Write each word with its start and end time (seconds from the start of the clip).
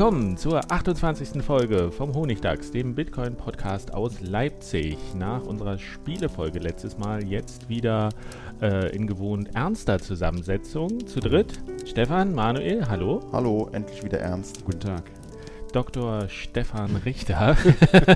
Willkommen 0.00 0.38
zur 0.38 0.72
28. 0.72 1.42
Folge 1.42 1.92
vom 1.92 2.14
Honigdachs, 2.14 2.70
dem 2.70 2.94
Bitcoin-Podcast 2.94 3.92
aus 3.92 4.22
Leipzig. 4.22 4.96
Nach 5.14 5.44
unserer 5.44 5.78
Spielefolge 5.78 6.58
letztes 6.58 6.96
Mal 6.96 7.22
jetzt 7.22 7.68
wieder 7.68 8.08
äh, 8.62 8.96
in 8.96 9.06
gewohnt 9.06 9.54
ernster 9.54 9.98
Zusammensetzung. 9.98 11.06
Zu 11.06 11.20
dritt 11.20 11.60
Stefan, 11.84 12.32
Manuel, 12.32 12.88
hallo. 12.88 13.20
Hallo, 13.30 13.68
endlich 13.74 14.02
wieder 14.02 14.20
ernst. 14.20 14.64
Guten 14.64 14.80
Tag. 14.80 15.02
Dr. 15.74 16.30
Stefan 16.30 16.96
Richter, 17.04 17.54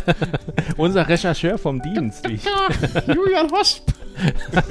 unser 0.79 1.07
Rechercheur 1.07 1.59
vom 1.59 1.83
Dienst. 1.83 2.27
Julian 3.07 3.51
Hosp. 3.51 3.91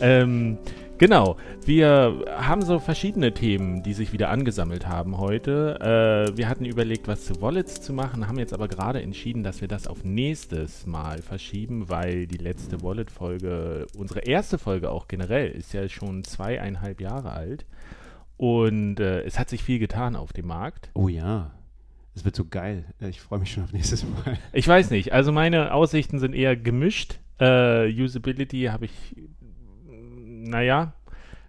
ähm, 0.00 0.58
Genau, 0.98 1.36
wir 1.64 2.24
haben 2.36 2.62
so 2.62 2.80
verschiedene 2.80 3.32
Themen, 3.32 3.84
die 3.84 3.92
sich 3.92 4.12
wieder 4.12 4.30
angesammelt 4.30 4.88
haben 4.88 5.18
heute. 5.18 5.78
Äh, 5.80 6.36
wir 6.36 6.48
hatten 6.48 6.64
überlegt, 6.64 7.06
was 7.06 7.24
zu 7.24 7.40
Wallets 7.40 7.80
zu 7.80 7.92
machen, 7.92 8.26
haben 8.26 8.40
jetzt 8.40 8.52
aber 8.52 8.66
gerade 8.66 9.00
entschieden, 9.00 9.44
dass 9.44 9.60
wir 9.60 9.68
das 9.68 9.86
auf 9.86 10.02
nächstes 10.02 10.86
Mal 10.86 11.22
verschieben, 11.22 11.88
weil 11.88 12.26
die 12.26 12.38
letzte 12.38 12.82
Wallet-Folge, 12.82 13.86
unsere 13.96 14.20
erste 14.20 14.58
Folge 14.58 14.90
auch 14.90 15.06
generell, 15.06 15.50
ist 15.50 15.72
ja 15.72 15.88
schon 15.88 16.24
zweieinhalb 16.24 17.00
Jahre 17.00 17.30
alt. 17.30 17.64
Und 18.36 18.98
äh, 18.98 19.22
es 19.22 19.38
hat 19.38 19.50
sich 19.50 19.62
viel 19.62 19.78
getan 19.78 20.16
auf 20.16 20.32
dem 20.32 20.48
Markt. 20.48 20.90
Oh 20.94 21.06
ja. 21.06 21.52
Es 22.16 22.24
wird 22.24 22.34
so 22.34 22.44
geil. 22.44 22.86
Ich 22.98 23.20
freue 23.20 23.38
mich 23.38 23.52
schon 23.52 23.62
auf 23.62 23.72
nächstes 23.72 24.02
Mal. 24.02 24.36
Ich 24.52 24.66
weiß 24.66 24.90
nicht. 24.90 25.12
Also 25.12 25.30
meine 25.30 25.72
Aussichten 25.72 26.18
sind 26.18 26.34
eher 26.34 26.56
gemischt. 26.56 27.20
Äh, 27.38 27.88
Usability 28.02 28.64
habe 28.64 28.86
ich 28.86 29.14
naja. 30.48 30.92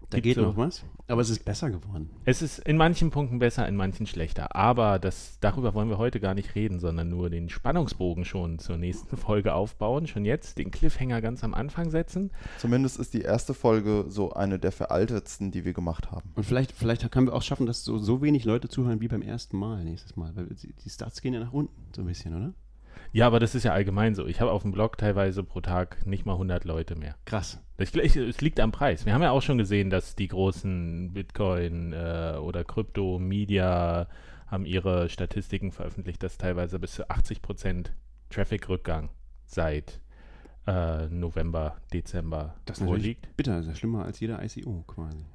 Da 0.09 0.19
geht 0.19 0.35
so. 0.35 0.41
noch 0.41 0.57
was. 0.57 0.83
Aber 1.07 1.21
es 1.21 1.29
ist 1.29 1.43
besser 1.45 1.69
geworden. 1.69 2.09
Es 2.25 2.41
ist 2.41 2.59
in 2.59 2.77
manchen 2.77 3.09
Punkten 3.09 3.39
besser, 3.39 3.67
in 3.67 3.75
manchen 3.75 4.05
schlechter. 4.05 4.55
Aber 4.55 4.99
das, 4.99 5.37
darüber 5.39 5.73
wollen 5.73 5.89
wir 5.89 5.97
heute 5.97 6.19
gar 6.19 6.35
nicht 6.35 6.53
reden, 6.55 6.79
sondern 6.79 7.09
nur 7.09 7.29
den 7.29 7.49
Spannungsbogen 7.49 8.25
schon 8.25 8.59
zur 8.59 8.77
nächsten 8.77 9.17
Folge 9.17 9.53
aufbauen. 9.53 10.07
Schon 10.07 10.25
jetzt 10.25 10.57
den 10.57 10.71
Cliffhanger 10.71 11.21
ganz 11.21 11.43
am 11.43 11.53
Anfang 11.53 11.89
setzen. 11.89 12.31
Zumindest 12.57 12.99
ist 12.99 13.13
die 13.13 13.21
erste 13.21 13.53
Folge 13.53 14.05
so 14.07 14.33
eine 14.33 14.59
der 14.59 14.71
veraltetsten, 14.71 15.51
die 15.51 15.65
wir 15.65 15.73
gemacht 15.73 16.11
haben. 16.11 16.31
Und 16.35 16.43
vielleicht, 16.43 16.71
vielleicht 16.71 17.09
können 17.11 17.27
wir 17.27 17.33
auch 17.33 17.43
schaffen, 17.43 17.65
dass 17.65 17.83
so, 17.83 17.97
so 17.97 18.21
wenig 18.21 18.45
Leute 18.45 18.67
zuhören 18.67 19.01
wie 19.01 19.07
beim 19.07 19.23
ersten 19.23 19.57
Mal 19.57 19.83
nächstes 19.83 20.15
Mal. 20.15 20.35
Weil 20.35 20.47
die 20.47 20.89
Starts 20.89 21.21
gehen 21.21 21.33
ja 21.33 21.39
nach 21.39 21.53
unten 21.53 21.73
so 21.95 22.01
ein 22.01 22.07
bisschen, 22.07 22.35
oder? 22.35 22.53
Ja, 23.11 23.27
aber 23.27 23.39
das 23.39 23.55
ist 23.55 23.63
ja 23.63 23.73
allgemein 23.73 24.15
so. 24.15 24.27
Ich 24.27 24.39
habe 24.41 24.51
auf 24.51 24.61
dem 24.61 24.71
Blog 24.71 24.97
teilweise 24.97 25.43
pro 25.43 25.61
Tag 25.61 26.05
nicht 26.05 26.25
mal 26.25 26.33
100 26.33 26.63
Leute 26.63 26.95
mehr. 26.95 27.15
Krass. 27.25 27.59
Es 27.77 27.93
liegt 28.41 28.59
am 28.59 28.71
Preis. 28.71 29.05
Wir 29.05 29.13
haben 29.13 29.21
ja 29.21 29.31
auch 29.31 29.41
schon 29.41 29.57
gesehen, 29.57 29.89
dass 29.89 30.15
die 30.15 30.27
großen 30.27 31.13
Bitcoin 31.13 31.93
äh, 31.93 32.35
oder 32.39 32.63
Krypto-Media 32.63 34.07
haben 34.47 34.65
ihre 34.65 35.09
Statistiken 35.09 35.71
veröffentlicht, 35.71 36.21
dass 36.23 36.37
teilweise 36.37 36.79
bis 36.79 36.93
zu 36.93 37.09
80 37.09 37.41
Prozent 37.41 37.93
Traffic-Rückgang 38.29 39.09
seit 39.45 40.01
äh, 40.67 41.07
November, 41.07 41.77
Dezember 41.93 42.55
das 42.65 42.79
vorliegt. 42.79 43.35
Bitter, 43.37 43.53
das 43.53 43.65
ist 43.65 43.69
ja 43.69 43.75
schlimmer 43.75 44.05
als 44.05 44.19
jeder 44.19 44.43
ICO 44.43 44.83
quasi. 44.87 45.25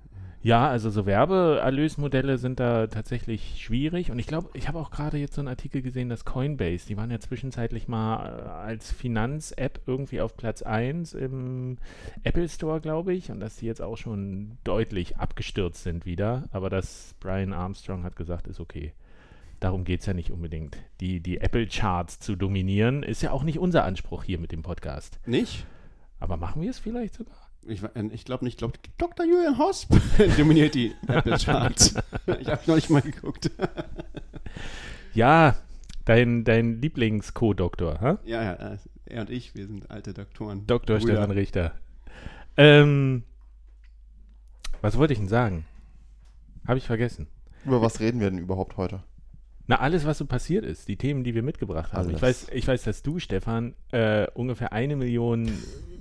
Ja, 0.44 0.68
also 0.68 0.90
so 0.90 1.06
Werbeerlösmodelle 1.06 2.36
sind 2.36 2.60
da 2.60 2.86
tatsächlich 2.86 3.62
schwierig. 3.62 4.10
Und 4.10 4.18
ich 4.18 4.26
glaube, 4.26 4.50
ich 4.52 4.68
habe 4.68 4.78
auch 4.78 4.90
gerade 4.90 5.16
jetzt 5.16 5.36
so 5.36 5.40
einen 5.40 5.48
Artikel 5.48 5.80
gesehen, 5.80 6.10
dass 6.10 6.26
Coinbase, 6.26 6.86
die 6.86 6.98
waren 6.98 7.10
ja 7.10 7.18
zwischenzeitlich 7.18 7.88
mal 7.88 8.26
äh, 8.26 8.48
als 8.50 8.92
Finanz-App 8.92 9.80
irgendwie 9.86 10.20
auf 10.20 10.36
Platz 10.36 10.60
1 10.60 11.14
im 11.14 11.78
Apple 12.24 12.46
Store, 12.50 12.82
glaube 12.82 13.14
ich. 13.14 13.30
Und 13.30 13.40
dass 13.40 13.56
die 13.56 13.64
jetzt 13.64 13.80
auch 13.80 13.96
schon 13.96 14.58
deutlich 14.64 15.16
abgestürzt 15.16 15.82
sind 15.82 16.04
wieder. 16.04 16.44
Aber 16.52 16.68
dass 16.68 17.14
Brian 17.20 17.54
Armstrong 17.54 18.04
hat 18.04 18.14
gesagt, 18.14 18.46
ist 18.46 18.60
okay. 18.60 18.92
Darum 19.60 19.84
geht 19.84 20.00
es 20.00 20.06
ja 20.06 20.12
nicht 20.12 20.30
unbedingt. 20.30 20.76
Die, 21.00 21.20
die 21.20 21.38
Apple-Charts 21.38 22.18
zu 22.18 22.36
dominieren, 22.36 23.02
ist 23.02 23.22
ja 23.22 23.30
auch 23.30 23.44
nicht 23.44 23.58
unser 23.58 23.84
Anspruch 23.84 24.24
hier 24.24 24.38
mit 24.38 24.52
dem 24.52 24.60
Podcast. 24.60 25.18
Nicht? 25.24 25.64
Aber 26.20 26.36
machen 26.36 26.60
wir 26.60 26.68
es 26.68 26.78
vielleicht 26.78 27.14
sogar? 27.14 27.43
Ich, 27.66 27.82
äh, 27.82 28.06
ich 28.12 28.24
glaube 28.24 28.44
nicht, 28.44 28.54
ich 28.54 28.58
glaube, 28.58 28.74
Dr. 28.98 29.26
Julian 29.26 29.58
Hosp 29.58 29.94
dominiert 30.36 30.74
die 30.74 30.94
Apple 31.06 31.38
Charts. 31.38 31.94
ich 32.40 32.48
habe 32.48 32.62
noch 32.66 32.74
nicht 32.76 32.90
mal 32.90 33.02
geguckt. 33.02 33.50
ja, 35.14 35.56
dein, 36.04 36.44
dein 36.44 36.80
Lieblings-Co-Doktor, 36.80 38.00
ha? 38.00 38.18
Ja, 38.24 38.42
ja, 38.42 38.52
äh, 38.52 38.78
er 39.06 39.22
und 39.22 39.30
ich, 39.30 39.54
wir 39.54 39.66
sind 39.66 39.90
alte 39.90 40.14
Doktoren. 40.14 40.66
Dr. 40.66 40.98
Brüder. 40.98 41.14
Stefan 41.14 41.30
Richter. 41.30 41.72
Ähm, 42.56 43.24
was 44.80 44.98
wollte 44.98 45.12
ich 45.12 45.18
denn 45.18 45.28
sagen? 45.28 45.66
Habe 46.66 46.78
ich 46.78 46.86
vergessen. 46.86 47.26
Über 47.64 47.80
was 47.80 48.00
reden 48.00 48.20
wir 48.20 48.30
denn 48.30 48.38
überhaupt 48.38 48.76
heute? 48.76 49.02
Na, 49.66 49.80
alles, 49.80 50.04
was 50.04 50.18
so 50.18 50.26
passiert 50.26 50.62
ist, 50.64 50.88
die 50.88 50.96
Themen, 50.96 51.24
die 51.24 51.34
wir 51.34 51.42
mitgebracht 51.42 51.94
haben. 51.94 52.10
Ich 52.10 52.20
weiß, 52.20 52.48
ich 52.52 52.68
weiß, 52.68 52.82
dass 52.82 53.02
du, 53.02 53.18
Stefan, 53.18 53.72
äh, 53.92 54.26
ungefähr 54.34 54.74
eine 54.74 54.94
Million 54.94 55.50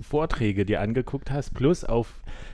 Vorträge 0.02 0.66
dir 0.66 0.82
angeguckt 0.82 1.30
hast, 1.30 1.54
plus 1.54 1.82
auf 1.82 2.12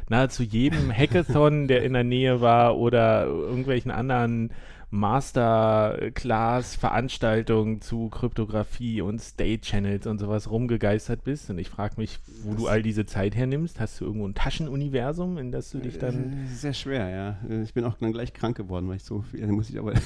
nahezu 0.08 0.44
jedem 0.44 0.92
Hackathon, 0.96 1.66
der 1.66 1.82
in 1.82 1.94
der 1.94 2.04
Nähe 2.04 2.40
war, 2.40 2.78
oder 2.78 3.26
irgendwelchen 3.26 3.90
anderen 3.90 4.52
Masterclass-Veranstaltungen 4.92 7.80
zu 7.80 8.08
Kryptographie 8.08 9.02
und 9.02 9.20
State-Channels 9.20 10.06
und 10.06 10.18
sowas 10.18 10.50
rumgegeistert 10.50 11.22
bist. 11.24 11.50
Und 11.50 11.58
ich 11.58 11.70
frage 11.70 11.94
mich, 11.96 12.18
wo 12.42 12.54
du 12.54 12.66
all 12.66 12.82
diese 12.82 13.06
Zeit 13.06 13.36
hernimmst. 13.36 13.78
Hast 13.80 14.00
du 14.00 14.04
irgendwo 14.04 14.26
ein 14.26 14.34
Taschenuniversum, 14.34 15.38
in 15.38 15.52
das 15.52 15.70
du 15.70 15.78
dich 15.78 15.98
dann. 15.98 16.48
Sehr 16.52 16.74
schwer, 16.74 17.08
ja. 17.08 17.36
Ich 17.62 17.72
bin 17.72 17.84
auch 17.84 17.94
dann 17.94 18.12
gleich 18.12 18.32
krank 18.32 18.56
geworden, 18.56 18.88
weil 18.88 18.96
ich 18.96 19.04
so 19.04 19.22
viel, 19.22 19.46
muss 19.48 19.70
ich 19.70 19.78
aber 19.78 19.92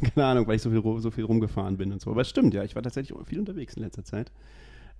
keine 0.14 0.26
Ahnung, 0.26 0.46
weil 0.46 0.56
ich 0.56 0.62
so 0.62 0.70
viel, 0.70 0.82
so 1.00 1.10
viel 1.10 1.24
rumgefahren 1.24 1.76
bin 1.76 1.92
und 1.92 2.00
so. 2.00 2.10
Aber 2.10 2.22
es 2.22 2.28
stimmt, 2.28 2.54
ja, 2.54 2.64
ich 2.64 2.74
war 2.74 2.82
tatsächlich 2.82 3.16
viel 3.26 3.38
unterwegs 3.38 3.74
in 3.74 3.82
letzter 3.82 4.04
Zeit. 4.04 4.32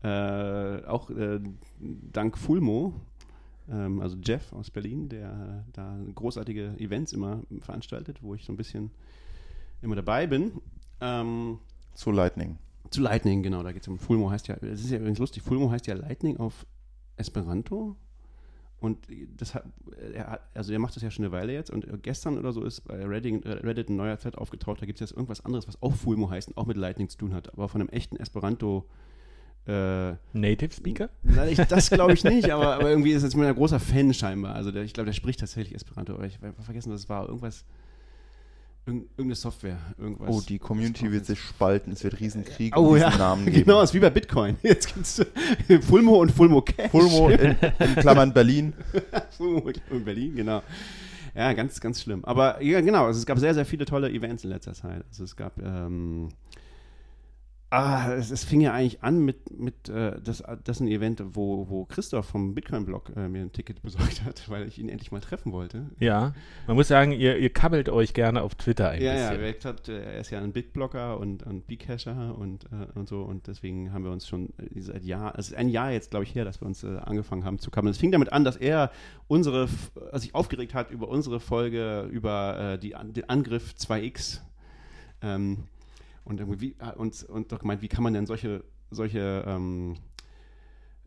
Äh, 0.03 0.85
auch 0.87 1.11
äh, 1.11 1.41
dank 1.81 2.37
Fulmo, 2.39 2.95
ähm, 3.71 4.01
also 4.01 4.17
Jeff 4.23 4.53
aus 4.53 4.71
Berlin, 4.71 5.09
der 5.09 5.65
da 5.73 5.99
großartige 6.15 6.75
Events 6.79 7.13
immer 7.13 7.43
veranstaltet, 7.61 8.23
wo 8.23 8.35
ich 8.35 8.45
so 8.45 8.53
ein 8.53 8.57
bisschen 8.57 8.91
immer 9.83 9.97
dabei 9.97 10.27
bin. 10.27 10.53
Ähm, 11.01 11.59
zu 11.95 12.11
Lightning. 12.11 12.59
Zu 12.91 13.03
Lightning, 13.03 13.43
genau, 13.43 13.63
da 13.63 13.73
geht 13.73 13.83
es 13.83 13.89
um 13.89 13.99
Fulmo 13.99 14.31
heißt 14.31 14.49
ja, 14.49 14.57
es 14.57 14.85
ist 14.85 14.91
ja 14.91 14.99
übrigens 14.99 15.19
lustig, 15.19 15.43
Fulmo 15.43 15.71
heißt 15.71 15.87
ja 15.87 15.95
Lightning 15.95 16.37
auf 16.37 16.67
Esperanto 17.17 17.97
und 18.79 19.07
das 19.37 19.55
hat, 19.55 19.65
er 20.13 20.31
hat, 20.33 20.41
also 20.55 20.73
er 20.73 20.79
macht 20.79 20.97
das 20.97 21.03
ja 21.03 21.11
schon 21.11 21.25
eine 21.25 21.33
Weile 21.33 21.53
jetzt 21.53 21.71
und 21.71 21.87
gestern 22.03 22.39
oder 22.39 22.53
so 22.53 22.63
ist 22.65 22.83
bei 22.83 23.05
Reddit, 23.05 23.47
Reddit 23.47 23.89
ein 23.89 23.97
neuer 23.97 24.19
Thread 24.19 24.37
aufgetaucht, 24.37 24.83
da 24.83 24.87
gibt 24.87 25.01
es 25.01 25.11
jetzt 25.11 25.17
irgendwas 25.17 25.45
anderes, 25.45 25.67
was 25.67 25.83
auch 25.83 25.95
Fulmo 25.95 26.31
heißt 26.31 26.49
und 26.49 26.57
auch 26.57 26.67
mit 26.67 26.77
Lightning 26.77 27.09
zu 27.09 27.17
tun 27.17 27.35
hat, 27.35 27.53
aber 27.53 27.69
von 27.69 27.81
einem 27.81 27.91
echten 27.91 28.17
Esperanto 28.17 28.87
äh, 29.67 30.15
Native 30.33 30.73
Speaker? 30.73 31.11
Nein, 31.23 31.49
ich, 31.51 31.59
das 31.59 31.91
glaube 31.91 32.13
ich 32.13 32.25
nicht, 32.25 32.51
aber, 32.51 32.75
aber, 32.77 32.89
irgendwie 32.91 33.13
ist 33.13 33.23
jetzt 33.23 33.37
mir 33.37 33.49
ein 33.49 33.55
großer 33.55 33.81
Fan 33.81 34.15
scheinbar. 34.15 34.55
Also 34.55 34.71
der, 34.71 34.85
ich 34.85 34.93
glaube, 34.93 35.07
der 35.07 35.13
spricht 35.13 35.41
tatsächlich 35.41 35.75
Esperanto, 35.75 36.15
aber 36.15 36.25
ich 36.25 36.39
habe 36.41 36.53
vergessen, 36.63 36.93
was 36.93 37.01
es 37.01 37.09
war. 37.09 37.27
Irgendwas 37.27 37.65
Irgendeine 38.87 39.35
Software, 39.35 39.79
irgendwas. 39.99 40.29
Oh, 40.33 40.41
die 40.49 40.61
Community 40.61 41.11
wird 41.11 41.27
sich 41.27 41.41
spalten. 41.41 41.91
Es 41.93 42.05
wird 42.05 42.21
Riesenkrieg 42.21 42.77
Oh 42.77 42.91
um 42.91 42.97
ja, 42.97 43.11
Namen 43.17 43.45
geben. 43.47 43.65
genau, 43.65 43.83
ist 43.83 43.95
wie 43.95 43.99
bei 43.99 44.11
Bitcoin. 44.11 44.57
Jetzt 44.63 44.95
gibt 44.95 45.05
es 45.07 45.27
Fulmo 45.87 46.21
und 46.21 46.31
Fulmo 46.31 46.63
Cash. 46.63 46.93
Fulmo 46.93 47.29
in, 47.31 47.57
in 47.81 47.95
Klammern 47.97 48.33
Berlin. 48.33 48.75
Fulmo 49.37 49.69
in 49.91 50.05
Berlin, 50.05 50.37
genau. 50.37 50.63
Ja, 51.35 51.53
ganz, 51.53 51.81
ganz 51.81 52.01
schlimm. 52.01 52.25
Aber 52.25 52.63
ja, 52.63 52.81
genau, 52.81 53.07
also 53.07 53.19
es 53.19 53.27
gab 53.27 53.39
sehr, 53.41 53.55
sehr 53.55 53.67
viele 53.67 53.85
tolle 53.87 54.09
Events 54.09 54.45
in 54.45 54.51
letzter 54.51 54.73
Zeit. 54.75 55.05
Also 55.09 55.25
es 55.25 55.35
gab, 55.35 55.59
ähm, 55.59 56.29
ah, 57.71 58.13
es, 58.13 58.31
es 58.31 58.45
fing 58.45 58.61
ja 58.61 58.73
eigentlich 58.73 59.03
an 59.03 59.25
mit, 59.25 59.59
mit 59.59 59.89
äh, 59.89 60.21
das, 60.23 60.43
das 60.65 60.81
ein 60.81 60.89
Event, 60.89 61.23
wo, 61.33 61.69
wo 61.69 61.85
Christoph 61.85 62.27
vom 62.27 62.55
Bitcoin-Blog 62.55 63.13
äh, 63.17 63.29
mir 63.29 63.43
ein 63.43 63.53
Ticket 63.53 63.83
besorgt 63.83 64.25
hat, 64.25 64.49
weil 64.49 64.69
ich 64.69 64.79
ihn 64.79 64.89
endlich 64.89 65.11
mal 65.11 65.21
treffen 65.21 65.53
wollte. 65.53 65.87
Ja, 65.99 66.35
man 66.67 66.77
muss 66.77 66.89
sagen, 66.89 67.13
ihr, 67.13 67.39
ihr 67.39 67.51
kabbelt 67.51 67.89
euch 67.89 68.15
gerne 68.15 68.43
auf 68.43 68.55
Twitter 68.55 68.91
ein 68.91 69.03
Ja, 69.03 69.15
ja, 69.15 69.31
bisschen. 69.31 69.45
React 69.45 69.65
hat, 69.65 69.89
äh, 69.89 70.15
er 70.15 70.21
ist 70.21 70.31
ja 70.31 70.41
ein 70.41 70.53
Bitblogger 70.53 71.19
und, 71.19 71.43
und 71.43 71.67
Bcacher 71.67 72.37
und, 72.39 72.65
äh, 72.67 72.87
und 72.95 73.09
so 73.09 73.23
und 73.23 73.47
deswegen 73.47 73.93
haben 73.93 74.05
wir 74.05 74.13
uns 74.13 74.29
schon 74.29 74.51
äh, 74.59 74.81
seit 74.81 75.05
Jahr, 75.05 75.35
es 75.39 75.49
ist 75.49 75.57
ein 75.57 75.69
Jahr 75.69 75.91
jetzt, 75.91 76.11
glaube 76.11 76.25
ich, 76.25 76.35
her, 76.35 76.45
dass 76.45 76.61
wir 76.61 76.67
uns 76.67 76.85
äh, 76.85 76.99
angefangen 76.99 77.45
haben 77.45 77.59
zu 77.59 77.71
kabbeln. 77.71 77.91
Es 77.91 77.99
fing 77.99 78.13
damit 78.13 78.33
an, 78.33 78.45
dass 78.45 78.57
er 78.57 78.91
unsere, 79.27 79.69
äh, 80.13 80.19
sich 80.19 80.35
aufgeregt 80.35 80.75
hat 80.75 80.91
über 80.91 81.09
unsere 81.09 81.41
Folge 81.41 82.09
über 82.13 82.75
äh, 82.75 82.79
die, 82.79 82.95
den 83.13 83.29
Angriff 83.29 83.75
2x 83.79 84.41
ähm, 85.23 85.65
und 86.27 86.41
irgendwie 86.41 86.77
äh, 86.79 86.93
und, 86.97 87.23
und 87.25 87.53
doch 87.53 87.61
gemeint, 87.61 87.83
wie 87.83 87.89
kann 87.89 88.03
man 88.03 88.13
denn 88.13 88.27
solche, 88.27 88.65
solche 88.91 89.45
ähm, 89.47 89.95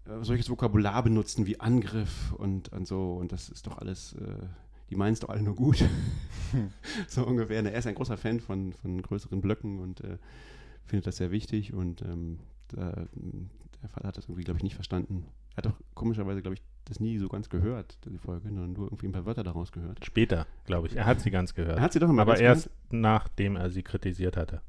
äh, 0.05 0.23
solches 0.23 0.49
Vokabular 0.49 1.03
benutzen 1.03 1.45
wie 1.45 1.59
Angriff 1.59 2.33
und, 2.33 2.69
und 2.69 2.87
so 2.87 3.13
und 3.13 3.31
das 3.31 3.49
ist 3.49 3.67
doch 3.67 3.77
alles, 3.77 4.13
äh, 4.13 4.45
die 4.89 4.95
meinen 4.95 5.13
es 5.13 5.19
doch 5.19 5.29
alle 5.29 5.43
nur 5.43 5.55
gut. 5.55 5.83
so 7.07 7.25
ungefähr. 7.25 7.63
Er 7.63 7.77
ist 7.77 7.85
ein 7.85 7.95
großer 7.95 8.17
Fan 8.17 8.39
von, 8.39 8.73
von 8.73 9.01
größeren 9.01 9.41
Blöcken 9.41 9.79
und 9.79 10.01
äh, 10.01 10.17
findet 10.85 11.05
das 11.05 11.17
sehr 11.17 11.31
wichtig 11.31 11.73
und 11.73 12.01
ähm, 12.01 12.39
da, 12.69 13.05
der 13.81 13.89
Vater 13.89 14.07
hat 14.07 14.17
das 14.17 14.25
irgendwie, 14.25 14.43
glaube 14.43 14.57
ich, 14.57 14.63
nicht 14.63 14.75
verstanden. 14.75 15.25
Er 15.53 15.57
hat 15.57 15.65
doch 15.65 15.79
komischerweise, 15.93 16.41
glaube 16.41 16.55
ich, 16.55 16.63
das 16.85 16.99
nie 16.99 17.17
so 17.17 17.27
ganz 17.27 17.49
gehört, 17.49 17.97
die 18.05 18.17
Folge, 18.17 18.47
sondern 18.47 18.73
nur 18.73 18.85
irgendwie 18.87 19.07
ein 19.07 19.11
paar 19.11 19.25
Wörter 19.25 19.43
daraus 19.43 19.71
gehört. 19.71 20.03
Später, 20.03 20.47
glaube 20.65 20.87
ich. 20.87 20.95
Er 20.95 21.05
hat 21.05 21.19
sie 21.21 21.29
ganz 21.29 21.53
gehört. 21.53 21.77
Er 21.77 21.83
hat 21.83 21.93
sie 21.93 21.99
doch 21.99 22.07
mal 22.07 22.21
aber 22.21 22.39
erst 22.39 22.69
nachdem 22.89 23.57
er 23.57 23.69
sie 23.69 23.83
kritisiert 23.83 24.37
hatte. 24.37 24.61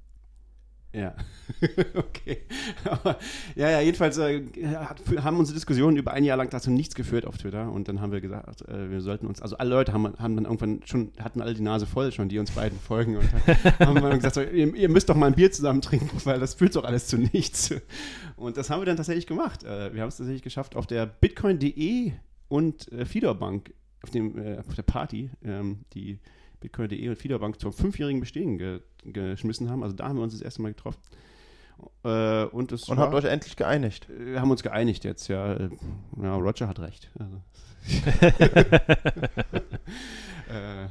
Ja, 0.93 1.15
okay. 1.95 2.39
Aber, 2.85 3.17
ja, 3.55 3.71
ja, 3.71 3.81
jedenfalls 3.81 4.19
äh, 4.19 4.43
hat, 4.75 5.01
haben 5.23 5.39
unsere 5.39 5.55
Diskussionen 5.55 5.97
über 5.97 6.13
ein 6.13 6.25
Jahr 6.25 6.37
lang 6.37 6.51
dazu 6.51 6.71
nichts 6.71 6.97
geführt 6.97 7.27
auf 7.27 7.39
Twitter 7.39 7.71
und 7.71 7.87
dann 7.87 8.01
haben 8.01 8.11
wir 8.11 8.21
gesagt, 8.21 8.63
äh, 8.63 8.91
wir 8.91 9.01
sollten 9.01 9.29
uns, 9.29 9.41
also 9.41 9.57
alle 9.59 9.71
Leute 9.71 9.93
haben, 9.93 10.15
haben 10.19 10.35
dann 10.35 10.47
irgendwann 10.47 10.81
schon, 10.87 11.13
hatten 11.21 11.43
alle 11.43 11.55
die 11.55 11.63
Nase 11.63 11.87
voll 11.87 12.11
schon, 12.11 12.29
die 12.29 12.41
uns 12.41 12.51
beiden 12.51 12.77
folgen 12.77 13.17
und 13.17 13.33
haben 13.79 14.03
dann 14.03 14.17
gesagt, 14.17 14.35
so, 14.35 14.43
ihr, 14.43 14.75
ihr 14.75 14.89
müsst 14.89 15.09
doch 15.09 15.15
mal 15.15 15.27
ein 15.27 15.35
Bier 15.35 15.53
zusammen 15.53 15.81
trinken, 15.81 16.11
weil 16.25 16.41
das 16.41 16.55
führt 16.55 16.75
doch 16.75 16.85
alles 16.85 17.07
zu 17.07 17.19
nichts. 17.19 17.73
Und 18.35 18.57
das 18.57 18.69
haben 18.69 18.81
wir 18.81 18.87
dann 18.87 18.97
tatsächlich 18.97 19.29
gemacht. 19.29 19.63
Äh, 19.63 19.95
wir 19.95 20.03
haben 20.03 20.09
es 20.09 20.17
tatsächlich 20.17 20.43
geschafft, 20.43 20.75
auf 20.75 20.89
der 20.89 21.07
bitcoin.de 21.07 22.13
und 22.49 22.91
äh, 22.91 23.05
Fiederbank, 23.05 23.73
auf, 24.03 24.11
dem, 24.11 24.37
äh, 24.37 24.59
auf 24.59 24.75
der 24.75 24.83
Party, 24.83 25.31
ähm, 25.45 25.85
die 25.95 26.19
Bitcoin.de 26.61 27.09
und 27.09 27.17
Fiederbank 27.17 27.59
zum 27.61 27.73
fünfjährigen 27.73 28.21
Bestehen 28.21 28.59
ge 28.59 28.81
geschmissen 29.05 29.71
haben. 29.71 29.83
Also 29.83 29.97
da 29.97 30.09
haben 30.09 30.17
wir 30.17 30.23
uns 30.23 30.35
das 30.35 30.43
erste 30.43 30.63
Mal 30.63 30.73
getroffen. 30.73 31.01
Äh, 32.05 32.45
und 32.45 32.73
es 32.73 32.89
Und 32.89 32.99
war, 32.99 33.07
habt 33.07 33.15
euch 33.15 33.25
endlich 33.25 33.57
geeinigt. 33.57 34.07
wir 34.09 34.41
haben 34.41 34.51
uns 34.51 34.63
geeinigt 34.63 35.05
jetzt, 35.05 35.29
ja. 35.29 35.55
Äh, 35.55 35.71
ja 36.21 36.35
Roger 36.35 36.69
hat 36.69 36.81
recht. 36.81 37.11
Also. 37.19 37.41
äh, 40.51 40.89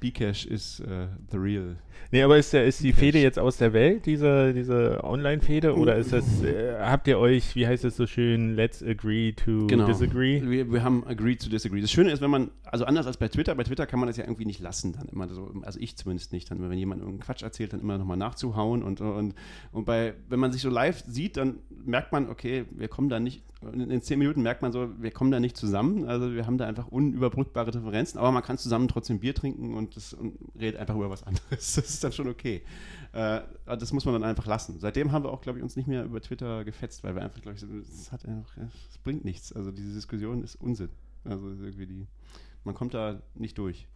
Bcash 0.00 0.46
ist 0.46 0.80
äh, 0.80 1.08
the 1.30 1.36
real. 1.36 1.76
Nee, 2.10 2.22
aber 2.22 2.38
ist, 2.38 2.52
der, 2.52 2.64
ist 2.64 2.82
die. 2.82 2.92
Fehde 2.92 3.18
jetzt 3.20 3.38
aus 3.38 3.58
der 3.58 3.72
Welt, 3.72 4.06
diese, 4.06 4.54
diese 4.54 5.04
Online-Fehde? 5.04 5.76
Oder 5.76 5.96
ist 5.96 6.12
das, 6.12 6.42
äh, 6.42 6.76
habt 6.80 7.06
ihr 7.06 7.18
euch, 7.18 7.54
wie 7.54 7.66
heißt 7.66 7.84
es 7.84 7.96
so 7.96 8.06
schön, 8.06 8.54
let's 8.56 8.82
agree 8.82 9.32
to 9.32 9.66
disagree? 9.66 10.40
Wir, 10.42 10.72
wir 10.72 10.82
haben 10.82 11.06
agreed 11.06 11.42
to 11.42 11.50
disagree. 11.50 11.80
Das 11.80 11.92
Schöne 11.92 12.10
ist, 12.10 12.22
wenn 12.22 12.30
man, 12.30 12.50
also 12.64 12.86
anders 12.86 13.06
als 13.06 13.18
bei 13.18 13.28
Twitter, 13.28 13.54
bei 13.54 13.64
Twitter 13.64 13.86
kann 13.86 14.00
man 14.00 14.06
das 14.06 14.16
ja 14.16 14.24
irgendwie 14.24 14.46
nicht 14.46 14.60
lassen, 14.60 14.94
dann 14.94 15.06
immer 15.08 15.28
so, 15.28 15.52
also 15.62 15.78
ich 15.80 15.96
zumindest 15.96 16.32
nicht, 16.32 16.50
dann, 16.50 16.62
wenn 16.62 16.78
jemand 16.78 17.02
irgendeinen 17.02 17.24
Quatsch 17.24 17.42
erzählt, 17.42 17.72
dann 17.72 17.80
immer 17.80 17.98
nochmal 17.98 18.16
nachzuhauen 18.16 18.82
und, 18.82 19.00
und, 19.00 19.34
und 19.72 19.84
bei, 19.84 20.14
wenn 20.28 20.40
man 20.40 20.50
sich 20.50 20.62
so 20.62 20.70
live 20.70 21.04
sieht, 21.06 21.36
dann 21.36 21.58
merkt 21.84 22.12
man, 22.12 22.30
okay, 22.30 22.64
wir 22.70 22.88
kommen 22.88 23.10
da 23.10 23.20
nicht, 23.20 23.42
in 23.72 24.00
zehn 24.02 24.18
Minuten 24.18 24.42
merkt 24.42 24.62
man 24.62 24.72
so, 24.72 24.88
wir 24.98 25.10
kommen 25.10 25.30
da 25.30 25.40
nicht 25.40 25.56
zusammen, 25.56 26.06
also 26.06 26.32
wir 26.32 26.46
haben 26.46 26.58
da 26.58 26.66
einfach 26.66 26.88
unüberbrückbare 26.88 27.70
Differenzen, 27.70 28.18
aber 28.18 28.30
man 28.30 28.42
kann 28.42 28.56
zusammen 28.56 28.88
trotzdem 28.88 29.18
Bier 29.18 29.34
trinken 29.34 29.74
und, 29.74 29.87
das, 29.94 30.14
und 30.14 30.36
redet 30.58 30.80
einfach 30.80 30.94
über 30.94 31.10
was 31.10 31.22
anderes. 31.22 31.46
Das 31.50 31.78
ist 31.78 32.04
dann 32.04 32.12
schon 32.12 32.28
okay. 32.28 32.62
Äh, 33.12 33.40
das 33.66 33.92
muss 33.92 34.04
man 34.04 34.14
dann 34.14 34.24
einfach 34.24 34.46
lassen. 34.46 34.78
Seitdem 34.78 35.12
haben 35.12 35.24
wir 35.24 35.32
auch, 35.32 35.40
glaube 35.40 35.58
ich, 35.58 35.62
uns 35.62 35.76
nicht 35.76 35.88
mehr 35.88 36.04
über 36.04 36.20
Twitter 36.20 36.64
gefetzt, 36.64 37.04
weil 37.04 37.14
wir 37.14 37.22
einfach, 37.22 37.40
glaube 37.40 37.56
ich, 37.56 37.62
es 37.62 38.12
hat 38.12 38.26
einfach, 38.26 38.56
es 38.88 38.98
bringt 38.98 39.24
nichts. 39.24 39.52
Also 39.52 39.70
diese 39.70 39.94
Diskussion 39.94 40.42
ist 40.42 40.56
Unsinn. 40.56 40.90
Also 41.24 41.48
irgendwie 41.48 41.86
die, 41.86 42.06
man 42.64 42.74
kommt 42.74 42.94
da 42.94 43.20
nicht 43.34 43.58
durch. 43.58 43.86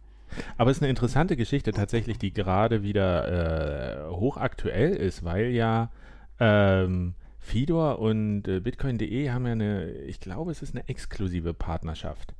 Aber 0.57 0.71
es 0.71 0.77
ist 0.77 0.83
eine 0.83 0.89
interessante 0.89 1.35
Geschichte 1.35 1.71
tatsächlich, 1.71 2.17
die 2.17 2.33
gerade 2.33 2.83
wieder 2.83 4.07
äh, 4.07 4.09
hochaktuell 4.09 4.95
ist, 4.95 5.23
weil 5.23 5.51
ja 5.51 5.91
ähm, 6.39 7.13
Fidor 7.39 7.99
und 7.99 8.47
äh, 8.47 8.59
Bitcoin.de 8.59 9.29
haben 9.29 9.45
ja 9.45 9.51
eine, 9.51 9.91
ich 9.91 10.19
glaube, 10.19 10.51
es 10.51 10.61
ist 10.61 10.75
eine 10.75 10.87
exklusive 10.87 11.53
Partnerschaft. 11.53 12.33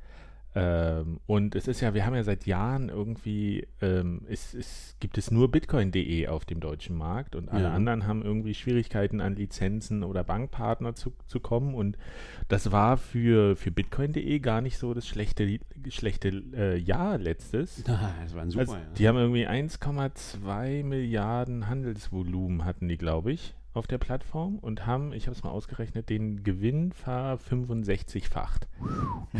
Ähm, 0.56 1.18
und 1.26 1.56
es 1.56 1.66
ist 1.66 1.80
ja, 1.80 1.94
wir 1.94 2.06
haben 2.06 2.14
ja 2.14 2.22
seit 2.22 2.46
Jahren 2.46 2.88
irgendwie, 2.88 3.66
ähm, 3.82 4.22
es, 4.28 4.54
es 4.54 4.96
gibt 5.00 5.18
es 5.18 5.30
nur 5.32 5.50
Bitcoin.de 5.50 6.28
auf 6.28 6.44
dem 6.44 6.60
deutschen 6.60 6.96
Markt 6.96 7.34
und 7.34 7.48
alle 7.48 7.64
Ja. 7.64 7.72
anderen 7.74 8.06
haben 8.06 8.22
irgendwie 8.22 8.54
Schwierigkeiten 8.54 9.20
an 9.20 9.34
Lizenzen 9.34 10.04
oder 10.04 10.22
Bankpartner 10.22 10.94
zu, 10.94 11.12
zu 11.26 11.40
kommen 11.40 11.74
und 11.74 11.98
das 12.46 12.70
war 12.70 12.96
für, 12.98 13.56
für 13.56 13.72
Bitcoin.de 13.72 14.38
gar 14.38 14.60
nicht 14.60 14.78
so 14.78 14.94
das 14.94 15.08
schlechte, 15.08 15.58
schlechte 15.88 16.28
äh, 16.54 16.76
Jahr 16.78 17.18
letztes. 17.18 17.82
Das 18.24 18.34
war 18.34 18.42
ein 18.42 18.50
super, 18.50 18.60
Also, 18.62 18.76
die 18.96 19.08
haben 19.08 19.16
irgendwie 19.18 19.48
1,2 19.48 20.84
Milliarden 20.84 21.68
Handelsvolumen 21.68 22.64
hatten 22.64 22.88
die, 22.88 22.96
glaube 22.96 23.32
ich, 23.32 23.54
auf 23.74 23.86
der 23.88 23.98
Plattform 23.98 24.58
und 24.58 24.86
haben, 24.86 25.12
ich 25.12 25.26
habe 25.26 25.36
es 25.36 25.42
mal 25.42 25.50
ausgerechnet, 25.50 26.08
den 26.08 26.44
Gewinn 26.44 26.92
ver-65-facht. 26.92 28.68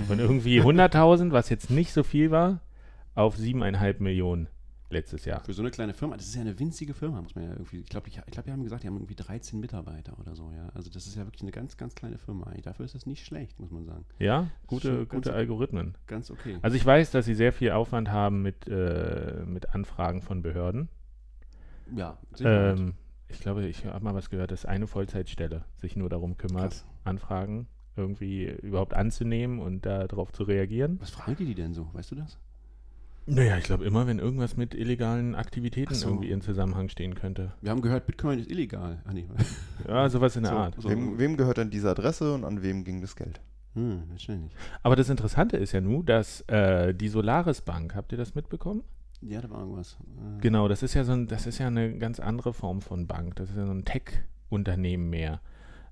Von 0.08 0.18
irgendwie 0.18 0.60
100.000, 0.60 1.30
was 1.30 1.48
jetzt 1.48 1.70
nicht 1.70 1.92
so 1.92 2.02
viel 2.02 2.30
war, 2.30 2.60
auf 3.14 3.36
7,5 3.36 4.02
Millionen 4.02 4.48
letztes 4.90 5.24
Jahr. 5.24 5.40
Für 5.44 5.52
so 5.52 5.62
eine 5.62 5.70
kleine 5.70 5.94
Firma, 5.94 6.16
das 6.16 6.26
ist 6.26 6.34
ja 6.34 6.40
eine 6.40 6.58
winzige 6.58 6.94
Firma, 6.94 7.22
muss 7.22 7.34
man 7.34 7.44
ja 7.44 7.50
irgendwie. 7.50 7.80
Ich 7.80 7.88
glaube, 7.88 8.08
ich, 8.08 8.18
ich 8.18 8.32
glaub, 8.32 8.46
wir 8.46 8.52
haben 8.52 8.62
gesagt, 8.62 8.82
die 8.82 8.88
haben 8.88 8.96
irgendwie 8.96 9.14
13 9.14 9.58
Mitarbeiter 9.60 10.18
oder 10.18 10.34
so, 10.34 10.50
ja. 10.50 10.68
Also 10.74 10.90
das 10.90 11.06
ist 11.06 11.16
ja 11.16 11.24
wirklich 11.24 11.42
eine 11.42 11.52
ganz, 11.52 11.76
ganz 11.76 11.94
kleine 11.94 12.18
Firma. 12.18 12.52
Dafür 12.62 12.84
ist 12.84 12.94
das 12.94 13.06
nicht 13.06 13.24
schlecht, 13.24 13.58
muss 13.60 13.70
man 13.70 13.84
sagen. 13.84 14.04
Ja, 14.18 14.48
gute, 14.66 14.96
ganz 14.96 15.08
gute 15.10 15.30
okay. 15.30 15.38
Algorithmen. 15.38 15.94
Ganz 16.06 16.30
okay. 16.30 16.58
Also 16.62 16.76
ich 16.76 16.84
weiß, 16.84 17.12
dass 17.12 17.24
sie 17.24 17.34
sehr 17.34 17.52
viel 17.52 17.70
Aufwand 17.70 18.10
haben 18.10 18.42
mit, 18.42 18.66
äh, 18.68 19.44
mit 19.46 19.74
Anfragen 19.74 20.22
von 20.22 20.42
Behörden. 20.42 20.88
ja, 21.94 22.18
Sicherheit. 22.34 22.78
Ähm, 22.78 22.94
ich 23.34 23.40
glaube, 23.40 23.66
ich 23.66 23.84
habe 23.84 24.04
mal 24.04 24.14
was 24.14 24.30
gehört, 24.30 24.50
dass 24.50 24.64
eine 24.64 24.86
Vollzeitstelle 24.86 25.64
sich 25.80 25.96
nur 25.96 26.08
darum 26.08 26.36
kümmert, 26.36 26.70
Krass. 26.70 26.86
Anfragen 27.04 27.66
irgendwie 27.96 28.46
überhaupt 28.62 28.94
anzunehmen 28.94 29.60
und 29.60 29.86
darauf 29.86 30.32
zu 30.32 30.42
reagieren. 30.44 30.98
Was 31.00 31.10
fragen 31.10 31.36
die 31.36 31.44
die 31.44 31.54
denn 31.54 31.74
so? 31.74 31.88
Weißt 31.92 32.10
du 32.10 32.16
das? 32.16 32.38
Naja, 33.26 33.56
ich 33.56 33.64
glaube 33.64 33.84
immer, 33.86 34.06
wenn 34.06 34.18
irgendwas 34.18 34.56
mit 34.56 34.74
illegalen 34.74 35.34
Aktivitäten 35.34 35.94
so. 35.94 36.08
irgendwie 36.08 36.30
in 36.30 36.42
Zusammenhang 36.42 36.88
stehen 36.90 37.14
könnte. 37.14 37.52
Wir 37.62 37.70
haben 37.70 37.80
gehört, 37.80 38.06
Bitcoin 38.06 38.38
ist 38.38 38.50
illegal. 38.50 39.00
Ah, 39.06 39.12
nee. 39.14 39.26
Ja, 39.88 40.08
sowas 40.10 40.36
in 40.36 40.42
der 40.42 40.52
So, 40.52 40.58
Art. 40.58 40.74
so. 40.78 40.90
Wem, 40.90 41.18
wem 41.18 41.36
gehört 41.36 41.56
denn 41.56 41.70
diese 41.70 41.88
Adresse 41.90 42.34
und 42.34 42.44
an 42.44 42.62
wem 42.62 42.84
ging 42.84 43.00
das 43.00 43.16
Geld? 43.16 43.40
Hm, 43.74 44.02
wahrscheinlich. 44.10 44.52
Aber 44.82 44.94
das 44.94 45.08
Interessante 45.08 45.56
ist 45.56 45.72
ja 45.72 45.80
nun, 45.80 46.04
dass 46.04 46.42
äh, 46.48 46.92
die 46.94 47.08
Solaris 47.08 47.62
Bank, 47.62 47.94
habt 47.94 48.12
ihr 48.12 48.18
das 48.18 48.34
mitbekommen? 48.34 48.82
Ja, 49.26 49.40
da 49.40 49.50
war 49.50 49.60
irgendwas. 49.60 49.96
Äh, 50.00 50.40
Genau, 50.40 50.68
das 50.68 50.82
ist 50.82 50.94
ja 50.94 51.04
so 51.04 51.12
ein, 51.12 51.26
das 51.28 51.46
ist 51.46 51.58
ja 51.58 51.66
eine 51.68 51.96
ganz 51.98 52.20
andere 52.20 52.52
Form 52.52 52.80
von 52.82 53.06
Bank. 53.06 53.36
Das 53.36 53.50
ist 53.50 53.56
ja 53.56 53.66
so 53.66 53.72
ein 53.72 53.84
Tech-Unternehmen 53.84 55.08
mehr. 55.10 55.40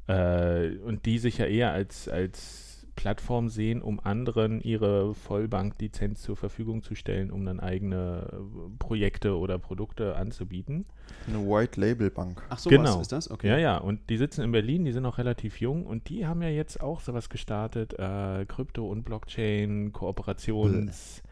Äh, 0.07 0.77
und 0.79 1.07
die 1.07 1.19
sich 1.19 1.39
ja 1.39 1.47
eher 1.47 1.73
als, 1.73 2.09
als 2.09 2.87
Plattform 2.95 3.49
sehen, 3.49 3.81
um 3.81 4.01
anderen 4.01 4.61
ihre 4.61 5.15
Vollbank-Lizenz 5.15 6.21
zur 6.23 6.37
Verfügung 6.37 6.83
zu 6.83 6.95
stellen, 6.95 7.31
um 7.31 7.45
dann 7.47 7.59
eigene 7.59 8.29
äh, 8.33 8.77
Projekte 8.79 9.39
oder 9.39 9.59
Produkte 9.59 10.17
anzubieten. 10.17 10.85
Eine 11.27 11.39
White 11.47 11.81
Label 11.81 12.11
Bank. 12.11 12.43
Ach 12.51 12.59
so, 12.59 12.69
Genau. 12.69 12.97
was 12.97 13.03
ist 13.03 13.13
das? 13.13 13.31
Okay. 13.31 13.49
Ja, 13.49 13.57
ja, 13.57 13.79
und 13.79 14.11
die 14.11 14.19
sitzen 14.19 14.43
in 14.43 14.53
Berlin, 14.53 14.85
die 14.85 14.93
sind 14.93 15.05
noch 15.05 15.17
relativ 15.17 15.59
jung 15.61 15.87
und 15.87 16.11
die 16.11 16.27
haben 16.27 16.43
ja 16.43 16.51
jetzt 16.51 16.83
auch 16.83 17.01
sowas 17.01 17.31
gestartet, 17.31 17.95
äh, 17.99 18.45
Krypto 18.47 18.87
und 18.87 19.05
Blockchain, 19.05 19.93
Kooperations 19.93 21.23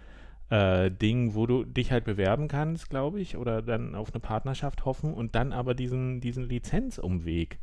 äh, 0.51 0.91
Ding, 0.91 1.35
wo 1.35 1.47
du 1.47 1.65
dich 1.65 1.93
halt 1.93 2.05
bewerben 2.05 2.49
kannst, 2.49 2.91
glaube 2.91 3.21
ich, 3.21 3.37
oder 3.37 3.63
dann 3.63 3.95
auf 3.95 4.13
eine 4.13 4.21
Partnerschaft 4.21 4.85
hoffen 4.85 5.15
und 5.15 5.35
dann 5.35 5.53
aber 5.53 5.75
diesen, 5.75 6.21
diesen 6.21 6.49
Lizenzumweg 6.49 7.59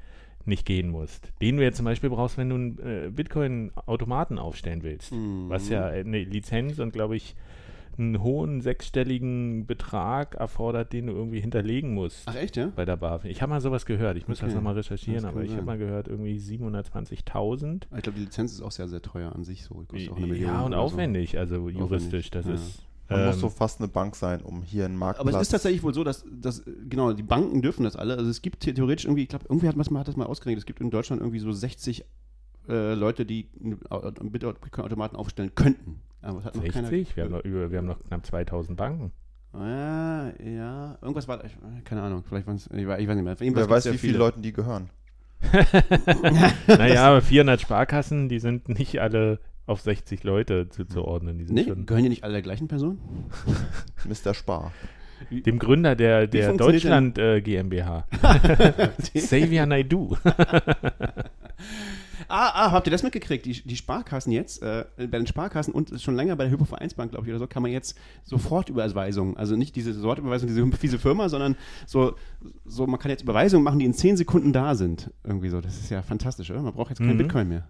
nicht 0.45 0.65
gehen 0.65 0.89
musst. 0.89 1.33
Den 1.41 1.57
du 1.57 1.63
jetzt 1.63 1.77
zum 1.77 1.85
Beispiel 1.85 2.09
brauchst, 2.09 2.37
wenn 2.37 2.49
du 2.49 2.55
einen 2.55 2.79
äh, 2.79 3.09
Bitcoin-Automaten 3.11 4.39
aufstellen 4.39 4.81
willst. 4.81 5.11
Mhm. 5.11 5.49
Was 5.49 5.67
ja 5.69 5.85
eine 5.87 6.23
Lizenz 6.23 6.79
und 6.79 6.93
glaube 6.93 7.17
ich 7.17 7.35
einen 7.97 8.21
hohen 8.21 8.61
sechsstelligen 8.61 9.65
Betrag 9.65 10.35
erfordert, 10.35 10.93
den 10.93 11.07
du 11.07 11.13
irgendwie 11.13 11.39
hinterlegen 11.39 11.93
musst 11.93 12.23
Ach 12.27 12.35
echt, 12.35 12.55
ja? 12.57 12.71
bei 12.75 12.85
der 12.85 12.95
BaFin. 12.97 13.31
Ich 13.31 13.41
habe 13.41 13.49
mal 13.51 13.61
sowas 13.61 13.85
gehört. 13.85 14.17
Ich 14.17 14.27
muss 14.27 14.39
das 14.39 14.47
Okay. 14.49 14.55
nochmal 14.55 14.75
recherchieren, 14.75 15.23
Das 15.23 15.31
aber 15.31 15.43
ich 15.43 15.51
habe 15.53 15.63
mal 15.63 15.77
gehört, 15.77 16.07
irgendwie 16.07 16.37
720.000. 16.37 17.83
Ich 17.95 18.03
glaube, 18.03 18.17
die 18.19 18.25
Lizenz 18.25 18.53
ist 18.53 18.61
auch 18.61 18.71
sehr, 18.71 18.87
sehr 18.87 19.01
teuer 19.01 19.33
an 19.33 19.43
sich 19.43 19.63
so. 19.63 19.83
Kostet 19.87 20.11
auch 20.11 20.17
eine 20.17 20.27
Million 20.27 20.49
Ja, 20.49 20.59
und 20.61 20.67
oder 20.73 20.77
so. 20.77 20.83
aufwendig, 20.83 21.37
also 21.37 21.69
juristisch. 21.69 22.29
Das 22.31 22.45
ja. 22.45 22.53
ist. 22.53 22.83
Man 23.09 23.25
muss 23.25 23.35
ähm, 23.35 23.41
so 23.41 23.49
fast 23.49 23.79
eine 23.79 23.87
Bank 23.87 24.17
sein, 24.17 24.41
um 24.41 24.63
hier 24.63 24.83
einen 24.83 24.97
Marktplatz... 24.97 25.27
Aber 25.29 25.37
es 25.37 25.47
ist 25.47 25.51
tatsächlich 25.51 25.81
wohl 25.81 25.93
so, 25.93 26.03
dass, 26.03 26.25
dass 26.29 26.59
äh, 26.67 26.71
genau, 26.89 27.13
die 27.13 27.23
Banken 27.23 27.61
dürfen 27.61 27.83
das 27.83 27.95
alle. 27.95 28.17
Also 28.17 28.29
es 28.29 28.41
gibt 28.41 28.63
the- 28.63 28.73
theoretisch 28.73 29.05
irgendwie, 29.05 29.23
ich 29.23 29.29
glaube, 29.29 29.45
irgendwie 29.47 29.67
hat, 29.69 29.77
man 29.77 29.99
hat 29.99 30.07
das 30.09 30.17
mal 30.17 30.25
ausgerechnet, 30.25 30.59
es 30.59 30.65
gibt 30.65 30.81
in 30.81 30.89
Deutschland 30.89 31.21
irgendwie 31.21 31.39
so 31.39 31.51
60 31.51 32.03
äh, 32.67 32.93
Leute, 32.95 33.25
die 33.25 33.47
einen 33.63 33.79
einen 33.89 34.31
Bitcoin-Automaten 34.31 35.15
aufstellen 35.15 35.55
könnten. 35.55 36.01
Aber 36.21 36.39
es 36.39 36.45
hat 36.45 36.55
noch 36.55 36.61
60? 36.63 37.15
Wir 37.15 37.23
haben, 37.23 37.29
keiner. 37.31 37.37
noch 37.37 37.45
über, 37.45 37.71
wir 37.71 37.77
haben 37.77 37.85
noch 37.87 38.03
knapp 38.03 38.25
2000 38.25 38.77
Banken. 38.77 39.11
Ja, 39.53 40.31
ja, 40.43 40.97
irgendwas 41.01 41.27
war, 41.27 41.43
ich, 41.43 41.57
keine 41.83 42.01
Ahnung, 42.01 42.23
vielleicht 42.27 42.45
waren 42.47 42.57
es, 42.57 42.67
ich, 42.67 42.73
weiß- 42.85 42.97
ich 42.99 43.07
weiß 43.07 43.15
nicht 43.15 43.23
mehr. 43.23 43.55
Wer 43.55 43.69
weiß, 43.69 43.83
sehr 43.83 43.93
wie 43.93 43.97
viele 43.97 44.17
Leuten 44.17 44.41
die 44.41 44.53
gehören. 44.53 44.89
naja, 46.67 47.07
aber 47.07 47.21
400 47.21 47.61
Sparkassen, 47.61 48.29
die 48.29 48.39
sind 48.39 48.69
nicht 48.69 48.99
alle 48.99 49.39
auf 49.65 49.81
60 49.81 50.23
Leute 50.23 50.69
zuzuordnen. 50.69 51.37
Die 51.37 51.45
sind 51.45 51.55
Nee, 51.55 51.63
schon 51.65 51.85
gehören 51.85 52.03
die 52.03 52.09
nicht 52.09 52.23
alle 52.23 52.33
der 52.33 52.41
gleichen 52.41 52.67
Person? 52.67 52.99
Mr. 54.05 54.33
Spar. 54.33 54.71
dem 55.31 55.59
Gründer 55.59 55.95
der, 55.95 56.27
der 56.27 56.53
Deutschland 56.53 57.17
äh, 57.17 57.41
GmbH. 57.41 58.05
Xavier 59.15 59.65
Naidu. 59.65 60.15
Ah, 62.29 62.49
ah, 62.53 62.71
habt 62.71 62.87
ihr 62.87 62.91
das 62.91 63.03
mitgekriegt? 63.03 63.45
Die, 63.45 63.61
die 63.63 63.75
Sparkassen 63.75 64.31
jetzt, 64.31 64.61
äh, 64.61 64.85
bei 64.97 65.05
den 65.17 65.27
Sparkassen 65.27 65.73
und 65.73 66.01
schon 66.01 66.15
länger 66.15 66.35
bei 66.35 66.43
der 66.45 66.51
Hypovereinsbank, 66.51 67.11
glaube 67.11 67.25
ich, 67.25 67.31
oder 67.31 67.39
so, 67.39 67.47
kann 67.47 67.61
man 67.63 67.71
jetzt 67.71 67.97
Sofortüberweisungen, 68.25 69.37
also 69.37 69.55
nicht 69.55 69.75
diese 69.75 69.93
Sofortüberweisung, 69.93 70.47
diese 70.47 70.65
fiese 70.77 70.99
Firma, 70.99 71.29
sondern 71.29 71.55
so, 71.85 72.15
so, 72.65 72.85
man 72.87 72.99
kann 72.99 73.11
jetzt 73.11 73.23
Überweisungen 73.23 73.63
machen, 73.63 73.79
die 73.79 73.85
in 73.85 73.93
10 73.93 74.17
Sekunden 74.17 74.53
da 74.53 74.75
sind. 74.75 75.11
Irgendwie 75.23 75.49
so. 75.49 75.61
Das 75.61 75.77
ist 75.77 75.89
ja 75.89 76.01
fantastisch, 76.01 76.51
oder? 76.51 76.61
Man 76.61 76.73
braucht 76.73 76.89
jetzt 76.89 76.99
kein 76.99 77.13
Mhm. 77.13 77.17
Bitcoin 77.17 77.47
mehr. 77.49 77.67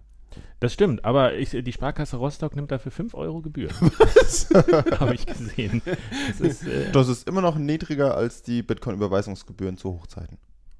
Das 0.60 0.74
stimmt, 0.74 1.04
aber 1.06 1.36
ich, 1.36 1.52
die 1.52 1.72
Sparkasse 1.72 2.18
Rostock 2.18 2.56
nimmt 2.56 2.72
dafür 2.72 2.92
5 2.92 3.14
Euro 3.16 3.42
Gebühr. 3.42 3.70
Habe 5.00 5.16
ich 5.16 5.26
gesehen. 5.26 5.82
Das 6.28 6.40
ist, 6.42 6.68
äh, 6.68 6.92
Das 6.92 7.08
ist 7.08 7.28
immer 7.28 7.42
noch 7.42 7.58
niedriger 7.58 8.16
als 8.16 8.44
die 8.44 8.62
Bitcoin-Überweisungsgebühren 8.64 9.78
zu 9.78 9.90
Hochzeiten. 9.94 10.38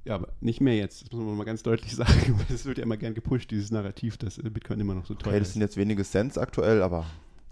Ja, 0.08 0.16
aber 0.16 0.30
nicht 0.40 0.62
mehr 0.62 0.76
jetzt. 0.76 1.04
Das 1.04 1.12
muss 1.12 1.26
man 1.26 1.36
mal 1.36 1.44
ganz 1.44 1.64
deutlich 1.64 1.94
sagen. 1.96 2.40
Das 2.50 2.66
wird 2.66 2.78
ja 2.78 2.84
immer 2.84 2.96
gern 2.98 3.14
gepusht, 3.14 3.52
dieses 3.52 3.72
Narrativ, 3.72 4.18
dass 4.18 4.38
äh, 4.38 4.50
Bitcoin 4.50 4.80
immer 4.80 4.96
noch 4.96 5.06
so 5.06 5.14
teuer 5.16 5.32
Okay, 5.32 5.40
das 5.40 5.50
ist. 5.50 5.54
sind 5.56 5.62
jetzt 5.62 5.76
wenige 5.76 6.04
Cents 6.04 6.38
aktuell, 6.38 6.82
aber 6.82 7.06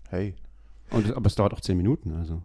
hey. 0.10 0.36
Und, 0.92 1.14
aber 1.14 1.28
es 1.28 1.36
dauert 1.36 1.54
auch 1.54 1.60
10 1.60 1.76
Minuten, 1.76 2.14
also. 2.14 2.42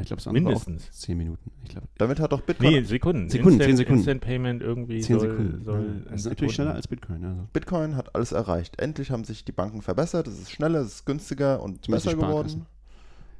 Ich 0.00 0.06
glaube, 0.06 0.18
es 0.18 0.24
dauert 0.24 0.34
Mindestens. 0.34 0.88
auch 0.88 0.92
10 0.92 1.18
Minuten. 1.18 1.50
Ich 1.64 1.70
glaube, 1.70 1.88
Damit 1.98 2.20
hat 2.20 2.32
doch 2.32 2.40
Bitcoin, 2.42 2.70
nee, 2.70 2.82
Sekunden. 2.82 3.28
Sekunden, 3.28 3.60
Instant, 3.60 3.70
10 3.70 3.76
Sekunden. 3.76 3.98
Instant 3.98 4.20
Payment 4.22 4.62
irgendwie 4.62 5.00
10 5.00 5.18
soll, 5.18 5.30
Sekunden. 5.30 5.64
soll 5.64 5.80
ja. 6.04 6.10
Das 6.10 6.20
ist 6.20 6.26
natürlich 6.26 6.54
schneller 6.54 6.74
als 6.74 6.88
Bitcoin. 6.88 7.24
Also. 7.24 7.48
Bitcoin 7.52 7.96
hat 7.96 8.14
alles 8.14 8.32
erreicht. 8.32 8.78
Endlich 8.80 9.10
haben 9.10 9.24
sich 9.24 9.44
die 9.44 9.52
Banken 9.52 9.82
verbessert, 9.82 10.28
es 10.28 10.40
ist 10.40 10.50
schneller, 10.52 10.80
es 10.80 10.94
ist 10.94 11.06
günstiger 11.06 11.60
und 11.62 11.84
Zumindest 11.84 12.06
besser 12.06 12.16
geworden. 12.16 12.66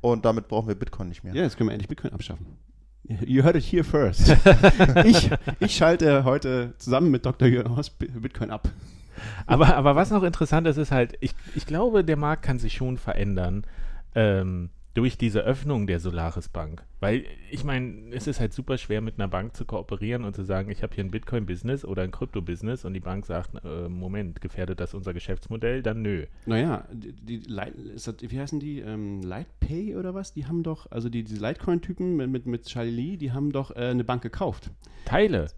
Und 0.01 0.25
damit 0.25 0.49
brauchen 0.49 0.67
wir 0.69 0.75
Bitcoin 0.75 1.09
nicht 1.09 1.23
mehr. 1.23 1.35
Ja, 1.35 1.43
jetzt 1.45 1.57
können 1.57 1.69
wir 1.69 1.75
endlich 1.75 1.89
Bitcoin 1.89 2.13
abschaffen. 2.13 2.47
You 3.05 3.43
heard 3.43 3.57
it 3.57 3.65
here 3.65 3.83
first. 3.85 4.29
ich, 5.05 5.31
ich 5.59 5.77
schalte 5.77 6.25
heute 6.25 6.75
zusammen 6.79 7.11
mit 7.11 7.27
Dr. 7.27 7.49
Jürgen 7.49 7.75
Horst 7.75 7.99
Bi- 7.99 8.07
Bitcoin 8.07 8.51
ab. 8.51 8.69
Aber, 9.47 9.75
aber 9.77 9.97
was 9.97 10.11
noch 10.11 10.23
interessant 10.23 10.67
ist, 10.69 10.77
ist 10.77 10.93
halt, 10.93 11.15
ich, 11.21 11.35
ich 11.55 11.67
glaube, 11.67 12.05
der 12.05 12.17
Markt 12.17 12.43
kann 12.45 12.59
sich 12.59 12.75
schon 12.75 12.99
verändern 12.99 13.65
ähm, 14.15 14.71
durch 14.95 15.17
diese 15.17 15.41
Öffnung 15.41 15.87
der 15.87 16.01
Solaris 16.01 16.49
Bank. 16.49 16.85
Weil, 17.01 17.25
ich 17.51 17.65
meine, 17.65 18.15
es 18.15 18.27
ist 18.27 18.41
halt 18.41 18.53
super 18.53 18.79
schwer, 18.79 19.01
mit 19.01 19.19
einer 19.19 19.29
Bank 19.29 19.57
zu 19.57 19.65
kooperieren 19.65 20.25
und 20.25 20.37
zu 20.37 20.45
sagen, 20.45 20.71
ich 20.71 20.83
habe 20.83 20.95
hier 20.95 21.05
ein 21.05 21.11
Bitcoin-Business 21.11 21.85
oder 21.85 22.03
ein 22.03 22.11
Krypto-Business 22.11 22.85
und 22.85 22.95
die 22.95 23.01
Bank 23.01 23.27
sagt, 23.27 23.65
äh, 23.65 23.89
Moment, 23.89 24.41
gefährdet 24.41 24.81
das 24.81 24.95
unser 24.95 25.15
Geschäftsmodell? 25.15 25.83
Dann 25.83 26.03
nö. 26.03 26.27
Naja, 26.47 26.87
die, 26.93 27.13
die 27.13 27.39
Light, 27.49 27.75
ist 27.75 28.07
das, 28.07 28.17
wie 28.21 28.39
heißen 28.39 28.61
die? 28.61 28.81
Ähm, 28.81 29.23
Lightpay 29.23 29.97
oder 29.97 30.15
was? 30.15 30.35
Die 30.35 30.47
haben 30.47 30.63
doch, 30.63 30.91
also 30.91 31.09
die, 31.09 31.25
diese 31.25 31.41
Litecoin-Typen 31.41 32.17
mit, 32.17 32.31
mit, 32.31 32.47
mit 32.47 32.67
Charlie 32.67 32.91
Lee, 32.91 33.17
die 33.17 33.33
haben 33.33 33.53
doch 33.53 33.71
äh, 33.71 33.89
eine 33.89 34.05
Bank 34.05 34.23
gekauft. 34.23 34.71
Teile. 35.05 35.49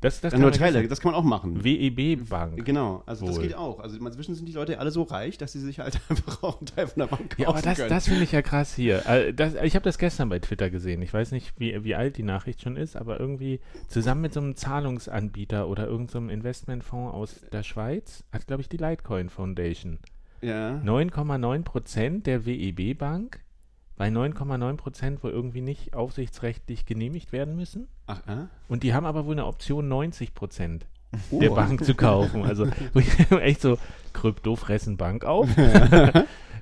Das, 0.00 0.20
das 0.20 0.32
Äh, 0.32 0.38
nur 0.38 0.52
Teile, 0.52 0.78
wissen. 0.78 0.88
das 0.90 1.00
kann 1.00 1.10
man 1.12 1.20
auch 1.20 1.24
machen. 1.24 1.64
WEB 1.64 2.28
Bank. 2.28 2.64
Genau, 2.64 3.02
also 3.06 3.26
das 3.26 3.36
Wohl. 3.36 3.42
geht 3.42 3.54
auch. 3.56 3.80
Also 3.80 3.96
inzwischen 3.98 4.34
sind 4.36 4.46
die 4.48 4.52
Leute 4.52 4.78
alle 4.78 4.90
so 4.92 5.02
reich, 5.02 5.38
dass 5.38 5.52
sie 5.52 5.60
sich 5.60 5.80
halt 5.80 6.00
einfach 6.08 6.42
auch 6.42 6.58
einen 6.58 6.66
Teil 6.66 6.86
von 6.86 7.00
der 7.00 7.06
Bank 7.08 7.30
kaufen 7.30 7.42
Ja, 7.42 7.48
aber 7.48 7.62
das, 7.62 7.78
können. 7.78 7.88
das 7.88 8.06
finde 8.06 8.22
ich 8.22 8.32
ja 8.32 8.42
krass 8.42 8.74
hier. 8.74 9.04
Äh, 9.06 9.32
Das, 9.34 9.54
ich 9.62 9.74
habe 9.74 9.82
das 9.84 9.98
gestern 9.98 10.28
bei 10.28 10.38
Twitter 10.38 10.70
gesehen. 10.70 11.02
Ich 11.02 11.12
weiß 11.12 11.32
nicht, 11.32 11.52
wie, 11.58 11.82
wie 11.82 11.94
alt 11.96 12.16
die 12.16 12.22
Nachricht 12.22 12.62
schon 12.62 12.76
ist, 12.76 12.96
aber 12.96 13.18
irgendwie 13.18 13.60
zusammen 13.88 14.20
mit 14.20 14.32
so 14.32 14.40
einem 14.40 14.54
Zahlungsanbieter 14.54 15.68
oder 15.68 15.86
irgendeinem 15.86 16.30
Investmentfonds 16.30 17.14
aus 17.14 17.40
der 17.52 17.62
Schweiz 17.62 18.22
hat, 18.32 18.46
glaube 18.46 18.62
ich, 18.62 18.68
die 18.68 18.76
Litecoin 18.76 19.28
Foundation 19.28 19.98
ja. 20.40 20.80
9,9 20.84 21.62
Prozent 21.64 22.26
der 22.28 22.46
WEB 22.46 22.96
Bank 22.96 23.40
bei 23.98 24.08
9,9 24.08 24.76
Prozent 24.76 25.22
wohl 25.22 25.30
irgendwie 25.32 25.60
nicht 25.60 25.92
aufsichtsrechtlich 25.94 26.86
genehmigt 26.86 27.32
werden 27.32 27.56
müssen. 27.56 27.88
Ach, 28.06 28.26
äh? 28.26 28.46
Und 28.68 28.82
die 28.84 28.94
haben 28.94 29.04
aber 29.04 29.26
wohl 29.26 29.32
eine 29.34 29.46
Option 29.46 29.88
90 29.88 30.34
Prozent 30.34 30.86
Oh. 31.30 31.40
der 31.40 31.50
Bank 31.50 31.82
zu 31.84 31.94
kaufen. 31.94 32.44
Also 32.44 32.66
echt 33.40 33.60
so, 33.62 33.78
Krypto 34.12 34.56
fressen 34.56 34.96
Bank 34.96 35.24
auf. 35.24 35.48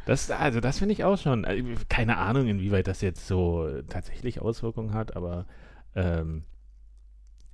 Das, 0.07 0.31
also 0.31 0.61
das 0.61 0.78
finde 0.78 0.93
ich 0.93 1.02
auch 1.02 1.19
schon. 1.19 1.43
äh, 1.43 1.64
Keine 1.88 2.19
Ahnung, 2.19 2.47
inwieweit 2.47 2.87
das 2.87 3.00
jetzt 3.00 3.26
so 3.26 3.69
tatsächlich 3.88 4.40
Auswirkungen 4.40 4.95
hat, 4.95 5.16
aber 5.16 5.47
ähm, 5.97 6.45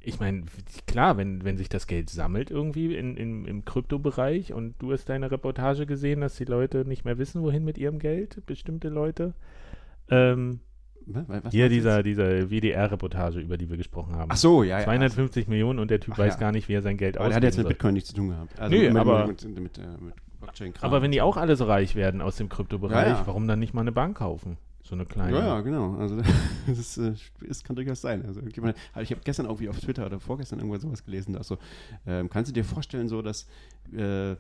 ich 0.01 0.21
meine, 0.21 0.43
klar, 0.87 1.17
wenn, 1.17 1.45
wenn 1.45 1.57
sich 1.57 1.71
das 1.71 1.87
Geld 1.87 2.11
sammelt 2.11 2.51
irgendwie 2.51 2.95
in, 2.95 3.17
in, 3.17 3.47
im 3.47 3.65
Kryptobereich 3.65 4.53
und 4.53 4.75
du 4.81 4.93
hast 4.93 5.09
deine 5.09 5.31
Reportage 5.31 5.87
gesehen, 5.87 6.21
dass 6.21 6.37
die 6.37 6.45
Leute 6.45 6.85
nicht 6.85 7.07
mehr 7.07 7.17
wissen, 7.17 7.41
wohin 7.43 7.65
mit 7.65 7.79
ihrem 7.79 7.99
Geld, 7.99 8.45
bestimmte 8.45 8.91
Leute. 8.91 9.33
Ähm, 10.13 10.61
Was, 11.07 11.51
hier 11.51 11.69
dieser, 11.69 12.03
dieser 12.03 12.51
WDR-Reportage, 12.51 13.41
über 13.41 13.57
die 13.57 13.69
wir 13.69 13.77
gesprochen 13.77 14.15
haben. 14.15 14.31
Ach 14.31 14.37
so, 14.37 14.63
ja, 14.63 14.79
ja. 14.79 14.85
250 14.85 15.49
Millionen 15.49 15.79
und 15.79 15.91
der 15.91 16.01
Typ 16.01 16.15
Ach 16.15 16.19
weiß 16.19 16.35
ja. 16.35 16.41
gar 16.41 16.53
nicht, 16.53 16.69
wie 16.69 16.75
er 16.75 16.83
sein 16.83 16.97
Geld 16.97 17.17
Aber 17.19 17.29
der 17.29 17.37
hat 17.37 17.43
jetzt 17.43 17.57
mit 17.57 17.65
soll. 17.65 17.73
Bitcoin 17.73 17.95
nichts 17.95 18.11
zu 18.11 18.17
tun 18.17 18.29
gehabt. 18.29 18.59
Also 18.61 18.77
Nö, 18.77 18.89
mit, 18.89 18.97
aber- 18.97 19.27
mit, 19.27 19.45
mit, 19.59 19.79
äh, 19.79 19.83
mit. 20.01 20.15
Aber 20.81 21.03
wenn 21.03 21.13
die 21.13 21.23
auch 21.23 21.37
alle 21.37 21.55
so 21.55 21.65
reich 21.67 21.95
werden 21.95 22.21
aus 22.21 22.37
dem 22.37 22.49
Kryptobereich, 22.49 23.07
Ja, 23.07 23.27
warum 23.27 23.47
dann 23.47 23.61
nicht 23.61 23.75
mal 23.75 23.83
eine 23.83 23.93
Bank 23.93 24.17
kaufen? 24.19 24.59
So 24.83 24.97
eine 24.97 25.07
kleine. 25.07 25.39
Ja, 25.39 25.47
ja, 25.47 25.61
genau. 25.61 25.95
Also 25.97 26.17
das 26.67 26.79
ist, 26.79 26.99
äh, 26.99 27.15
kann 27.65 27.77
durchaus 27.77 28.01
sein. 28.01 28.25
Also 28.27 28.41
also 28.41 28.51
ich 29.03 29.11
habe 29.13 29.21
gestern 29.25 29.47
irgendwie 29.47 29.69
auf 29.69 29.79
Twitter 29.79 30.05
oder 30.05 30.19
vorgestern 30.19 30.59
irgendwo 30.59 30.77
sowas 30.79 31.05
gelesen, 31.05 31.35
dass 31.35 31.47
so, 31.47 31.59
ähm, 32.07 32.29
kannst 32.29 32.51
du 32.51 32.53
dir 32.53 32.65
vorstellen, 32.65 33.09
so 33.09 33.23
dass 33.23 33.47
äh, 33.97 34.35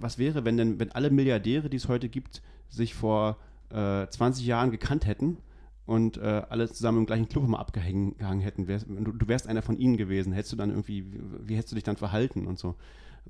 was 0.00 0.16
wäre, 0.18 0.44
wenn 0.46 0.56
denn, 0.56 0.80
wenn 0.80 0.90
alle 0.92 1.10
Milliardäre, 1.10 1.68
die 1.68 1.76
es 1.76 1.88
heute 1.88 2.08
gibt, 2.08 2.42
sich 2.70 2.94
vor 2.94 3.36
äh, 3.70 4.06
20 4.08 4.46
Jahren 4.46 4.70
gekannt 4.70 5.06
hätten 5.06 5.38
und 5.86 6.18
äh, 6.18 6.42
alle 6.48 6.70
zusammen 6.70 6.98
im 6.98 7.06
gleichen 7.06 7.28
Club 7.28 7.48
mal 7.48 7.58
abgehangen 7.58 8.16
gehangen 8.18 8.40
hätten, 8.40 8.68
wärst, 8.68 8.86
du, 8.88 9.12
du 9.12 9.28
wärst 9.28 9.46
einer 9.46 9.62
von 9.62 9.78
ihnen 9.78 9.96
gewesen, 9.96 10.32
hättest 10.32 10.52
du 10.52 10.56
dann 10.56 10.70
irgendwie, 10.70 11.06
wie, 11.44 11.56
hättest 11.56 11.72
du 11.72 11.76
dich 11.76 11.84
dann 11.84 11.96
verhalten 11.96 12.46
und 12.46 12.58
so. 12.58 12.76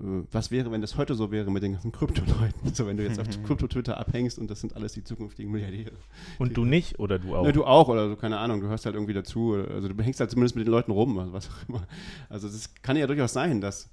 Äh, 0.00 0.24
Was 0.32 0.50
wäre, 0.50 0.72
wenn 0.72 0.80
das 0.80 0.96
heute 0.96 1.14
so 1.14 1.30
wäre 1.30 1.50
mit 1.50 1.62
den 1.62 1.72
ganzen 1.72 1.92
Krypto-Leuten? 1.92 2.74
So, 2.74 2.86
wenn 2.86 2.96
du 2.96 3.04
jetzt 3.04 3.20
auf 3.20 3.26
Krypto-Twitter 3.44 3.96
abhängst 3.96 4.38
und 4.38 4.50
das 4.50 4.60
sind 4.60 4.74
alles 4.74 4.92
die 4.92 5.04
zukünftigen 5.04 5.52
Milliardäre. 5.52 5.92
Und 6.38 6.56
du 6.56 6.64
nicht 6.64 6.98
oder 6.98 7.18
du 7.18 7.36
auch? 7.36 7.46
Ja, 7.46 7.52
du 7.52 7.64
auch 7.64 7.88
oder 7.88 8.08
so, 8.08 8.16
keine 8.16 8.38
Ahnung, 8.38 8.60
du 8.60 8.66
hörst 8.66 8.86
halt 8.86 8.96
irgendwie 8.96 9.14
dazu. 9.14 9.54
Also 9.54 9.88
du 9.88 10.02
hängst 10.02 10.18
halt 10.20 10.30
zumindest 10.30 10.56
mit 10.56 10.66
den 10.66 10.72
Leuten 10.72 10.90
rum, 10.90 11.18
also 11.18 11.32
was 11.32 11.48
auch 11.48 11.68
immer. 11.68 11.86
Also 12.28 12.48
es 12.48 12.74
kann 12.82 12.96
ja 12.96 13.06
durchaus 13.06 13.32
sein, 13.32 13.60
dass, 13.60 13.88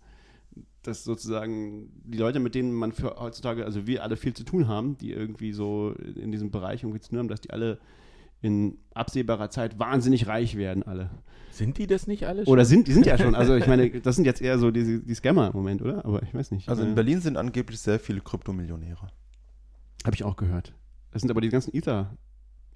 dass 0.87 1.03
sozusagen 1.03 1.89
die 2.03 2.17
Leute, 2.17 2.39
mit 2.39 2.55
denen 2.55 2.73
man 2.73 2.91
für 2.91 3.15
heutzutage, 3.17 3.65
also 3.65 3.87
wir 3.87 4.03
alle 4.03 4.17
viel 4.17 4.33
zu 4.33 4.43
tun 4.43 4.67
haben, 4.67 4.97
die 4.97 5.11
irgendwie 5.11 5.51
so 5.51 5.91
in 5.91 6.31
diesem 6.31 6.51
Bereich 6.51 6.83
irgendwie 6.83 6.99
zu 6.99 7.09
tun 7.09 7.19
haben, 7.19 7.27
dass 7.27 7.41
die 7.41 7.51
alle 7.51 7.79
in 8.41 8.77
absehbarer 8.93 9.49
Zeit 9.49 9.79
wahnsinnig 9.79 10.27
reich 10.27 10.55
werden, 10.55 10.83
alle. 10.83 11.09
Sind 11.51 11.77
die 11.77 11.87
das 11.87 12.05
nicht 12.05 12.27
alle 12.27 12.45
schon? 12.45 12.51
Oder 12.53 12.65
sind, 12.65 12.87
die 12.87 12.93
sind 12.93 13.05
ja 13.05 13.17
schon, 13.17 13.33
also 13.33 13.55
ich 13.55 13.65
meine, 13.67 13.89
das 13.89 14.15
sind 14.15 14.25
jetzt 14.25 14.41
eher 14.41 14.59
so 14.59 14.71
die, 14.71 15.03
die 15.03 15.15
Scammer 15.15 15.47
im 15.47 15.53
Moment, 15.53 15.81
oder? 15.81 16.05
Aber 16.05 16.21
ich 16.21 16.33
weiß 16.33 16.51
nicht. 16.51 16.69
Also 16.69 16.83
Äh, 16.83 16.87
in 16.87 16.95
Berlin 16.95 17.21
sind 17.21 17.37
angeblich 17.37 17.79
sehr 17.79 17.99
viele 17.99 18.21
Kryptomillionäre. 18.21 19.07
Habe 20.05 20.15
ich 20.15 20.23
auch 20.23 20.35
gehört. 20.35 20.73
Das 21.11 21.21
sind 21.21 21.31
aber 21.31 21.41
die 21.41 21.49
ganzen 21.49 21.73
Ether, 21.73 22.15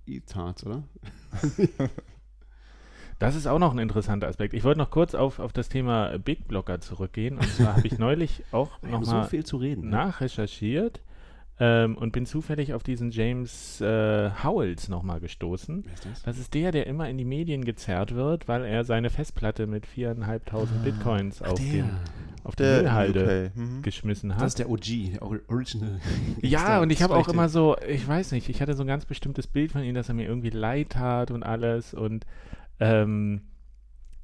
E-Tarts, 0.08 0.66
oder? 0.66 0.88
Das 3.20 3.36
ist 3.36 3.48
auch 3.48 3.60
noch 3.60 3.74
ein 3.74 3.80
interessanter 3.80 4.28
Aspekt. 4.28 4.54
Ich 4.54 4.64
wollte 4.64 4.80
noch 4.80 4.90
kurz 4.92 5.14
auf, 5.14 5.40
auf 5.40 5.52
das 5.54 5.68
Thema 5.70 6.18
Big 6.18 6.48
Blocker 6.48 6.80
zurückgehen. 6.80 7.38
Und 7.38 7.48
zwar 7.50 7.76
habe 7.76 7.86
ich 7.88 7.98
neulich 8.00 8.44
auch 8.52 8.70
so 8.82 8.88
nochmal 8.88 9.28
viel 9.28 9.46
zu 9.46 9.58
reden. 9.58 9.90
ne? 9.90 9.98
nachrecherchiert 9.98 11.02
ähm, 11.60 11.98
und 11.98 12.14
bin 12.14 12.26
zufällig 12.26 12.74
auf 12.74 12.84
diesen 12.84 13.12
James 13.12 13.82
äh, 13.82 14.30
Howells 14.42 14.88
nochmal 14.88 15.20
gestoßen. 15.20 15.84
Wer 15.86 15.94
ist 15.94 16.06
das? 16.06 16.24
Das 16.24 16.38
ist 16.40 16.54
der, 16.54 16.72
der 16.72 16.88
immer 16.88 17.10
in 17.10 17.18
die 17.18 17.26
Medien 17.26 17.66
gezerrt 17.66 18.16
wird, 18.16 18.48
weil 18.48 18.64
er 18.64 18.86
seine 18.86 19.10
Festplatte 19.10 19.68
mit 19.68 19.86
4.500 19.86 20.84
Bitcoins 20.86 21.42
auf 21.42 21.56
der. 21.56 21.66
den 21.66 21.90
auf 22.46 22.56
die 22.56 22.64
Der 22.64 22.78
Müllhalde 22.78 23.52
mhm. 23.54 23.82
geschmissen 23.82 24.34
hat. 24.34 24.42
Das 24.42 24.52
ist 24.54 24.60
der 24.60 24.70
OG, 24.70 25.12
der 25.12 25.22
Or- 25.22 25.40
Original. 25.50 26.00
Ja, 26.42 26.80
und 26.80 26.90
ich 26.90 27.04
habe 27.04 27.16
auch 27.18 27.28
immer 27.28 27.50
so, 27.50 27.76
ich 27.86 28.08
weiß 28.08 28.32
nicht, 28.32 28.48
ich 28.48 28.62
hatte 28.62 28.76
so 28.76 28.84
ein 28.84 28.88
ganz 28.88 29.06
bestimmtes 29.06 29.46
Bild 29.46 29.74
von 29.74 29.84
ihm, 29.84 29.94
dass 29.94 30.08
er 30.08 30.16
mir 30.16 30.26
irgendwie 30.26 30.50
leid 30.50 30.92
tat 30.92 31.32
und 31.32 31.44
alles 31.44 31.94
und 31.94 32.26
ähm, 32.80 33.42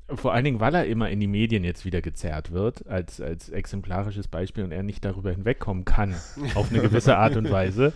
vor 0.07 0.33
allen 0.33 0.45
Dingen, 0.45 0.59
weil 0.59 0.75
er 0.75 0.85
immer 0.85 1.09
in 1.09 1.19
die 1.19 1.27
Medien 1.27 1.63
jetzt 1.63 1.83
wieder 1.85 2.01
gezerrt 2.01 2.51
wird, 2.51 2.87
als, 2.87 3.19
als 3.21 3.49
exemplarisches 3.49 4.27
Beispiel 4.27 4.63
und 4.63 4.71
er 4.71 4.83
nicht 4.83 5.03
darüber 5.03 5.31
hinwegkommen 5.31 5.85
kann, 5.85 6.15
auf 6.55 6.69
eine 6.69 6.81
gewisse 6.81 7.17
Art 7.17 7.35
und 7.35 7.49
Weise. 7.49 7.93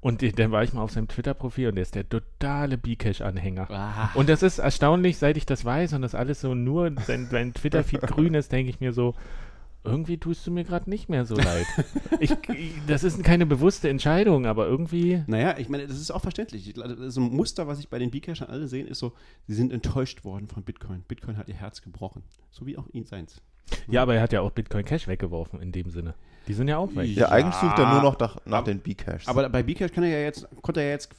Und 0.00 0.22
dann 0.38 0.50
war 0.50 0.64
ich 0.64 0.72
mal 0.72 0.82
auf 0.82 0.90
seinem 0.90 1.06
Twitter-Profil 1.06 1.68
und 1.68 1.76
der 1.76 1.82
ist 1.82 1.94
der 1.94 2.08
totale 2.08 2.76
Bcash-Anhänger. 2.76 3.70
Ah. 3.70 4.10
Und 4.14 4.28
das 4.28 4.42
ist 4.42 4.58
erstaunlich, 4.58 5.16
seit 5.16 5.36
ich 5.36 5.46
das 5.46 5.64
weiß 5.64 5.92
und 5.92 6.02
das 6.02 6.16
alles 6.16 6.40
so 6.40 6.56
nur, 6.56 6.90
sein, 7.06 7.28
sein 7.30 7.54
Twitter-Feed 7.54 8.00
grün 8.08 8.34
ist, 8.34 8.50
denke 8.50 8.70
ich 8.70 8.80
mir 8.80 8.92
so, 8.92 9.14
irgendwie 9.84 10.18
tust 10.18 10.46
du 10.46 10.50
mir 10.50 10.64
gerade 10.64 10.88
nicht 10.88 11.08
mehr 11.08 11.24
so 11.24 11.34
leid. 11.34 11.66
Ich, 12.20 12.34
das 12.86 13.02
ist 13.04 13.22
keine 13.24 13.46
bewusste 13.46 13.88
Entscheidung, 13.88 14.46
aber 14.46 14.66
irgendwie. 14.66 15.22
Naja, 15.26 15.56
ich 15.58 15.68
meine, 15.68 15.86
das 15.86 15.98
ist 15.98 16.10
auch 16.10 16.20
verständlich. 16.20 16.74
So 17.08 17.20
ein 17.20 17.34
Muster, 17.34 17.66
was 17.66 17.80
ich 17.80 17.88
bei 17.88 17.98
den 17.98 18.10
B-Cashern 18.10 18.48
alle 18.48 18.68
sehen, 18.68 18.86
ist 18.86 18.98
so, 19.00 19.12
sie 19.48 19.54
sind 19.54 19.72
enttäuscht 19.72 20.24
worden 20.24 20.46
von 20.46 20.62
Bitcoin. 20.62 21.02
Bitcoin 21.02 21.36
hat 21.36 21.48
ihr 21.48 21.54
Herz 21.54 21.82
gebrochen. 21.82 22.22
So 22.50 22.66
wie 22.66 22.78
auch 22.78 22.88
ihn 22.92 23.04
seins. 23.04 23.40
Ja, 23.88 24.02
aber 24.02 24.14
er 24.14 24.22
hat 24.22 24.32
ja 24.32 24.40
auch 24.40 24.50
Bitcoin 24.50 24.84
Cash 24.84 25.08
weggeworfen 25.08 25.60
in 25.60 25.72
dem 25.72 25.90
Sinne. 25.90 26.14
Die 26.48 26.54
sind 26.54 26.68
ja 26.68 26.76
auch 26.78 26.94
weg. 26.94 27.08
Ja, 27.14 27.28
eigentlich 27.28 27.54
sucht 27.54 27.78
er 27.78 27.92
nur 27.92 28.02
noch 28.02 28.18
nach, 28.18 28.36
nach 28.44 28.58
aber- 28.58 28.66
den 28.70 28.80
B-Caches. 28.80 29.28
Aber 29.28 29.48
bei 29.48 29.62
B-Cash 29.62 29.92
kann 29.92 30.04
er 30.04 30.10
ja 30.10 30.24
jetzt, 30.24 30.46
konnte 30.60 30.80
er 30.80 30.86
ja 30.86 30.92
jetzt 30.92 31.10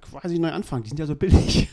quasi 0.00 0.38
neu 0.38 0.50
anfangen. 0.50 0.82
Die 0.84 0.88
sind 0.88 0.98
ja 0.98 1.06
so 1.06 1.16
billig. 1.16 1.68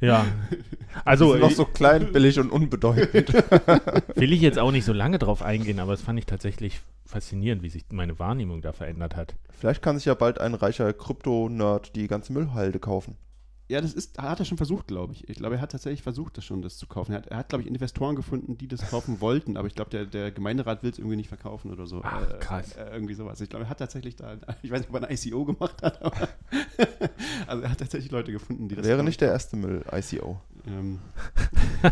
Ja. 0.00 0.26
Die 0.50 0.56
Also 1.04 1.32
sind 1.32 1.40
noch 1.40 1.50
so 1.50 1.64
klein, 1.64 2.12
billig 2.12 2.38
und 2.38 2.50
unbedeutend. 2.50 3.32
will 4.14 4.32
ich 4.32 4.40
jetzt 4.40 4.58
auch 4.58 4.72
nicht 4.72 4.84
so 4.84 4.92
lange 4.92 5.18
drauf 5.18 5.42
eingehen, 5.42 5.80
aber 5.80 5.92
es 5.92 6.02
fand 6.02 6.18
ich 6.18 6.26
tatsächlich 6.26 6.80
faszinierend, 7.06 7.62
wie 7.62 7.70
sich 7.70 7.84
meine 7.90 8.18
Wahrnehmung 8.18 8.60
da 8.62 8.72
verändert 8.72 9.16
hat. 9.16 9.34
Vielleicht 9.58 9.82
kann 9.82 9.96
sich 9.96 10.04
ja 10.04 10.14
bald 10.14 10.40
ein 10.40 10.54
reicher 10.54 10.92
Krypto-Nerd 10.92 11.96
die 11.96 12.06
ganze 12.06 12.32
Müllhalde 12.32 12.78
kaufen. 12.78 13.16
Ja, 13.68 13.82
das 13.82 13.92
ist, 13.92 14.16
hat 14.18 14.38
er 14.38 14.46
schon 14.46 14.56
versucht, 14.56 14.86
glaube 14.86 15.12
ich. 15.12 15.28
Ich 15.28 15.36
glaube, 15.36 15.56
er 15.56 15.60
hat 15.60 15.72
tatsächlich 15.72 16.02
versucht, 16.02 16.38
das 16.38 16.44
schon, 16.46 16.62
das 16.62 16.78
zu 16.78 16.86
kaufen. 16.86 17.12
Er 17.12 17.18
hat, 17.18 17.26
er 17.26 17.36
hat 17.36 17.48
glaube 17.50 17.62
ich, 17.62 17.68
Investoren 17.68 18.16
gefunden, 18.16 18.56
die 18.56 18.66
das 18.66 18.88
kaufen 18.88 19.20
wollten, 19.20 19.56
aber 19.58 19.66
ich 19.68 19.74
glaube, 19.74 19.90
der, 19.90 20.06
der 20.06 20.30
Gemeinderat 20.30 20.82
will 20.82 20.90
es 20.90 20.98
irgendwie 20.98 21.16
nicht 21.16 21.28
verkaufen 21.28 21.70
oder 21.70 21.86
so. 21.86 22.00
Ach, 22.02 22.22
Äh, 22.30 22.38
krass. 22.38 22.72
Äh, 22.76 22.90
irgendwie 22.92 23.12
sowas. 23.14 23.40
Ich 23.42 23.50
glaube, 23.50 23.66
er 23.66 23.68
hat 23.68 23.78
tatsächlich 23.78 24.16
da, 24.16 24.36
ich 24.62 24.70
weiß 24.70 24.80
nicht, 24.80 24.88
ob 24.88 25.02
er 25.02 25.08
ein 25.08 25.14
ICO 25.14 25.44
gemacht 25.44 25.82
hat, 25.82 26.02
aber 26.02 26.28
also 27.46 27.62
er 27.62 27.70
hat 27.70 27.78
tatsächlich 27.78 28.10
Leute 28.10 28.32
gefunden, 28.32 28.68
die 28.68 28.74
das 28.74 28.84
Wäre 28.86 28.96
kaufen. 28.96 29.06
nicht 29.06 29.20
der 29.20 29.28
erste 29.32 29.56
Müll-ICO. 29.56 30.40
Ähm, 30.68 30.98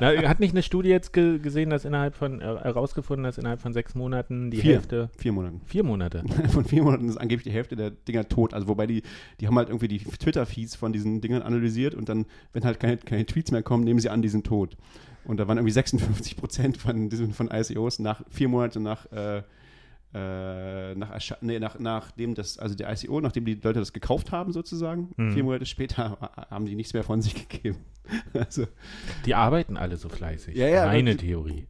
Na, 0.00 0.28
hat 0.28 0.40
nicht 0.40 0.52
eine 0.52 0.62
Studie 0.62 0.88
jetzt 0.88 1.12
ge 1.12 1.38
gesehen, 1.38 1.70
dass 1.70 1.84
innerhalb 1.84 2.14
von, 2.14 2.40
äh, 2.40 2.44
herausgefunden, 2.44 3.24
dass 3.24 3.38
innerhalb 3.38 3.60
von 3.60 3.72
sechs 3.72 3.94
Monaten 3.94 4.50
die 4.50 4.58
Vier. 4.58 4.74
Hälfte. 4.74 5.10
vier 5.16 5.32
Monaten. 5.32 5.60
Vier 5.64 5.84
Monate. 5.84 6.22
Von 6.50 6.64
vier 6.64 6.82
Monaten 6.82 7.08
ist 7.08 7.16
angeblich 7.16 7.44
die 7.44 7.52
Hälfte 7.52 7.76
der 7.76 7.90
Dinger 7.90 8.28
tot. 8.28 8.54
Also 8.54 8.68
wobei 8.68 8.86
die, 8.86 9.02
die 9.40 9.46
haben 9.46 9.56
halt 9.56 9.68
irgendwie 9.68 9.88
die 9.88 9.98
Twitter-Feeds 9.98 10.76
von 10.76 10.92
diesen 10.92 11.20
Dingern 11.20 11.42
analysiert 11.42 11.94
und 11.94 12.08
dann, 12.08 12.26
wenn 12.52 12.64
halt 12.64 12.80
keine, 12.80 12.96
keine 12.98 13.26
Tweets 13.26 13.50
mehr 13.50 13.62
kommen, 13.62 13.84
nehmen 13.84 14.00
sie 14.00 14.10
an, 14.10 14.22
die 14.22 14.28
sind 14.28 14.46
tot. 14.46 14.76
Und 15.24 15.38
da 15.38 15.46
waren 15.48 15.58
irgendwie 15.58 15.72
56 15.72 16.36
Prozent 16.36 16.76
von 16.78 17.08
diesen 17.08 17.32
von 17.32 17.50
ICOs 17.52 17.98
nach 17.98 18.22
vier 18.30 18.48
Monate 18.48 18.80
nach 18.80 19.10
äh, 19.12 19.42
äh, 20.12 20.94
nach, 20.96 21.18
nee, 21.40 21.58
nach, 21.60 21.78
nachdem 21.78 22.34
das, 22.34 22.58
also 22.58 22.74
der 22.74 22.92
ICO, 22.92 23.20
nachdem 23.20 23.44
die 23.44 23.54
Leute 23.54 23.78
das 23.78 23.92
gekauft 23.92 24.32
haben 24.32 24.52
sozusagen, 24.52 25.10
Mhm. 25.16 25.32
vier 25.32 25.44
Monate 25.44 25.66
später 25.66 26.18
haben 26.50 26.66
die 26.66 26.74
nichts 26.74 26.92
mehr 26.94 27.04
von 27.04 27.22
sich 27.22 27.34
gegeben. 27.48 27.78
Also, 28.34 28.66
Die 29.24 29.36
arbeiten 29.36 29.76
alle 29.76 29.96
so 29.96 30.08
fleißig. 30.08 30.56
Ja, 30.56 30.66
ja, 30.66 30.86
Meine 30.86 31.16
Theorie. 31.16 31.68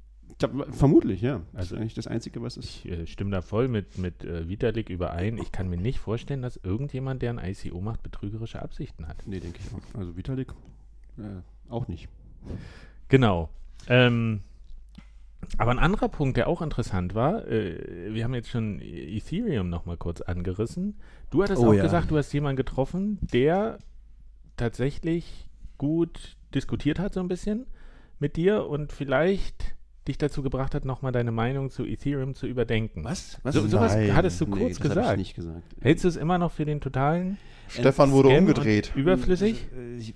vermutlich, 0.70 1.20
ja. 1.20 1.42
Das 1.52 1.61
Also- 1.61 1.75
ist 1.75 1.80
eigentlich 1.82 1.94
das 1.94 2.06
Einzige, 2.06 2.40
was 2.40 2.56
ist. 2.56 2.64
Ich 2.64 2.88
äh, 2.90 3.06
stimme 3.06 3.30
da 3.30 3.42
voll 3.42 3.68
mit, 3.68 3.99
mit 3.99 4.25
äh, 4.25 4.49
Vitalik 4.49 4.88
überein. 4.88 5.37
Ich 5.37 5.52
kann 5.52 5.68
mir 5.68 5.76
nicht 5.76 5.99
vorstellen, 5.99 6.40
dass 6.40 6.56
irgendjemand, 6.56 7.20
der 7.20 7.37
ein 7.37 7.38
ICO 7.50 7.82
macht, 7.82 8.02
betrügerische 8.02 8.62
Absichten 8.62 9.06
hat. 9.06 9.16
Nee, 9.26 9.40
denke 9.40 9.59
ich 9.62 9.75
auch. 9.75 9.99
Also 10.00 10.16
Vitalik 10.16 10.54
äh, 11.18 11.23
auch 11.70 11.88
nicht. 11.88 12.09
Genau. 13.09 13.50
Ähm, 13.87 14.40
aber 15.59 15.71
ein 15.71 15.79
anderer 15.79 16.09
Punkt, 16.09 16.37
der 16.37 16.49
auch 16.49 16.63
interessant 16.63 17.15
war, 17.15 17.47
äh, 17.47 18.13
wir 18.13 18.25
haben 18.25 18.35
jetzt 18.35 18.50
schon 18.50 18.81
Ethereum 18.81 19.69
noch 19.69 19.87
mal 19.87 19.97
kurz 19.97 20.21
angerissen. 20.21 20.99
Du 21.31 21.43
hattest 21.43 21.63
Oh 21.63 21.69
auch 21.69 21.75
ja. 21.75 21.83
gesagt, 21.83 22.11
du 22.11 22.17
hast 22.17 22.33
jemanden 22.33 22.57
getroffen, 22.57 23.19
der 23.33 23.79
tatsächlich 24.57 25.49
gut 25.79 26.37
diskutiert 26.55 26.99
hat 26.99 27.15
so 27.15 27.21
ein 27.21 27.29
bisschen 27.29 27.67
mit 28.19 28.37
dir 28.37 28.67
und 28.67 28.93
vielleicht 28.93 29.75
dich 30.10 30.18
dazu 30.18 30.42
gebracht 30.42 30.75
hat, 30.75 30.84
noch 30.84 31.02
mal 31.02 31.12
deine 31.12 31.32
Meinung 31.32 31.70
zu 31.70 31.84
Ethereum 31.84 32.34
zu 32.34 32.46
überdenken. 32.46 33.04
Was? 33.04 33.38
Was? 33.42 33.54
So, 33.54 33.66
sowas 33.66 33.94
Nein. 33.94 34.14
hattest 34.14 34.40
du 34.40 34.46
Nee, 34.46 34.60
kurz 34.60 34.80
gesagt. 34.80 35.10
ich 35.12 35.16
nicht 35.18 35.34
gesagt. 35.34 35.62
Hältst 35.80 36.04
du 36.04 36.08
es 36.08 36.16
immer 36.16 36.38
noch 36.38 36.52
für 36.52 36.64
den 36.64 36.80
totalen 36.80 37.38
Stefan 37.68 38.10
wurde 38.10 38.30
Scam 38.30 38.38
umgedreht. 38.40 38.92
überflüssig? 38.96 39.66
Äh, 39.76 39.96
Ich 39.99 40.14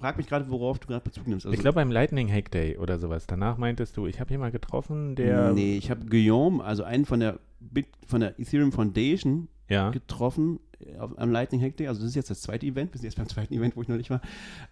frage 0.00 0.16
mich 0.18 0.26
gerade, 0.26 0.50
worauf 0.50 0.78
du 0.80 0.88
gerade 0.88 1.04
Bezug 1.04 1.26
nimmst. 1.28 1.46
Also, 1.46 1.54
ich 1.54 1.60
glaube 1.60 1.76
beim 1.76 1.90
Lightning 1.92 2.28
Hack 2.30 2.50
Day 2.50 2.76
oder 2.78 2.98
sowas. 2.98 3.26
Danach 3.28 3.58
meintest 3.58 3.96
du, 3.96 4.06
ich 4.06 4.18
habe 4.20 4.30
jemanden 4.30 4.52
getroffen, 4.52 5.14
der 5.14 5.52
nee, 5.52 5.76
ich 5.76 5.90
habe 5.90 6.04
Guillaume, 6.06 6.62
also 6.64 6.82
einen 6.82 7.04
von 7.04 7.20
der, 7.20 7.38
Bit, 7.60 7.86
von 8.06 8.20
der 8.20 8.38
Ethereum 8.40 8.72
Foundation, 8.72 9.46
ja, 9.68 9.90
getroffen 9.90 10.58
äh, 10.80 10.98
auf, 10.98 11.16
am 11.16 11.30
Lightning 11.30 11.62
Hack 11.62 11.76
Day. 11.76 11.86
Also 11.86 12.00
das 12.00 12.10
ist 12.10 12.16
jetzt 12.16 12.30
das 12.30 12.40
zweite 12.42 12.66
Event. 12.66 12.92
Wir 12.92 12.98
sind 12.98 13.04
jetzt 13.06 13.16
beim 13.16 13.28
zweiten 13.28 13.54
Event, 13.54 13.76
wo 13.76 13.82
ich 13.82 13.88
noch 13.88 13.96
nicht 13.96 14.10
war. 14.10 14.20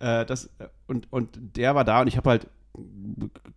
Äh, 0.01 0.27
das, 0.27 0.47
äh, 0.59 0.67
und, 0.89 1.07
und 1.13 1.31
der 1.57 1.75
war 1.77 1.85
da 1.85 2.01
und 2.01 2.09
ich 2.09 2.17
habe 2.17 2.29
halt, 2.31 2.49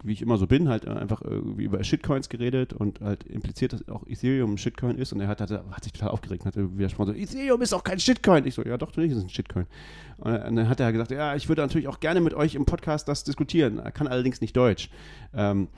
wie 0.04 0.12
ich 0.12 0.22
immer 0.22 0.38
so 0.38 0.46
bin, 0.46 0.68
halt 0.68 0.86
äh, 0.86 0.90
einfach 0.90 1.22
irgendwie 1.22 1.64
über 1.64 1.84
Shitcoins 1.84 2.28
geredet 2.28 2.74
und 2.74 3.00
halt 3.00 3.24
impliziert, 3.24 3.74
dass 3.74 3.88
auch 3.88 4.06
Ethereum 4.08 4.54
ein 4.54 4.58
Shitcoin 4.58 4.98
ist. 4.98 5.14
Und 5.14 5.22
er 5.22 5.28
hat, 5.28 5.40
hat, 5.40 5.52
hat 5.52 5.84
sich 5.84 5.94
total 5.94 6.10
aufgeregt 6.10 6.46
und 6.46 6.56
hat 6.56 6.78
widersprochen, 6.78 7.14
so, 7.14 7.20
Ethereum 7.20 7.62
ist 7.62 7.74
auch 7.74 7.84
kein 7.84 8.00
Shitcoin. 8.00 8.46
Ich 8.46 8.56
so, 8.56 8.64
ja 8.64 8.78
doch, 8.78 8.90
natürlich 8.90 9.12
ist 9.12 9.18
es 9.18 9.24
ein 9.24 9.30
Shitcoin. 9.30 9.66
Und 10.18 10.56
dann 10.56 10.68
hat 10.68 10.80
er 10.80 10.92
gesagt, 10.92 11.12
ja, 11.12 11.36
ich 11.36 11.48
würde 11.48 11.62
natürlich 11.62 11.88
auch 11.88 12.00
gerne 12.00 12.22
mit 12.22 12.34
euch 12.34 12.56
im 12.56 12.66
Podcast 12.66 13.08
das 13.08 13.24
diskutieren. 13.24 13.80
Er 13.80 13.92
kann 13.92 14.08
allerdings 14.08 14.42
nicht 14.42 14.56
Deutsch. 14.56 14.90
Ähm, 15.34 15.70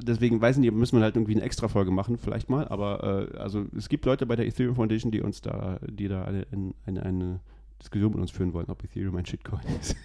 deswegen 0.00 0.40
weiß 0.40 0.56
ich 0.56 0.60
nicht, 0.60 0.72
müssen 0.72 0.98
wir 0.98 1.02
halt 1.02 1.16
irgendwie 1.16 1.34
eine 1.34 1.42
extra 1.42 1.68
Folge 1.68 1.90
machen, 1.90 2.16
vielleicht 2.16 2.48
mal. 2.48 2.66
Aber 2.68 3.28
äh, 3.32 3.38
also 3.38 3.66
es 3.76 3.88
gibt 3.88 4.06
Leute 4.06 4.26
bei 4.26 4.36
der 4.36 4.46
Ethereum 4.46 4.74
Foundation, 4.76 5.12
die 5.12 5.20
uns 5.20 5.42
da, 5.42 5.78
die 5.86 6.08
da 6.08 6.24
eine, 6.24 6.46
eine, 6.86 7.02
eine 7.02 7.40
Diskussion 7.80 8.12
mit 8.12 8.20
uns 8.20 8.30
führen 8.30 8.52
wollen, 8.52 8.66
ob 8.68 8.82
Ethereum 8.84 9.16
ein 9.16 9.26
Shitcoin 9.26 9.60
ist. 9.80 9.96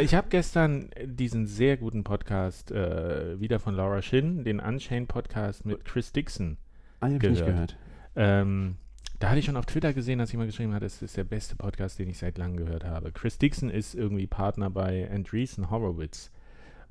Ich 0.00 0.14
habe 0.14 0.28
gestern 0.30 0.88
diesen 1.04 1.46
sehr 1.46 1.76
guten 1.76 2.02
Podcast 2.04 2.70
äh, 2.70 3.38
wieder 3.38 3.58
von 3.58 3.74
Laura 3.74 4.00
Shin, 4.00 4.44
den 4.44 4.60
Unchained 4.60 5.08
Podcast 5.08 5.66
mit 5.66 5.84
Chris 5.84 6.12
Dixon. 6.12 6.56
Ah, 7.00 7.08
ich 7.08 7.12
nicht 7.14 7.22
Gehört. 7.22 7.46
gehört. 7.46 7.76
Ähm, 8.16 8.76
da 9.18 9.28
hatte 9.28 9.38
ich 9.38 9.44
schon 9.44 9.56
auf 9.56 9.66
Twitter 9.66 9.92
gesehen, 9.92 10.18
dass 10.18 10.32
jemand 10.32 10.50
geschrieben 10.50 10.74
hat, 10.74 10.82
es 10.82 11.00
ist 11.00 11.16
der 11.16 11.24
beste 11.24 11.56
Podcast, 11.56 11.98
den 11.98 12.08
ich 12.08 12.18
seit 12.18 12.38
langem 12.38 12.56
gehört 12.56 12.84
habe. 12.84 13.12
Chris 13.12 13.38
Dixon 13.38 13.70
ist 13.70 13.94
irgendwie 13.94 14.26
Partner 14.26 14.70
bei 14.70 15.08
Andreessen 15.10 15.70
Horowitz. 15.70 16.30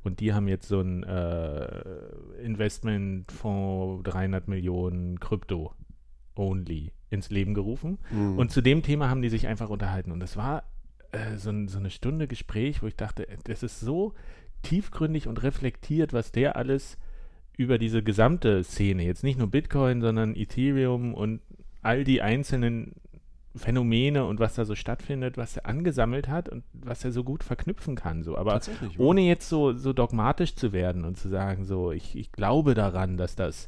Und 0.03 0.19
die 0.19 0.33
haben 0.33 0.47
jetzt 0.47 0.67
so 0.67 0.79
ein 0.79 1.03
äh, 1.03 1.83
Investmentfonds 2.43 4.03
300 4.03 4.47
Millionen 4.47 5.19
Krypto 5.19 5.73
only 6.35 6.91
ins 7.09 7.29
Leben 7.29 7.53
gerufen. 7.53 7.99
Mhm. 8.11 8.37
Und 8.37 8.51
zu 8.51 8.61
dem 8.61 8.81
Thema 8.81 9.09
haben 9.09 9.21
die 9.21 9.29
sich 9.29 9.47
einfach 9.47 9.69
unterhalten. 9.69 10.11
Und 10.11 10.21
das 10.21 10.37
war 10.37 10.63
äh, 11.11 11.37
so, 11.37 11.51
so 11.67 11.79
eine 11.79 11.89
Stunde 11.89 12.27
Gespräch, 12.27 12.81
wo 12.81 12.87
ich 12.87 12.95
dachte, 12.95 13.27
äh, 13.27 13.37
das 13.43 13.63
ist 13.63 13.79
so 13.79 14.13
tiefgründig 14.63 15.27
und 15.27 15.43
reflektiert, 15.43 16.13
was 16.13 16.31
der 16.31 16.55
alles 16.55 16.97
über 17.57 17.77
diese 17.77 18.01
gesamte 18.01 18.63
Szene, 18.63 19.03
jetzt 19.03 19.23
nicht 19.23 19.37
nur 19.37 19.47
Bitcoin, 19.47 20.01
sondern 20.01 20.35
Ethereum 20.35 21.13
und 21.13 21.41
all 21.81 22.03
die 22.03 22.21
einzelnen 22.21 22.93
Phänomene 23.55 24.25
und 24.25 24.39
was 24.39 24.55
da 24.55 24.63
so 24.63 24.75
stattfindet, 24.75 25.37
was 25.37 25.57
er 25.57 25.65
angesammelt 25.65 26.29
hat 26.29 26.47
und 26.47 26.63
was 26.71 27.03
er 27.03 27.11
so 27.11 27.23
gut 27.23 27.43
verknüpfen 27.43 27.95
kann. 27.95 28.23
So. 28.23 28.37
Aber 28.37 28.61
ohne 28.97 29.21
jetzt 29.21 29.49
so, 29.49 29.73
so 29.73 29.91
dogmatisch 29.91 30.55
zu 30.55 30.71
werden 30.71 31.03
und 31.03 31.17
zu 31.17 31.27
sagen, 31.27 31.65
so, 31.65 31.91
ich, 31.91 32.15
ich 32.15 32.31
glaube 32.31 32.75
daran, 32.75 33.17
dass 33.17 33.35
das 33.35 33.67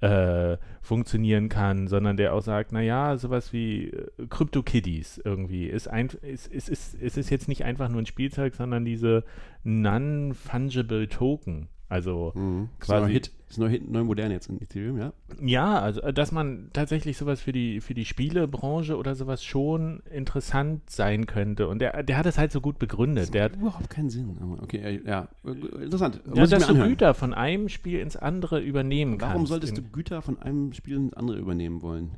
äh, 0.00 0.58
funktionieren 0.82 1.48
kann, 1.48 1.88
sondern 1.88 2.16
der 2.16 2.34
auch 2.34 2.42
sagt, 2.42 2.72
naja, 2.72 3.16
sowas 3.16 3.52
wie 3.52 3.88
äh, 3.88 4.26
Crypto-Kitties 4.28 5.22
irgendwie 5.24 5.66
ist, 5.66 5.88
ein, 5.88 6.08
ist, 6.22 6.46
ist, 6.48 6.68
ist, 6.68 6.94
ist, 6.94 7.16
ist 7.16 7.30
jetzt 7.30 7.48
nicht 7.48 7.64
einfach 7.64 7.88
nur 7.88 8.02
ein 8.02 8.06
Spielzeug, 8.06 8.54
sondern 8.54 8.84
diese 8.84 9.24
non-fungible 9.64 11.08
Token. 11.08 11.68
Also 11.88 12.32
Mhm. 12.34 12.68
Das 12.80 12.88
ist 12.88 12.92
quasi- 12.92 13.00
neuer 13.04 13.12
Hit. 13.12 13.32
Das 13.46 13.50
ist 13.52 13.58
neu, 13.58 13.68
Hit, 13.68 13.88
neu 13.88 14.02
modern 14.02 14.32
jetzt 14.32 14.48
in 14.48 14.60
Ethereum, 14.60 14.98
ja? 14.98 15.12
ja, 15.40 15.78
also 15.78 16.00
äh, 16.02 16.12
dass 16.12 16.32
man 16.32 16.68
tatsächlich 16.72 17.16
sowas 17.16 17.40
für 17.40 17.52
die 17.52 17.80
für 17.80 17.94
die 17.94 18.04
Spielebranche 18.04 18.96
oder 18.96 19.14
sowas 19.14 19.44
schon 19.44 20.00
interessant 20.12 20.90
sein 20.90 21.26
könnte. 21.26 21.68
Und 21.68 21.78
der, 21.80 22.02
der 22.02 22.16
hat 22.18 22.26
es 22.26 22.38
halt 22.38 22.50
so 22.50 22.60
gut 22.60 22.80
begründet. 22.80 23.32
Der 23.34 23.44
hat 23.44 23.54
Überhaupt 23.54 23.88
keinen 23.88 24.10
Sinn. 24.10 24.36
Okay, 24.62 24.78
äh, 24.78 25.06
ja, 25.08 25.28
äh, 25.44 25.50
interessant. 25.84 26.20
ja, 26.26 26.30
Muss 26.40 26.50
ich 26.52 26.58
dass 26.58 26.68
mir 26.72 26.74
du. 26.82 26.88
Güter 26.88 27.14
von 27.14 27.32
einem 27.32 27.68
Spiel 27.68 28.00
ins 28.00 28.16
andere 28.16 28.60
übernehmen 28.60 29.18
kannst. 29.18 29.34
Warum 29.34 29.46
solltest 29.46 29.78
du 29.78 29.82
Güter 29.82 30.22
von 30.22 30.40
einem 30.42 30.72
Spiel 30.72 30.96
ins 30.96 31.14
andere 31.14 31.38
übernehmen 31.38 31.82
wollen? 31.82 32.16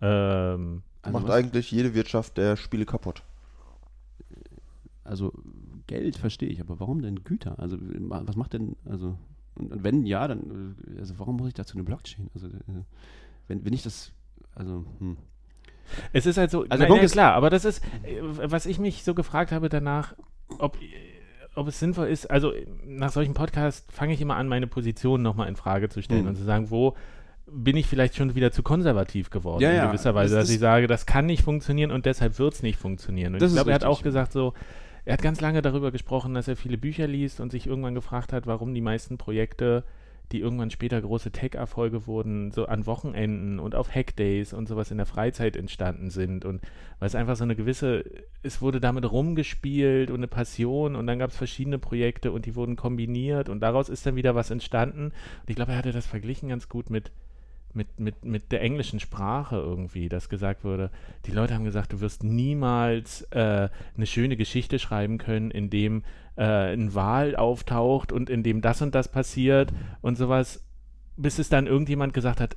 Ähm, 0.00 0.82
Also 1.02 1.18
Macht 1.18 1.28
was- 1.28 1.34
eigentlich 1.36 1.70
jede 1.70 1.94
Wirtschaft 1.94 2.36
der 2.36 2.56
Spiele 2.56 2.84
kaputt. 2.84 3.22
Also 5.04 5.32
Geld 5.86 6.16
verstehe 6.16 6.48
ich, 6.48 6.60
aber 6.60 6.80
warum 6.80 7.02
denn 7.02 7.24
Güter? 7.24 7.58
Also 7.58 7.76
was 7.80 8.36
macht 8.36 8.52
denn, 8.54 8.76
also 8.84 9.18
Und 9.56 9.84
wenn 9.84 10.04
ja, 10.06 10.26
dann, 10.26 10.74
äh, 10.96 11.00
also 11.00 11.18
warum 11.18 11.36
muss 11.36 11.48
ich 11.48 11.54
dazu 11.54 11.76
eine 11.76 11.84
Blockchain? 11.84 12.28
Also, 12.34 12.46
äh, 12.48 12.50
wenn, 13.48 13.64
wenn 13.64 13.72
ich 13.72 13.82
das, 13.82 14.12
also, 14.54 14.84
hm. 14.98 15.16
Es 16.14 16.24
ist 16.24 16.38
halt 16.38 16.50
so, 16.50 16.64
Also 16.68 16.82
na, 16.82 16.86
Punkt 16.86 17.02
ja, 17.02 17.04
ist- 17.04 17.12
klar, 17.12 17.34
aber 17.34 17.50
das 17.50 17.64
ist, 17.66 17.84
äh, 18.04 18.20
was 18.22 18.64
ich 18.66 18.78
mich 18.78 19.04
so 19.04 19.14
gefragt 19.14 19.52
habe 19.52 19.68
danach, 19.68 20.14
ob, 20.58 20.78
ob 21.54 21.68
es 21.68 21.78
sinnvoll 21.78 22.06
ist, 22.08 22.30
also 22.30 22.52
nach 22.86 23.12
solchen 23.12 23.34
Podcasts 23.34 23.86
fange 23.92 24.14
ich 24.14 24.20
immer 24.22 24.36
an, 24.36 24.48
meine 24.48 24.66
Position 24.66 25.20
nochmal 25.22 25.48
in 25.48 25.56
Frage 25.56 25.88
zu 25.90 26.00
stellen 26.02 26.22
Mhm. 26.22 26.28
und 26.28 26.36
zu 26.36 26.44
sagen, 26.44 26.70
wo 26.70 26.96
bin 27.46 27.76
ich 27.76 27.86
vielleicht 27.86 28.16
schon 28.16 28.34
wieder 28.34 28.50
zu 28.52 28.62
konservativ 28.62 29.28
geworden 29.28 29.60
Ja, 29.62 29.68
in 29.70 29.76
ja, 29.76 29.86
gewisser 29.86 30.14
Weise, 30.14 30.34
das 30.34 30.44
dass 30.46 30.54
ich 30.54 30.58
sage, 30.60 30.86
das 30.86 31.04
kann 31.04 31.26
nicht 31.26 31.42
funktionieren 31.42 31.90
und 31.90 32.06
deshalb 32.06 32.38
wird 32.38 32.54
es 32.54 32.62
nicht 32.62 32.78
funktionieren. 32.78 33.34
Und 33.34 33.42
ich 33.42 33.52
glaube, 33.52 33.70
er 33.70 33.74
hat 33.74 33.84
auch 33.84 34.02
gesagt 34.02 34.32
so, 34.32 34.54
er 35.04 35.14
hat 35.14 35.22
ganz 35.22 35.40
lange 35.40 35.62
darüber 35.62 35.90
gesprochen, 35.90 36.34
dass 36.34 36.48
er 36.48 36.56
viele 36.56 36.78
Bücher 36.78 37.06
liest 37.06 37.40
und 37.40 37.50
sich 37.50 37.66
irgendwann 37.66 37.94
gefragt 37.94 38.32
hat, 38.32 38.46
warum 38.46 38.74
die 38.74 38.80
meisten 38.80 39.18
Projekte, 39.18 39.84
die 40.32 40.40
irgendwann 40.40 40.70
später 40.70 41.00
große 41.00 41.30
Tech-Erfolge 41.30 42.06
wurden, 42.06 42.50
so 42.50 42.64
an 42.66 42.86
Wochenenden 42.86 43.58
und 43.58 43.74
auf 43.74 43.94
Hackdays 43.94 44.54
und 44.54 44.66
sowas 44.66 44.90
in 44.90 44.96
der 44.96 45.06
Freizeit 45.06 45.56
entstanden 45.56 46.08
sind. 46.08 46.46
Und 46.46 46.62
weil 46.98 47.06
es 47.06 47.14
einfach 47.14 47.36
so 47.36 47.44
eine 47.44 47.54
gewisse, 47.54 48.04
es 48.42 48.62
wurde 48.62 48.80
damit 48.80 49.10
rumgespielt 49.10 50.10
und 50.10 50.16
eine 50.16 50.28
Passion 50.28 50.96
und 50.96 51.06
dann 51.06 51.18
gab 51.18 51.30
es 51.30 51.36
verschiedene 51.36 51.78
Projekte 51.78 52.32
und 52.32 52.46
die 52.46 52.56
wurden 52.56 52.76
kombiniert 52.76 53.50
und 53.50 53.60
daraus 53.60 53.90
ist 53.90 54.06
dann 54.06 54.16
wieder 54.16 54.34
was 54.34 54.50
entstanden. 54.50 55.06
Und 55.06 55.50
ich 55.50 55.56
glaube, 55.56 55.72
er 55.72 55.78
hatte 55.78 55.92
das 55.92 56.06
verglichen 56.06 56.48
ganz 56.48 56.70
gut 56.70 56.88
mit 56.88 57.12
mit, 57.74 57.98
mit, 57.98 58.24
mit 58.24 58.52
der 58.52 58.62
englischen 58.62 59.00
Sprache 59.00 59.56
irgendwie, 59.56 60.08
dass 60.08 60.28
gesagt 60.28 60.64
wurde, 60.64 60.90
die 61.26 61.32
Leute 61.32 61.54
haben 61.54 61.64
gesagt, 61.64 61.92
du 61.92 62.00
wirst 62.00 62.24
niemals 62.24 63.22
äh, 63.30 63.68
eine 63.96 64.06
schöne 64.06 64.36
Geschichte 64.36 64.78
schreiben 64.78 65.18
können, 65.18 65.50
in 65.50 65.70
dem 65.70 66.04
äh, 66.36 66.72
ein 66.72 66.94
Wal 66.94 67.36
auftaucht 67.36 68.12
und 68.12 68.30
in 68.30 68.42
dem 68.42 68.60
das 68.60 68.82
und 68.82 68.94
das 68.94 69.08
passiert 69.08 69.72
und 70.00 70.16
sowas, 70.16 70.64
bis 71.16 71.38
es 71.38 71.48
dann 71.48 71.66
irgendjemand 71.66 72.14
gesagt 72.14 72.40
hat, 72.40 72.56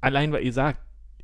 allein 0.00 0.32
weil 0.32 0.44
ihr 0.44 0.52
sagt, 0.52 0.80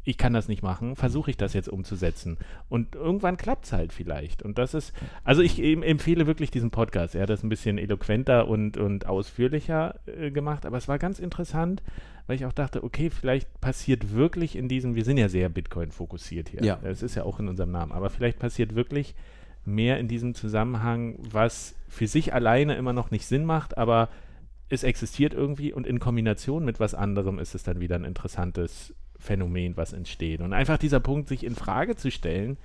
ich 0.08 0.16
kann 0.16 0.32
das 0.32 0.48
nicht 0.48 0.62
machen, 0.62 0.96
versuche 0.96 1.30
ich 1.30 1.36
das 1.36 1.52
jetzt 1.52 1.68
umzusetzen. 1.68 2.38
Und 2.70 2.94
irgendwann 2.94 3.36
klappt 3.36 3.66
es 3.66 3.72
halt 3.72 3.92
vielleicht. 3.92 4.42
Und 4.42 4.56
das 4.56 4.72
ist, 4.72 4.94
also 5.22 5.42
ich 5.42 5.62
em- 5.62 5.82
empfehle 5.82 6.26
wirklich 6.26 6.50
diesen 6.50 6.70
Podcast. 6.70 7.14
Er 7.14 7.22
hat 7.22 7.30
das 7.30 7.42
ein 7.42 7.50
bisschen 7.50 7.76
eloquenter 7.76 8.48
und, 8.48 8.78
und 8.78 9.04
ausführlicher 9.04 10.00
äh, 10.06 10.30
gemacht, 10.30 10.64
aber 10.64 10.78
es 10.78 10.88
war 10.88 10.98
ganz 10.98 11.18
interessant, 11.18 11.82
weil 12.26 12.36
ich 12.36 12.46
auch 12.46 12.54
dachte, 12.54 12.82
okay, 12.84 13.10
vielleicht 13.10 13.60
passiert 13.60 14.14
wirklich 14.14 14.56
in 14.56 14.66
diesem, 14.66 14.94
wir 14.94 15.04
sind 15.04 15.18
ja 15.18 15.28
sehr 15.28 15.50
Bitcoin 15.50 15.92
fokussiert 15.92 16.48
hier. 16.48 16.62
Ja. 16.62 16.78
Das 16.82 17.02
ist 17.02 17.14
ja 17.14 17.24
auch 17.24 17.38
in 17.38 17.46
unserem 17.46 17.70
Namen, 17.70 17.92
aber 17.92 18.08
vielleicht 18.08 18.38
passiert 18.38 18.74
wirklich 18.74 19.14
mehr 19.66 19.98
in 19.98 20.08
diesem 20.08 20.34
Zusammenhang, 20.34 21.16
was 21.18 21.74
für 21.86 22.06
sich 22.06 22.32
alleine 22.32 22.76
immer 22.76 22.94
noch 22.94 23.10
nicht 23.10 23.26
Sinn 23.26 23.44
macht, 23.44 23.76
aber 23.76 24.08
es 24.70 24.84
existiert 24.84 25.34
irgendwie 25.34 25.74
und 25.74 25.86
in 25.86 25.98
Kombination 25.98 26.64
mit 26.64 26.80
was 26.80 26.94
anderem 26.94 27.38
ist 27.38 27.54
es 27.54 27.62
dann 27.62 27.80
wieder 27.80 27.96
ein 27.96 28.04
interessantes 28.04 28.94
Phänomen, 29.18 29.76
was 29.76 29.92
entsteht. 29.92 30.40
Und 30.40 30.52
einfach 30.52 30.78
dieser 30.78 31.00
Punkt, 31.00 31.28
sich 31.28 31.44
in 31.44 31.54
Frage 31.54 31.96
zu 31.96 32.10
stellen, 32.10 32.56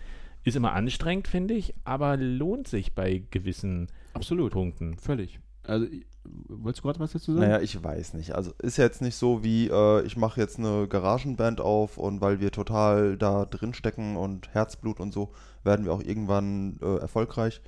ist 0.44 0.56
immer 0.56 0.74
anstrengend, 0.74 1.28
finde 1.28 1.54
ich, 1.54 1.74
aber 1.84 2.18
lohnt 2.18 2.68
sich 2.68 2.94
bei 2.94 3.24
gewissen 3.32 3.88
Absolut. 4.13 4.52
Punkten. 4.52 4.98
Völlig. 4.98 5.39
Also, 5.66 5.86
ich- 5.86 6.06
wolltest 6.48 6.80
du 6.84 6.88
gerade 6.88 7.00
was 7.00 7.12
dazu 7.13 7.34
sagen? 7.34 7.46
Naja, 7.48 7.62
ich 7.62 7.82
weiß 7.84 8.13
nicht. 8.13 8.34
Also 8.34 8.52
ist 8.62 8.78
jetzt 8.78 9.02
nicht 9.02 9.16
so 9.16 9.44
wie, 9.44 9.68
äh, 9.68 10.06
ich 10.06 10.16
mache 10.16 10.39
jetzt 10.39 10.58
eine 10.60 10.88
Garagenband 10.88 11.60
auf 11.60 11.98
und 11.98 12.22
weil 12.22 12.39
wir 12.39 12.52
total 12.52 13.18
da 13.18 13.46
drin 13.46 13.74
stecken 13.74 14.16
und 14.16 14.54
Herzblut 14.54 15.00
und 15.02 15.12
so, 15.13 15.32
werden 15.63 15.86
wir 15.86 15.94
auch 15.94 16.02
irgendwann 16.04 16.78
äh, 16.82 16.98
erfolgreich. 16.98 17.62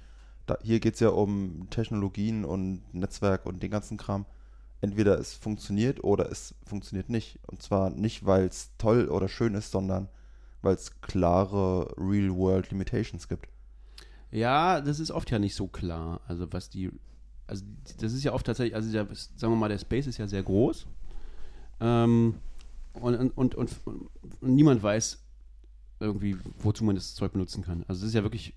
Da, 0.46 0.58
hier 0.62 0.80
geht 0.80 0.94
es 0.94 1.00
ja 1.02 1.10
um 1.10 1.68
Technologien 1.70 2.46
und 2.46 2.82
Netzwerk 2.94 3.46
und 3.46 3.62
den 3.64 3.72
ganzen 3.72 3.98
Kram. 3.98 4.26
Entweder 4.82 5.20
es 5.20 5.34
funktioniert 5.34 6.04
oder 6.04 6.32
es 6.32 6.54
funktioniert 6.66 7.10
nicht. 7.10 7.40
Und 7.48 7.62
zwar 7.62 7.90
nicht, 7.90 8.26
weil 8.26 8.46
es 8.46 8.72
toll 8.78 9.08
oder 9.08 9.28
schön 9.28 9.56
ist, 9.56 9.72
sondern 9.72 10.10
weil 10.62 10.76
es 10.76 11.00
klare 11.02 11.94
Real-World 11.98 12.72
Limitations 12.72 13.28
gibt. 13.28 13.48
Ja, 14.32 14.82
das 14.82 15.00
ist 15.00 15.12
oft 15.12 15.32
ja 15.32 15.40
nicht 15.40 15.56
so 15.56 15.68
klar. 15.68 16.22
Also 16.28 16.52
was 16.52 16.70
die, 16.70 16.92
also 17.48 17.64
das 18.00 18.14
ist 18.14 18.24
ja 18.24 18.34
oft 18.34 18.46
tatsächlich, 18.46 18.76
also 18.76 18.92
der, 18.92 19.08
sagen 19.14 19.54
wir 19.54 19.58
mal, 19.58 19.70
der 19.70 19.78
Space 19.78 20.08
ist 20.08 20.18
ja 20.18 20.28
sehr 20.28 20.44
groß. 20.44 20.88
Ähm, 21.80 22.36
und, 22.94 23.16
und, 23.16 23.56
und, 23.56 23.80
und, 23.86 24.10
niemand 24.42 24.82
weiß 24.82 25.24
irgendwie, 26.00 26.38
wozu 26.60 26.84
man 26.84 26.96
das 26.96 27.16
Zeug 27.16 27.34
benutzen 27.34 27.64
kann. 27.64 27.86
Also 27.88 28.02
es 28.02 28.10
ist 28.10 28.16
ja 28.16 28.24
wirklich, 28.24 28.54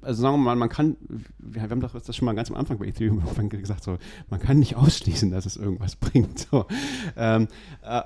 also 0.00 0.22
sagen 0.22 0.34
wir 0.34 0.38
mal, 0.38 0.56
man 0.56 0.68
kann, 0.68 0.96
wir 1.38 1.62
haben 1.62 1.80
doch 1.80 1.92
das 1.92 2.16
schon 2.16 2.26
mal 2.26 2.34
ganz 2.34 2.50
am 2.50 2.56
Anfang 2.56 2.78
bei 2.78 2.86
Ethereum 2.86 3.22
gesagt, 3.48 3.84
so, 3.84 3.98
man 4.30 4.40
kann 4.40 4.58
nicht 4.58 4.76
ausschließen, 4.76 5.30
dass 5.30 5.46
es 5.46 5.56
irgendwas 5.56 5.96
bringt. 6.00 6.46
So. 6.50 6.66
Ähm, 7.16 7.48
äh, 7.82 8.02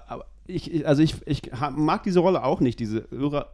ich, 0.47 0.87
also 0.87 1.03
ich, 1.03 1.17
ich 1.27 1.43
mag 1.77 2.03
diese 2.03 2.21
Rolle 2.21 2.45
auch 2.45 2.61
nicht, 2.61 2.79
diese 2.79 3.01
irre, 3.11 3.49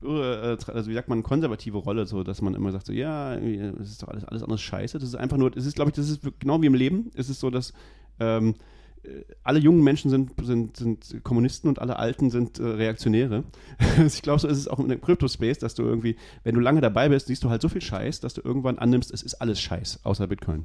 irre, 0.00 0.58
äh, 0.58 0.72
also 0.72 0.90
wie 0.90 0.94
sagt 0.94 1.08
man, 1.08 1.22
konservative 1.22 1.78
Rolle, 1.78 2.06
so 2.06 2.22
dass 2.22 2.42
man 2.42 2.54
immer 2.54 2.72
sagt, 2.72 2.86
so 2.86 2.92
ja, 2.92 3.34
es 3.34 3.90
ist 3.90 4.02
doch 4.02 4.08
alles, 4.08 4.24
alles 4.24 4.42
andere 4.42 4.58
Scheiße. 4.58 4.98
Das 4.98 5.08
ist 5.08 5.16
einfach 5.16 5.36
nur, 5.36 5.56
es 5.56 5.66
ist, 5.66 5.76
glaube 5.76 5.90
ich, 5.90 5.96
das 5.96 6.08
ist 6.08 6.20
genau 6.38 6.60
wie 6.62 6.66
im 6.66 6.74
Leben. 6.74 7.10
Es 7.14 7.28
ist 7.28 7.40
so, 7.40 7.50
dass 7.50 7.72
ähm, 8.20 8.50
äh, 8.50 8.54
alle 9.42 9.58
jungen 9.58 9.82
Menschen 9.82 10.10
sind, 10.10 10.32
sind, 10.42 10.76
sind 10.76 11.24
Kommunisten 11.24 11.68
und 11.68 11.80
alle 11.80 11.98
Alten 11.98 12.30
sind 12.30 12.58
äh, 12.58 12.64
Reaktionäre. 12.64 13.44
Ich 14.06 14.22
glaube, 14.22 14.40
so 14.40 14.48
ist 14.48 14.58
es 14.58 14.68
auch 14.68 14.78
in 14.78 14.88
dem 14.88 15.00
Crypto-Space, 15.00 15.58
dass 15.58 15.74
du 15.74 15.82
irgendwie, 15.82 16.16
wenn 16.44 16.54
du 16.54 16.60
lange 16.60 16.80
dabei 16.80 17.08
bist, 17.08 17.26
siehst 17.26 17.42
du 17.42 17.50
halt 17.50 17.62
so 17.62 17.68
viel 17.68 17.80
Scheiß, 17.80 18.20
dass 18.20 18.34
du 18.34 18.40
irgendwann 18.42 18.78
annimmst, 18.78 19.12
es 19.12 19.22
ist 19.22 19.34
alles 19.34 19.60
Scheiß, 19.60 20.00
außer 20.04 20.26
Bitcoin. 20.26 20.64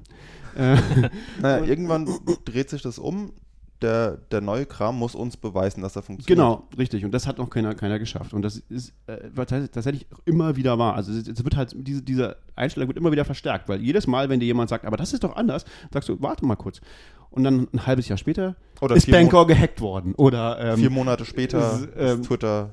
Äh, 0.56 0.78
Naja, 1.42 1.66
irgendwann 1.66 2.08
dreht 2.46 2.70
sich 2.70 2.82
das 2.82 3.00
um. 3.00 3.34
Der, 3.82 4.18
der 4.32 4.42
neue 4.42 4.66
Kram 4.66 4.98
muss 4.98 5.14
uns 5.14 5.38
beweisen, 5.38 5.84
dass 5.84 5.96
er 5.96 6.02
funktioniert. 6.02 6.28
Genau, 6.28 6.68
richtig. 6.80 7.06
Und 7.06 7.12
das 7.12 7.28
hat 7.28 7.38
noch 7.38 7.52
keiner, 7.52 7.76
keiner 7.76 8.00
geschafft. 8.00 8.34
Und 8.34 8.42
das 8.42 8.58
ist 8.58 8.92
äh, 9.06 9.30
tatsächlich 9.46 10.08
immer 10.26 10.56
wieder 10.56 10.80
wahr. 10.80 10.96
Also 10.96 11.12
es, 11.12 11.28
es 11.28 11.44
wird 11.44 11.56
halt, 11.56 11.76
diese, 11.78 12.02
diese 12.02 12.38
Einstellung 12.56 12.90
wird 12.90 12.98
immer 12.98 13.12
wieder 13.12 13.24
verstärkt, 13.24 13.70
weil 13.70 13.80
jedes 13.80 14.08
Mal, 14.08 14.30
wenn 14.30 14.40
dir 14.40 14.48
jemand 14.48 14.72
sagt, 14.72 14.86
aber 14.86 14.98
das 14.98 15.14
ist 15.14 15.24
doch 15.24 15.36
anders, 15.36 15.64
sagst 15.94 16.10
du, 16.10 16.20
warte 16.20 16.44
mal 16.44 16.56
kurz. 16.56 16.82
Und 17.30 17.44
dann 17.44 17.68
ein 17.72 17.86
halbes 17.86 18.08
Jahr 18.08 18.18
später 18.18 18.56
Oder 18.82 18.96
ist 18.96 19.06
vier, 19.06 19.14
Bancor 19.14 19.48
gehackt 19.48 19.82
worden. 19.82 20.16
Oder 20.16 20.60
ähm, 20.60 20.78
vier 20.80 20.90
Monate 20.90 21.26
später 21.26 21.74
ist, 21.74 21.90
ähm, 21.98 22.22
ist 22.22 22.28
Twitter 22.28 22.72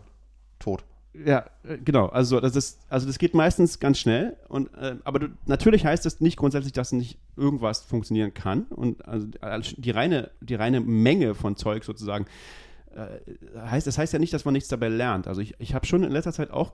tot. 0.59 0.85
Ja, 1.14 1.45
äh, 1.62 1.79
genau. 1.79 2.07
Also 2.07 2.40
das 2.40 2.57
ist, 2.57 2.81
also 2.88 3.07
das 3.07 3.19
geht 3.19 3.35
meistens 3.35 3.79
ganz 3.79 3.99
schnell. 3.99 4.37
Und 4.49 4.75
äh, 4.75 4.97
aber 5.05 5.19
du, 5.21 5.29
natürlich 5.47 5.85
heißt 5.85 6.05
das 6.05 6.21
nicht 6.21 6.37
grundsätzlich, 6.37 6.73
dass 6.73 6.93
nicht 6.93 7.19
irgendwas 7.37 7.83
funktionieren 7.83 8.35
kann. 8.35 8.62
Und 8.64 9.07
also 9.07 9.27
äh, 9.40 9.61
die 9.77 9.90
reine, 9.90 10.31
die 10.40 10.55
reine 10.55 10.81
Menge 10.81 11.35
von 11.35 11.57
Zeug 11.57 11.85
sozusagen 11.85 12.27
äh, 12.95 13.61
heißt, 13.61 13.87
das 13.87 13.99
heißt 13.99 14.12
ja 14.12 14.19
nicht, 14.19 14.33
dass 14.33 14.45
man 14.45 14.55
nichts 14.55 14.69
dabei 14.69 14.88
lernt. 14.88 15.29
Also 15.29 15.40
ich, 15.40 15.55
ich 15.59 15.75
habe 15.75 15.87
schon 15.87 16.03
in 16.03 16.11
letzter 16.11 16.33
Zeit 16.33 16.51
auch 16.51 16.73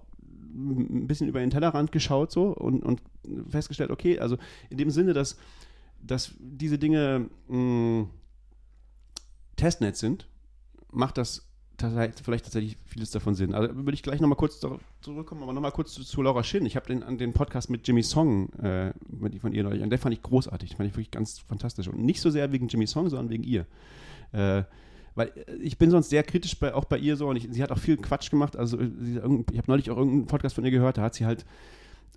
ein 0.53 1.07
bisschen 1.07 1.29
über 1.29 1.41
den 1.41 1.51
Tellerrand 1.51 1.93
geschaut 1.93 2.33
so 2.33 2.49
und, 2.49 2.83
und 2.83 3.01
festgestellt, 3.49 3.91
okay, 3.91 4.19
also 4.19 4.37
in 4.69 4.79
dem 4.79 4.91
Sinne, 4.91 5.13
dass, 5.13 5.37
dass 6.03 6.35
diese 6.39 6.79
Dinge 6.79 7.29
mh, 7.49 8.07
Testnet 9.57 9.97
sind, 9.97 10.29
macht 10.91 11.19
das 11.19 11.47
vielleicht 11.79 12.45
tatsächlich 12.45 12.77
vieles 12.85 13.11
davon 13.11 13.35
Sinn. 13.35 13.55
Also 13.55 13.75
würde 13.75 13.95
ich 13.95 14.03
gleich 14.03 14.21
nochmal 14.21 14.37
kurz 14.37 14.61
zurückkommen, 15.01 15.43
aber 15.43 15.53
nochmal 15.53 15.73
kurz 15.73 15.93
zu, 15.95 16.05
zu 16.05 16.21
Laura 16.21 16.43
Shin. 16.45 16.67
Ich 16.67 16.77
habe 16.77 16.87
den, 16.87 17.19
den 17.19 17.33
Podcast 17.33 17.71
mit 17.71 17.87
Jimmy 17.87 18.03
Song 18.03 18.53
äh, 18.55 18.93
von 19.41 19.53
ihr 19.53 19.63
neulich, 19.63 19.83
und 19.83 19.91
der 19.91 19.99
fand 19.99 20.15
ich 20.15 20.23
großartig, 20.23 20.77
fand 20.77 20.89
ich 20.89 20.95
wirklich 20.95 21.11
ganz 21.11 21.39
fantastisch. 21.39 21.89
Und 21.89 22.05
nicht 22.05 22.21
so 22.21 22.29
sehr 22.29 22.53
wegen 22.53 22.69
Jimmy 22.69 22.87
Song, 22.87 23.09
sondern 23.09 23.31
wegen 23.31 23.45
ihr. 23.45 23.67
Äh, 24.33 24.65
weil 25.15 25.29
äh, 25.29 25.55
ich 25.57 25.79
bin 25.79 25.91
sonst 25.91 26.11
sehr 26.11 26.23
kritisch 26.23 26.59
bei, 26.59 26.75
auch 26.75 26.85
bei 26.85 26.99
ihr 26.99 27.17
so 27.17 27.29
und 27.29 27.37
ich, 27.37 27.49
sie 27.51 27.63
hat 27.63 27.73
auch 27.73 27.79
viel 27.79 27.97
Quatsch 27.97 28.31
gemacht. 28.31 28.57
Also 28.57 28.79
sie, 28.79 29.17
ich 29.17 29.23
habe 29.23 29.65
neulich 29.67 29.91
auch 29.91 29.97
irgendeinen 29.97 30.27
Podcast 30.27 30.55
von 30.55 30.65
ihr 30.65 30.71
gehört, 30.71 30.99
da 30.99 31.03
hat 31.03 31.15
sie 31.15 31.27
halt 31.27 31.47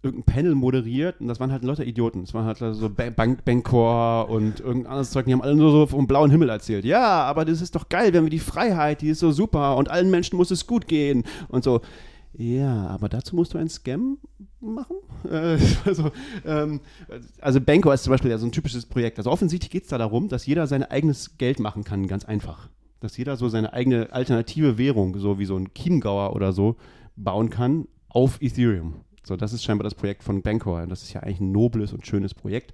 irgendein 0.03 0.25
Panel 0.33 0.55
moderiert 0.55 1.21
und 1.21 1.27
das 1.29 1.39
waren 1.39 1.51
halt 1.51 1.63
lauter 1.63 1.85
Idioten. 1.85 2.23
Es 2.23 2.33
waren 2.33 2.45
halt 2.45 2.57
so 2.57 2.89
Ba- 2.89 3.09
Bank 3.09 3.39
und 3.73 4.59
irgendein 4.59 4.85
anderes 4.87 5.11
Zeug, 5.11 5.25
die 5.25 5.33
haben 5.33 5.41
alle 5.41 5.55
nur 5.55 5.71
so 5.71 5.87
vom 5.87 6.05
blauen 6.07 6.29
Himmel 6.29 6.49
erzählt. 6.49 6.83
Ja, 6.85 7.23
aber 7.23 7.45
das 7.45 7.61
ist 7.61 7.73
doch 7.75 7.87
geil, 7.89 8.13
wenn 8.13 8.23
wir 8.23 8.29
die 8.29 8.39
Freiheit, 8.39 9.01
die 9.01 9.09
ist 9.09 9.19
so 9.19 9.31
super 9.31 9.77
und 9.77 9.89
allen 9.89 10.11
Menschen 10.11 10.35
muss 10.37 10.51
es 10.51 10.67
gut 10.67 10.87
gehen 10.87 11.23
und 11.47 11.63
so. 11.63 11.81
Ja, 12.35 12.87
aber 12.87 13.09
dazu 13.09 13.35
musst 13.35 13.53
du 13.53 13.57
einen 13.57 13.69
Scam 13.69 14.17
machen. 14.59 14.97
Äh, 15.31 15.57
also, 15.85 16.11
ähm, 16.45 16.81
also 17.39 17.61
Bankor 17.61 17.93
ist 17.93 18.03
zum 18.03 18.11
Beispiel 18.11 18.29
ja 18.29 18.37
so 18.37 18.45
ein 18.45 18.51
typisches 18.51 18.85
Projekt. 18.85 19.17
Also 19.19 19.31
offensichtlich 19.31 19.71
geht 19.71 19.83
es 19.83 19.89
da 19.89 19.97
darum, 19.97 20.27
dass 20.27 20.45
jeder 20.45 20.67
sein 20.67 20.83
eigenes 20.83 21.37
Geld 21.37 21.61
machen 21.61 21.85
kann, 21.85 22.07
ganz 22.07 22.25
einfach. 22.25 22.67
Dass 22.99 23.15
jeder 23.15 23.37
so 23.37 23.47
seine 23.47 23.71
eigene 23.71 24.11
alternative 24.11 24.77
Währung, 24.77 25.17
so 25.17 25.39
wie 25.39 25.45
so 25.45 25.55
ein 25.55 25.73
Chiemgauer 25.73 26.35
oder 26.35 26.51
so, 26.51 26.75
bauen 27.15 27.49
kann 27.49 27.87
auf 28.09 28.41
Ethereum. 28.41 28.95
So, 29.25 29.37
das 29.37 29.53
ist 29.53 29.63
scheinbar 29.63 29.83
das 29.83 29.95
Projekt 29.95 30.23
von 30.23 30.41
Bancor. 30.41 30.85
Das 30.87 31.03
ist 31.03 31.13
ja 31.13 31.21
eigentlich 31.21 31.39
ein 31.39 31.51
nobles 31.51 31.93
und 31.93 32.05
schönes 32.05 32.33
Projekt. 32.33 32.73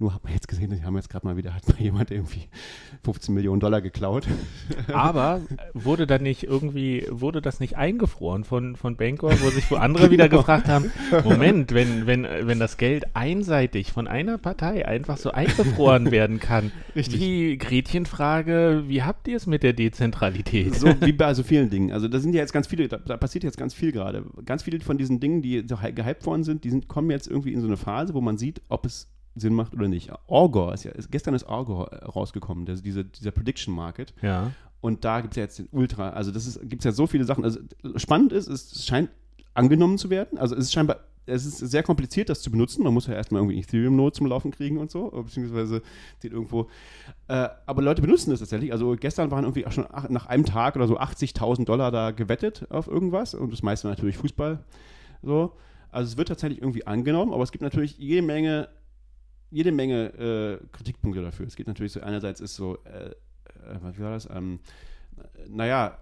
Nur 0.00 0.14
hat 0.14 0.22
man 0.22 0.32
jetzt 0.32 0.46
gesehen, 0.46 0.70
die 0.70 0.84
haben 0.84 0.94
jetzt 0.94 1.10
gerade 1.10 1.26
mal 1.26 1.36
wieder, 1.36 1.54
hat 1.54 1.68
mal 1.68 1.80
jemand 1.80 2.12
irgendwie 2.12 2.44
15 3.04 3.34
Millionen 3.34 3.58
Dollar 3.58 3.80
geklaut. 3.80 4.28
Aber 4.92 5.40
wurde 5.74 6.06
dann 6.06 6.22
nicht 6.22 6.44
irgendwie, 6.44 7.04
wurde 7.10 7.42
das 7.42 7.58
nicht 7.58 7.76
eingefroren 7.76 8.44
von, 8.44 8.76
von 8.76 8.96
Bancor, 8.96 9.32
wo 9.40 9.50
sich 9.50 9.68
wo 9.70 9.74
andere 9.76 10.10
wieder 10.12 10.28
Genau. 10.28 10.42
gefragt 10.42 10.68
haben, 10.68 10.92
Moment, 11.24 11.72
wenn, 11.72 12.06
wenn, 12.06 12.22
wenn 12.24 12.58
das 12.60 12.76
Geld 12.76 13.06
einseitig 13.14 13.90
von 13.92 14.06
einer 14.06 14.38
Partei 14.38 14.86
einfach 14.86 15.16
so 15.16 15.32
eingefroren 15.32 16.10
werden 16.12 16.38
kann, 16.38 16.70
Richtig. 16.94 17.20
wie 17.20 17.56
Gretchenfrage, 17.58 18.84
wie 18.86 19.02
habt 19.02 19.26
ihr 19.28 19.36
es 19.36 19.46
mit 19.46 19.62
der 19.62 19.72
Dezentralität? 19.72 20.74
So 20.74 20.94
wie 21.00 21.12
bei 21.12 21.34
so 21.34 21.42
vielen 21.42 21.70
Dingen. 21.70 21.92
Also 21.92 22.08
da 22.08 22.20
sind 22.20 22.34
ja 22.34 22.40
jetzt 22.40 22.52
ganz 22.52 22.66
viele, 22.66 22.88
da, 22.88 22.98
da 22.98 23.16
passiert 23.16 23.42
jetzt 23.44 23.56
ganz 23.58 23.74
viel 23.74 23.92
gerade. 23.92 24.24
Ganz 24.44 24.62
viele 24.62 24.78
von 24.80 24.96
diesen 24.98 25.18
Dingen, 25.20 25.42
die 25.42 25.64
so 25.68 25.76
gehypt 25.94 26.24
worden 26.26 26.44
sind, 26.44 26.64
die 26.64 26.70
sind, 26.70 26.88
kommen 26.88 27.10
jetzt 27.10 27.26
irgendwie 27.26 27.52
in 27.52 27.60
so 27.60 27.66
eine 27.66 27.76
Phase, 27.76 28.14
wo 28.14 28.20
man 28.20 28.38
sieht, 28.38 28.60
ob 28.68 28.86
es 28.86 29.08
Sinn 29.34 29.54
macht 29.54 29.74
oder 29.74 29.88
nicht. 29.88 30.10
Orgor 30.26 30.74
ist 30.74 30.84
ja, 30.84 30.92
ist, 30.92 31.10
gestern 31.10 31.34
ist 31.34 31.44
Orgor 31.44 31.92
äh, 31.92 32.04
rausgekommen, 32.04 32.66
das, 32.66 32.82
diese, 32.82 33.04
dieser 33.04 33.30
Prediction 33.30 33.74
Market. 33.74 34.14
Ja. 34.22 34.52
Und 34.80 35.04
da 35.04 35.20
gibt 35.20 35.32
es 35.32 35.36
ja 35.36 35.42
jetzt 35.42 35.58
den 35.58 35.68
Ultra, 35.72 36.10
also 36.10 36.30
das 36.30 36.58
gibt 36.62 36.80
es 36.80 36.84
ja 36.84 36.92
so 36.92 37.06
viele 37.06 37.24
Sachen. 37.24 37.44
Also 37.44 37.60
spannend 37.96 38.32
ist, 38.32 38.48
es 38.48 38.86
scheint 38.86 39.10
angenommen 39.54 39.98
zu 39.98 40.10
werden. 40.10 40.38
Also 40.38 40.54
es 40.54 40.66
ist 40.66 40.72
scheinbar, 40.72 41.00
es 41.28 41.44
ist 41.44 41.58
sehr 41.58 41.82
kompliziert, 41.82 42.28
das 42.28 42.40
zu 42.40 42.50
benutzen. 42.50 42.82
Man 42.82 42.94
muss 42.94 43.06
ja 43.06 43.14
erstmal 43.14 43.42
irgendwie 43.42 43.58
Ethereum-Node 43.60 44.12
zum 44.12 44.26
Laufen 44.26 44.50
kriegen 44.50 44.78
und 44.78 44.90
so, 44.90 45.10
beziehungsweise 45.10 45.82
den 46.22 46.32
irgendwo. 46.32 46.68
Äh, 47.28 47.48
aber 47.66 47.82
Leute 47.82 48.02
benutzen 48.02 48.30
das 48.30 48.40
tatsächlich. 48.40 48.72
Also 48.72 48.96
gestern 48.98 49.30
waren 49.30 49.44
irgendwie 49.44 49.66
auch 49.66 49.72
schon 49.72 49.86
ach, 49.90 50.08
nach 50.08 50.26
einem 50.26 50.44
Tag 50.44 50.76
oder 50.76 50.86
so 50.86 50.98
80.000 50.98 51.64
Dollar 51.64 51.90
da 51.90 52.12
gewettet 52.12 52.66
auf 52.70 52.86
irgendwas 52.86 53.34
und 53.34 53.52
das 53.52 53.62
meiste 53.62 53.88
natürlich 53.88 54.16
Fußball. 54.16 54.60
So. 55.22 55.52
Also 55.90 56.12
es 56.12 56.16
wird 56.16 56.28
tatsächlich 56.28 56.60
irgendwie 56.60 56.86
angenommen, 56.86 57.32
aber 57.32 57.42
es 57.42 57.52
gibt 57.52 57.62
natürlich 57.62 57.98
jede 57.98 58.22
Menge, 58.22 58.68
jede 59.50 59.72
Menge 59.72 60.60
äh, 60.62 60.66
Kritikpunkte 60.72 61.22
dafür. 61.22 61.46
Es 61.46 61.56
gibt 61.56 61.68
natürlich 61.68 61.92
so, 61.92 62.00
einerseits 62.00 62.40
ist 62.40 62.54
so, 62.54 62.78
äh, 62.84 63.10
äh, 63.10 63.12
was 63.80 63.98
war 63.98 64.10
das? 64.12 64.28
Ähm, 64.32 64.60
naja, 65.48 65.98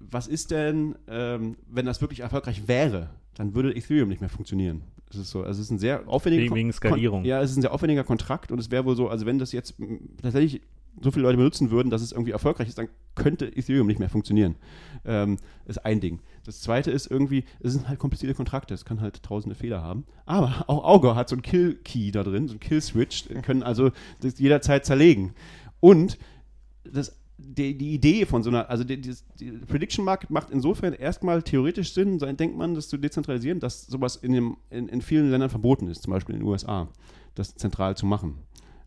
was 0.00 0.26
ist 0.26 0.50
denn, 0.50 0.94
ähm, 1.08 1.56
wenn 1.68 1.86
das 1.86 2.00
wirklich 2.00 2.20
erfolgreich 2.20 2.68
wäre, 2.68 3.08
dann 3.34 3.54
würde 3.54 3.74
Ethereum 3.74 4.08
nicht 4.08 4.20
mehr 4.20 4.30
funktionieren. 4.30 4.82
Es 5.10 5.16
ist 5.16 5.30
so, 5.30 5.40
also 5.44 5.52
es 5.60 5.66
ist 5.66 5.70
ein 5.70 5.78
sehr 5.78 6.06
aufwendiger 6.08 6.42
Wegen- 6.44 6.54
wegen 6.54 6.68
Kon- 6.70 6.72
Skalierung. 6.76 7.24
Ja, 7.24 7.40
es 7.40 7.50
ist 7.52 7.56
ein 7.58 7.62
sehr 7.62 7.72
aufwendiger 7.72 8.02
Kontrakt 8.04 8.50
und 8.50 8.58
es 8.58 8.70
wäre 8.70 8.84
wohl 8.84 8.96
so, 8.96 9.08
also 9.08 9.24
wenn 9.24 9.38
das 9.38 9.52
jetzt 9.52 9.74
tatsächlich 10.20 10.60
so 11.00 11.10
viele 11.10 11.24
Leute 11.24 11.36
benutzen 11.36 11.70
würden, 11.70 11.90
dass 11.90 12.02
es 12.02 12.12
irgendwie 12.12 12.32
erfolgreich 12.32 12.68
ist, 12.68 12.78
dann 12.78 12.88
könnte 13.14 13.46
Ethereum 13.46 13.86
nicht 13.86 13.98
mehr 13.98 14.08
funktionieren. 14.08 14.56
Ähm, 15.04 15.38
ist 15.66 15.84
ein 15.84 16.00
Ding. 16.00 16.20
Das 16.44 16.60
zweite 16.60 16.90
ist 16.90 17.10
irgendwie, 17.10 17.44
es 17.60 17.72
sind 17.72 17.88
halt 17.88 17.98
komplizierte 17.98 18.34
Kontrakte, 18.34 18.74
es 18.74 18.84
kann 18.84 19.00
halt 19.00 19.22
tausende 19.22 19.54
Fehler 19.54 19.82
haben. 19.82 20.04
Aber 20.26 20.64
auch 20.68 20.84
Augur 20.84 21.16
hat 21.16 21.28
so 21.28 21.34
einen 21.34 21.42
Kill-Key 21.42 22.12
da 22.12 22.22
drin, 22.22 22.48
so 22.48 22.52
einen 22.52 22.60
Kill-Switch, 22.60 23.24
können 23.42 23.62
also 23.62 23.90
das 24.20 24.38
jederzeit 24.38 24.84
zerlegen. 24.84 25.34
Und 25.80 26.18
das, 26.84 27.18
die, 27.38 27.76
die 27.76 27.94
Idee 27.94 28.26
von 28.26 28.42
so 28.42 28.50
einer, 28.50 28.70
also 28.70 28.84
die, 28.84 29.00
die, 29.00 29.14
die 29.38 29.50
Prediction 29.52 30.04
Market 30.04 30.30
macht 30.30 30.50
insofern 30.50 30.92
erstmal 30.92 31.42
theoretisch 31.42 31.92
Sinn, 31.92 32.18
sein 32.18 32.36
denkt 32.36 32.56
man, 32.56 32.74
das 32.74 32.88
zu 32.88 32.96
dezentralisieren, 32.96 33.60
dass 33.60 33.86
sowas 33.86 34.16
in, 34.16 34.32
dem, 34.32 34.56
in, 34.70 34.88
in 34.88 35.02
vielen 35.02 35.30
Ländern 35.30 35.50
verboten 35.50 35.88
ist, 35.88 36.02
zum 36.02 36.12
Beispiel 36.12 36.34
in 36.34 36.42
den 36.42 36.48
USA, 36.48 36.88
das 37.34 37.54
zentral 37.54 37.96
zu 37.96 38.06
machen. 38.06 38.36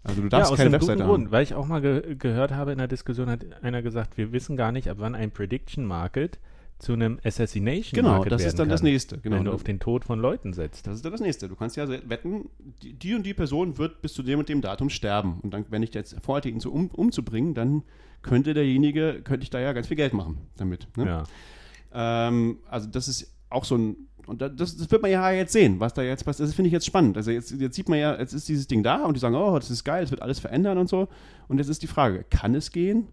Also 0.04 0.22
du 0.22 0.30
darfst 0.30 0.52
aus 0.52 0.58
keine 0.58 0.68
einem 0.68 0.74
Webseite 0.74 0.98
guten 0.98 1.04
haben. 1.04 1.10
Grund, 1.10 1.32
weil 1.32 1.44
ich 1.44 1.54
auch 1.54 1.68
mal 1.68 1.82
ge 1.82 2.16
gehört 2.16 2.52
habe 2.52 2.72
in 2.72 2.78
der 2.78 2.88
Diskussion, 2.88 3.30
hat 3.30 3.46
einer 3.62 3.82
gesagt, 3.82 4.18
wir 4.18 4.32
wissen 4.32 4.56
gar 4.58 4.72
nicht, 4.72 4.90
ab 4.90 4.98
wann 5.00 5.16
ein 5.16 5.32
Prediction 5.32 5.86
Market 5.86 6.40
zu 6.80 6.94
einem 6.94 7.20
Assassination 7.24 7.98
Genau, 7.98 8.10
Market 8.12 8.32
das 8.32 8.40
werden 8.40 8.48
ist 8.48 8.60
dann 8.60 8.68
kann, 8.68 8.72
das 8.72 8.84
nächste. 8.84 9.18
Genau. 9.18 9.36
wenn 9.36 9.46
du 9.46 9.52
auf 9.52 9.64
den 9.64 9.80
Tod 9.82 10.06
von 10.06 10.20
Leuten 10.20 10.54
setzt. 10.54 10.88
Das 10.88 10.96
ist 10.96 11.04
dann 11.04 11.12
das 11.12 11.22
nächste. 11.22 11.50
Du 11.50 11.56
kannst 11.56 11.76
ja 11.76 11.90
wetten, 11.90 12.50
die, 12.82 12.94
die 12.94 13.14
und 13.16 13.26
die 13.26 13.34
Person 13.34 13.78
wird 13.78 14.02
bis 14.02 14.14
zu 14.14 14.24
dem 14.24 14.40
und 14.40 14.48
dem 14.48 14.62
Datum 14.62 14.90
sterben. 14.90 15.42
Und 15.42 15.54
dann, 15.54 15.66
wenn 15.70 15.84
ich 15.84 15.94
jetzt 15.94 16.16
vorhatte, 16.24 16.48
ihn 16.48 16.62
zu 16.62 16.72
um, 16.72 16.88
umzubringen, 16.88 17.54
dann 17.54 17.84
könnte 18.22 18.54
derjenige, 18.54 19.22
könnte 19.24 19.44
ich 19.44 19.50
da 19.50 19.60
ja 19.60 19.74
ganz 19.74 19.88
viel 19.88 19.98
Geld 19.98 20.14
machen 20.14 20.38
damit. 20.56 20.88
Ne? 20.96 21.06
Ja. 21.06 22.28
Ähm, 22.28 22.60
also 22.70 22.88
das 22.88 23.10
ist 23.10 23.36
auch 23.50 23.66
so 23.66 23.78
ein, 23.78 23.98
und 24.30 24.42
da- 24.42 24.50
das, 24.50 24.78
das 24.78 24.89
wird 24.92 25.02
man 25.02 25.12
ja 25.12 25.32
jetzt 25.32 25.54
sehen, 25.54 25.80
was 25.80 25.94
da 25.94 26.02
jetzt 26.02 26.24
passiert. 26.24 26.48
Das 26.48 26.56
finde 26.56 26.68
ich 26.68 26.74
jetzt 26.74 26.86
spannend. 26.86 27.18
Also 27.18 27.32
jetzt, 27.32 27.52
jetzt 27.52 27.76
sieht 27.76 27.89
man 27.89 28.00
ja, 28.00 28.18
jetzt 28.18 28.34
ist 28.34 28.48
dieses 28.48 28.68
Ding 28.68 28.84
da 28.84 29.04
und 29.06 29.15
die 29.15 29.20
sagen, 29.20 29.36
oh, 29.36 29.56
das 29.58 29.70
ist 29.72 29.84
geil, 29.84 30.04
es 30.04 30.12
wird 30.12 30.22
alles 30.22 30.39
verändern 30.39 30.78
und 30.78 30.88
so. 30.88 31.08
Und 31.48 31.58
jetzt 31.58 31.70
ist 31.70 31.82
die 31.82 31.88
Frage, 31.88 32.26
kann 32.30 32.56
es 32.56 32.72
gehen? 32.72 33.08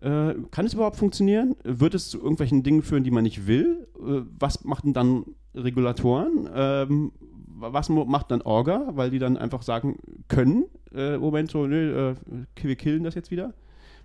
Äh, 0.00 0.34
kann 0.50 0.66
es 0.66 0.74
überhaupt 0.74 0.96
funktionieren? 0.96 1.56
Wird 1.64 1.94
es 1.94 2.10
zu 2.10 2.18
irgendwelchen 2.18 2.62
Dingen 2.62 2.82
führen, 2.82 3.04
die 3.04 3.10
man 3.10 3.22
nicht 3.22 3.46
will? 3.46 3.86
Äh, 3.98 4.22
was 4.38 4.64
macht 4.64 4.84
denn 4.84 4.92
dann 4.92 5.24
Regulatoren? 5.54 6.48
Ähm, 6.54 7.12
was 7.58 7.88
macht 7.88 8.30
dann 8.30 8.42
Orga, 8.42 8.88
weil 8.94 9.10
die 9.10 9.18
dann 9.18 9.36
einfach 9.38 9.62
sagen 9.62 9.96
können, 10.28 10.66
äh, 10.94 11.16
Moment, 11.16 11.50
so, 11.50 11.66
nö, 11.66 12.10
äh, 12.10 12.14
wir 12.62 12.76
killen 12.76 13.04
das 13.04 13.14
jetzt 13.14 13.30
wieder? 13.30 13.54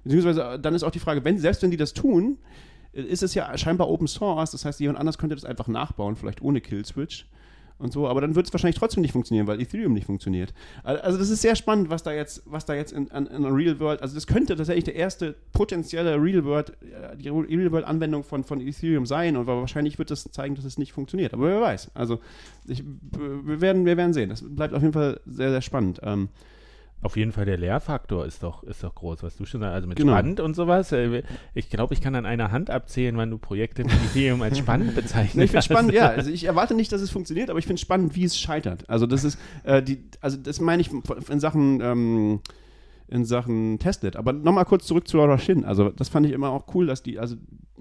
Beziehungsweise 0.04 0.44
äh, 0.44 0.60
dann 0.60 0.74
ist 0.74 0.84
auch 0.84 0.92
die 0.92 1.00
Frage, 1.00 1.24
wenn, 1.26 1.38
selbst 1.38 1.62
wenn 1.62 1.72
die 1.72 1.78
das 1.78 1.94
tun, 1.94 2.38
ist 2.94 3.24
es 3.24 3.34
ja 3.34 3.58
scheinbar 3.58 3.90
Open 3.90 4.08
Source, 4.08 4.52
das 4.52 4.66
heißt, 4.66 4.80
jemand 4.80 5.00
anders 5.00 5.18
könnte 5.18 5.36
das 5.36 5.46
einfach 5.46 5.68
nachbauen, 5.68 6.16
vielleicht 6.16 6.42
ohne 6.42 6.62
Kill-Switch 6.62 7.26
und 7.80 7.92
so, 7.92 8.08
aber 8.08 8.22
dann 8.22 8.36
wird 8.36 8.46
es 8.46 8.54
wahrscheinlich 8.54 8.78
trotzdem 8.78 9.02
nicht 9.02 9.12
funktionieren, 9.12 9.48
weil 9.48 9.60
Ethereum 9.60 9.94
nicht 9.94 10.06
funktioniert. 10.06 10.54
Al- 10.84 11.00
Also 11.00 11.18
das 11.18 11.32
ist 11.32 11.42
sehr 11.42 11.56
spannend, 11.56 11.90
was 11.90 12.04
da 12.04 12.14
jetzt, 12.14 12.44
was 12.46 12.66
da 12.66 12.76
jetzt 12.76 12.92
in, 12.94 13.08
in 13.08 13.42
der 13.42 13.56
Real 13.56 13.80
World, 13.80 14.04
also 14.04 14.14
das 14.14 14.28
könnte 14.28 14.56
tatsächlich 14.56 14.84
der 14.84 14.96
erste 14.96 15.36
potenzielle 15.52 16.22
Real 16.22 16.46
World, 16.46 16.70
äh, 16.82 17.18
die 17.18 17.30
Real 17.30 17.72
World 17.72 17.86
Anwendung 17.86 18.24
von, 18.24 18.44
von 18.44 18.62
Ethereum 18.62 19.08
sein 19.08 19.36
und 19.36 19.48
wahrscheinlich 19.48 19.98
wird 19.98 20.12
das 20.12 20.26
zeigen, 20.32 20.54
dass 20.54 20.66
es 20.66 20.78
nicht 20.78 20.94
funktioniert. 20.94 21.34
Aber 21.34 21.48
wer 21.48 21.62
weiß. 21.62 21.90
Also 21.96 22.20
ich, 22.68 22.84
wir, 22.84 23.62
werden, 23.62 23.86
wir 23.86 23.98
werden 23.98 24.14
sehen. 24.14 24.30
Das 24.30 24.44
bleibt 24.48 24.76
auf 24.76 24.82
jeden 24.84 24.94
Fall 24.94 25.20
sehr, 25.26 25.50
sehr 25.50 25.62
spannend. 25.62 26.02
Ähm, 26.04 26.30
Auf 27.04 27.18
jeden 27.18 27.32
Fall 27.32 27.46
der 27.46 27.58
Lehrfaktor 27.58 28.26
ist 28.28 28.44
doch, 28.44 28.64
ist 28.64 28.84
doch 28.84 28.94
groß, 28.94 29.24
was 29.24 29.36
du 29.36 29.46
schon 29.46 29.62
sagst. 29.62 29.74
Also 29.74 29.88
mit 29.88 29.98
Genau. 29.98 30.12
spannend 30.14 30.40
und 30.40 30.56
sowas. 30.56 30.92
äh, 30.92 31.24
Ich 31.56 31.70
glaube, 31.70 31.94
ich 31.96 32.02
kann 32.02 32.14
an 32.14 32.26
einer 32.28 32.52
Hand 32.52 32.70
abzählen, 32.70 33.18
wann 33.18 33.32
du 33.32 33.38
Projekte 33.40 33.84
mit 33.84 33.94
Ethereum 33.94 34.42
als 34.44 34.58
spannend 34.60 34.94
bezeichnest. 34.96 35.36
Ne, 35.36 35.44
ich 35.46 35.52
finde 35.52 35.64
spannend, 35.66 35.94
ja. 35.94 36.10
Also 36.10 36.30
ich 36.30 36.44
erwarte 36.44 36.76
nicht, 36.76 36.92
dass 36.92 37.02
es 37.02 37.10
funktioniert, 37.10 37.50
aber 37.50 37.58
ich 37.60 37.66
finde 37.66 37.82
spannend, 37.82 38.16
wie 38.16 38.24
es 38.26 38.38
scheitert. 38.40 38.88
Also 38.90 39.08
das 39.08 39.24
ist 39.24 39.40
äh, 39.64 39.82
die, 39.82 40.04
also 40.22 40.38
das 40.38 40.62
meine 40.62 40.82
ich 40.82 40.92
in 41.30 41.40
Sachen 41.40 41.82
ähm, 41.82 42.40
in 43.12 43.26
Sachen 43.26 43.78
Testnet. 43.78 44.16
Aber 44.16 44.34
nochmal 44.34 44.66
kurz 44.66 44.88
zurück 44.88 45.08
zu 45.08 45.18
Laura 45.18 45.38
Shin. 45.38 45.66
Also 45.66 45.90
das 45.90 46.10
fand 46.10 46.26
ich 46.26 46.32
immer 46.32 46.50
auch 46.50 46.74
cool, 46.74 46.88
dass 46.88 47.04
die, 47.04 47.20
also 47.20 47.36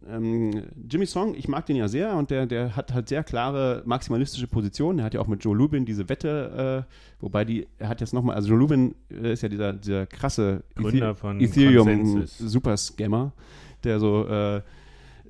ähm, 0.09 0.65
Jimmy 0.91 1.07
Song, 1.07 1.35
ich 1.35 1.47
mag 1.47 1.67
den 1.67 1.77
ja 1.77 1.87
sehr 1.87 2.17
und 2.17 2.31
der, 2.31 2.47
der 2.47 2.75
hat 2.75 2.93
halt 2.93 3.09
sehr 3.09 3.23
klare 3.23 3.83
maximalistische 3.87 4.49
Positionen. 4.49 4.99
Er 4.99 5.05
hat 5.05 5.15
ja 5.15 5.21
auch 5.21 5.29
mit 5.29 5.45
Joe 5.45 5.57
Lubin 5.57 5.85
diese 5.85 6.09
Wette, 6.09 6.87
äh, 6.89 6.93
wobei 7.21 7.45
die, 7.45 7.69
er 7.79 7.89
hat 7.89 8.01
jetzt 8.01 8.13
nochmal, 8.13 8.35
also 8.35 8.49
Joe 8.49 8.59
Lubin 8.59 8.95
äh, 9.11 9.33
ist 9.33 9.43
ja 9.43 9.49
dieser, 9.49 9.73
dieser 9.73 10.07
krasse 10.07 10.65
Gründer 10.75 11.11
Ethe- 11.11 11.15
von 11.15 11.41
Ethereum 11.41 11.87
Consensus. 11.87 12.39
Super 12.39 12.77
Scammer, 12.77 13.33
der 13.85 14.01
so 14.01 14.27
äh, 14.27 14.57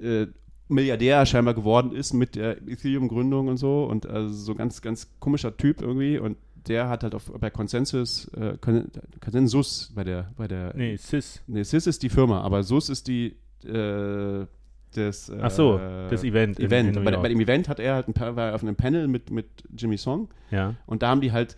äh, 0.00 0.26
Milliardär 0.68 1.26
scheinbar 1.26 1.54
geworden 1.54 1.92
ist 1.92 2.14
mit 2.14 2.36
der 2.36 2.56
Ethereum-Gründung 2.66 3.48
und 3.48 3.56
so 3.56 3.84
und 3.84 4.06
also 4.06 4.32
so 4.32 4.54
ganz, 4.54 4.80
ganz 4.80 5.10
komischer 5.18 5.56
Typ 5.56 5.82
irgendwie 5.82 6.16
und 6.16 6.36
der 6.68 6.88
hat 6.88 7.02
halt 7.02 7.14
auf, 7.14 7.30
bei 7.38 7.50
Consensus, 7.50 8.28
äh, 8.34 8.56
Con- 8.60 8.90
Consensus 9.22 9.92
bei 9.94 10.04
der, 10.04 10.30
bei 10.36 10.46
der, 10.48 10.74
Nee, 10.76 10.96
Sys. 10.96 11.42
nee, 11.46 11.62
SIS 11.62 11.86
ist 11.86 12.02
die 12.02 12.08
Firma, 12.08 12.40
aber 12.42 12.62
SUS 12.62 12.88
ist 12.88 13.06
die, 13.08 13.36
äh, 13.64 14.46
das, 14.94 15.28
äh, 15.28 15.38
Ach 15.40 15.50
so, 15.50 15.78
das 15.78 16.24
Event 16.24 16.58
in- 16.58 16.66
Event. 16.66 16.96
in 16.96 17.04
New 17.04 17.10
bei, 17.10 17.16
bei 17.16 17.28
dem 17.28 17.40
Event 17.40 17.68
hat 17.68 17.78
er 17.78 17.94
halt 17.94 18.08
ein 18.08 18.36
war 18.36 18.48
er 18.48 18.54
auf 18.54 18.62
einem 18.62 18.74
Panel 18.76 19.06
mit, 19.08 19.30
mit 19.30 19.46
Jimmy 19.76 19.96
Song 19.96 20.28
Ja. 20.50 20.74
und 20.86 21.02
da 21.02 21.08
haben 21.10 21.20
die 21.20 21.30
halt, 21.32 21.56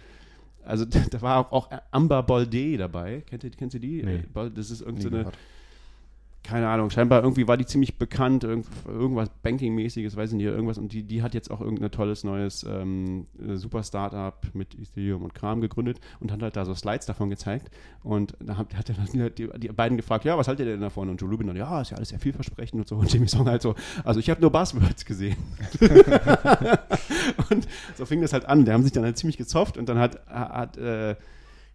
also 0.65 0.85
da 1.11 1.23
war 1.23 1.39
auch, 1.39 1.53
auch 1.53 1.71
Amber 1.91 2.23
Bolde 2.23 2.77
dabei. 2.77 3.23
Kennt 3.27 3.43
ihr, 3.45 3.51
kennt 3.51 3.73
ihr 3.75 3.81
die? 3.81 4.03
Nee. 4.03 4.25
Das 4.55 4.71
ist 4.71 4.83
irgendeine, 4.83 5.11
gehört. 5.19 5.39
Keine 6.43 6.69
Ahnung, 6.69 6.91
scheinbar 6.91 7.23
irgendwie 7.23 7.47
war 7.47 7.57
die 7.57 7.67
ziemlich 7.67 7.99
bekannt, 7.99 8.43
irgend, 8.43 8.67
irgendwas 8.87 9.29
Banking-mäßiges, 9.43 10.17
weiß 10.17 10.31
ich 10.31 10.37
nicht, 10.37 10.47
irgendwas. 10.47 10.77
Und 10.77 10.93
die, 10.93 11.05
die 11.05 11.23
hat 11.23 11.35
jetzt 11.35 11.51
auch 11.51 11.61
irgendein 11.61 11.91
tolles 11.91 12.25
neues 12.25 12.65
ähm, 12.69 13.27
äh, 13.39 13.57
super 13.57 13.85
Startup 13.85 14.35
mit 14.53 14.75
Ethereum 14.75 15.23
und 15.23 15.35
Kram 15.35 15.61
gegründet 15.61 16.01
und 16.21 16.33
hat 16.33 16.43
halt 16.43 16.57
da 16.57 16.65
so 16.65 16.75
Slides 16.75 17.07
davon 17.07 17.31
gezeigt. 17.31 17.71
Und 18.03 18.37
da 18.41 18.57
hat, 18.57 18.75
hat 18.75 18.91
er 18.91 19.31
die, 19.31 19.49
die 19.57 19.69
beiden 19.69 19.97
gefragt, 19.97 20.25
ja, 20.25 20.37
was 20.37 20.49
haltet 20.49 20.67
ihr 20.67 20.73
denn 20.73 20.81
davon? 20.81 21.09
Und 21.09 21.21
Joe 21.21 21.31
Lubin 21.31 21.47
dann, 21.47 21.57
ja, 21.57 21.81
ist 21.81 21.91
ja 21.91 21.97
alles 21.97 22.09
sehr 22.09 22.19
vielversprechend 22.19 22.81
und 22.81 22.89
so. 22.89 22.97
Und 22.97 23.13
Jimmy 23.13 23.29
Song 23.29 23.47
halt 23.47 23.63
so, 23.63 23.75
also 24.03 24.19
ich 24.19 24.29
habe 24.29 24.41
nur 24.41 24.51
Buzzwords 24.51 25.05
gesehen. 25.05 25.37
und 27.51 27.69
so 27.97 28.05
fing 28.05 28.21
das 28.21 28.33
halt 28.33 28.47
an. 28.47 28.65
Die 28.65 28.73
haben 28.73 28.83
sich 28.83 28.93
dann 28.93 29.05
halt 29.05 29.17
ziemlich 29.17 29.37
gezofft 29.37 29.79
und 29.79 29.89
dann 29.89 29.99
hat, 29.99 30.27
hat 30.27 30.77
äh, 30.77 31.15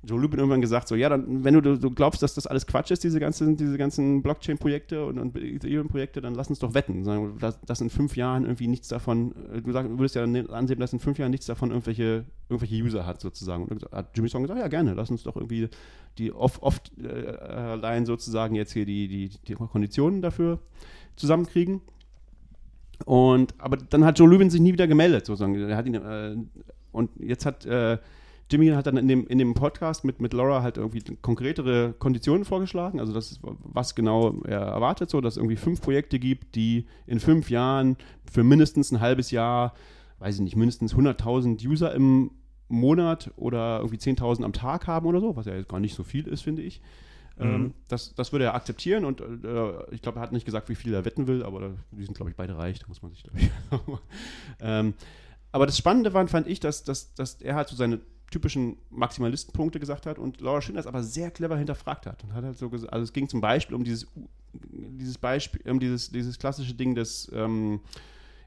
Joe 0.07 0.19
Lubin 0.19 0.39
irgendwann 0.39 0.61
gesagt, 0.61 0.87
so, 0.87 0.95
ja, 0.95 1.09
dann, 1.09 1.43
wenn 1.43 1.53
du, 1.53 1.77
du 1.77 1.91
glaubst, 1.91 2.23
dass 2.23 2.33
das 2.33 2.47
alles 2.47 2.65
Quatsch 2.65 2.91
ist, 2.91 3.03
diese 3.03 3.19
ganzen, 3.19 3.57
diese 3.57 3.77
ganzen 3.77 4.21
Blockchain-Projekte 4.21 5.05
und, 5.05 5.19
und 5.19 5.35
Ethereum-Projekte, 5.35 6.21
dann 6.21 6.33
lass 6.33 6.49
uns 6.49 6.59
doch 6.59 6.73
wetten. 6.73 7.03
Sagen, 7.03 7.37
dass, 7.39 7.59
dass 7.61 7.81
in 7.81 7.89
fünf 7.89 8.15
Jahren 8.15 8.43
irgendwie 8.43 8.67
nichts 8.67 8.87
davon, 8.87 9.33
äh, 9.53 9.61
du, 9.61 9.71
du 9.71 9.99
würdest 9.99 10.15
ja 10.15 10.25
dann 10.25 10.49
ansehen, 10.49 10.79
dass 10.79 10.93
in 10.93 10.99
fünf 10.99 11.19
Jahren 11.19 11.31
nichts 11.31 11.45
davon 11.45 11.69
irgendwelche, 11.69 12.25
irgendwelche 12.49 12.75
User 12.75 13.05
hat, 13.05 13.21
sozusagen. 13.21 13.65
Und 13.65 13.83
dann 13.83 13.91
hat 13.91 14.11
Jimmy 14.15 14.29
Song 14.29 14.43
gesagt, 14.43 14.59
ja, 14.59 14.67
gerne, 14.67 14.93
lass 14.93 15.11
uns 15.11 15.23
doch 15.23 15.35
irgendwie 15.35 15.69
die 16.17 16.31
oft 16.33 16.91
äh, 16.97 18.05
sozusagen 18.05 18.55
jetzt 18.55 18.73
hier 18.73 18.85
die, 18.85 19.07
die, 19.07 19.29
die 19.47 19.55
Konditionen 19.55 20.21
dafür 20.21 20.59
zusammenkriegen. 21.15 21.81
Und, 23.05 23.53
aber 23.59 23.77
dann 23.77 24.05
hat 24.05 24.17
Joe 24.17 24.27
Lubin 24.27 24.49
sich 24.49 24.61
nie 24.61 24.73
wieder 24.73 24.87
gemeldet, 24.87 25.25
sozusagen. 25.25 25.55
Er 25.55 25.77
hat 25.77 25.85
ihn, 25.85 25.95
äh, 25.95 26.35
und 26.91 27.11
jetzt 27.19 27.45
hat 27.45 27.65
äh, 27.65 27.97
Jimmy 28.49 28.69
hat 28.69 28.87
dann 28.87 28.97
in 28.97 29.07
dem, 29.07 29.27
in 29.27 29.37
dem 29.37 29.53
Podcast 29.53 30.05
mit, 30.05 30.21
mit 30.21 30.33
Laura 30.33 30.61
halt 30.61 30.77
irgendwie 30.77 31.03
konkretere 31.21 31.93
Konditionen 31.99 32.45
vorgeschlagen. 32.45 32.99
Also 32.99 33.13
das 33.13 33.39
was 33.41 33.93
genau 33.93 34.41
er 34.43 34.61
erwartet, 34.61 35.09
so 35.09 35.19
dass 35.19 35.33
es 35.33 35.37
irgendwie 35.37 35.57
fünf 35.57 35.81
Projekte 35.81 36.17
gibt, 36.17 36.55
die 36.55 36.85
in 37.05 37.19
fünf 37.19 37.49
Jahren 37.49 37.97
für 38.31 38.43
mindestens 38.43 38.91
ein 38.91 39.01
halbes 39.01 39.31
Jahr, 39.31 39.73
weiß 40.19 40.35
ich 40.35 40.41
nicht, 40.41 40.55
mindestens 40.55 40.95
100.000 40.95 41.65
User 41.67 41.93
im 41.93 42.31
Monat 42.69 43.31
oder 43.35 43.79
irgendwie 43.79 43.97
10.000 43.97 44.43
am 44.43 44.53
Tag 44.53 44.87
haben 44.87 45.05
oder 45.07 45.19
so, 45.19 45.35
was 45.35 45.45
ja 45.45 45.55
jetzt 45.55 45.69
gar 45.69 45.79
nicht 45.79 45.95
so 45.95 46.03
viel 46.03 46.27
ist, 46.27 46.41
finde 46.41 46.61
ich. 46.61 46.81
Ähm, 47.39 47.61
Mhm. 47.61 47.73
das, 47.87 48.15
das 48.15 48.31
würde 48.31 48.45
er 48.45 48.55
akzeptieren 48.55 49.05
und 49.05 49.21
äh, 49.21 49.93
ich 49.93 50.01
glaube, 50.01 50.19
er 50.19 50.21
hat 50.21 50.31
nicht 50.31 50.45
gesagt, 50.45 50.69
wie 50.69 50.75
viel 50.75 50.93
er 50.93 51.05
wetten 51.05 51.27
will, 51.27 51.43
aber 51.43 51.75
die 51.91 52.03
sind, 52.03 52.15
glaube 52.15 52.31
ich, 52.31 52.35
beide 52.35 52.57
reich, 52.57 52.79
da 52.79 52.87
muss 52.87 53.01
man 53.03 53.11
sich, 53.11 53.23
glaube 53.23 53.39
ich. 53.39 53.49
ähm, 54.59 54.95
aber 55.51 55.65
das 55.65 55.77
Spannende 55.77 56.13
war, 56.13 56.27
fand 56.27 56.47
ich, 56.47 56.59
dass, 56.59 56.83
dass, 56.83 57.13
dass 57.13 57.41
er 57.41 57.55
halt 57.55 57.67
so 57.67 57.75
seine 57.75 57.99
typischen 58.31 58.77
Maximalistenpunkte 58.89 59.79
gesagt 59.79 60.05
hat 60.05 60.19
und 60.19 60.41
Laura 60.41 60.61
Schindler 60.61 60.81
es 60.81 60.87
aber 60.87 61.03
sehr 61.03 61.31
clever 61.31 61.57
hinterfragt 61.57 62.05
hat 62.05 62.23
und 62.23 62.33
hat 62.33 62.43
halt 62.43 62.57
so 62.57 62.69
gesagt, 62.69 62.91
also 62.91 63.03
es 63.03 63.13
ging 63.13 63.29
zum 63.29 63.41
Beispiel 63.41 63.75
um 63.75 63.83
dieses, 63.83 64.07
dieses 64.53 65.17
Beispiel, 65.17 65.61
um 65.69 65.79
dieses, 65.79 66.09
dieses 66.11 66.37
klassische 66.37 66.73
Ding 66.73 66.93
des 66.93 67.31
ähm, 67.33 67.79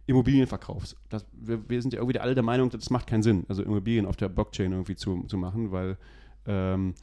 Immobilienverkaufs. 0.07 0.97
Das, 1.09 1.25
wir, 1.33 1.69
wir 1.69 1.81
sind 1.81 1.95
ja 1.95 2.01
irgendwie 2.01 2.19
alle 2.19 2.35
der 2.35 2.43
Meinung, 2.43 2.69
das 2.69 2.91
macht 2.91 3.07
keinen 3.07 3.23
Sinn, 3.23 3.45
also 3.49 3.63
Immobilien 3.63 4.07
auf 4.07 4.17
der 4.17 4.29
Blockchain 4.29 4.73
irgendwie 4.73 4.97
zu, 4.97 5.25
zu 5.29 5.39
machen, 5.39 5.73
weil 5.73 5.97
ähm, 6.47 6.95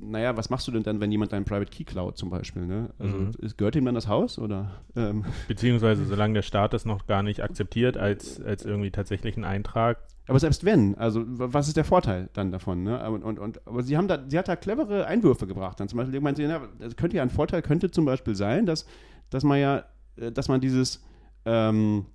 naja, 0.00 0.36
was 0.36 0.50
machst 0.50 0.66
du 0.68 0.72
denn 0.72 0.82
dann, 0.82 1.00
wenn 1.00 1.10
jemand 1.10 1.32
deinen 1.32 1.44
Private 1.44 1.70
Key 1.70 1.84
klaut 1.84 2.16
zum 2.16 2.30
Beispiel? 2.30 2.66
Ne? 2.66 2.90
Also 2.98 3.16
Mhm. 3.16 3.30
ist, 3.38 3.58
gehört 3.58 3.76
ihm 3.76 3.84
dann 3.84 3.94
das 3.94 4.08
Haus 4.08 4.38
oder? 4.38 4.82
Ähm, 4.94 5.24
Beziehungsweise 5.48 6.04
solange 6.06 6.34
der 6.34 6.42
Staat 6.42 6.72
das 6.72 6.84
noch 6.84 7.06
gar 7.06 7.22
nicht 7.22 7.42
akzeptiert 7.42 7.96
als, 7.96 8.40
als 8.40 8.64
irgendwie 8.64 8.90
tatsächlichen 8.90 9.44
Eintrag. 9.44 9.98
aber 10.28 10.38
selbst 10.38 10.64
wenn, 10.64 10.94
also 10.96 11.22
was 11.26 11.68
ist 11.68 11.76
der 11.76 11.84
Vorteil 11.84 12.28
dann 12.32 12.52
davon? 12.52 12.82
Ne? 12.84 13.10
Und, 13.10 13.22
und, 13.22 13.38
und, 13.38 13.66
aber 13.66 13.82
sie 13.82 13.96
haben 13.96 14.08
da, 14.08 14.24
sie 14.28 14.38
hat 14.38 14.48
da 14.48 14.56
clevere 14.56 15.06
Einwürfe 15.06 15.46
gebracht. 15.46 15.78
Dann 15.80 15.88
zum 15.88 15.96
Beispiel 15.98 16.14
irgendwann, 16.14 16.36
sie, 16.36 16.46
na, 16.46 16.60
das 16.78 16.96
könnte 16.96 17.16
ja 17.16 17.22
ein 17.22 17.30
Vorteil 17.30 17.62
könnte 17.62 17.90
zum 17.90 18.04
Beispiel 18.04 18.34
sein, 18.34 18.64
dass, 18.66 18.86
dass 19.30 19.44
man 19.44 19.58
ja, 19.58 19.84
äh, 20.16 20.30
dass 20.32 20.48
man 20.48 20.60
dieses 20.60 21.04
ähm, 21.44 22.06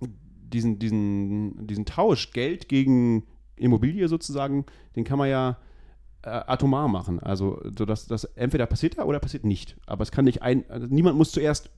diesen, 0.00 0.78
diesen, 0.78 1.66
diesen 1.66 1.84
Tausch 1.84 2.30
Geld 2.32 2.68
gegen 2.68 3.24
Immobilie 3.56 4.08
sozusagen, 4.08 4.64
den 4.96 5.04
kann 5.04 5.18
man 5.18 5.28
ja 5.28 5.58
atomar 6.28 6.88
machen. 6.88 7.20
Also, 7.20 7.60
so 7.76 7.84
dass 7.84 8.06
das 8.06 8.24
entweder 8.24 8.66
passiert 8.66 8.98
er 8.98 9.06
oder 9.06 9.18
passiert 9.18 9.44
nicht. 9.44 9.76
Aber 9.86 10.02
es 10.02 10.12
kann 10.12 10.24
nicht 10.24 10.42
ein, 10.42 10.64
also 10.68 10.86
niemand 10.88 11.16
muss 11.16 11.32
zuerst 11.32 11.70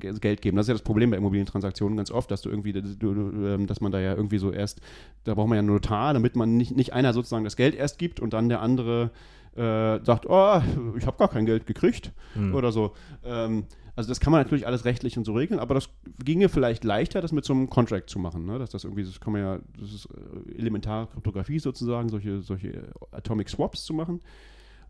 Geld 0.00 0.42
geben. 0.42 0.56
Das 0.56 0.64
ist 0.64 0.68
ja 0.68 0.74
das 0.74 0.82
Problem 0.82 1.10
bei 1.10 1.16
Immobilientransaktionen 1.16 1.96
ganz 1.96 2.10
oft, 2.10 2.30
dass 2.30 2.42
du 2.42 2.50
irgendwie, 2.50 2.70
ähm, 2.70 3.66
dass 3.66 3.80
man 3.80 3.92
da 3.92 4.00
ja 4.00 4.14
irgendwie 4.14 4.38
so 4.38 4.52
erst, 4.52 4.80
da 5.24 5.34
braucht 5.34 5.48
man 5.48 5.56
ja 5.56 5.60
einen 5.60 5.68
Notar, 5.68 6.14
damit 6.14 6.36
man 6.36 6.56
nicht, 6.56 6.76
nicht 6.76 6.92
einer 6.92 7.12
sozusagen 7.12 7.44
das 7.44 7.56
Geld 7.56 7.74
erst 7.74 7.98
gibt 7.98 8.20
und 8.20 8.32
dann 8.32 8.48
der 8.48 8.62
andere 8.62 9.10
äh, 9.56 10.02
sagt, 10.04 10.26
oh, 10.28 10.60
ich 10.96 11.06
habe 11.06 11.18
gar 11.18 11.28
kein 11.28 11.46
Geld 11.46 11.66
gekriegt 11.66 12.12
Hm. 12.34 12.54
oder 12.54 12.72
so. 12.72 12.92
Ähm, 13.24 13.64
also 13.94 14.08
das 14.08 14.20
kann 14.20 14.30
man 14.30 14.40
natürlich 14.40 14.66
alles 14.66 14.86
rechtlich 14.86 15.18
und 15.18 15.24
so 15.24 15.34
regeln, 15.34 15.60
aber 15.60 15.74
das 15.74 15.90
ginge 16.24 16.48
vielleicht 16.48 16.82
leichter, 16.82 17.20
das 17.20 17.32
mit 17.32 17.44
so 17.44 17.52
einem 17.52 17.68
Contract 17.68 18.08
zu 18.08 18.18
machen. 18.18 18.46
Ne? 18.46 18.58
Dass 18.58 18.70
das 18.70 18.84
irgendwie, 18.84 19.04
das 19.04 19.20
kann 19.20 19.34
man 19.34 19.42
ja, 19.42 19.58
das 19.78 19.92
ist 19.92 20.06
äh, 20.06 20.58
elementare 20.58 21.08
Kryptographie 21.08 21.58
sozusagen, 21.58 22.08
solche, 22.08 22.40
solche 22.40 22.88
Atomic 23.10 23.50
Swaps 23.50 23.84
zu 23.84 23.92
machen. 23.92 24.20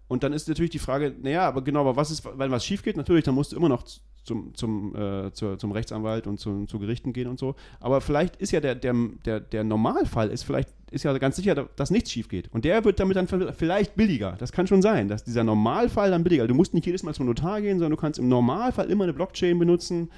Und 0.07 0.23
dann 0.23 0.33
ist 0.33 0.47
natürlich 0.47 0.71
die 0.71 0.79
Frage, 0.79 1.15
naja, 1.21 1.49
aber 1.49 1.63
genau, 1.63 1.81
aber 1.81 1.97
was 1.97 2.11
ist, 2.11 2.25
wenn 2.39 2.51
was 2.51 2.65
schief 2.65 2.83
geht, 2.83 2.97
natürlich, 2.97 3.25
dann 3.25 3.35
musst 3.35 3.53
du 3.53 3.57
immer 3.57 3.69
noch 3.69 3.83
zum, 4.23 4.55
zum, 4.55 4.95
äh, 4.95 5.33
zur, 5.33 5.59
zum 5.59 5.73
Rechtsanwalt 5.73 6.27
und 6.27 6.39
zu, 6.39 6.67
zu 6.67 6.79
Gerichten 6.79 7.13
gehen 7.13 7.29
und 7.29 7.39
so. 7.39 7.57
Aber 7.81 8.01
vielleicht 8.01 8.37
ist 8.37 8.53
ja 8.53 8.61
der, 8.61 8.75
der, 8.77 8.95
der, 9.25 9.41
der 9.41 9.65
Normalfall 9.65 10.29
ist 10.31 10.45
vielleicht, 10.45 10.69
ist 10.93 11.03
ja 11.05 11.17
ganz 11.19 11.37
sicher, 11.37 11.69
dass 11.77 11.91
nichts 11.91 12.11
schief 12.13 12.29
geht. 12.29 12.49
Und 12.53 12.65
der 12.65 12.85
wird 12.85 13.01
damit 13.01 13.17
dann 13.17 13.27
vielleicht 13.27 13.95
billiger. 13.97 14.37
Das 14.39 14.53
kann 14.53 14.67
schon 14.67 14.83
sein, 14.83 15.09
dass 15.09 15.25
dieser 15.25 15.45
Normalfall 15.45 16.11
dann 16.11 16.23
billiger. 16.25 16.47
Du 16.47 16.55
musst 16.55 16.75
nicht 16.75 16.87
jedes 16.87 17.03
Mal 17.03 17.15
zum 17.15 17.27
Notar 17.27 17.61
gehen, 17.61 17.79
sondern 17.79 17.93
du 17.93 17.97
kannst 17.97 18.19
im 18.19 18.29
Normalfall 18.29 18.91
immer 18.91 19.05
eine 19.05 19.13
Blockchain 19.13 19.59
benutzen. 19.59 20.11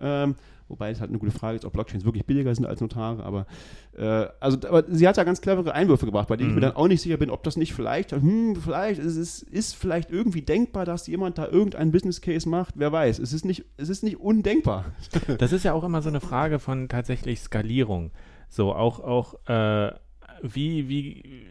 Ähm, 0.00 0.34
wobei 0.68 0.90
es 0.90 1.00
halt 1.00 1.08
eine 1.10 1.18
gute 1.18 1.32
Frage 1.32 1.56
ist, 1.56 1.64
ob 1.64 1.72
Blockchains 1.72 2.04
wirklich 2.04 2.26
billiger 2.26 2.54
sind 2.54 2.66
als 2.66 2.80
Notare, 2.82 3.22
aber 3.24 3.46
äh, 3.96 4.26
also 4.38 4.58
aber 4.68 4.84
sie 4.86 5.08
hat 5.08 5.16
da 5.16 5.24
ganz 5.24 5.40
clevere 5.40 5.72
Einwürfe 5.72 6.04
gebracht, 6.04 6.28
bei 6.28 6.36
denen 6.36 6.50
ich 6.50 6.54
mir 6.54 6.60
Mhm. 6.60 6.72
dann 6.74 6.76
auch 6.76 6.88
nicht 6.88 7.00
sicher 7.00 7.16
bin, 7.16 7.30
ob 7.30 7.42
das 7.42 7.56
nicht 7.56 7.72
vielleicht, 7.72 8.12
hm, 8.12 8.54
vielleicht 8.54 9.00
ist 9.00 9.16
es 9.16 9.42
ist 9.42 9.74
vielleicht 9.74 10.10
irgendwie 10.10 10.42
denkbar, 10.42 10.84
dass 10.84 11.06
jemand 11.06 11.38
da 11.38 11.46
irgendeinen 11.48 11.90
Business 11.90 12.20
Case 12.20 12.46
macht, 12.48 12.74
wer 12.76 12.92
weiß. 12.92 13.18
Es 13.18 13.32
ist 13.32 13.46
nicht, 13.46 13.64
es 13.78 13.88
ist 13.88 14.02
nicht 14.04 14.20
undenkbar. 14.20 14.84
Das 15.38 15.52
ist 15.52 15.64
ja 15.64 15.72
auch 15.72 15.84
immer 15.84 16.02
so 16.02 16.10
eine 16.10 16.20
Frage 16.20 16.58
von 16.58 16.88
tatsächlich 16.88 17.40
Skalierung. 17.40 18.10
So, 18.50 18.74
auch, 18.74 19.00
auch 19.00 19.34
äh, 19.48 19.92
wie, 20.42 20.88
wie, 20.88 21.46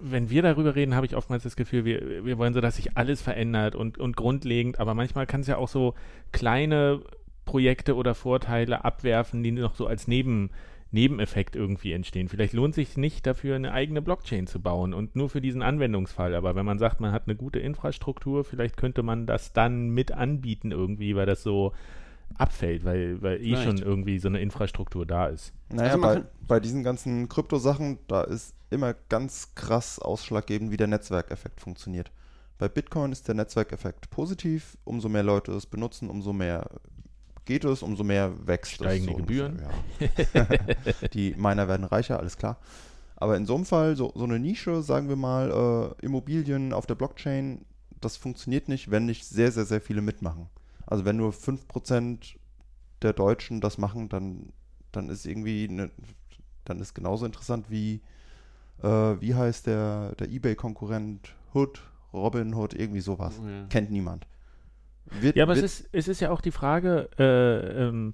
wenn 0.00 0.30
wir 0.30 0.42
darüber 0.42 0.74
reden, 0.74 0.94
habe 0.94 1.06
ich 1.06 1.16
oftmals 1.16 1.42
das 1.42 1.56
Gefühl, 1.56 1.84
wir, 1.84 2.24
wir 2.24 2.38
wollen 2.38 2.54
so, 2.54 2.60
dass 2.60 2.76
sich 2.76 2.96
alles 2.96 3.22
verändert 3.22 3.74
und, 3.74 3.98
und 3.98 4.16
grundlegend, 4.16 4.80
aber 4.80 4.94
manchmal 4.94 5.26
kann 5.26 5.42
es 5.42 5.46
ja 5.46 5.56
auch 5.56 5.68
so 5.68 5.94
kleine 6.32 7.02
Projekte 7.44 7.96
oder 7.96 8.14
Vorteile 8.14 8.84
abwerfen, 8.84 9.42
die 9.42 9.52
noch 9.52 9.74
so 9.74 9.86
als 9.86 10.08
Neben, 10.08 10.50
Nebeneffekt 10.92 11.56
irgendwie 11.56 11.92
entstehen. 11.92 12.28
Vielleicht 12.28 12.52
lohnt 12.52 12.74
sich 12.74 12.96
nicht 12.96 13.26
dafür, 13.26 13.56
eine 13.56 13.72
eigene 13.72 14.02
Blockchain 14.02 14.46
zu 14.46 14.60
bauen 14.60 14.92
und 14.92 15.16
nur 15.16 15.30
für 15.30 15.40
diesen 15.40 15.62
Anwendungsfall. 15.62 16.34
Aber 16.34 16.54
wenn 16.54 16.66
man 16.66 16.78
sagt, 16.78 17.00
man 17.00 17.12
hat 17.12 17.26
eine 17.26 17.36
gute 17.36 17.58
Infrastruktur, 17.58 18.44
vielleicht 18.44 18.76
könnte 18.76 19.02
man 19.02 19.26
das 19.26 19.52
dann 19.52 19.88
mit 19.90 20.12
anbieten 20.12 20.70
irgendwie, 20.70 21.16
weil 21.16 21.26
das 21.26 21.42
so 21.42 21.72
abfällt, 22.36 22.84
weil, 22.84 23.20
weil 23.22 23.36
eh 23.36 23.44
Vielleicht. 23.44 23.64
schon 23.64 23.78
irgendwie 23.78 24.18
so 24.18 24.28
eine 24.28 24.40
Infrastruktur 24.40 25.06
da 25.06 25.26
ist. 25.26 25.52
Naja, 25.70 25.92
Also 25.92 26.00
bei, 26.00 26.22
bei 26.46 26.60
diesen 26.60 26.82
ganzen 26.82 27.28
Kryptosachen, 27.28 27.98
da 28.08 28.22
ist 28.22 28.54
immer 28.70 28.94
ganz 29.08 29.54
krass 29.54 29.98
ausschlaggebend, 29.98 30.70
wie 30.70 30.76
der 30.76 30.86
Netzwerkeffekt 30.86 31.60
funktioniert. 31.60 32.10
Bei 32.58 32.68
Bitcoin 32.68 33.12
ist 33.12 33.26
der 33.28 33.34
Netzwerkeffekt 33.34 34.10
positiv. 34.10 34.76
Umso 34.84 35.08
mehr 35.08 35.22
Leute 35.22 35.52
es 35.52 35.66
benutzen, 35.66 36.08
umso 36.08 36.32
mehr 36.32 36.70
geht 37.44 37.64
es, 37.64 37.82
umso 37.82 38.04
mehr 38.04 38.32
wächst 38.46 38.74
Steigen 38.74 39.04
es. 39.04 39.10
die 39.10 39.16
Gebühren. 39.16 39.62
Ja. 40.30 40.46
die 41.12 41.34
Miner 41.36 41.68
werden 41.68 41.84
reicher, 41.84 42.18
alles 42.18 42.36
klar. 42.36 42.58
Aber 43.16 43.36
in 43.36 43.46
so 43.46 43.54
einem 43.54 43.64
Fall, 43.64 43.96
so, 43.96 44.12
so 44.14 44.24
eine 44.24 44.38
Nische, 44.38 44.82
sagen 44.82 45.08
wir 45.08 45.16
mal, 45.16 45.94
äh, 46.00 46.04
Immobilien 46.04 46.72
auf 46.72 46.86
der 46.86 46.94
Blockchain, 46.94 47.64
das 48.00 48.16
funktioniert 48.16 48.68
nicht, 48.68 48.90
wenn 48.90 49.06
nicht 49.06 49.24
sehr, 49.24 49.52
sehr, 49.52 49.64
sehr 49.64 49.80
viele 49.80 50.02
mitmachen. 50.02 50.48
Also 50.92 51.06
wenn 51.06 51.16
nur 51.16 51.32
5% 51.32 52.36
der 53.00 53.14
Deutschen 53.14 53.62
das 53.62 53.78
machen, 53.78 54.10
dann, 54.10 54.52
dann 54.92 55.08
ist 55.08 55.24
irgendwie, 55.24 55.66
ne, 55.66 55.90
dann 56.66 56.80
ist 56.80 56.92
genauso 56.92 57.24
interessant 57.24 57.70
wie, 57.70 58.02
äh, 58.82 58.86
wie 58.86 59.34
heißt 59.34 59.68
der, 59.68 60.14
der 60.16 60.28
Ebay-Konkurrent 60.28 61.34
Hood, 61.54 61.80
Robin 62.12 62.54
Hood, 62.54 62.74
irgendwie 62.74 63.00
sowas. 63.00 63.40
Ja. 63.42 63.64
Kennt 63.70 63.90
niemand. 63.90 64.26
Wird, 65.06 65.34
Ja, 65.34 65.44
aber 65.44 65.54
es 65.54 65.62
ist, 65.62 65.88
es 65.92 66.08
ist 66.08 66.20
ja 66.20 66.30
auch 66.30 66.42
die 66.42 66.50
Frage, 66.50 67.08
äh, 67.18 67.86
ähm, 67.88 68.12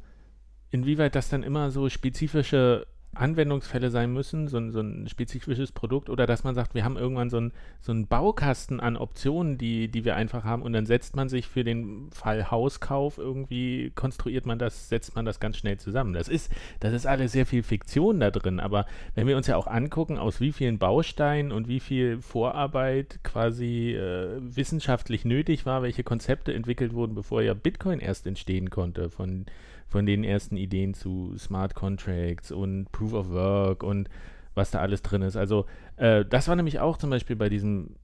inwieweit 0.71 1.17
das 1.17 1.29
dann 1.31 1.43
immer 1.43 1.73
so 1.73 1.89
spezifische 1.89 2.87
Anwendungsfälle 3.19 3.91
sein 3.91 4.13
müssen, 4.13 4.49
so 4.49 4.59
ein, 4.59 4.71
so 4.71 4.81
ein 4.81 5.09
spezifisches 5.09 5.73
Produkt, 5.73 6.11
oder 6.11 6.27
dass 6.27 6.45
man 6.45 6.55
sagt, 6.55 6.75
wir 6.75 6.85
haben 6.85 6.97
irgendwann 6.97 7.31
so 7.31 7.39
einen 7.39 7.53
so 7.81 7.95
Baukasten 8.09 8.81
an 8.81 8.97
Optionen, 8.97 9.59
die, 9.59 9.89
die 9.89 10.05
wir 10.05 10.17
einfach 10.17 10.45
haben, 10.45 10.63
und 10.63 10.73
dann 10.73 10.87
setzt 10.87 11.17
man 11.17 11.29
sich 11.29 11.47
für 11.47 11.65
den 11.65 12.11
Fall 12.13 12.51
Hauskauf 12.51 13.19
irgendwie, 13.19 13.91
konstruiert 13.95 14.47
man 14.47 14.59
das, 14.59 14.89
setzt 14.89 15.15
man 15.17 15.25
das 15.25 15.41
ganz 15.41 15.57
schnell 15.57 15.79
zusammen. 15.79 16.13
Das 16.13 16.29
ist, 16.29 16.53
das 16.81 16.93
ist 16.93 17.07
alles 17.07 17.33
sehr 17.33 17.47
viel 17.47 17.63
Fiktion 17.63 18.21
da 18.21 18.31
drin, 18.31 18.61
aber 18.61 18.87
wenn 19.15 19.27
wir 19.27 19.37
uns 19.37 19.47
ja 19.47 19.57
auch 19.57 19.67
angucken, 19.67 20.19
aus 20.19 20.41
wie 20.41 20.53
vielen 20.53 20.79
Bausteinen 20.79 21.53
und 21.53 21.69
wie 21.69 21.81
viel 21.81 22.21
Vorarbeit 22.21 23.21
quasi 23.23 23.93
äh, 23.95 24.39
wissenschaftlich 24.41 25.25
nötig 25.25 25.67
war, 25.67 25.83
welche 25.83 26.05
Konzepte 26.05 26.55
entwickelt 26.55 26.95
wurden, 26.95 27.15
bevor 27.15 27.43
ja 27.43 27.55
Bitcoin 27.55 28.01
erst 28.01 28.27
entstehen 28.27 28.71
konnte, 28.71 29.11
von, 29.11 29.47
von 29.89 30.07
den 30.07 30.23
ersten 30.25 30.57
Ideen 30.57 30.95
zu 30.95 31.35
Smart 31.39 31.75
Contracts 31.75 32.53
und 32.53 32.93
Proof 32.93 33.13
of 33.15 33.31
Work 33.31 33.83
und 33.83 34.09
was 34.55 34.71
da 34.71 34.81
alles 34.81 35.03
drin 35.03 35.23
ist. 35.23 35.37
Also 35.37 35.67
äh, 35.97 36.25
das 36.25 36.49
war 36.49 36.57
nämlich 36.57 36.81
auch 36.81 36.99
zum 36.99 37.11
Beispiel 37.11 37.37
bei 37.37 37.49
diesem 37.49 37.97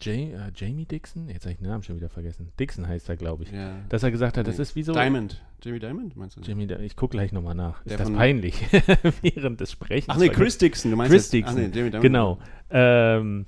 Ja- 0.00 0.12
äh, 0.12 0.36
Jamie 0.54 0.86
Dixon, 0.86 1.28
jetzt 1.28 1.44
habe 1.44 1.52
ich 1.52 1.58
den 1.58 1.66
Namen 1.66 1.82
schon 1.82 1.96
wieder 1.96 2.08
vergessen. 2.08 2.52
Dixon 2.58 2.86
heißt 2.86 3.08
er, 3.08 3.16
glaube 3.16 3.42
ich. 3.42 3.50
Ja. 3.52 3.76
Dass 3.88 4.02
er 4.02 4.10
gesagt 4.10 4.38
hat, 4.38 4.46
das 4.46 4.58
ist 4.58 4.74
wie 4.76 4.82
so. 4.82 4.92
Diamond. 4.92 5.42
Jamie 5.62 5.80
Diamond, 5.80 6.16
meinst 6.16 6.36
du? 6.36 6.40
Jamie, 6.42 6.66
ich 6.84 6.94
gucke 6.96 7.12
gleich 7.12 7.32
nochmal 7.32 7.56
nach. 7.56 7.82
Der 7.82 7.98
Ist 7.98 8.00
das 8.00 8.12
peinlich? 8.12 8.64
Während 9.22 9.60
des 9.60 9.72
Sprechens. 9.72 10.08
Ach 10.08 10.18
nee. 10.18 10.28
Chris 10.28 10.56
Dixon, 10.56 10.92
du 10.92 10.96
meinst 10.96 11.12
Chris 11.12 11.30
Dixon. 11.30 11.54
Ach 11.56 11.58
nee, 11.58 11.64
Jamie 11.76 11.90
Diamond. 11.90 12.02
Genau. 12.02 12.38
Ähm, 12.70 13.46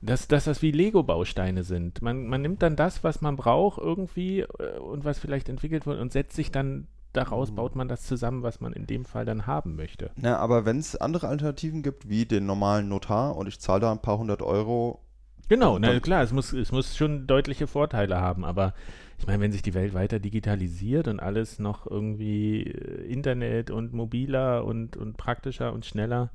dass, 0.00 0.26
dass 0.26 0.44
das 0.44 0.62
wie 0.62 0.72
Lego-Bausteine 0.72 1.62
sind. 1.62 2.02
Man, 2.02 2.26
man 2.26 2.42
nimmt 2.42 2.62
dann 2.62 2.74
das, 2.74 3.04
was 3.04 3.20
man 3.20 3.36
braucht 3.36 3.78
irgendwie 3.78 4.40
äh, 4.40 4.78
und 4.78 5.04
was 5.04 5.18
vielleicht 5.18 5.48
entwickelt 5.48 5.86
wird 5.86 6.00
und 6.00 6.10
setzt 6.10 6.34
sich 6.34 6.50
dann 6.50 6.88
daraus, 7.12 7.50
Mhm. 7.50 7.54
baut 7.56 7.76
man 7.76 7.88
das 7.88 8.02
zusammen, 8.04 8.42
was 8.42 8.60
man 8.60 8.72
in 8.72 8.86
dem 8.86 9.04
Fall 9.04 9.24
dann 9.24 9.46
haben 9.46 9.76
möchte. 9.76 10.10
na, 10.16 10.36
aber 10.38 10.64
wenn 10.64 10.78
es 10.78 10.96
andere 10.96 11.28
Alternativen 11.28 11.82
gibt, 11.82 12.08
wie 12.08 12.24
den 12.26 12.46
normalen 12.46 12.88
Notar 12.88 13.36
und 13.36 13.46
ich 13.46 13.60
zahle 13.60 13.80
da 13.80 13.92
ein 13.92 14.02
paar 14.02 14.18
hundert 14.18 14.42
Euro, 14.42 15.00
Genau, 15.48 15.78
na 15.78 15.98
klar, 16.00 16.22
es 16.22 16.32
muss, 16.32 16.52
es 16.54 16.72
muss 16.72 16.96
schon 16.96 17.26
deutliche 17.26 17.66
Vorteile 17.66 18.18
haben, 18.20 18.44
aber 18.44 18.72
ich 19.18 19.26
meine, 19.26 19.40
wenn 19.42 19.52
sich 19.52 19.60
die 19.60 19.74
Welt 19.74 19.92
weiter 19.92 20.18
digitalisiert 20.18 21.08
und 21.08 21.20
alles 21.20 21.58
noch 21.58 21.86
irgendwie 21.90 22.62
äh, 22.62 23.04
Internet 23.12 23.70
und 23.70 23.92
mobiler 23.92 24.64
und, 24.64 24.96
und 24.96 25.16
praktischer 25.18 25.72
und 25.74 25.84
schneller, 25.84 26.30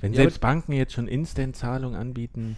wenn 0.00 0.12
Ja, 0.12 0.18
selbst 0.22 0.40
Banken 0.40 0.72
jetzt 0.72 0.94
schon 0.94 1.08
Instant-Zahlung 1.08 1.94
anbieten, 1.94 2.56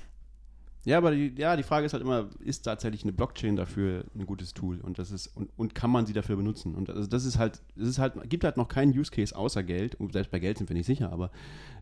Ja, 0.84 0.96
aber 0.96 1.10
die, 1.10 1.34
ja, 1.36 1.56
die 1.56 1.62
Frage 1.62 1.84
ist 1.84 1.92
halt 1.92 2.02
immer, 2.02 2.30
ist 2.40 2.62
tatsächlich 2.62 3.02
eine 3.02 3.12
Blockchain 3.12 3.54
dafür 3.54 4.04
ein 4.14 4.24
gutes 4.24 4.54
Tool 4.54 4.80
und 4.80 4.98
das 4.98 5.10
ist 5.10 5.26
und, 5.36 5.50
und 5.56 5.74
kann 5.74 5.90
man 5.90 6.06
sie 6.06 6.14
dafür 6.14 6.36
benutzen? 6.36 6.74
Und 6.74 6.88
also 6.88 7.06
das 7.06 7.26
ist 7.26 7.38
halt, 7.38 7.60
es 7.76 7.88
ist 7.88 7.98
halt, 7.98 8.14
gibt 8.30 8.44
halt 8.44 8.56
noch 8.56 8.68
keinen 8.68 8.98
Use 8.98 9.10
Case 9.10 9.36
außer 9.36 9.62
Geld, 9.62 9.94
und 9.96 10.12
selbst 10.14 10.30
bei 10.30 10.38
Geld 10.38 10.56
sind 10.56 10.70
wir 10.70 10.74
nicht 10.74 10.86
sicher, 10.86 11.12
aber 11.12 11.30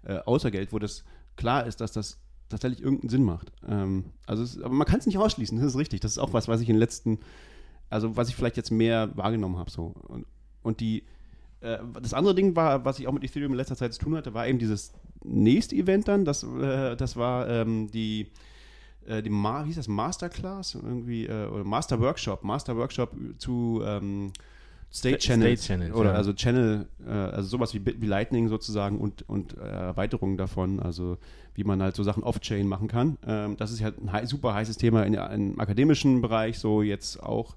äh, 0.03 0.19
außer 0.19 0.51
Geld, 0.51 0.73
wo 0.73 0.81
das 0.81 1.05
klar 1.37 1.65
ist, 1.67 1.81
dass 1.81 1.93
das 1.93 2.19
tatsächlich 2.49 2.83
irgendeinen 2.83 3.11
Sinn 3.11 3.23
macht. 3.23 3.53
Ähm, 3.67 4.07
also 4.27 4.43
es, 4.43 4.61
aber 4.61 4.75
man 4.75 4.87
kann 4.87 4.99
es 4.99 5.07
nicht 5.07 5.19
ausschließen, 5.19 5.59
das 5.59 5.69
ist 5.69 5.79
richtig. 5.79 6.01
Das 6.01 6.13
ist 6.13 6.19
auch 6.19 6.33
was, 6.33 6.49
was 6.49 6.61
ich 6.61 6.69
in 6.69 6.75
den 6.75 6.81
letzten, 6.81 7.21
also 7.91 8.17
was 8.17 8.29
ich 8.29 8.37
vielleicht 8.37 8.57
jetzt 8.57 8.71
mehr 8.71 9.17
wahrgenommen 9.17 9.59
habe. 9.59 9.71
So. 9.71 9.95
Und, 10.09 10.27
und 10.63 10.81
die, 10.81 11.05
äh, 11.61 11.79
das 12.03 12.15
andere 12.15 12.35
Ding 12.35 12.57
war, 12.57 12.85
was 12.85 12.99
ich 12.99 13.07
auch 13.07 13.13
mit 13.13 13.25
Ethereum 13.25 13.53
in 13.53 13.57
letzter 13.59 13.77
Zeit 13.77 13.93
zu 13.93 14.01
tun 14.01 14.17
hatte, 14.17 14.35
war 14.35 14.47
eben 14.47 14.59
dieses 14.59 14.93
nächste 15.23 15.77
Event 15.77 16.09
dann. 16.09 16.25
Das, 16.25 16.43
äh, 16.43 16.97
das 16.97 17.17
war 17.17 17.49
ähm, 17.49 17.91
die, 17.91 18.29
äh, 19.09 19.23
die 19.23 19.31
Ma 19.31 19.63
wie 19.65 19.69
hieß 19.69 19.77
das, 19.77 19.89
Masterclass 19.89 20.75
irgendwie, 20.75 21.27
äh, 21.27 21.47
oder 21.47 21.65
Master 21.65 21.99
Workshop, 22.01 22.45
Master 22.45 22.77
Workshop 22.77 23.13
zu 23.39 23.81
ähm, 23.85 24.33
State 24.91 25.21
Sta- 25.21 25.33
Channels. 25.33 25.65
State 25.65 25.81
Channels, 25.81 25.95
oder 25.97 26.11
ja. 26.11 26.17
also 26.17 26.33
Channel, 26.33 26.87
äh, 27.07 27.11
also 27.11 27.49
sowas 27.49 27.75
wie, 27.75 27.85
wie 27.85 28.07
Lightning 28.07 28.49
sozusagen 28.49 28.99
und, 28.99 29.29
und 29.29 29.57
äh, 29.59 29.61
Erweiterungen 29.61 30.37
davon, 30.37 30.81
also 30.81 31.19
wie 31.55 31.65
man 31.65 31.83
halt 31.83 31.95
so 31.97 32.03
Sachen 32.05 32.23
off-chain 32.23 32.67
machen 32.67 32.89
kann. 32.89 33.19
Ähm, 33.27 33.57
das 33.59 33.71
ist 33.71 33.83
halt 33.83 34.01
ein 34.01 34.13
hei- 34.13 34.25
super 34.27 34.55
heißes 34.55 34.77
Thema 34.79 35.03
in, 35.05 35.15
im 35.15 35.61
akademischen 35.61 36.23
Bereich, 36.23 36.59
so 36.59 36.83
jetzt 36.83 37.23
auch 37.23 37.57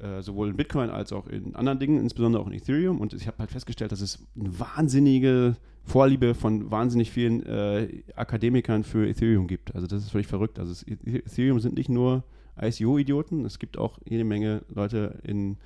äh, 0.00 0.20
sowohl 0.22 0.48
in 0.48 0.56
Bitcoin 0.56 0.90
als 0.90 1.12
auch 1.12 1.28
in 1.28 1.54
anderen 1.54 1.78
Dingen, 1.78 2.00
insbesondere 2.00 2.42
auch 2.42 2.48
in 2.48 2.54
Ethereum. 2.54 3.00
Und 3.00 3.12
ich 3.12 3.28
habe 3.28 3.38
halt 3.38 3.52
festgestellt, 3.52 3.92
dass 3.92 4.00
es 4.00 4.18
eine 4.36 4.58
wahnsinnige 4.58 5.56
Vorliebe 5.84 6.34
von 6.34 6.70
wahnsinnig 6.70 7.10
vielen 7.10 7.44
äh, 7.44 8.02
Akademikern 8.16 8.84
für 8.84 9.06
Ethereum 9.06 9.46
gibt. 9.46 9.74
Also 9.74 9.86
das 9.86 10.02
ist 10.02 10.10
völlig 10.10 10.26
verrückt. 10.26 10.58
Also 10.58 10.72
es, 10.72 10.82
Ethereum 10.82 11.60
sind 11.60 11.76
nicht 11.76 11.90
nur 11.90 12.24
ICO-Idioten, 12.60 13.44
es 13.44 13.58
gibt 13.58 13.78
auch 13.78 13.98
jede 14.08 14.24
Menge 14.24 14.62
Leute 14.68 15.20
in, 15.24 15.58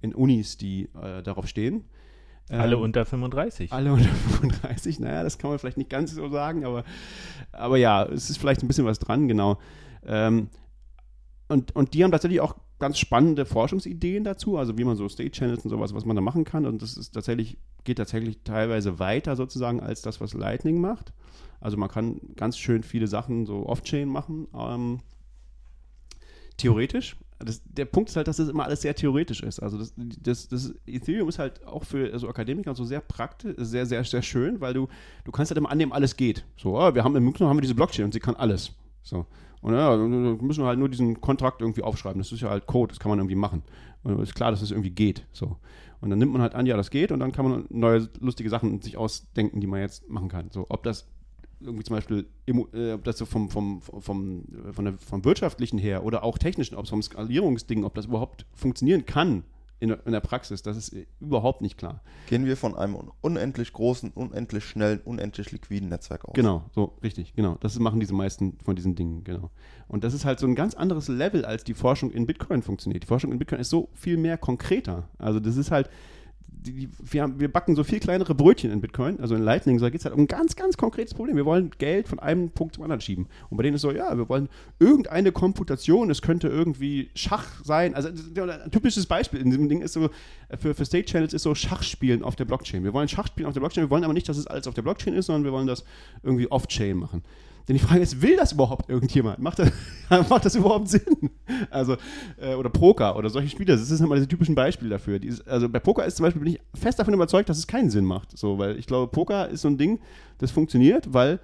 in 0.00 0.14
Unis, 0.14 0.56
die 0.56 0.88
äh, 1.00 1.22
darauf 1.22 1.48
stehen. 1.48 1.84
alle 2.48 2.76
Ähm, 2.76 2.82
unter 2.82 3.04
35. 3.04 3.72
alle 3.72 3.92
unter 3.92 4.08
35, 4.08 5.00
naja, 5.00 5.22
das 5.22 5.38
kann 5.38 5.50
man 5.50 5.58
vielleicht 5.58 5.78
nicht 5.78 5.90
ganz 5.90 6.14
so 6.14 6.28
sagen, 6.28 6.64
aber, 6.64 6.84
aber 7.52 7.76
ja, 7.76 8.04
es 8.04 8.30
ist 8.30 8.38
vielleicht 8.38 8.62
ein 8.62 8.68
bisschen 8.68 8.84
was 8.84 8.98
dran, 8.98 9.26
genau. 9.26 9.58
Ähm, 10.06 10.48
und, 11.54 11.74
und 11.76 11.94
die 11.94 12.02
haben 12.02 12.10
tatsächlich 12.10 12.40
auch 12.40 12.56
ganz 12.80 12.98
spannende 12.98 13.46
Forschungsideen 13.46 14.24
dazu, 14.24 14.58
also 14.58 14.76
wie 14.76 14.82
man 14.82 14.96
so 14.96 15.08
State 15.08 15.30
Channels 15.30 15.64
und 15.64 15.70
sowas, 15.70 15.94
was 15.94 16.04
man 16.04 16.16
da 16.16 16.20
machen 16.20 16.44
kann. 16.44 16.66
Und 16.66 16.82
das 16.82 16.96
ist 16.96 17.12
tatsächlich, 17.12 17.58
geht 17.84 17.98
tatsächlich 17.98 18.40
teilweise 18.42 18.98
weiter 18.98 19.36
sozusagen 19.36 19.80
als 19.80 20.02
das, 20.02 20.20
was 20.20 20.34
Lightning 20.34 20.80
macht. 20.80 21.12
Also 21.60 21.76
man 21.76 21.88
kann 21.88 22.20
ganz 22.34 22.58
schön 22.58 22.82
viele 22.82 23.06
Sachen 23.06 23.46
so 23.46 23.66
off-chain 23.66 24.08
machen. 24.08 24.48
Ähm, 24.52 24.98
theoretisch. 26.56 27.16
Das, 27.38 27.62
der 27.64 27.84
Punkt 27.84 28.10
ist 28.10 28.16
halt, 28.16 28.26
dass 28.26 28.38
das 28.38 28.48
immer 28.48 28.64
alles 28.64 28.82
sehr 28.82 28.96
theoretisch 28.96 29.40
ist. 29.40 29.60
Also 29.60 29.78
das, 29.78 29.94
das, 29.96 30.48
das 30.48 30.74
Ethereum 30.86 31.28
ist 31.28 31.38
halt 31.38 31.64
auch 31.64 31.84
für 31.84 32.18
so 32.18 32.28
Akademiker 32.28 32.74
so 32.74 32.84
sehr 32.84 33.00
praktisch, 33.00 33.54
sehr, 33.58 33.86
sehr, 33.86 34.02
sehr 34.02 34.22
schön, 34.22 34.60
weil 34.60 34.74
du, 34.74 34.88
du 35.24 35.30
kannst 35.30 35.52
halt 35.52 35.58
immer 35.58 35.70
annehmen, 35.70 35.92
alles 35.92 36.16
geht. 36.16 36.44
So, 36.56 36.76
ah, 36.76 36.96
wir 36.96 37.04
haben 37.04 37.14
im 37.14 37.22
München 37.22 37.46
haben 37.46 37.56
wir 37.56 37.62
diese 37.62 37.76
Blockchain 37.76 38.06
und 38.06 38.12
sie 38.12 38.20
kann 38.20 38.34
alles. 38.34 38.72
So. 39.04 39.26
Und 39.64 39.72
ja, 39.72 39.96
müssen 39.96 40.62
wir 40.62 40.66
halt 40.66 40.78
nur 40.78 40.90
diesen 40.90 41.22
Kontrakt 41.22 41.62
irgendwie 41.62 41.82
aufschreiben. 41.82 42.18
Das 42.18 42.30
ist 42.30 42.42
ja 42.42 42.50
halt 42.50 42.66
Code, 42.66 42.90
das 42.92 43.00
kann 43.00 43.08
man 43.08 43.18
irgendwie 43.18 43.34
machen. 43.34 43.62
Und 44.02 44.20
ist 44.20 44.34
klar, 44.34 44.50
dass 44.50 44.60
es 44.60 44.68
das 44.68 44.72
irgendwie 44.72 44.90
geht. 44.90 45.26
So. 45.32 45.56
Und 46.02 46.10
dann 46.10 46.18
nimmt 46.18 46.34
man 46.34 46.42
halt 46.42 46.54
an, 46.54 46.66
ja, 46.66 46.76
das 46.76 46.90
geht 46.90 47.10
und 47.10 47.20
dann 47.20 47.32
kann 47.32 47.48
man 47.48 47.64
neue 47.70 48.06
lustige 48.20 48.50
Sachen 48.50 48.82
sich 48.82 48.98
ausdenken, 48.98 49.62
die 49.62 49.66
man 49.66 49.80
jetzt 49.80 50.06
machen 50.10 50.28
kann. 50.28 50.50
So, 50.50 50.66
ob 50.68 50.82
das 50.82 51.08
irgendwie 51.62 51.82
zum 51.82 51.96
Beispiel, 51.96 52.26
äh, 52.46 52.92
ob 52.92 53.04
das 53.04 53.16
so 53.16 53.24
vom, 53.24 53.48
vom, 53.48 53.80
vom, 53.80 54.44
von 54.72 54.84
der, 54.84 54.98
vom 54.98 55.24
wirtschaftlichen 55.24 55.78
her 55.78 56.04
oder 56.04 56.24
auch 56.24 56.36
technischen, 56.36 56.74
ob 56.76 56.84
es 56.84 56.90
vom 56.90 57.00
Skalierungsding, 57.00 57.84
ob 57.84 57.94
das 57.94 58.04
überhaupt 58.04 58.44
funktionieren 58.52 59.06
kann 59.06 59.44
in, 59.80 59.88
der- 59.88 60.06
in 60.06 60.12
der 60.12 60.20
Praxis, 60.20 60.62
das 60.62 60.76
ist 60.76 60.96
überhaupt 61.20 61.60
nicht 61.60 61.76
klar. 61.76 62.00
Gehen 62.28 62.46
wir 62.46 62.56
von 62.56 62.74
einem 62.76 62.96
unendlich 63.20 63.72
großen, 63.72 64.10
unendlich 64.12 64.64
schnellen, 64.64 65.00
unendlich 65.04 65.52
liquiden 65.52 65.88
Netzwerk 65.88 66.24
aus. 66.24 66.34
Genau, 66.34 66.64
so, 66.74 66.96
richtig, 67.02 67.34
genau. 67.34 67.56
Das 67.60 67.78
machen 67.78 68.00
diese 68.00 68.14
meisten 68.14 68.58
von 68.64 68.76
diesen 68.76 68.94
Dingen, 68.94 69.24
genau. 69.24 69.50
Und 69.88 70.04
das 70.04 70.14
ist 70.14 70.24
halt 70.24 70.38
so 70.38 70.46
ein 70.46 70.54
ganz 70.54 70.74
anderes 70.74 71.08
Level, 71.08 71.44
als 71.44 71.64
die 71.64 71.74
Forschung 71.74 72.10
in 72.10 72.26
Bitcoin 72.26 72.62
funktioniert. 72.62 73.02
Die 73.02 73.06
Forschung 73.08 73.32
in 73.32 73.38
Bitcoin 73.38 73.60
ist 73.60 73.70
so 73.70 73.88
viel 73.92 74.16
mehr 74.16 74.38
konkreter. 74.38 75.08
Also 75.18 75.40
das 75.40 75.56
ist 75.56 75.70
halt, 75.70 75.90
die, 76.66 76.88
wir, 76.98 77.22
haben, 77.22 77.38
wir 77.38 77.52
backen 77.52 77.76
so 77.76 77.84
viel 77.84 78.00
kleinere 78.00 78.34
Brötchen 78.34 78.70
in 78.70 78.80
Bitcoin, 78.80 79.20
also 79.20 79.34
in 79.34 79.42
Lightning, 79.42 79.78
da 79.78 79.90
geht 79.90 80.00
es 80.00 80.04
halt 80.04 80.14
um 80.14 80.22
ein 80.22 80.26
ganz, 80.26 80.56
ganz 80.56 80.76
konkretes 80.76 81.14
Problem. 81.14 81.36
Wir 81.36 81.44
wollen 81.44 81.70
Geld 81.78 82.08
von 82.08 82.18
einem 82.18 82.50
Punkt 82.50 82.74
zum 82.74 82.84
anderen 82.84 83.00
schieben. 83.00 83.26
Und 83.50 83.56
bei 83.56 83.62
denen 83.62 83.76
ist 83.76 83.82
so, 83.82 83.90
ja, 83.90 84.16
wir 84.16 84.28
wollen 84.28 84.48
irgendeine 84.78 85.32
Komputation, 85.32 86.10
es 86.10 86.22
könnte 86.22 86.48
irgendwie 86.48 87.10
Schach 87.14 87.46
sein. 87.64 87.94
Also 87.94 88.08
ein 88.08 88.70
typisches 88.70 89.06
Beispiel 89.06 89.40
in 89.40 89.50
diesem 89.50 89.68
Ding 89.68 89.82
ist 89.82 89.92
so, 89.92 90.08
für, 90.58 90.74
für 90.74 90.84
State 90.84 91.06
Channels 91.06 91.34
ist 91.34 91.42
so 91.42 91.54
Schachspielen 91.54 92.22
auf 92.22 92.36
der 92.36 92.46
Blockchain. 92.46 92.82
Wir 92.82 92.92
wollen 92.92 93.08
Schachspielen 93.08 93.46
auf 93.46 93.54
der 93.54 93.60
Blockchain, 93.60 93.84
wir 93.84 93.90
wollen 93.90 94.04
aber 94.04 94.14
nicht, 94.14 94.28
dass 94.28 94.38
es 94.38 94.46
alles 94.46 94.66
auf 94.66 94.74
der 94.74 94.82
Blockchain 94.82 95.14
ist, 95.14 95.26
sondern 95.26 95.44
wir 95.44 95.52
wollen 95.52 95.66
das 95.66 95.84
irgendwie 96.22 96.50
off-chain 96.50 96.96
machen. 96.96 97.22
Denn 97.66 97.76
die 97.76 97.82
Frage 97.82 98.00
ist, 98.00 98.20
will 98.20 98.36
das 98.36 98.52
überhaupt 98.52 98.90
irgendjemand? 98.90 99.38
Macht 99.38 99.58
das, 99.58 99.72
macht 100.28 100.44
das 100.44 100.54
überhaupt 100.54 100.88
Sinn? 100.88 101.30
Also, 101.70 101.96
äh, 102.38 102.54
oder 102.54 102.68
Poker 102.68 103.16
oder 103.16 103.30
solche 103.30 103.48
Spiele, 103.48 103.72
das 103.72 103.86
sind 103.86 104.04
immer 104.04 104.16
diese 104.16 104.28
typischen 104.28 104.54
Beispiele 104.54 104.90
dafür. 104.90 105.18
Dieses, 105.18 105.46
also 105.46 105.68
bei 105.68 105.78
Poker 105.78 106.04
ist 106.04 106.16
zum 106.16 106.24
Beispiel, 106.24 106.42
bin 106.42 106.52
ich 106.54 106.60
fest 106.78 106.98
davon 106.98 107.14
überzeugt, 107.14 107.48
dass 107.48 107.58
es 107.58 107.66
keinen 107.66 107.90
Sinn 107.90 108.04
macht. 108.04 108.36
So, 108.36 108.58
weil 108.58 108.78
ich 108.78 108.86
glaube, 108.86 109.10
Poker 109.10 109.48
ist 109.48 109.62
so 109.62 109.68
ein 109.68 109.78
Ding, 109.78 110.00
das 110.38 110.50
funktioniert, 110.50 111.12
weil 111.14 111.40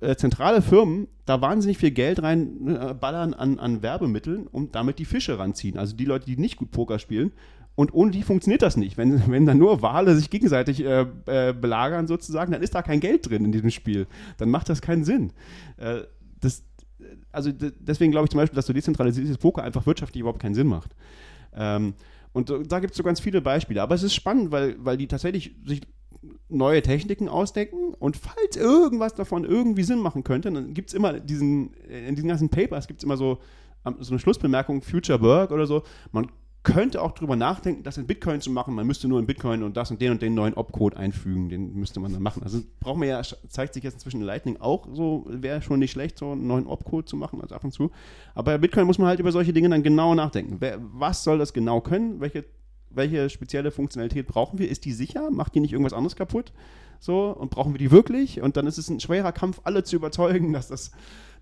äh, 0.00 0.16
zentrale 0.16 0.62
Firmen 0.62 1.08
da 1.24 1.40
wahnsinnig 1.40 1.78
viel 1.78 1.92
Geld 1.92 2.22
rein 2.22 2.68
äh, 2.68 3.04
an, 3.04 3.34
an 3.58 3.82
Werbemitteln 3.82 4.46
und 4.46 4.74
damit 4.74 4.98
die 4.98 5.04
Fische 5.04 5.38
ranziehen. 5.38 5.78
Also 5.78 5.94
die 5.94 6.04
Leute, 6.04 6.26
die 6.26 6.36
nicht 6.36 6.56
gut 6.56 6.70
Poker 6.70 6.98
spielen. 6.98 7.32
Und 7.78 7.94
ohne 7.94 8.10
die 8.10 8.24
funktioniert 8.24 8.62
das 8.62 8.76
nicht. 8.76 8.98
Wenn, 8.98 9.30
wenn 9.30 9.46
dann 9.46 9.56
nur 9.56 9.82
Wale 9.82 10.16
sich 10.16 10.30
gegenseitig 10.30 10.84
äh, 10.84 11.06
äh, 11.26 11.52
belagern 11.52 12.08
sozusagen, 12.08 12.50
dann 12.50 12.60
ist 12.60 12.74
da 12.74 12.82
kein 12.82 12.98
Geld 12.98 13.30
drin 13.30 13.44
in 13.44 13.52
diesem 13.52 13.70
Spiel. 13.70 14.08
Dann 14.36 14.50
macht 14.50 14.68
das 14.68 14.82
keinen 14.82 15.04
Sinn. 15.04 15.32
Äh, 15.76 16.00
das, 16.40 16.64
also 17.30 17.52
deswegen 17.52 18.10
glaube 18.10 18.24
ich 18.24 18.30
zum 18.32 18.38
Beispiel, 18.38 18.56
dass 18.56 18.66
so 18.66 18.72
dezentralisiertes 18.72 19.38
Poker 19.38 19.62
einfach 19.62 19.86
wirtschaftlich 19.86 20.22
überhaupt 20.22 20.42
keinen 20.42 20.56
Sinn 20.56 20.66
macht. 20.66 20.96
Ähm, 21.54 21.94
und 22.32 22.50
da 22.66 22.80
gibt 22.80 22.94
es 22.94 22.96
so 22.96 23.04
ganz 23.04 23.20
viele 23.20 23.40
Beispiele. 23.40 23.80
Aber 23.80 23.94
es 23.94 24.02
ist 24.02 24.14
spannend, 24.16 24.50
weil, 24.50 24.74
weil 24.80 24.96
die 24.96 25.06
tatsächlich 25.06 25.54
sich 25.64 25.82
neue 26.48 26.82
Techniken 26.82 27.28
ausdenken 27.28 27.94
und 27.94 28.16
falls 28.16 28.56
irgendwas 28.56 29.14
davon 29.14 29.44
irgendwie 29.44 29.84
Sinn 29.84 30.00
machen 30.00 30.24
könnte, 30.24 30.50
dann 30.50 30.74
gibt 30.74 30.88
es 30.88 30.94
immer 30.94 31.20
diesen, 31.20 31.74
in 31.84 32.16
diesen 32.16 32.28
ganzen 32.28 32.48
Papers 32.48 32.88
gibt 32.88 32.98
es 32.98 33.04
immer 33.04 33.16
so, 33.16 33.38
ähm, 33.86 33.94
so 34.00 34.10
eine 34.10 34.18
Schlussbemerkung, 34.18 34.82
Future 34.82 35.20
Work 35.20 35.52
oder 35.52 35.68
so. 35.68 35.84
Man 36.10 36.26
könnte 36.68 37.00
auch 37.00 37.12
drüber 37.12 37.34
nachdenken, 37.34 37.82
das 37.82 37.96
in 37.96 38.06
Bitcoin 38.06 38.42
zu 38.42 38.50
machen. 38.50 38.74
Man 38.74 38.86
müsste 38.86 39.08
nur 39.08 39.18
in 39.18 39.26
Bitcoin 39.26 39.62
und 39.62 39.76
das 39.76 39.90
und 39.90 40.02
den 40.02 40.12
und 40.12 40.20
den 40.20 40.34
neuen 40.34 40.54
Opcode 40.54 40.96
einfügen. 40.96 41.48
Den 41.48 41.74
müsste 41.74 41.98
man 41.98 42.12
dann 42.12 42.22
machen. 42.22 42.42
Also 42.42 42.60
braucht 42.80 42.98
man 42.98 43.08
ja, 43.08 43.22
zeigt 43.48 43.74
sich 43.74 43.82
jetzt 43.82 43.94
inzwischen 43.94 44.20
in 44.20 44.26
Lightning 44.26 44.58
auch 44.60 44.86
so, 44.92 45.24
wäre 45.28 45.62
schon 45.62 45.78
nicht 45.78 45.92
schlecht, 45.92 46.18
so 46.18 46.32
einen 46.32 46.46
neuen 46.46 46.66
Opcode 46.66 47.08
zu 47.08 47.16
machen, 47.16 47.40
also 47.40 47.54
ab 47.54 47.64
und 47.64 47.72
zu. 47.72 47.90
Aber 48.34 48.52
bei 48.52 48.58
Bitcoin 48.58 48.86
muss 48.86 48.98
man 48.98 49.08
halt 49.08 49.18
über 49.18 49.32
solche 49.32 49.52
Dinge 49.52 49.70
dann 49.70 49.82
genau 49.82 50.14
nachdenken. 50.14 50.56
Wer, 50.60 50.78
was 50.80 51.24
soll 51.24 51.38
das 51.38 51.54
genau 51.54 51.80
können? 51.80 52.20
Welche, 52.20 52.44
welche 52.90 53.30
spezielle 53.30 53.70
Funktionalität 53.70 54.26
brauchen 54.26 54.58
wir? 54.58 54.68
Ist 54.68 54.84
die 54.84 54.92
sicher? 54.92 55.30
Macht 55.30 55.54
die 55.54 55.60
nicht 55.60 55.72
irgendwas 55.72 55.94
anderes 55.94 56.16
kaputt? 56.16 56.52
So, 57.00 57.30
und 57.30 57.50
brauchen 57.50 57.72
wir 57.74 57.78
die 57.78 57.90
wirklich? 57.90 58.40
Und 58.40 58.56
dann 58.56 58.66
ist 58.66 58.78
es 58.78 58.88
ein 58.88 59.00
schwerer 59.00 59.32
Kampf, 59.32 59.60
alle 59.64 59.84
zu 59.84 59.96
überzeugen, 59.96 60.52
dass 60.52 60.68
das 60.68 60.92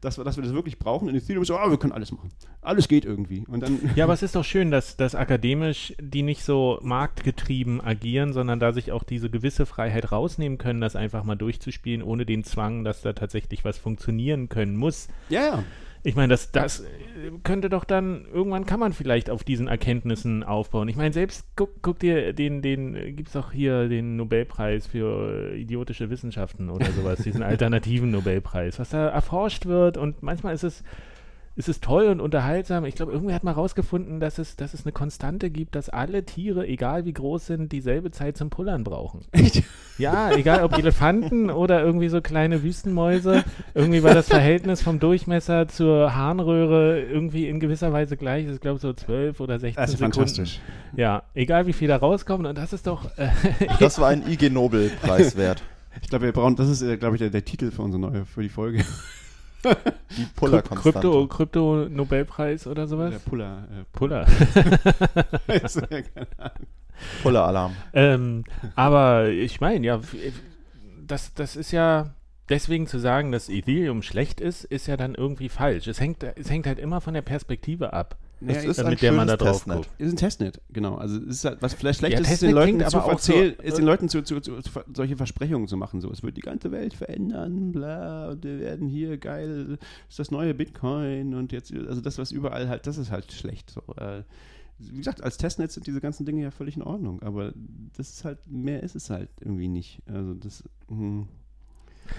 dass 0.00 0.18
wir, 0.18 0.24
dass 0.24 0.36
wir 0.36 0.44
das 0.44 0.52
wirklich 0.52 0.78
brauchen. 0.78 1.08
In 1.08 1.16
Ethereum 1.16 1.42
ist 1.42 1.48
so, 1.48 1.56
ah, 1.56 1.70
wir 1.70 1.78
können 1.78 1.92
alles 1.92 2.12
machen. 2.12 2.30
Alles 2.60 2.88
geht 2.88 3.04
irgendwie. 3.04 3.44
Und 3.48 3.60
dann 3.60 3.78
Ja, 3.94 4.04
aber 4.04 4.12
es 4.12 4.22
ist 4.22 4.34
doch 4.34 4.44
schön, 4.44 4.70
dass, 4.70 4.96
dass 4.96 5.14
akademisch 5.14 5.94
die 6.00 6.22
nicht 6.22 6.44
so 6.44 6.78
marktgetrieben 6.82 7.80
agieren, 7.80 8.32
sondern 8.32 8.60
da 8.60 8.72
sich 8.72 8.92
auch 8.92 9.02
diese 9.02 9.30
gewisse 9.30 9.66
Freiheit 9.66 10.12
rausnehmen 10.12 10.58
können, 10.58 10.80
das 10.80 10.96
einfach 10.96 11.24
mal 11.24 11.36
durchzuspielen, 11.36 12.02
ohne 12.02 12.26
den 12.26 12.44
Zwang, 12.44 12.84
dass 12.84 13.02
da 13.02 13.12
tatsächlich 13.12 13.64
was 13.64 13.78
funktionieren 13.78 14.48
können 14.48 14.76
muss. 14.76 15.08
Ja, 15.28 15.40
ja. 15.42 15.64
Ich 16.06 16.14
meine, 16.14 16.28
das, 16.28 16.52
das 16.52 16.82
äh, 16.82 16.84
könnte 17.42 17.68
doch 17.68 17.82
dann, 17.82 18.26
irgendwann 18.32 18.64
kann 18.64 18.78
man 18.78 18.92
vielleicht 18.92 19.28
auf 19.28 19.42
diesen 19.42 19.66
Erkenntnissen 19.66 20.44
aufbauen. 20.44 20.86
Ich 20.86 20.94
meine, 20.94 21.12
selbst 21.12 21.44
guck, 21.56 21.82
guck 21.82 21.98
dir 21.98 22.32
den, 22.32 22.62
den, 22.62 23.16
gibt 23.16 23.26
es 23.26 23.32
doch 23.32 23.50
hier 23.50 23.88
den 23.88 24.14
Nobelpreis 24.14 24.86
für 24.86 25.50
äh, 25.50 25.60
idiotische 25.60 26.08
Wissenschaften 26.08 26.70
oder 26.70 26.86
sowas, 26.92 27.24
diesen 27.24 27.42
alternativen 27.42 28.12
Nobelpreis, 28.12 28.78
was 28.78 28.90
da 28.90 29.08
erforscht 29.08 29.66
wird 29.66 29.96
und 29.96 30.22
manchmal 30.22 30.54
ist 30.54 30.62
es 30.62 30.84
es 31.58 31.68
ist 31.68 31.82
toll 31.82 32.06
und 32.08 32.20
unterhaltsam. 32.20 32.84
Ich 32.84 32.94
glaube, 32.94 33.12
irgendwer 33.12 33.34
hat 33.34 33.42
mal 33.44 33.52
rausgefunden, 33.52 34.20
dass 34.20 34.38
es, 34.38 34.56
dass 34.56 34.74
es 34.74 34.84
eine 34.84 34.92
Konstante 34.92 35.48
gibt, 35.50 35.74
dass 35.74 35.88
alle 35.88 36.24
Tiere, 36.24 36.66
egal 36.66 37.04
wie 37.06 37.14
groß 37.14 37.46
sind, 37.46 37.72
dieselbe 37.72 38.10
Zeit 38.10 38.36
zum 38.36 38.50
Pullern 38.50 38.84
brauchen. 38.84 39.24
Echt? 39.32 39.62
Ja, 39.98 40.30
egal 40.32 40.62
ob 40.64 40.76
Elefanten 40.76 41.50
oder 41.50 41.82
irgendwie 41.82 42.08
so 42.10 42.20
kleine 42.20 42.62
Wüstenmäuse. 42.62 43.42
Irgendwie 43.74 44.02
war 44.02 44.12
das 44.12 44.28
Verhältnis 44.28 44.82
vom 44.82 44.98
Durchmesser 45.00 45.68
zur 45.68 46.14
Harnröhre 46.14 47.00
irgendwie 47.00 47.48
in 47.48 47.58
gewisser 47.60 47.92
Weise 47.92 48.18
gleich. 48.18 48.46
Ich 48.46 48.60
glaube 48.60 48.78
so 48.78 48.92
12 48.92 49.40
oder 49.40 49.58
16 49.58 49.82
Das 49.82 49.90
ist 49.90 49.98
Sekunden. 49.98 50.14
fantastisch. 50.14 50.60
Ja, 50.94 51.22
egal 51.34 51.66
wie 51.66 51.72
viel 51.72 51.88
da 51.88 51.96
rauskommt. 51.96 52.46
Und 52.46 52.58
das 52.58 52.74
ist 52.74 52.86
doch. 52.86 53.06
Äh, 53.16 53.28
Das 53.80 53.98
war 53.98 54.08
ein 54.08 54.28
IG 54.28 54.50
Nobel-Preis 54.50 55.36
wert. 55.36 55.62
Ich 56.02 56.10
glaube, 56.10 56.26
wir 56.26 56.32
brauchen, 56.32 56.56
das 56.56 56.68
ist, 56.68 56.82
äh, 56.82 56.98
glaube 56.98 57.16
ich, 57.16 57.20
der, 57.20 57.30
der 57.30 57.46
Titel 57.46 57.70
für 57.70 57.80
unsere 57.80 57.98
neue, 58.02 58.26
für 58.26 58.42
die 58.42 58.50
Folge. 58.50 58.84
Die 60.16 60.24
Puller-Konstante. 60.36 61.00
Krypto, 61.00 61.26
Krypto-Nobelpreis 61.26 62.66
oder 62.66 62.86
sowas? 62.86 63.10
Der 63.10 63.18
Puller. 63.18 63.68
Äh, 63.70 63.84
Puller. 63.92 64.26
Ahnung. 65.48 66.04
Puller-Alarm. 67.22 67.76
ähm, 67.92 68.44
aber 68.74 69.28
ich 69.28 69.60
meine, 69.60 69.86
ja, 69.86 70.00
das, 71.06 71.34
das 71.34 71.56
ist 71.56 71.72
ja. 71.72 72.14
Deswegen 72.48 72.86
zu 72.86 73.00
sagen, 73.00 73.32
dass 73.32 73.48
Ethereum 73.48 74.02
schlecht 74.02 74.40
ist, 74.40 74.62
ist 74.62 74.86
ja 74.86 74.96
dann 74.96 75.16
irgendwie 75.16 75.48
falsch. 75.48 75.88
Es 75.88 75.98
hängt, 75.98 76.22
es 76.22 76.48
hängt 76.48 76.68
halt 76.68 76.78
immer 76.78 77.00
von 77.00 77.12
der 77.12 77.22
Perspektive 77.22 77.92
ab, 77.92 78.16
Naja, 78.40 78.60
ist 78.60 78.76
mit 78.78 78.86
ein 78.86 78.96
der 78.98 79.12
man 79.12 79.26
da 79.26 79.36
drauf 79.36 79.64
Testnet. 79.64 79.76
guckt. 79.78 79.90
ist 79.98 80.12
ein 80.12 80.16
Testnet, 80.16 80.60
genau. 80.70 80.96
Also 80.96 81.16
es 81.16 81.36
ist 81.36 81.44
halt, 81.46 81.62
was 81.62 81.72
vielleicht 81.72 82.00
schlecht 82.00 82.14
Ja, 82.14 82.20
ist, 82.20 82.26
ist 82.26 82.30
Testnet 82.40 82.50
den 82.50 82.54
Leuten 82.54 82.76
klingt 82.78 82.90
zu 82.90 82.96
aber 82.98 83.06
auch 83.06 83.10
erzählen, 83.12 83.58
äh, 83.58 83.68
ist 83.68 83.78
den 83.78 83.86
Leuten 83.86 84.08
zu, 84.10 84.22
zu, 84.22 84.40
zu, 84.40 84.52
solche 84.94 85.16
Versprechungen 85.16 85.68
zu 85.68 85.78
machen. 85.78 86.02
So, 86.02 86.10
es 86.10 86.22
wird 86.22 86.36
die 86.36 86.42
ganze 86.42 86.70
Welt 86.70 86.92
verändern, 86.92 87.72
bla, 87.72 88.28
und 88.30 88.44
wir 88.44 88.58
werden 88.60 88.88
hier 88.88 89.16
geil, 89.16 89.78
ist 90.08 90.18
das 90.18 90.30
neue 90.30 90.52
Bitcoin 90.52 91.34
und 91.34 91.52
jetzt, 91.52 91.72
also 91.72 92.00
das, 92.02 92.18
was 92.18 92.30
überall 92.30 92.68
halt, 92.68 92.86
das 92.86 92.98
ist 92.98 93.10
halt 93.10 93.32
schlecht. 93.32 93.70
So, 93.70 93.80
äh, 93.96 94.22
wie 94.78 94.98
gesagt, 94.98 95.22
als 95.22 95.38
Testnet 95.38 95.72
sind 95.72 95.86
diese 95.86 96.02
ganzen 96.02 96.26
Dinge 96.26 96.42
ja 96.42 96.50
völlig 96.50 96.76
in 96.76 96.82
Ordnung, 96.82 97.22
aber 97.22 97.54
das 97.96 98.10
ist 98.10 98.24
halt, 98.26 98.38
mehr 98.46 98.82
ist 98.82 98.94
es 98.94 99.08
halt 99.08 99.30
irgendwie 99.40 99.68
nicht. 99.68 100.02
Also 100.06 100.34
das, 100.34 100.62
hm. 100.88 101.26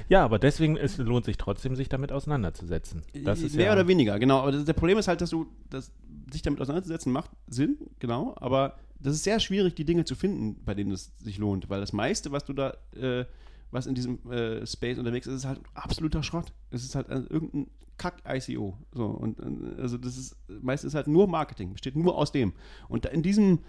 Ja, 0.09 0.24
aber 0.24 0.39
deswegen 0.39 0.78
es 0.78 0.97
lohnt 0.97 1.26
sich 1.26 1.38
trotzdem, 1.38 1.76
sich 1.76 1.89
damit 1.89 2.11
auseinanderzusetzen. 2.11 3.03
Das 3.24 3.41
ist 3.41 3.55
Mehr 3.55 3.68
ja, 3.68 3.74
oder 3.74 3.88
weniger, 3.88 4.20
genau. 4.20 4.39
Aber 4.39 4.51
das, 4.51 4.65
der 4.65 4.74
Problem 4.74 4.97
ist 4.97 5.07
halt, 5.07 5.22
dass 5.22 5.30
du, 5.30 5.47
dass 5.70 5.91
sich 6.32 6.41
damit 6.41 6.61
auseinanderzusetzen 6.61 7.11
macht 7.11 7.32
Sinn, 7.47 7.78
genau. 7.99 8.36
Aber 8.38 8.78
das 8.99 9.15
ist 9.15 9.23
sehr 9.23 9.39
schwierig, 9.39 9.75
die 9.75 9.86
Dinge 9.86 10.05
zu 10.05 10.15
finden, 10.15 10.63
bei 10.63 10.73
denen 10.73 10.91
es 10.91 11.11
sich 11.19 11.38
lohnt, 11.38 11.69
weil 11.69 11.80
das 11.80 11.93
meiste, 11.93 12.32
was 12.32 12.45
du 12.45 12.53
da, 12.53 12.75
äh, 12.95 13.25
was 13.71 13.86
in 13.86 13.95
diesem 13.95 14.19
äh, 14.32 14.65
Space 14.65 14.97
unterwegs 14.97 15.28
ist, 15.28 15.36
ist 15.36 15.45
halt 15.45 15.61
absoluter 15.73 16.23
Schrott. 16.23 16.53
Es 16.71 16.84
ist 16.84 16.95
halt 16.95 17.09
äh, 17.09 17.19
irgendein 17.30 17.67
Kack-ICO. 17.97 18.78
So 18.93 19.05
und 19.05 19.39
äh, 19.39 19.82
also 19.82 19.97
das 19.97 20.17
ist 20.17 20.36
meistens 20.47 20.95
halt 20.95 21.07
nur 21.07 21.28
Marketing, 21.28 21.73
besteht 21.73 21.95
nur 21.95 22.17
aus 22.17 22.32
dem. 22.32 22.53
Und 22.88 23.05
in 23.05 23.21
diesem, 23.23 23.59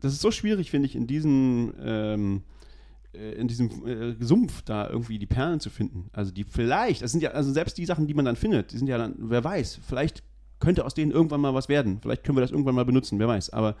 das 0.00 0.12
ist 0.12 0.20
so 0.20 0.30
schwierig, 0.30 0.70
finde 0.70 0.86
ich, 0.86 0.96
in 0.96 1.06
diesem 1.06 1.74
ähm, 1.80 2.42
äh, 3.14 3.32
in 3.32 3.48
diesem 3.48 3.86
äh, 3.86 4.16
Sumpf 4.24 4.62
da 4.62 4.88
irgendwie 4.88 5.18
die 5.18 5.26
Perlen 5.26 5.60
zu 5.60 5.70
finden. 5.70 6.08
Also 6.12 6.32
die 6.32 6.44
vielleicht, 6.44 7.02
das 7.02 7.12
sind 7.12 7.22
ja, 7.22 7.30
also 7.30 7.52
selbst 7.52 7.78
die 7.78 7.86
Sachen, 7.86 8.06
die 8.06 8.14
man 8.14 8.24
dann 8.24 8.36
findet, 8.36 8.72
die 8.72 8.78
sind 8.78 8.88
ja 8.88 8.98
dann, 8.98 9.14
wer 9.18 9.44
weiß, 9.44 9.80
vielleicht 9.86 10.22
könnte 10.60 10.84
aus 10.84 10.94
denen 10.94 11.10
irgendwann 11.10 11.40
mal 11.40 11.54
was 11.54 11.68
werden. 11.68 11.98
Vielleicht 12.00 12.24
können 12.24 12.36
wir 12.36 12.42
das 12.42 12.50
irgendwann 12.50 12.74
mal 12.74 12.84
benutzen, 12.84 13.18
wer 13.18 13.28
weiß. 13.28 13.50
Aber, 13.50 13.76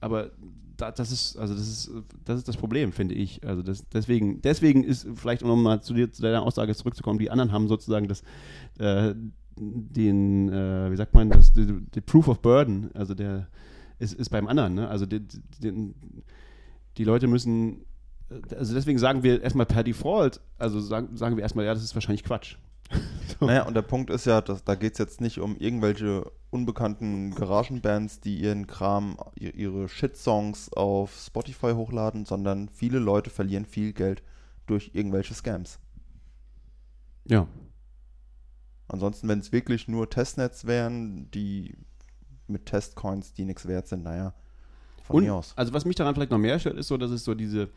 aber 0.00 0.30
da, 0.76 0.92
das 0.92 1.10
ist, 1.10 1.36
also 1.36 1.54
das 1.54 1.68
ist, 1.68 1.90
das 2.24 2.38
ist 2.38 2.48
das 2.48 2.56
Problem, 2.56 2.92
finde 2.92 3.14
ich. 3.14 3.44
Also 3.46 3.62
das, 3.62 3.88
deswegen, 3.88 4.42
deswegen 4.42 4.84
ist 4.84 5.06
vielleicht, 5.14 5.42
um 5.42 5.62
mal 5.62 5.80
zu, 5.82 5.94
dir, 5.94 6.10
zu 6.10 6.22
deiner 6.22 6.42
Aussage 6.42 6.74
zurückzukommen, 6.74 7.18
die 7.18 7.30
anderen 7.30 7.52
haben 7.52 7.68
sozusagen 7.68 8.08
das, 8.08 8.22
äh, 8.78 9.14
den, 9.56 10.48
äh, 10.48 10.90
wie 10.90 10.96
sagt 10.96 11.14
man, 11.14 11.30
das, 11.30 11.52
die, 11.52 11.66
die 11.94 12.00
Proof 12.00 12.28
of 12.28 12.40
Burden, 12.40 12.90
also 12.94 13.14
der 13.14 13.48
ist, 13.98 14.14
ist 14.14 14.28
beim 14.28 14.46
anderen, 14.46 14.74
ne? 14.74 14.88
Also 14.88 15.06
die, 15.06 15.20
die, 15.60 15.94
die 16.96 17.04
Leute 17.04 17.26
müssen 17.26 17.84
also 18.56 18.74
deswegen 18.74 18.98
sagen 18.98 19.22
wir 19.22 19.42
erstmal 19.42 19.66
per 19.66 19.82
Default, 19.82 20.40
also 20.58 20.80
sagen, 20.80 21.16
sagen 21.16 21.36
wir 21.36 21.42
erstmal, 21.42 21.64
ja, 21.64 21.74
das 21.74 21.82
ist 21.82 21.94
wahrscheinlich 21.94 22.24
Quatsch. 22.24 22.56
Naja, 23.40 23.62
und 23.66 23.74
der 23.74 23.82
Punkt 23.82 24.10
ist 24.10 24.24
ja, 24.26 24.40
dass, 24.40 24.64
da 24.64 24.74
geht 24.74 24.92
es 24.94 24.98
jetzt 24.98 25.20
nicht 25.20 25.38
um 25.38 25.56
irgendwelche 25.58 26.28
unbekannten 26.50 27.34
Garagenbands, 27.34 28.20
die 28.20 28.40
ihren 28.40 28.66
Kram, 28.66 29.16
ihr- 29.38 29.54
ihre 29.54 29.88
Shitsongs 29.88 30.72
auf 30.72 31.14
Spotify 31.14 31.72
hochladen, 31.74 32.24
sondern 32.24 32.68
viele 32.68 32.98
Leute 32.98 33.30
verlieren 33.30 33.64
viel 33.66 33.92
Geld 33.92 34.22
durch 34.66 34.90
irgendwelche 34.94 35.34
Scams. 35.34 35.78
Ja. 37.26 37.46
Ansonsten, 38.88 39.28
wenn 39.28 39.38
es 39.38 39.52
wirklich 39.52 39.86
nur 39.86 40.08
Testnets 40.10 40.66
wären, 40.66 41.30
die 41.30 41.76
mit 42.46 42.66
Testcoins, 42.66 43.34
die 43.34 43.44
nichts 43.44 43.68
wert 43.68 43.86
sind, 43.86 44.02
naja, 44.02 44.32
von 45.04 45.16
Und, 45.16 45.24
mir 45.24 45.34
aus. 45.34 45.52
also 45.56 45.72
was 45.74 45.84
mich 45.84 45.96
daran 45.96 46.14
vielleicht 46.14 46.30
noch 46.30 46.38
mehr 46.38 46.58
stört, 46.58 46.78
ist 46.78 46.88
so, 46.88 46.96
dass 46.96 47.10
es 47.10 47.22
so 47.24 47.34
diese, 47.34 47.68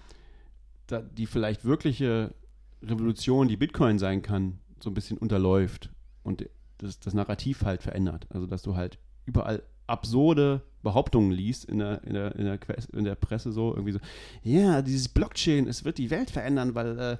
die 1.17 1.25
vielleicht 1.25 1.65
wirkliche 1.65 2.33
Revolution, 2.81 3.47
die 3.49 3.57
Bitcoin 3.57 3.99
sein 3.99 4.21
kann, 4.21 4.59
so 4.83 4.89
ein 4.89 4.93
bisschen 4.93 5.17
unterläuft 5.17 5.89
und 6.23 6.47
das, 6.77 6.99
das 6.99 7.13
Narrativ 7.13 7.63
halt 7.63 7.83
verändert. 7.83 8.27
Also 8.29 8.47
dass 8.47 8.61
du 8.61 8.75
halt 8.75 8.97
überall 9.25 9.63
absurde 9.87 10.61
Behauptungen 10.83 11.31
liest 11.31 11.65
in 11.65 11.79
der, 11.79 12.03
in 12.05 12.13
der, 12.13 12.35
in 12.37 12.45
der, 12.45 12.57
Que- 12.57 12.77
in 12.93 13.03
der 13.03 13.15
Presse 13.15 13.51
so, 13.51 13.71
irgendwie 13.71 13.91
so, 13.91 13.99
ja, 14.41 14.81
dieses 14.81 15.09
Blockchain, 15.09 15.67
es 15.67 15.83
wird 15.85 15.97
die 15.97 16.09
Welt 16.09 16.31
verändern, 16.31 16.73
weil 16.73 17.19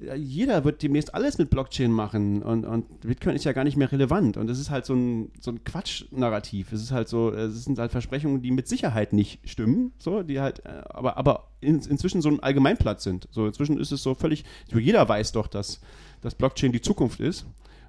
äh, 0.00 0.14
jeder 0.16 0.64
wird 0.64 0.82
demnächst 0.82 1.14
alles 1.14 1.38
mit 1.38 1.48
Blockchain 1.48 1.92
machen 1.92 2.42
und, 2.42 2.66
und 2.66 3.00
Bitcoin 3.00 3.36
ist 3.36 3.44
ja 3.44 3.52
gar 3.52 3.64
nicht 3.64 3.76
mehr 3.76 3.90
relevant 3.90 4.36
und 4.36 4.50
es 4.50 4.58
ist 4.58 4.68
halt 4.70 4.84
so 4.84 4.94
ein, 4.94 5.30
so 5.40 5.52
ein 5.52 5.64
Quatsch-Narrativ. 5.64 6.72
Es 6.72 6.82
ist 6.82 6.90
halt 6.90 7.08
so, 7.08 7.30
es 7.32 7.64
sind 7.64 7.78
halt 7.78 7.92
Versprechungen, 7.92 8.42
die 8.42 8.50
mit 8.50 8.68
Sicherheit 8.68 9.12
nicht 9.12 9.48
stimmen, 9.48 9.92
so, 9.98 10.22
die 10.22 10.40
halt, 10.40 10.66
äh, 10.66 10.82
aber, 10.90 11.16
aber 11.16 11.52
in, 11.60 11.80
inzwischen 11.80 12.20
so 12.20 12.28
ein 12.28 12.40
Allgemeinplatz 12.40 13.04
sind. 13.04 13.28
So, 13.30 13.46
inzwischen 13.46 13.78
ist 13.78 13.92
es 13.92 14.02
so 14.02 14.14
völlig, 14.14 14.44
so 14.70 14.78
jeder 14.78 15.08
weiß 15.08 15.32
doch, 15.32 15.46
dass, 15.46 15.80
dass 16.20 16.34
Blockchain 16.34 16.72
die 16.72 16.80
Zukunft 16.80 17.20
ist 17.20 17.46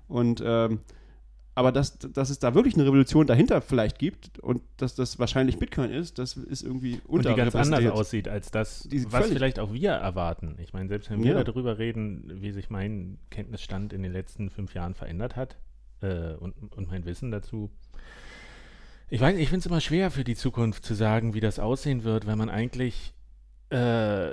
und 0.07 0.41
ähm, 0.45 0.80
aber 1.55 1.73
dass, 1.73 1.97
dass 1.99 2.30
es 2.30 2.39
da 2.39 2.55
wirklich 2.55 2.75
eine 2.75 2.86
Revolution 2.86 3.27
dahinter 3.27 3.59
vielleicht 3.59 3.99
gibt 3.99 4.39
und 4.39 4.61
dass 4.77 4.95
das 4.95 5.19
wahrscheinlich 5.19 5.57
Bitcoin 5.57 5.91
ist, 5.91 6.17
das 6.17 6.38
ist 6.38 6.61
irgendwie 6.63 7.01
und 7.05 7.25
die 7.25 7.34
ganz 7.34 7.53
anders 7.53 7.86
aussieht 7.88 8.30
als 8.30 8.49
das, 8.49 8.84
Die 8.84 9.11
was 9.11 9.27
vielleicht 9.27 9.59
auch 9.59 9.73
wir 9.73 9.91
erwarten. 9.91 10.55
Ich 10.61 10.71
meine, 10.71 10.88
selbst 10.88 11.09
wenn 11.09 11.21
wir 11.21 11.34
Ja. 11.34 11.43
darüber 11.43 11.77
reden, 11.77 12.32
wie 12.41 12.51
sich 12.51 12.69
mein 12.69 13.17
Kenntnisstand 13.30 13.91
in 13.91 14.03
den 14.03 14.13
letzten 14.13 14.49
fünf 14.51 14.73
Jahren 14.73 14.93
verändert 14.93 15.36
hat 15.36 15.57
äh, 16.01 16.34
und, 16.36 16.53
und 16.77 16.88
mein 16.88 17.03
Wissen 17.05 17.30
dazu. 17.30 17.69
Ich 19.09 19.19
weiß, 19.19 19.38
ich 19.38 19.49
finde 19.49 19.59
es 19.59 19.65
immer 19.65 19.82
schwer 19.82 20.11
für 20.11 20.23
die 20.23 20.36
Zukunft 20.36 20.86
zu 20.86 20.93
sagen, 20.93 21.34
wie 21.34 21.41
das 21.41 21.59
aussehen 21.59 22.05
wird, 22.05 22.25
weil 22.25 22.38
man 22.38 22.49
eigentlich 22.49 23.13
äh, 23.69 24.30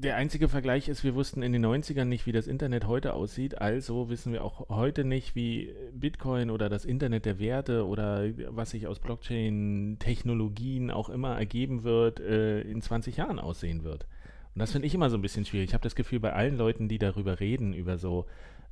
der 0.00 0.16
einzige 0.16 0.48
Vergleich 0.48 0.88
ist, 0.88 1.02
wir 1.02 1.14
wussten 1.14 1.42
in 1.42 1.52
den 1.52 1.66
90ern 1.66 2.04
nicht, 2.04 2.26
wie 2.26 2.32
das 2.32 2.46
Internet 2.46 2.86
heute 2.86 3.14
aussieht, 3.14 3.60
also 3.60 4.08
wissen 4.08 4.32
wir 4.32 4.44
auch 4.44 4.68
heute 4.68 5.04
nicht, 5.04 5.34
wie 5.34 5.74
Bitcoin 5.92 6.50
oder 6.50 6.68
das 6.68 6.84
Internet 6.84 7.24
der 7.24 7.40
Werte 7.40 7.86
oder 7.86 8.24
was 8.50 8.70
sich 8.70 8.86
aus 8.86 9.00
Blockchain-Technologien 9.00 10.92
auch 10.92 11.08
immer 11.08 11.36
ergeben 11.36 11.82
wird, 11.82 12.20
äh, 12.20 12.60
in 12.60 12.80
20 12.80 13.16
Jahren 13.16 13.40
aussehen 13.40 13.82
wird. 13.82 14.06
Und 14.54 14.60
das 14.60 14.72
finde 14.72 14.86
ich 14.86 14.94
immer 14.94 15.10
so 15.10 15.16
ein 15.16 15.22
bisschen 15.22 15.44
schwierig. 15.44 15.70
Ich 15.70 15.74
habe 15.74 15.82
das 15.82 15.96
Gefühl, 15.96 16.20
bei 16.20 16.32
allen 16.32 16.56
Leuten, 16.56 16.88
die 16.88 16.98
darüber 16.98 17.40
reden, 17.40 17.72
über 17.74 17.98
so 17.98 18.26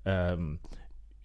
ähm, 0.05 0.61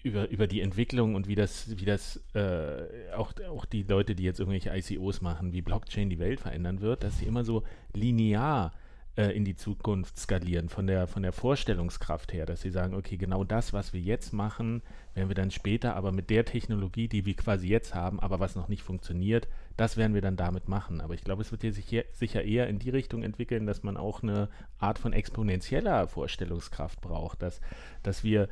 über, 0.03 0.29
über 0.29 0.47
die 0.47 0.61
Entwicklung 0.61 1.13
und 1.13 1.27
wie 1.27 1.35
das, 1.35 1.77
wie 1.79 1.85
das 1.85 2.23
äh, 2.33 3.13
auch, 3.15 3.33
auch 3.49 3.65
die 3.65 3.83
Leute, 3.83 4.15
die 4.15 4.23
jetzt 4.23 4.39
irgendwelche 4.39 4.75
ICOs 4.75 5.21
machen, 5.21 5.53
wie 5.53 5.61
Blockchain 5.61 6.09
die 6.09 6.17
Welt 6.17 6.39
verändern 6.39 6.81
wird, 6.81 7.03
dass 7.03 7.19
sie 7.19 7.25
immer 7.25 7.43
so 7.43 7.61
linear 7.93 8.73
äh, 9.17 9.35
in 9.35 9.43
die 9.43 9.55
Zukunft 9.55 10.17
skalieren, 10.17 10.69
von 10.69 10.87
der, 10.87 11.07
von 11.07 11.21
der 11.23 11.33
Vorstellungskraft 11.33 12.31
her, 12.33 12.45
dass 12.45 12.61
sie 12.61 12.71
sagen, 12.71 12.95
okay, 12.95 13.17
genau 13.17 13.43
das, 13.43 13.73
was 13.73 13.91
wir 13.91 13.99
jetzt 13.99 14.31
machen, 14.31 14.81
werden 15.13 15.29
wir 15.29 15.35
dann 15.35 15.51
später, 15.51 15.95
aber 15.95 16.11
mit 16.11 16.29
der 16.29 16.45
Technologie, 16.45 17.07
die 17.07 17.25
wir 17.25 17.35
quasi 17.35 17.67
jetzt 17.67 17.93
haben, 17.93 18.19
aber 18.19 18.39
was 18.39 18.55
noch 18.55 18.69
nicht 18.69 18.83
funktioniert, 18.83 19.47
das 19.75 19.97
werden 19.97 20.13
wir 20.13 20.21
dann 20.21 20.37
damit 20.37 20.69
machen. 20.69 21.01
Aber 21.01 21.13
ich 21.13 21.23
glaube, 21.23 21.41
es 21.41 21.51
wird 21.51 21.61
hier 21.61 21.73
sicher, 21.73 22.03
sicher 22.13 22.43
eher 22.43 22.67
in 22.67 22.79
die 22.79 22.89
Richtung 22.89 23.23
entwickeln, 23.23 23.65
dass 23.65 23.83
man 23.83 23.97
auch 23.97 24.23
eine 24.23 24.49
Art 24.79 24.97
von 24.97 25.11
exponentieller 25.11 26.07
Vorstellungskraft 26.07 27.01
braucht, 27.01 27.41
dass, 27.41 27.59
dass 28.03 28.23
wir 28.23 28.47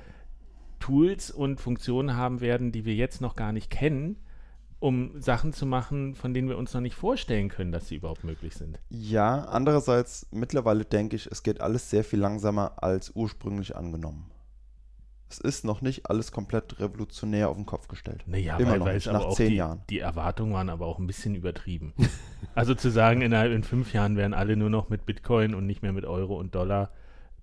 Tools 0.79 1.31
und 1.31 1.59
Funktionen 1.59 2.15
haben 2.15 2.41
werden, 2.41 2.71
die 2.71 2.85
wir 2.85 2.95
jetzt 2.95 3.21
noch 3.21 3.35
gar 3.35 3.51
nicht 3.51 3.69
kennen, 3.69 4.17
um 4.79 5.19
Sachen 5.21 5.53
zu 5.53 5.65
machen, 5.65 6.15
von 6.15 6.33
denen 6.33 6.47
wir 6.47 6.57
uns 6.57 6.73
noch 6.73 6.81
nicht 6.81 6.95
vorstellen 6.95 7.49
können, 7.49 7.71
dass 7.71 7.87
sie 7.87 7.95
überhaupt 7.95 8.23
möglich 8.23 8.55
sind. 8.55 8.79
Ja, 8.89 9.45
andererseits 9.45 10.27
mittlerweile 10.31 10.85
denke 10.85 11.15
ich, 11.15 11.27
es 11.27 11.43
geht 11.43 11.61
alles 11.61 11.89
sehr 11.89 12.03
viel 12.03 12.19
langsamer 12.19 12.81
als 12.81 13.11
ursprünglich 13.15 13.75
angenommen. 13.75 14.31
Es 15.31 15.37
ist 15.37 15.63
noch 15.63 15.81
nicht 15.81 16.09
alles 16.09 16.31
komplett 16.31 16.79
revolutionär 16.79 17.49
auf 17.49 17.55
den 17.55 17.67
Kopf 17.67 17.87
gestellt. 17.87 18.23
Naja, 18.25 18.57
Immer 18.57 18.71
weil, 18.71 18.79
noch 18.79 18.85
weil 18.87 18.95
nicht, 18.95 19.11
nach 19.11 19.29
zehn 19.29 19.49
die, 19.49 19.55
Jahren. 19.57 19.83
die 19.89 19.99
Erwartungen 19.99 20.53
waren 20.53 20.69
aber 20.69 20.87
auch 20.87 20.97
ein 20.97 21.05
bisschen 21.05 21.35
übertrieben. 21.35 21.93
also 22.55 22.73
zu 22.73 22.89
sagen, 22.89 23.21
innerhalb 23.21 23.51
in 23.51 23.63
fünf 23.63 23.93
Jahren 23.93 24.17
werden 24.17 24.33
alle 24.33 24.55
nur 24.55 24.71
noch 24.71 24.89
mit 24.89 25.05
Bitcoin 25.05 25.53
und 25.53 25.67
nicht 25.67 25.83
mehr 25.83 25.93
mit 25.93 26.05
Euro 26.05 26.39
und 26.39 26.55
Dollar 26.55 26.91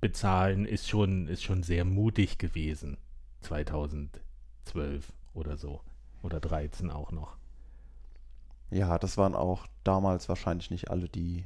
bezahlen, 0.01 0.66
ist 0.66 0.89
schon, 0.89 1.28
ist 1.28 1.45
schon 1.45 1.62
sehr 1.62 1.84
mutig 1.84 2.39
gewesen. 2.39 2.97
12 3.43 5.12
oder 5.34 5.57
so. 5.57 5.80
Oder 6.26 6.40
13 6.40 6.90
auch 6.90 7.12
noch. 7.12 7.36
Ja, 8.72 8.98
das 8.98 9.16
waren 9.16 9.36
auch 9.36 9.68
damals 9.84 10.28
wahrscheinlich 10.28 10.72
nicht 10.72 10.90
alle, 10.90 11.08
die 11.08 11.44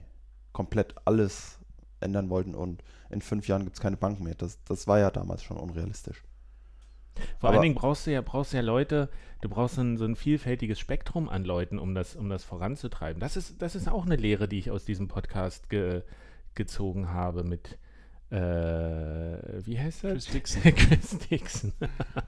komplett 0.54 0.94
alles 1.04 1.58
ändern 2.00 2.30
wollten 2.30 2.54
und 2.54 2.82
in 3.10 3.20
fünf 3.20 3.46
Jahren 3.46 3.64
gibt 3.64 3.76
es 3.76 3.80
keine 3.82 3.98
Bank 3.98 4.20
mehr. 4.20 4.34
Das, 4.34 4.58
das 4.64 4.88
war 4.88 4.98
ja 4.98 5.10
damals 5.10 5.42
schon 5.42 5.58
unrealistisch. 5.58 6.24
Vor 7.38 7.50
Aber- 7.50 7.58
allen 7.58 7.62
Dingen 7.62 7.74
brauchst 7.74 8.06
du 8.06 8.12
ja, 8.12 8.22
brauchst 8.22 8.54
ja 8.54 8.62
Leute, 8.62 9.10
du 9.42 9.50
brauchst 9.50 9.74
so 9.74 9.82
ein, 9.82 9.98
so 9.98 10.06
ein 10.06 10.16
vielfältiges 10.16 10.78
Spektrum 10.80 11.28
an 11.28 11.44
Leuten, 11.44 11.78
um 11.78 11.94
das, 11.94 12.16
um 12.16 12.30
das 12.30 12.42
voranzutreiben. 12.42 13.20
Das 13.20 13.36
ist, 13.36 13.60
das 13.60 13.74
ist 13.74 13.86
auch 13.86 14.06
eine 14.06 14.16
Lehre, 14.16 14.48
die 14.48 14.58
ich 14.58 14.70
aus 14.70 14.86
diesem 14.86 15.08
Podcast 15.08 15.68
ge, 15.68 16.02
gezogen 16.54 17.10
habe 17.10 17.44
mit, 17.44 17.76
äh, 18.30 18.36
wie 19.66 19.78
heißt 19.78 20.04
er? 20.04 20.12
Chris 20.12 20.26
Dixon. 20.26 20.62
Chris 20.76 21.18
Dixon. 21.30 21.72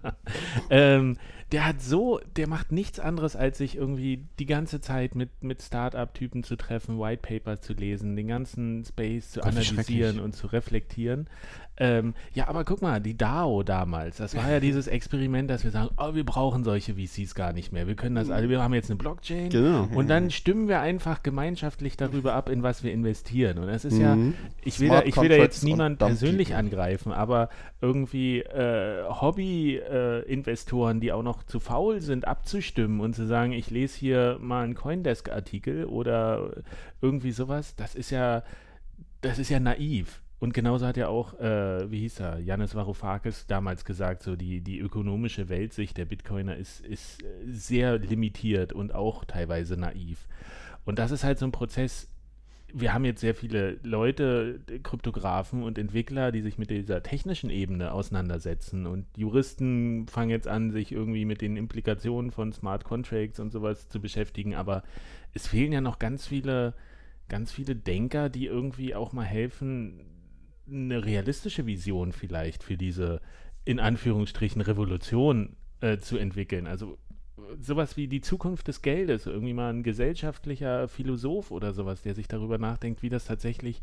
ähm, 0.71 1.17
der 1.53 1.67
hat 1.67 1.81
so, 1.81 2.21
der 2.37 2.49
macht 2.49 2.73
nichts 2.73 2.99
anderes, 2.99 3.37
als 3.37 3.59
sich 3.59 3.77
irgendwie 3.77 4.27
die 4.39 4.47
ganze 4.47 4.81
Zeit 4.81 5.15
mit, 5.15 5.43
mit 5.43 5.63
Start-up-Typen 5.63 6.43
zu 6.43 6.57
treffen, 6.57 6.99
White 6.99 7.23
Papers 7.23 7.61
zu 7.61 7.75
lesen, 7.75 8.17
den 8.17 8.27
ganzen 8.27 8.85
Space 8.85 9.31
zu 9.31 9.41
Gott, 9.41 9.51
analysieren 9.51 10.19
und 10.19 10.35
zu 10.35 10.49
reflektieren. 10.49 11.29
Ähm, 11.85 12.15
ja, 12.33 12.47
aber 12.47 12.65
guck 12.65 12.81
mal, 12.81 13.01
die 13.01 13.17
DAO 13.17 13.65
damals, 13.65 14.19
das 14.19 14.37
war 14.37 14.49
ja 14.49 14.61
dieses 14.61 14.87
Experiment, 14.87 15.51
dass 15.51 15.65
wir 15.65 15.73
sagen, 15.73 15.91
oh, 15.97 16.15
wir 16.15 16.25
brauchen 16.25 16.63
solche 16.63 16.95
VCs 16.95 17.35
gar 17.35 17.53
nicht 17.53 17.73
mehr. 17.73 17.89
Wir 17.89 17.97
können 17.97 18.15
das 18.15 18.31
alle, 18.31 18.49
wir 18.49 18.63
haben 18.63 18.73
jetzt 18.73 18.89
eine 18.89 18.99
Blockchain 18.99 19.51
Genau. 19.51 19.89
und 19.93 20.09
dann 20.09 20.31
stimmen 20.31 20.69
wir 20.69 20.81
einfach 20.81 21.25
gemeinschaft 21.25 21.81
darüber 21.99 22.35
ab, 22.35 22.49
in 22.49 22.63
was 22.63 22.85
wir 22.85 22.93
investieren. 22.93 23.59
Und 23.59 23.67
das 23.67 23.85
ist 23.85 23.99
ja, 23.99 24.15
Mhm. 24.15 24.35
ich 24.63 24.79
will, 24.79 24.91
da, 24.91 25.03
ich 25.03 25.17
will 25.17 25.29
da 25.29 25.35
jetzt 25.35 25.65
niemand 25.65 25.99
persönlich 25.99 26.55
angreifen, 26.55 27.11
aber 27.13 27.49
irgendwie 27.81 28.39
äh, 28.39 29.03
Hobby-Investoren, 29.09 31.01
die 31.01 31.13
auch 31.13 31.23
noch 31.23 31.43
zu 31.43 31.59
faul 31.61 32.01
sind, 32.01 32.27
abzustimmen 32.29 33.01
und 33.01 33.15
zu 33.15 33.27
sagen, 33.27 33.53
ich 33.53 33.71
lese 33.71 33.99
hier 33.99 34.39
mal 34.41 34.63
einen 34.65 34.75
Coindesk-Artikel 34.75 35.87
oder 35.87 36.51
irgendwie 37.01 37.33
sowas, 37.33 37.75
das 37.77 37.95
ist 37.95 38.11
ja, 38.11 38.43
das 39.21 39.39
ist 39.39 39.49
ja 39.51 39.59
naiv. 39.61 40.21
Und 40.43 40.55
genauso 40.55 40.89
hat 40.89 40.97
ja 40.97 41.07
auch, 41.07 41.39
äh, 41.39 41.89
wie 41.89 42.01
hieß 42.01 42.19
er, 42.19 42.41
Yannis 42.41 42.75
Varoufakis 42.75 43.47
damals 43.47 43.85
gesagt, 43.85 44.25
so 44.25 44.35
die, 44.35 44.61
die 44.61 44.81
ökonomische 44.81 45.49
Weltsicht 45.49 45.97
der 45.97 46.05
Bitcoiner 46.05 46.57
ist, 46.57 46.85
ist 46.85 47.23
äh, 47.23 47.27
sehr 47.47 48.01
limitiert 48.01 48.73
und 48.73 48.93
auch 48.93 49.25
teilweise 49.25 49.77
naiv. 49.77 50.27
Und 50.85 50.99
das 50.99 51.13
ist 51.13 51.23
halt 51.23 51.39
so 51.39 51.45
ein 51.47 51.53
Prozess, 51.53 52.09
wir 52.73 52.93
haben 52.93 53.05
jetzt 53.05 53.21
sehr 53.21 53.37
viele 53.37 53.79
Leute, 53.85 54.59
Kryptografen 54.83 55.63
und 55.63 55.79
Entwickler, 55.79 56.33
die 56.33 56.43
sich 56.43 56.59
mit 56.59 56.71
dieser 56.71 57.05
technischen 57.05 57.49
Ebene 57.49 57.93
auseinandersetzen. 57.93 58.89
Und 58.89 59.07
Juristen 59.17 60.09
fangen 60.09 60.31
jetzt 60.31 60.49
an, 60.49 60.73
sich 60.73 60.91
irgendwie 60.91 61.25
mit 61.25 61.41
den 61.41 61.57
Implikationen 61.57 62.33
von 62.33 62.53
Smart 62.53 62.83
Contracts 62.83 63.39
und 63.39 63.53
sowas 63.53 63.89
zu 63.89 64.01
beschäftigen. 64.01 64.57
Aber 64.57 64.83
es 65.35 65.47
fehlen 65.47 65.71
ja 65.71 65.81
noch 65.81 66.01
ganz 66.01 66.27
viele, 66.27 66.75
ganz 67.29 67.53
viele 67.53 67.77
Denker, 67.77 68.29
die 68.29 68.47
irgendwie 68.47 68.97
auch 68.97 69.13
mal 69.13 69.23
helfen, 69.23 70.09
eine 70.69 71.05
realistische 71.05 71.67
Vision 71.67 72.13
vielleicht 72.13 72.63
für 72.63 72.77
diese, 72.77 73.21
in 73.65 73.81
Anführungsstrichen, 73.81 74.61
Revolution 74.61 75.57
äh, 75.81 75.99
zu 75.99 76.19
entwickeln. 76.19 76.67
Also 76.67 76.99
sowas 77.61 77.97
wie 77.97 78.09
die 78.09 78.21
Zukunft 78.21 78.69
des 78.69 78.83
Geldes, 78.83 79.27
irgendwie 79.27 79.53
mal 79.53 79.73
ein 79.73 79.83
gesellschaftlicher 79.83 80.89
Philosoph 80.89 81.51
oder 81.51 81.73
sowas, 81.73 82.03
der 82.03 82.15
sich 82.15 82.29
darüber 82.29 82.59
nachdenkt, 82.59 83.03
wie 83.03 83.09
das 83.09 83.25
tatsächlich, 83.25 83.83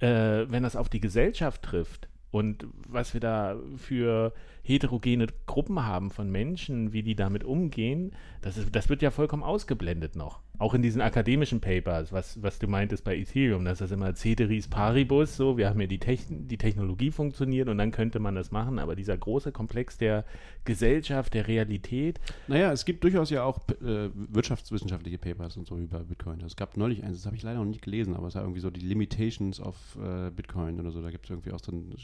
äh, 0.00 0.46
wenn 0.48 0.62
das 0.62 0.76
auf 0.76 0.88
die 0.88 1.00
Gesellschaft 1.00 1.62
trifft 1.62 2.08
und 2.30 2.66
was 2.88 3.14
wir 3.14 3.20
da 3.20 3.56
für 3.76 4.32
heterogene 4.64 5.26
Gruppen 5.46 5.84
haben 5.84 6.10
von 6.10 6.30
Menschen, 6.30 6.92
wie 6.92 7.02
die 7.02 7.14
damit 7.14 7.44
umgehen, 7.44 8.12
das, 8.40 8.56
ist, 8.56 8.74
das 8.74 8.88
wird 8.88 9.02
ja 9.02 9.10
vollkommen 9.10 9.42
ausgeblendet 9.42 10.16
noch. 10.16 10.40
Auch 10.58 10.72
in 10.72 10.82
diesen 10.82 11.00
akademischen 11.00 11.60
Papers, 11.60 12.12
was, 12.12 12.40
was 12.42 12.58
du 12.58 12.66
meintest 12.66 13.04
bei 13.04 13.16
Ethereum, 13.16 13.64
dass 13.64 13.78
das 13.78 13.90
immer 13.90 14.14
Ceteris 14.14 14.68
Paribus, 14.68 15.36
so, 15.36 15.56
wir 15.56 15.68
haben 15.68 15.80
ja 15.80 15.86
die, 15.86 15.98
Techn 15.98 16.48
die 16.48 16.58
Technologie 16.58 17.10
funktioniert 17.10 17.68
und 17.68 17.76
dann 17.76 17.90
könnte 17.90 18.20
man 18.20 18.34
das 18.34 18.52
machen, 18.52 18.78
aber 18.78 18.96
dieser 18.96 19.16
große 19.16 19.52
Komplex 19.52 19.98
der 19.98 20.24
Gesellschaft, 20.64 21.34
der 21.34 21.46
Realität, 21.46 22.20
Naja, 22.48 22.72
es 22.72 22.84
gibt 22.84 23.04
durchaus 23.04 23.30
ja 23.30 23.44
auch 23.44 23.58
äh, 23.82 24.10
wirtschaftswissenschaftliche 24.14 25.18
Papers 25.18 25.56
und 25.56 25.66
so 25.66 25.76
über 25.76 26.00
Bitcoin. 26.00 26.40
Es 26.40 26.56
gab 26.56 26.76
neulich 26.76 27.04
eins, 27.04 27.18
das 27.18 27.26
habe 27.26 27.36
ich 27.36 27.42
leider 27.42 27.58
noch 27.58 27.66
nicht 27.66 27.82
gelesen, 27.82 28.14
aber 28.14 28.28
es 28.28 28.34
war 28.34 28.42
irgendwie 28.42 28.60
so 28.60 28.70
die 28.70 28.80
Limitations 28.80 29.60
of 29.60 29.76
äh, 29.96 30.30
Bitcoin 30.30 30.80
oder 30.80 30.90
so. 30.90 31.02
Da 31.02 31.10
gibt 31.10 31.24
es 31.24 31.30
irgendwie 31.30 31.52
auch 31.52 31.60
so 31.60 31.72
ein 31.72 31.94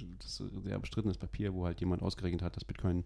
sehr 0.64 0.78
bestrittenes 0.78 1.18
Papier, 1.18 1.54
wo 1.54 1.66
halt 1.66 1.80
jemand 1.80 2.02
ausgerechnet 2.02 2.42
hat, 2.42 2.49
dass 2.52 2.64
Bitcoin 2.64 3.04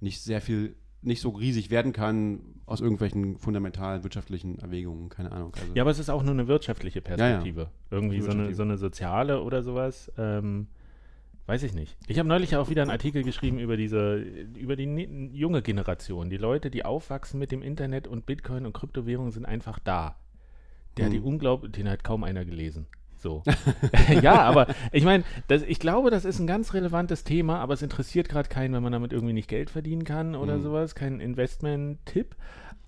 nicht 0.00 0.20
sehr 0.20 0.40
viel, 0.40 0.74
nicht 1.02 1.20
so 1.20 1.30
riesig 1.30 1.70
werden 1.70 1.92
kann 1.92 2.40
aus 2.66 2.80
irgendwelchen 2.80 3.38
fundamentalen 3.38 4.02
wirtschaftlichen 4.02 4.58
Erwägungen, 4.58 5.08
keine 5.08 5.32
Ahnung. 5.32 5.52
Also, 5.54 5.72
Ja, 5.74 5.82
aber 5.82 5.90
es 5.90 5.98
ist 5.98 6.10
auch 6.10 6.22
nur 6.22 6.32
eine 6.32 6.48
wirtschaftliche 6.48 6.98
ja. 7.00 7.04
Perspektive. 7.04 7.70
Irgendwie 7.90 8.20
so 8.20 8.30
eine, 8.30 8.54
so 8.54 8.62
eine 8.62 8.76
soziale 8.78 9.42
oder 9.42 9.62
sowas. 9.62 10.12
Ähm, 10.18 10.66
weiß 11.46 11.62
ich 11.62 11.72
nicht. 11.72 11.96
Ich 12.08 12.18
habe 12.18 12.28
neulich 12.28 12.56
auch 12.56 12.68
wieder 12.68 12.82
einen 12.82 12.90
Artikel 12.90 13.22
geschrieben 13.22 13.58
über 13.58 13.76
diese, 13.76 14.16
über 14.16 14.76
die 14.76 14.86
ne- 14.86 15.30
junge 15.32 15.62
Generation. 15.62 16.28
Die 16.30 16.36
Leute, 16.36 16.70
die 16.70 16.84
aufwachsen 16.84 17.38
mit 17.38 17.52
dem 17.52 17.62
Internet 17.62 18.06
und 18.06 18.26
Bitcoin 18.26 18.66
und 18.66 18.72
Kryptowährungen 18.74 19.30
sind 19.32 19.46
einfach 19.46 19.78
da. 19.78 20.16
Der 20.96 21.06
hat 21.06 21.12
die 21.12 21.18
Hm. 21.18 21.24
unglaublich, 21.24 21.72
den 21.72 21.88
hat 21.88 22.02
kaum 22.04 22.24
einer 22.24 22.44
gelesen. 22.44 22.86
So. 23.18 23.42
ja, 24.22 24.42
aber 24.42 24.68
ich 24.92 25.04
meine, 25.04 25.24
ich 25.66 25.80
glaube, 25.80 26.10
das 26.10 26.24
ist 26.24 26.38
ein 26.38 26.46
ganz 26.46 26.72
relevantes 26.74 27.24
Thema, 27.24 27.58
aber 27.58 27.74
es 27.74 27.82
interessiert 27.82 28.28
gerade 28.28 28.48
keinen, 28.48 28.74
wenn 28.74 28.82
man 28.82 28.92
damit 28.92 29.12
irgendwie 29.12 29.34
nicht 29.34 29.48
Geld 29.48 29.70
verdienen 29.70 30.04
kann 30.04 30.34
oder 30.34 30.56
Mhm. 30.56 30.62
sowas, 30.62 30.94
kein 30.94 31.20
Investment-Tipp. 31.20 32.36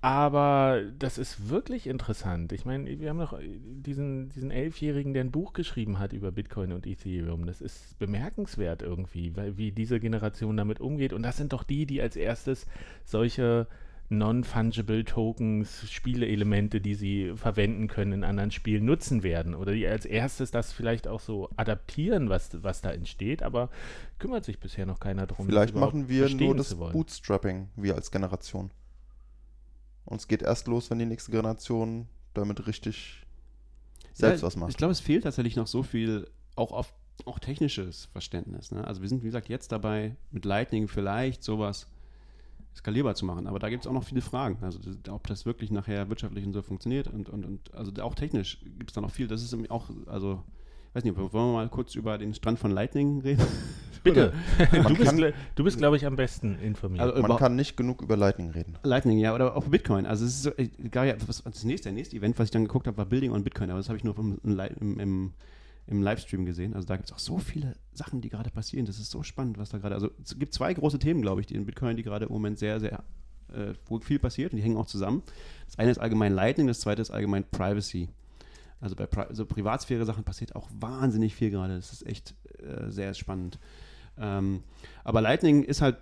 Aber 0.02 0.80
das 0.98 1.18
ist 1.18 1.50
wirklich 1.50 1.86
interessant. 1.86 2.52
Ich 2.52 2.64
meine, 2.64 2.98
wir 3.00 3.10
haben 3.10 3.18
noch 3.18 3.38
diesen, 3.42 4.30
diesen 4.30 4.50
Elfjährigen, 4.50 5.12
der 5.12 5.24
ein 5.24 5.30
Buch 5.30 5.52
geschrieben 5.52 5.98
hat 5.98 6.14
über 6.14 6.32
Bitcoin 6.32 6.72
und 6.72 6.86
Ethereum. 6.86 7.44
Das 7.44 7.60
ist 7.60 7.98
bemerkenswert 7.98 8.80
irgendwie, 8.80 9.36
weil, 9.36 9.58
wie 9.58 9.72
diese 9.72 10.00
Generation 10.00 10.56
damit 10.56 10.80
umgeht. 10.80 11.12
Und 11.12 11.22
das 11.22 11.36
sind 11.36 11.52
doch 11.52 11.64
die, 11.64 11.84
die 11.84 12.00
als 12.00 12.16
erstes 12.16 12.66
solche 13.04 13.66
Non-Fungible 14.10 15.04
Tokens, 15.04 15.90
Spieleelemente, 15.90 16.80
die 16.80 16.94
sie 16.94 17.32
verwenden 17.36 17.86
können 17.86 18.12
in 18.12 18.24
anderen 18.24 18.50
Spielen, 18.50 18.84
nutzen 18.84 19.22
werden. 19.22 19.54
Oder 19.54 19.72
die 19.72 19.86
als 19.86 20.04
erstes 20.04 20.50
das 20.50 20.72
vielleicht 20.72 21.06
auch 21.06 21.20
so 21.20 21.48
adaptieren, 21.56 22.28
was, 22.28 22.62
was 22.62 22.82
da 22.82 22.90
entsteht. 22.90 23.42
Aber 23.42 23.70
kümmert 24.18 24.44
sich 24.44 24.58
bisher 24.58 24.84
noch 24.84 24.98
keiner 24.98 25.26
drum. 25.26 25.46
Vielleicht 25.46 25.76
machen 25.76 26.08
wir 26.08 26.28
nur 26.28 26.56
das. 26.56 26.74
Bootstrapping, 26.74 27.68
wir 27.76 27.94
als 27.94 28.10
Generation. 28.10 28.70
Und 30.04 30.20
es 30.20 30.26
geht 30.26 30.42
erst 30.42 30.66
los, 30.66 30.90
wenn 30.90 30.98
die 30.98 31.06
nächste 31.06 31.30
Generation 31.30 32.08
damit 32.34 32.66
richtig 32.66 33.24
selbst 34.12 34.40
Ja, 34.40 34.46
was 34.46 34.56
macht. 34.56 34.70
Ich 34.70 34.76
glaube, 34.76 34.92
es 34.92 35.00
fehlt 35.00 35.22
tatsächlich 35.22 35.54
noch 35.54 35.68
so 35.68 35.84
viel, 35.84 36.28
auch 36.56 36.72
auf 36.72 36.92
auch 37.26 37.38
technisches 37.38 38.06
Verständnis. 38.06 38.72
Ne? 38.72 38.82
Also 38.86 39.02
wir 39.02 39.08
sind, 39.08 39.22
wie 39.22 39.26
gesagt, 39.26 39.48
jetzt 39.48 39.72
dabei, 39.72 40.16
mit 40.30 40.44
Lightning 40.46 40.88
vielleicht 40.88 41.42
sowas 41.42 41.86
skalierbar 42.74 43.14
zu 43.14 43.24
machen. 43.24 43.46
Aber 43.46 43.58
da 43.58 43.68
gibt 43.68 43.84
es 43.84 43.88
auch 43.88 43.92
noch 43.92 44.04
viele 44.04 44.20
Fragen. 44.20 44.58
Also 44.62 44.78
das, 44.78 44.96
ob 45.12 45.26
das 45.26 45.46
wirklich 45.46 45.70
nachher 45.70 46.08
wirtschaftlich 46.08 46.44
und 46.46 46.52
so 46.52 46.62
funktioniert 46.62 47.08
und, 47.08 47.28
und, 47.28 47.44
und 47.44 47.74
also 47.74 47.92
auch 48.02 48.14
technisch 48.14 48.58
gibt 48.78 48.90
es 48.90 48.94
da 48.94 49.00
noch 49.00 49.10
viel. 49.10 49.26
Das 49.28 49.42
ist 49.42 49.52
nämlich 49.52 49.70
auch, 49.70 49.90
also 50.06 50.42
ich 50.90 50.94
weiß 50.96 51.04
nicht, 51.04 51.16
wollen 51.16 51.32
wir 51.32 51.52
mal 51.52 51.68
kurz 51.68 51.94
über 51.94 52.18
den 52.18 52.34
Strand 52.34 52.58
von 52.58 52.70
Lightning 52.70 53.20
reden? 53.20 53.44
Bitte. 54.02 54.32
Du 54.72 54.94
bist, 54.96 55.04
kann- 55.18 55.32
du 55.56 55.64
bist 55.64 55.76
glaube 55.76 55.96
ich, 55.96 56.06
am 56.06 56.16
besten 56.16 56.58
informiert. 56.60 57.02
Also, 57.02 57.20
Man 57.20 57.36
kann 57.36 57.54
nicht 57.54 57.76
genug 57.76 58.00
über 58.00 58.16
Lightning 58.16 58.48
reden. 58.48 58.78
Lightning, 58.82 59.18
ja, 59.18 59.34
oder 59.34 59.54
auch 59.54 59.64
Bitcoin. 59.68 60.06
Also 60.06 60.24
es 60.24 60.36
ist 60.36 60.42
so, 60.44 60.50
egal, 60.56 61.06
ja, 61.08 61.14
was, 61.26 61.42
das 61.42 61.64
nächste, 61.64 61.88
der 61.90 61.92
nächste 61.92 62.16
Event, 62.16 62.38
was 62.38 62.46
ich 62.46 62.50
dann 62.50 62.64
geguckt 62.64 62.86
habe, 62.86 62.96
war 62.96 63.04
Building 63.04 63.32
on 63.32 63.44
Bitcoin, 63.44 63.68
aber 63.68 63.78
das 63.78 63.88
habe 63.90 63.98
ich 63.98 64.04
nur 64.04 64.14
vom, 64.14 64.38
im, 64.42 64.58
im, 64.80 65.00
im, 65.00 65.32
im 65.90 66.02
Livestream 66.02 66.46
gesehen. 66.46 66.74
Also 66.74 66.86
da 66.86 66.96
gibt 66.96 67.08
es 67.08 67.14
auch 67.14 67.18
so 67.18 67.38
viele 67.38 67.74
Sachen, 67.92 68.20
die 68.20 68.30
gerade 68.30 68.50
passieren. 68.50 68.86
Das 68.86 68.98
ist 68.98 69.10
so 69.10 69.22
spannend, 69.22 69.58
was 69.58 69.70
da 69.70 69.78
gerade. 69.78 69.94
Also 69.94 70.10
es 70.22 70.38
gibt 70.38 70.54
zwei 70.54 70.72
große 70.72 71.00
Themen, 71.00 71.20
glaube 71.20 71.40
ich, 71.40 71.48
die 71.48 71.56
in 71.56 71.66
Bitcoin, 71.66 71.96
die 71.96 72.04
gerade 72.04 72.26
im 72.26 72.32
Moment 72.32 72.58
sehr, 72.58 72.78
sehr, 72.78 73.02
äh, 73.52 73.74
wo 73.86 73.98
viel 73.98 74.20
passiert 74.20 74.52
und 74.52 74.58
die 74.58 74.62
hängen 74.62 74.76
auch 74.76 74.86
zusammen. 74.86 75.22
Das 75.66 75.78
eine 75.78 75.90
ist 75.90 75.98
allgemein 75.98 76.32
Lightning, 76.32 76.68
das 76.68 76.80
zweite 76.80 77.02
ist 77.02 77.10
allgemein 77.10 77.44
Privacy. 77.44 78.08
Also 78.80 78.94
bei 78.94 79.06
Pri 79.06 79.26
so 79.34 79.44
Privatsphäre-Sachen 79.44 80.24
passiert 80.24 80.54
auch 80.54 80.68
wahnsinnig 80.72 81.34
viel 81.34 81.50
gerade. 81.50 81.74
Das 81.74 81.92
ist 81.92 82.06
echt 82.06 82.34
äh, 82.60 82.90
sehr 82.90 83.12
spannend. 83.14 83.58
Ähm, 84.16 84.62
aber 85.02 85.20
Lightning 85.20 85.64
ist 85.64 85.82
halt, 85.82 85.98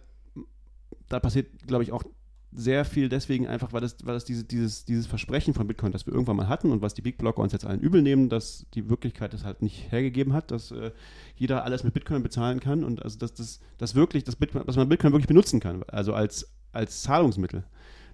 da 1.09 1.19
passiert, 1.19 1.67
glaube 1.67 1.83
ich, 1.83 1.93
auch 1.93 2.05
sehr 2.51 2.85
viel 2.85 3.09
deswegen 3.09 3.47
einfach, 3.47 3.73
weil 3.73 3.83
das, 3.83 3.97
weil 4.05 4.15
das 4.15 4.25
diese, 4.25 4.45
dieses, 4.45 4.85
dieses 4.85 5.07
Versprechen 5.07 5.53
von 5.53 5.67
Bitcoin, 5.67 5.93
das 5.93 6.07
wir 6.07 6.15
irgendwann 6.15 6.37
mal 6.37 6.49
hatten 6.49 6.73
und 6.73 6.81
was 6.81 6.95
die 6.95 7.03
Big 7.03 7.19
Blocker 7.19 7.43
uns 7.43 7.53
jetzt 7.53 7.67
allen 7.67 7.81
übel 7.81 8.01
nehmen, 8.01 8.29
dass 8.29 8.67
die 8.75 8.89
Wirklichkeit 8.89 9.35
das 9.35 9.45
halt 9.45 9.61
nicht 9.61 9.93
hergegeben 9.93 10.33
hat, 10.33 10.51
dass 10.51 10.71
äh, 10.71 10.93
jeder 11.37 11.65
alles 11.65 11.85
mit 11.85 11.93
Bitcoin 11.93 12.23
bezahlen 12.23 12.61
kann 12.61 12.85
und 12.85 13.03
also 13.03 13.19
dass 13.19 13.35
das, 13.35 13.61
das 13.77 13.95
wirklich, 13.95 14.25
das 14.25 14.37
Bitcoin, 14.37 14.65
dass 14.67 14.77
man 14.77 14.89
Bitcoin 14.89 15.13
wirklich 15.13 15.29
benutzen 15.29 15.61
kann, 15.61 15.83
also 15.89 16.15
als, 16.15 16.51
als 16.73 17.03
Zahlungsmittel. 17.03 17.65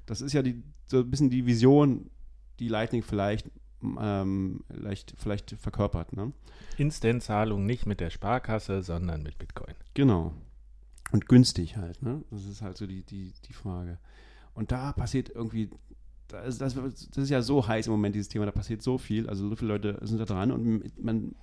Das 0.07 0.21
ist 0.21 0.33
ja 0.33 0.43
die, 0.43 0.63
so 0.87 0.99
ein 0.99 1.11
bisschen 1.11 1.31
die 1.31 1.47
Vision, 1.47 2.11
die 2.59 2.69
Lightning 2.69 3.03
vielleicht, 3.03 3.51
ähm, 4.01 4.65
vielleicht, 4.69 5.15
vielleicht 5.17 5.53
verkörpert. 5.53 6.13
Ne? 6.13 6.33
Instant-Zahlung 6.77 7.65
nicht 7.67 7.87
mit 7.87 8.01
der 8.01 8.11
Sparkasse, 8.11 8.83
sondern 8.83 9.23
mit 9.23 9.39
Bitcoin. 9.39 9.75
Genau. 9.95 10.33
und 11.13 11.29
günstig 11.29 11.77
halt. 11.77 12.03
Ne? 12.03 12.25
Das 12.31 12.45
ist 12.45 12.63
halt 12.63 12.77
so 12.77 12.87
die, 12.87 13.05
die, 13.05 13.33
die 13.47 13.53
Frage. 13.53 13.99
Und 14.55 14.73
da 14.73 14.93
passiert 14.93 15.31
irgendwie, 15.35 15.71
das, 16.29 16.59
das, 16.59 16.75
das 16.75 17.17
ist 17.17 17.31
ja 17.31 17.43
so 17.43 17.67
heiß 17.67 17.87
im 17.87 17.93
Moment, 17.93 18.15
dieses 18.15 18.29
Thema, 18.29 18.47
da 18.47 18.53
passiert 18.53 18.83
so 18.83 18.99
viel, 18.99 19.29
also 19.29 19.49
so 19.49 19.57
viele 19.57 19.69
Leute 19.69 19.99
sind 20.03 20.19
da 20.19 20.25
dran 20.25 20.53
und 20.53 21.03
man, 21.03 21.35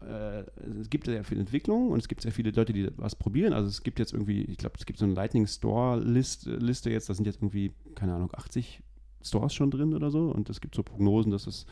äh, 0.00 0.44
es 0.80 0.88
gibt 0.88 1.06
sehr 1.06 1.24
viel 1.24 1.38
Entwicklung 1.38 1.90
und 1.90 1.98
es 1.98 2.08
gibt 2.08 2.22
sehr 2.22 2.32
viele 2.32 2.50
Leute, 2.50 2.72
die 2.72 2.90
was 2.96 3.14
probieren. 3.14 3.52
Also 3.52 3.68
es 3.68 3.82
gibt 3.82 3.98
jetzt 3.98 4.12
irgendwie, 4.12 4.42
ich 4.42 4.58
glaube, 4.58 4.76
es 4.78 4.86
gibt 4.86 4.98
so 4.98 5.04
eine 5.04 5.14
Lightning 5.14 5.46
Store 5.46 6.00
List, 6.00 6.46
Liste 6.46 6.90
jetzt, 6.90 7.08
da 7.08 7.14
sind 7.14 7.26
jetzt 7.26 7.36
irgendwie, 7.36 7.72
keine 7.94 8.14
Ahnung, 8.14 8.30
80 8.32 8.82
Stores 9.22 9.52
schon 9.52 9.70
drin 9.70 9.94
oder 9.94 10.10
so 10.10 10.30
und 10.30 10.48
es 10.48 10.60
gibt 10.60 10.74
so 10.74 10.82
Prognosen, 10.82 11.32
dass 11.32 11.46
es 11.46 11.66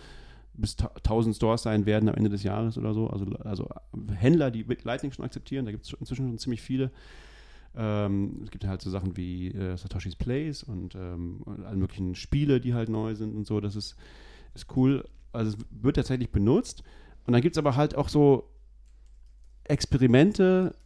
bis 0.54 0.76
1000 0.78 1.36
Stores 1.36 1.62
sein 1.62 1.86
werden 1.86 2.08
am 2.08 2.14
Ende 2.14 2.30
des 2.30 2.42
Jahres 2.42 2.78
oder 2.78 2.94
so. 2.94 3.08
Also, 3.08 3.26
also 3.40 3.68
Händler, 4.14 4.50
die 4.50 4.64
Lightning 4.84 5.12
schon 5.12 5.24
akzeptieren, 5.24 5.66
da 5.66 5.70
gibt 5.70 5.84
es 5.84 5.92
inzwischen 5.92 6.28
schon 6.28 6.38
ziemlich 6.38 6.62
viele. 6.62 6.90
Ähm, 7.76 8.40
es 8.44 8.50
gibt 8.50 8.66
halt 8.66 8.80
so 8.80 8.90
Sachen 8.90 9.16
wie 9.16 9.48
äh, 9.48 9.76
Satoshi's 9.76 10.16
Place 10.16 10.62
und, 10.62 10.94
ähm, 10.94 11.42
alle 11.64 11.76
möglichen 11.76 12.14
Spiele, 12.14 12.60
die 12.60 12.74
halt 12.74 12.88
neu 12.88 13.14
sind 13.14 13.34
und 13.34 13.46
so. 13.46 13.60
Das 13.60 13.76
ist, 13.76 13.96
ist 14.54 14.74
cool. 14.76 15.04
Also 15.32 15.56
es 15.56 15.64
wird 15.70 15.96
tatsächlich 15.96 16.30
benutzt. 16.30 16.82
Und 17.26 17.32
dann 17.32 17.42
gibt 17.42 17.56
es 17.56 17.58
aber 17.58 17.76
halt 17.76 17.94
auch 17.94 18.08
so 18.08 18.50
Experimente, 19.64 20.76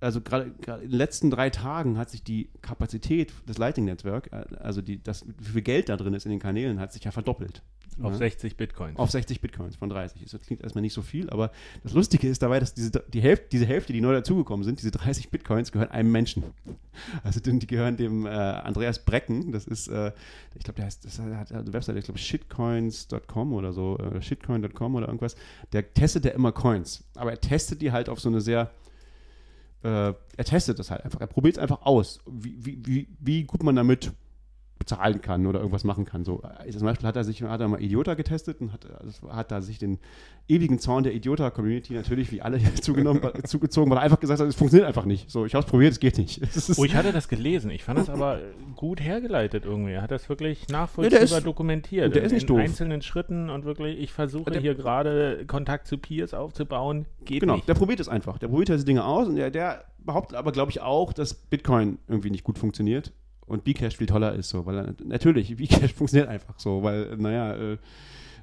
also 0.00 0.20
gerade 0.20 0.54
in 0.82 0.90
den 0.90 0.90
letzten 0.90 1.30
drei 1.30 1.50
Tagen 1.50 1.98
hat 1.98 2.10
sich 2.10 2.22
die 2.22 2.50
Kapazität 2.62 3.32
des 3.48 3.58
Lightning 3.58 3.86
Network, 3.86 4.32
äh, 4.32 4.44
also 4.58 4.82
die, 4.82 5.02
das, 5.02 5.24
wie 5.38 5.52
viel 5.52 5.62
Geld 5.62 5.88
da 5.88 5.96
drin 5.96 6.14
ist 6.14 6.26
in 6.26 6.30
den 6.30 6.40
Kanälen, 6.40 6.80
hat 6.80 6.92
sich 6.92 7.04
ja 7.04 7.10
verdoppelt. 7.10 7.62
Auf 8.02 8.12
ja? 8.12 8.18
60 8.18 8.56
Bitcoins. 8.56 8.98
Auf 8.98 9.10
60 9.10 9.40
Bitcoins 9.40 9.76
von 9.76 9.88
30. 9.88 10.22
Das 10.30 10.40
klingt 10.40 10.62
erstmal 10.62 10.82
nicht 10.82 10.92
so 10.92 11.02
viel, 11.02 11.30
aber 11.30 11.50
das 11.82 11.92
Lustige 11.92 12.28
ist 12.28 12.42
dabei, 12.42 12.60
dass 12.60 12.74
diese, 12.74 12.90
die 12.90 13.20
Hälfte, 13.20 13.46
diese 13.52 13.66
Hälfte, 13.66 13.92
die 13.92 14.00
neu 14.00 14.12
dazugekommen 14.12 14.64
sind, 14.64 14.78
diese 14.78 14.90
30 14.90 15.30
Bitcoins, 15.30 15.72
gehören 15.72 15.90
einem 15.90 16.12
Menschen. 16.12 16.44
Also 17.22 17.38
die 17.38 17.64
gehören 17.68 17.96
dem 17.96 18.26
äh, 18.26 18.30
Andreas 18.30 19.04
Brecken, 19.04 19.52
das 19.52 19.68
ist, 19.68 19.86
äh, 19.86 20.10
ich 20.56 20.64
glaube, 20.64 20.78
der 20.78 20.86
heißt, 20.86 21.04
das 21.04 21.20
hat 21.20 21.52
eine 21.52 21.72
Webseite, 21.72 21.96
ich 21.96 22.04
glaube 22.04 22.18
shitcoins.com 22.18 23.52
oder 23.52 23.72
so, 23.72 23.96
äh, 23.98 24.20
shitcoin.com 24.20 24.96
oder 24.96 25.06
irgendwas. 25.06 25.36
Der 25.72 25.94
testet 25.94 26.24
ja 26.24 26.32
immer 26.32 26.50
Coins, 26.50 27.04
aber 27.14 27.30
er 27.30 27.40
testet 27.40 27.82
die 27.82 27.92
halt 27.92 28.08
auf 28.08 28.18
so 28.18 28.28
eine 28.28 28.40
sehr 28.40 28.72
äh, 29.84 30.12
er 30.36 30.44
testet 30.44 30.78
das 30.78 30.90
halt 30.90 31.04
einfach. 31.04 31.20
Er 31.20 31.28
probiert 31.28 31.56
es 31.56 31.62
einfach 31.62 31.82
aus, 31.82 32.18
wie, 32.26 32.56
wie, 32.58 32.78
wie, 32.84 33.08
wie 33.20 33.44
gut 33.44 33.62
man 33.62 33.76
damit 33.76 34.12
bezahlen 34.78 35.20
kann 35.20 35.46
oder 35.46 35.58
irgendwas 35.58 35.84
machen 35.84 36.04
kann. 36.04 36.24
So, 36.24 36.42
äh, 36.64 36.70
zum 36.70 36.82
Beispiel 36.82 37.06
hat 37.06 37.16
er 37.16 37.24
sich 37.24 37.42
hat 37.42 37.60
er 37.60 37.68
mal 37.68 37.82
Idiota 37.82 38.14
getestet 38.14 38.60
und 38.60 38.72
hat, 38.72 38.86
also 39.00 39.32
hat 39.32 39.50
da 39.50 39.60
sich 39.60 39.78
den 39.78 39.98
ewigen 40.48 40.78
Zorn 40.78 41.04
der 41.04 41.14
Idiota-Community 41.14 41.94
natürlich 41.94 42.32
wie 42.32 42.40
alle 42.40 42.58
zugenommen, 42.80 43.20
zugezogen, 43.44 43.90
weil 43.90 43.98
er 43.98 44.02
einfach 44.02 44.20
gesagt 44.20 44.40
hat, 44.40 44.48
es 44.48 44.54
funktioniert 44.54 44.88
einfach 44.88 45.04
nicht. 45.04 45.30
So, 45.30 45.44
ich 45.44 45.54
habe 45.54 45.64
es 45.64 45.70
probiert, 45.70 45.92
es 45.92 46.00
geht 46.00 46.18
nicht. 46.18 46.40
oh, 46.76 46.84
ich 46.84 46.94
hatte 46.94 47.12
das 47.12 47.28
gelesen. 47.28 47.70
Ich 47.70 47.84
fand 47.84 47.98
das 47.98 48.08
aber 48.08 48.40
gut 48.76 49.00
hergeleitet 49.00 49.64
irgendwie. 49.64 49.92
Er 49.92 50.02
hat 50.02 50.10
das 50.10 50.28
wirklich 50.28 50.68
nachvollziehbar 50.68 51.26
ja, 51.26 51.36
ist, 51.36 51.46
dokumentiert. 51.46 52.14
Der 52.14 52.22
in, 52.22 52.26
ist 52.26 52.32
nicht 52.32 52.42
in 52.42 52.48
doof. 52.48 52.58
einzelnen 52.58 53.02
Schritten 53.02 53.50
und 53.50 53.64
wirklich, 53.64 53.98
ich 53.98 54.12
versuche 54.12 54.50
der, 54.50 54.60
hier 54.60 54.74
gerade 54.74 55.44
Kontakt 55.46 55.86
zu 55.86 55.98
Peers 55.98 56.34
aufzubauen. 56.34 57.06
Geht 57.24 57.40
genau, 57.40 57.56
nicht. 57.56 57.68
der 57.68 57.74
probiert 57.74 58.00
es 58.00 58.08
einfach. 58.08 58.38
Der 58.38 58.48
probiert 58.48 58.68
diese 58.68 58.84
Dinge 58.84 59.04
aus 59.04 59.28
und 59.28 59.36
der, 59.36 59.50
der 59.50 59.84
behauptet 59.98 60.38
aber, 60.38 60.52
glaube 60.52 60.70
ich, 60.70 60.80
auch, 60.80 61.12
dass 61.12 61.34
Bitcoin 61.34 61.98
irgendwie 62.08 62.30
nicht 62.30 62.44
gut 62.44 62.58
funktioniert 62.58 63.12
und 63.48 63.64
Bcash 63.64 63.96
viel 63.96 64.06
toller 64.06 64.34
ist, 64.34 64.50
so, 64.50 64.66
weil 64.66 64.94
natürlich, 65.04 65.56
Bcash 65.56 65.92
funktioniert 65.96 66.28
einfach 66.28 66.54
so, 66.58 66.82
weil, 66.82 67.16
naja, 67.16 67.54
äh, 67.56 67.78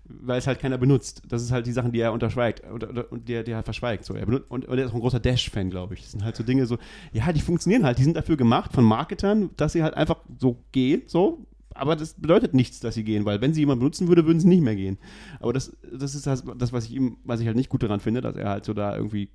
weil 0.07 0.37
es 0.37 0.47
halt 0.47 0.59
keiner 0.59 0.77
benutzt. 0.77 1.23
Das 1.27 1.41
ist 1.41 1.51
halt 1.51 1.65
die 1.65 1.71
Sachen, 1.71 1.91
die 1.91 1.99
er 1.99 2.13
unterschweigt 2.13 2.61
und, 2.69 2.83
und 2.83 3.27
der, 3.27 3.43
der 3.43 3.55
halt 3.55 3.65
verschweigt. 3.65 4.05
So. 4.05 4.13
Er 4.13 4.25
benutzt, 4.25 4.45
und, 4.49 4.65
und 4.65 4.77
er 4.77 4.85
ist 4.85 4.91
auch 4.91 4.95
ein 4.95 5.01
großer 5.01 5.19
Dash-Fan, 5.19 5.69
glaube 5.69 5.95
ich. 5.95 6.01
Das 6.01 6.11
sind 6.11 6.23
halt 6.23 6.35
so 6.35 6.43
Dinge 6.43 6.65
so, 6.65 6.77
ja, 7.11 7.31
die 7.33 7.41
funktionieren 7.41 7.83
halt, 7.83 7.97
die 7.97 8.03
sind 8.03 8.15
dafür 8.15 8.37
gemacht 8.37 8.71
von 8.73 8.83
Marketern, 8.83 9.49
dass 9.57 9.73
sie 9.73 9.83
halt 9.83 9.95
einfach 9.95 10.17
so 10.37 10.57
gehen, 10.71 11.03
so. 11.07 11.45
Aber 11.73 11.95
das 11.97 12.13
bedeutet 12.13 12.53
nichts, 12.53 12.79
dass 12.79 12.95
sie 12.95 13.03
gehen, 13.03 13.25
weil 13.25 13.41
wenn 13.41 13.53
sie 13.53 13.59
jemand 13.59 13.79
benutzen 13.79 14.07
würde, 14.07 14.25
würden 14.25 14.39
sie 14.39 14.47
nicht 14.47 14.61
mehr 14.61 14.77
gehen. 14.77 14.97
Aber 15.41 15.51
das, 15.51 15.75
das 15.91 16.15
ist 16.15 16.25
das, 16.25 16.45
das, 16.57 16.71
was 16.71 16.85
ich 16.85 16.93
ihm, 16.93 17.17
was 17.25 17.41
ich 17.41 17.47
halt 17.47 17.57
nicht 17.57 17.69
gut 17.69 17.83
daran 17.83 17.99
finde, 17.99 18.21
dass 18.21 18.37
er 18.37 18.49
halt 18.49 18.65
so 18.65 18.73
da 18.73 18.95
irgendwie 18.95 19.29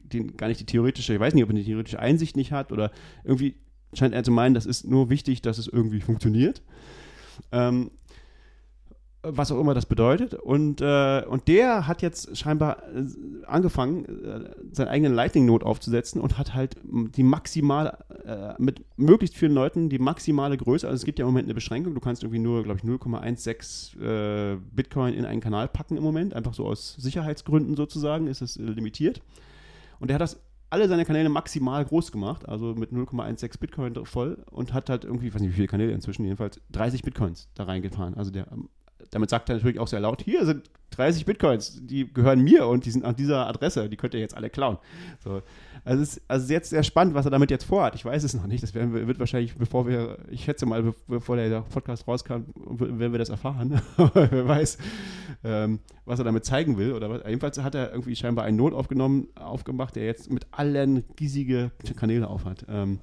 den, 0.00 0.36
gar 0.36 0.46
nicht 0.46 0.60
die 0.60 0.66
theoretische, 0.66 1.14
ich 1.14 1.20
weiß 1.20 1.34
nicht, 1.34 1.42
ob 1.42 1.50
er 1.50 1.56
die 1.56 1.64
theoretische 1.64 1.98
Einsicht 1.98 2.36
nicht 2.36 2.52
hat 2.52 2.70
oder 2.70 2.92
irgendwie 3.24 3.56
scheint 3.94 4.14
er 4.14 4.24
zu 4.24 4.30
meinen, 4.30 4.54
das 4.54 4.66
ist 4.66 4.84
nur 4.84 5.10
wichtig, 5.10 5.42
dass 5.42 5.58
es 5.58 5.66
irgendwie 5.66 6.00
funktioniert. 6.00 6.62
Ähm, 7.50 7.90
was 9.24 9.52
auch 9.52 9.60
immer 9.60 9.72
das 9.72 9.86
bedeutet. 9.86 10.34
Und, 10.34 10.80
äh, 10.80 11.24
und 11.28 11.46
der 11.46 11.86
hat 11.86 12.02
jetzt 12.02 12.36
scheinbar 12.36 12.82
äh, 12.92 13.04
angefangen, 13.46 14.04
äh, 14.04 14.50
seinen 14.72 14.88
eigenen 14.88 15.14
Lightning-Node 15.14 15.64
aufzusetzen 15.64 16.20
und 16.20 16.38
hat 16.38 16.54
halt 16.54 16.76
die 16.82 17.22
maximale, 17.22 17.98
äh, 18.26 18.60
mit 18.60 18.84
möglichst 18.96 19.36
vielen 19.36 19.52
Leuten 19.52 19.88
die 19.88 20.00
maximale 20.00 20.56
Größe. 20.56 20.88
Also 20.88 20.96
es 20.96 21.04
gibt 21.04 21.20
ja 21.20 21.24
im 21.24 21.28
Moment 21.28 21.46
eine 21.46 21.54
Beschränkung. 21.54 21.94
Du 21.94 22.00
kannst 22.00 22.24
irgendwie 22.24 22.40
nur, 22.40 22.64
glaube 22.64 22.80
ich, 22.82 22.84
0,16 22.84 24.00
äh, 24.00 24.58
Bitcoin 24.72 25.14
in 25.14 25.24
einen 25.24 25.40
Kanal 25.40 25.68
packen 25.68 25.96
im 25.96 26.02
Moment. 26.02 26.34
Einfach 26.34 26.54
so 26.54 26.66
aus 26.66 26.96
Sicherheitsgründen 26.98 27.76
sozusagen 27.76 28.26
ist 28.26 28.42
es 28.42 28.56
limitiert. 28.56 29.22
Und 30.00 30.08
der 30.08 30.16
hat 30.16 30.22
das 30.22 30.40
alle 30.72 30.88
seine 30.88 31.04
Kanäle 31.04 31.28
maximal 31.28 31.84
groß 31.84 32.12
gemacht, 32.12 32.48
also 32.48 32.74
mit 32.74 32.92
0,16 32.92 33.60
Bitcoin 33.60 34.06
voll 34.06 34.42
und 34.50 34.72
hat 34.72 34.88
halt 34.88 35.04
irgendwie, 35.04 35.28
ich 35.28 35.34
weiß 35.34 35.42
nicht 35.42 35.50
wie 35.50 35.56
viele 35.56 35.68
Kanäle 35.68 35.92
inzwischen, 35.92 36.24
jedenfalls 36.24 36.60
30 36.70 37.02
Bitcoins 37.02 37.50
da 37.54 37.64
reingefahren. 37.64 38.14
Also 38.14 38.30
der, 38.30 38.46
damit 39.10 39.28
sagt 39.28 39.50
er 39.50 39.56
natürlich 39.56 39.78
auch 39.78 39.86
sehr 39.86 40.00
laut, 40.00 40.22
hier 40.22 40.46
sind 40.46 40.70
30 40.92 41.26
Bitcoins, 41.26 41.80
die 41.82 42.10
gehören 42.12 42.40
mir 42.40 42.66
und 42.66 42.86
die 42.86 42.90
sind 42.90 43.04
an 43.04 43.16
dieser 43.16 43.46
Adresse, 43.46 43.90
die 43.90 43.96
könnt 43.98 44.14
ihr 44.14 44.20
jetzt 44.20 44.34
alle 44.34 44.48
klauen. 44.48 44.78
So. 45.22 45.42
Also 45.84 46.02
es 46.02 46.16
ist 46.16 46.22
also 46.28 46.52
jetzt 46.52 46.70
sehr 46.70 46.82
spannend, 46.82 47.14
was 47.14 47.26
er 47.26 47.30
damit 47.30 47.50
jetzt 47.50 47.64
vorhat. 47.64 47.94
Ich 47.94 48.04
weiß 48.04 48.22
es 48.24 48.34
noch 48.34 48.46
nicht. 48.46 48.62
Das 48.62 48.74
werden 48.74 48.94
wir, 48.94 49.06
wird 49.06 49.18
wahrscheinlich, 49.18 49.56
bevor 49.56 49.86
wir, 49.86 50.18
ich 50.30 50.44
schätze 50.44 50.64
mal, 50.64 50.94
bevor 51.06 51.36
der 51.36 51.60
Podcast 51.62 52.06
rauskam, 52.06 52.44
werden 52.54 53.12
wir 53.12 53.18
das 53.18 53.30
erfahren. 53.30 53.80
Wer 54.14 54.48
weiß, 54.48 54.78
ähm, 55.44 55.80
was 56.04 56.18
er 56.18 56.24
damit 56.24 56.44
zeigen 56.44 56.78
will. 56.78 56.92
Oder 56.92 57.10
was. 57.10 57.22
Jedenfalls 57.24 57.58
hat 57.58 57.74
er 57.74 57.90
irgendwie 57.90 58.16
scheinbar 58.16 58.44
einen 58.44 58.56
Not 58.56 58.74
aufgenommen, 58.74 59.28
aufgemacht, 59.34 59.96
der 59.96 60.04
jetzt 60.04 60.30
mit 60.30 60.46
allen 60.50 61.04
riesige 61.18 61.70
Kanäle 61.96 62.28
aufhat. 62.28 62.66
Ähm, 62.68 63.00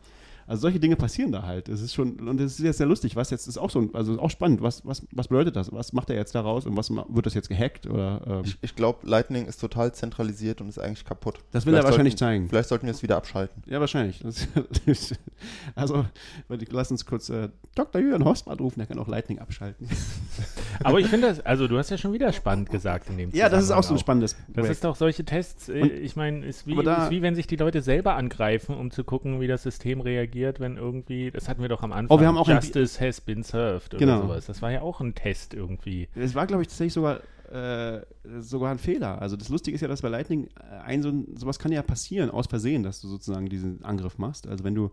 also 0.49 0.61
solche 0.61 0.79
Dinge 0.79 0.95
passieren 0.95 1.31
da 1.31 1.43
halt. 1.43 1.69
Es 1.69 1.79
ist 1.79 1.93
schon, 1.93 2.27
und 2.27 2.41
es 2.41 2.53
ist 2.53 2.65
jetzt 2.65 2.77
sehr 2.77 2.87
lustig, 2.87 3.15
was 3.15 3.29
jetzt 3.29 3.45
ist 3.47 3.59
auch 3.59 3.69
so, 3.69 3.87
also 3.93 4.13
ist 4.13 4.19
auch 4.19 4.31
spannend, 4.31 4.63
was, 4.63 4.83
was, 4.83 5.05
was 5.11 5.27
bedeutet 5.27 5.55
das? 5.55 5.71
Was 5.71 5.93
macht 5.93 6.09
er 6.09 6.15
jetzt 6.15 6.33
daraus 6.33 6.65
und 6.65 6.75
was 6.75 6.89
wird 6.89 7.27
das 7.27 7.35
jetzt 7.35 7.49
gehackt? 7.49 7.85
Oder, 7.85 8.21
ähm 8.25 8.41
ich, 8.43 8.57
ich 8.63 8.75
glaube, 8.75 9.07
Lightning 9.07 9.45
ist 9.45 9.61
total 9.61 9.93
zentralisiert 9.93 10.59
und 10.59 10.67
ist 10.67 10.79
eigentlich 10.79 11.05
kaputt. 11.05 11.35
Das 11.51 11.67
will 11.67 11.73
vielleicht 11.73 11.83
er 11.83 11.89
wahrscheinlich 11.91 12.13
sollten, 12.13 12.17
zeigen. 12.17 12.49
Vielleicht 12.49 12.69
sollten 12.69 12.87
wir 12.87 12.93
es 12.93 13.03
wieder 13.03 13.17
abschalten. 13.17 13.61
Ja, 13.67 13.79
wahrscheinlich. 13.79 14.23
also, 15.75 16.05
lass 16.47 16.89
uns 16.89 17.05
kurz 17.05 17.29
äh, 17.29 17.49
Dr. 17.75 18.01
Julian 18.01 18.25
Horstmann 18.25 18.57
rufen, 18.57 18.79
der 18.79 18.87
kann 18.87 18.97
auch 18.97 19.07
Lightning 19.07 19.37
abschalten. 19.37 19.87
Aber 20.83 20.99
ich 20.99 21.07
finde 21.07 21.27
das, 21.27 21.41
also 21.41 21.67
du 21.67 21.77
hast 21.77 21.91
ja 21.91 21.99
schon 21.99 22.11
wieder 22.11 22.33
spannend 22.33 22.71
gesagt 22.71 23.07
in 23.11 23.19
dem 23.19 23.29
Ja, 23.35 23.49
das 23.49 23.65
ist 23.65 23.71
auch 23.71 23.83
so 23.83 23.93
ein 23.93 23.99
spannendes 23.99 24.35
Das 24.47 24.53
Projekt. 24.53 24.71
ist 24.71 24.83
doch 24.83 24.95
solche 24.95 25.25
Tests, 25.25 25.69
äh, 25.69 25.85
ich 25.85 26.15
meine, 26.15 26.43
ist, 26.43 26.65
wie, 26.65 26.73
ist 26.73 27.09
wie 27.11 27.21
wenn 27.21 27.35
sich 27.35 27.45
die 27.45 27.55
Leute 27.55 27.83
selber 27.83 28.15
angreifen, 28.15 28.75
um 28.75 28.89
zu 28.89 29.03
gucken, 29.03 29.39
wie 29.41 29.47
das 29.47 29.61
System 29.61 30.01
reagiert, 30.01 30.38
wenn 30.59 30.77
irgendwie 30.77 31.31
das 31.31 31.47
hatten 31.47 31.61
wir 31.61 31.69
doch 31.69 31.83
am 31.83 31.91
Anfang. 31.91 32.17
Oh, 32.17 32.19
wir 32.19 32.27
haben 32.27 32.37
auch 32.37 32.47
Justice 32.47 32.99
has 32.99 33.21
been 33.21 33.43
served 33.43 33.93
oder 33.93 33.99
genau. 33.99 34.21
sowas. 34.21 34.45
Das 34.45 34.61
war 34.61 34.71
ja 34.71 34.81
auch 34.81 35.01
ein 35.01 35.15
Test 35.15 35.53
irgendwie. 35.53 36.07
Es 36.15 36.35
war, 36.35 36.47
glaube 36.47 36.63
ich, 36.63 36.67
tatsächlich 36.67 36.93
sogar, 36.93 37.21
äh, 37.51 38.01
sogar 38.39 38.71
ein 38.71 38.79
Fehler. 38.79 39.21
Also 39.21 39.35
das 39.35 39.49
Lustige 39.49 39.75
ist 39.75 39.81
ja, 39.81 39.87
dass 39.87 40.01
bei 40.01 40.09
Lightning 40.09 40.47
äh, 40.59 40.75
ein 40.83 41.01
so 41.01 41.11
sowas 41.35 41.59
kann 41.59 41.71
ja 41.71 41.81
passieren, 41.81 42.29
aus 42.29 42.47
Versehen, 42.47 42.83
dass 42.83 43.01
du 43.01 43.07
sozusagen 43.07 43.47
diesen 43.49 43.83
Angriff 43.83 44.17
machst. 44.17 44.47
Also 44.47 44.63
wenn 44.63 44.75
du 44.75 44.91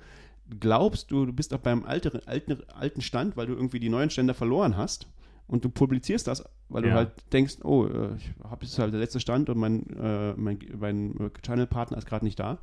glaubst, 0.60 1.10
du, 1.10 1.26
du 1.26 1.32
bist 1.32 1.52
auf 1.54 1.60
beim 1.60 1.84
alten, 1.84 2.20
alten, 2.26 2.58
alten 2.72 3.00
Stand, 3.00 3.36
weil 3.36 3.46
du 3.46 3.54
irgendwie 3.54 3.80
die 3.80 3.88
neuen 3.88 4.10
Stände 4.10 4.34
verloren 4.34 4.76
hast 4.76 5.08
und 5.48 5.64
du 5.64 5.68
publizierst 5.68 6.26
das, 6.26 6.44
weil 6.68 6.84
ja. 6.84 6.90
du 6.90 6.96
halt 6.96 7.10
denkst, 7.32 7.58
oh, 7.62 7.86
äh, 7.86 8.16
ich 8.16 8.30
habe 8.44 8.64
jetzt 8.64 8.78
halt 8.78 8.92
der 8.92 9.00
letzte 9.00 9.20
Stand 9.20 9.50
und 9.50 9.58
mein, 9.58 9.86
äh, 9.96 10.34
mein, 10.34 10.58
mein 10.78 11.30
Channel-Partner 11.42 11.98
ist 11.98 12.06
gerade 12.06 12.24
nicht 12.24 12.38
da 12.38 12.58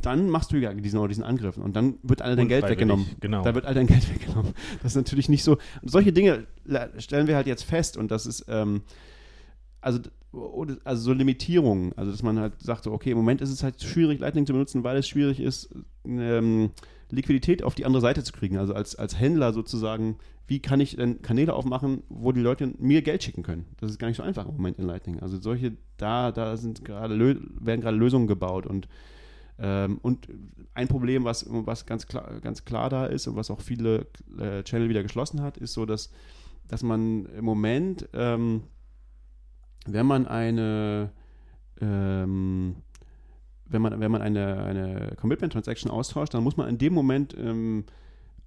dann 0.00 0.30
machst 0.30 0.52
du 0.52 0.56
ja 0.56 0.72
diesen, 0.72 1.08
diesen 1.08 1.24
Angriff 1.24 1.56
und 1.56 1.74
dann 1.74 1.98
wird 2.02 2.22
all 2.22 2.36
dein 2.36 2.48
Geld 2.48 2.68
weggenommen. 2.68 3.06
Genau. 3.20 3.42
Da 3.42 3.54
wird 3.54 3.64
all 3.64 3.74
dein 3.74 3.86
Geld 3.88 4.08
weggenommen. 4.14 4.52
Das 4.82 4.92
ist 4.92 4.96
natürlich 4.96 5.28
nicht 5.28 5.42
so. 5.42 5.58
Solche 5.82 6.12
Dinge 6.12 6.46
stellen 6.98 7.26
wir 7.26 7.34
halt 7.34 7.46
jetzt 7.46 7.64
fest 7.64 7.96
und 7.96 8.10
das 8.10 8.26
ist, 8.26 8.44
ähm, 8.48 8.82
also, 9.80 9.98
also 10.84 11.02
so 11.02 11.12
Limitierungen, 11.12 11.92
also 11.96 12.12
dass 12.12 12.22
man 12.22 12.38
halt 12.38 12.62
sagt, 12.62 12.84
so, 12.84 12.92
okay, 12.92 13.10
im 13.10 13.16
Moment 13.16 13.40
ist 13.40 13.50
es 13.50 13.64
halt 13.64 13.82
schwierig, 13.82 14.20
Lightning 14.20 14.46
zu 14.46 14.52
benutzen, 14.52 14.84
weil 14.84 14.96
es 14.96 15.08
schwierig 15.08 15.40
ist, 15.40 15.74
ähm, 16.06 16.70
Liquidität 17.10 17.62
auf 17.62 17.74
die 17.74 17.84
andere 17.84 18.00
Seite 18.00 18.22
zu 18.22 18.32
kriegen. 18.32 18.56
Also 18.58 18.74
als, 18.74 18.94
als 18.94 19.18
Händler 19.18 19.52
sozusagen, 19.52 20.16
wie 20.46 20.60
kann 20.60 20.80
ich 20.80 20.96
denn 20.96 21.22
Kanäle 21.22 21.54
aufmachen, 21.54 22.04
wo 22.08 22.32
die 22.32 22.40
Leute 22.40 22.72
mir 22.78 23.02
Geld 23.02 23.22
schicken 23.22 23.42
können? 23.42 23.66
Das 23.80 23.90
ist 23.90 23.98
gar 23.98 24.08
nicht 24.08 24.16
so 24.16 24.22
einfach 24.22 24.46
im 24.46 24.54
Moment 24.54 24.78
in 24.78 24.86
Lightning. 24.86 25.20
Also 25.20 25.38
solche, 25.38 25.76
da, 25.96 26.32
da 26.32 26.56
sind 26.56 26.84
gerade 26.84 27.18
werden 27.18 27.80
gerade 27.80 27.96
Lösungen 27.96 28.28
gebaut 28.28 28.66
und 28.66 28.88
ähm, 29.62 29.98
und 30.02 30.28
ein 30.74 30.88
Problem, 30.88 31.24
was, 31.24 31.46
was 31.48 31.86
ganz, 31.86 32.08
klar, 32.08 32.40
ganz 32.40 32.64
klar 32.64 32.90
da 32.90 33.06
ist 33.06 33.28
und 33.28 33.36
was 33.36 33.50
auch 33.50 33.60
viele 33.60 34.08
äh, 34.38 34.62
Channel 34.64 34.88
wieder 34.88 35.04
geschlossen 35.04 35.40
hat, 35.40 35.56
ist 35.56 35.72
so, 35.72 35.86
dass, 35.86 36.10
dass 36.66 36.82
man 36.82 37.26
im 37.26 37.44
Moment, 37.44 38.08
ähm, 38.12 38.64
wenn 39.86 40.06
man 40.06 40.26
eine 40.26 41.12
ähm, 41.80 42.76
wenn 43.66 43.82
man, 43.82 44.00
wenn 44.00 44.10
man 44.10 44.20
eine, 44.20 44.64
eine 44.64 45.14
Commitment-Transaction 45.16 45.90
austauscht, 45.90 46.34
dann 46.34 46.44
muss 46.44 46.56
man 46.56 46.68
in 46.68 46.78
dem 46.78 46.92
Moment, 46.92 47.34
ähm, 47.38 47.84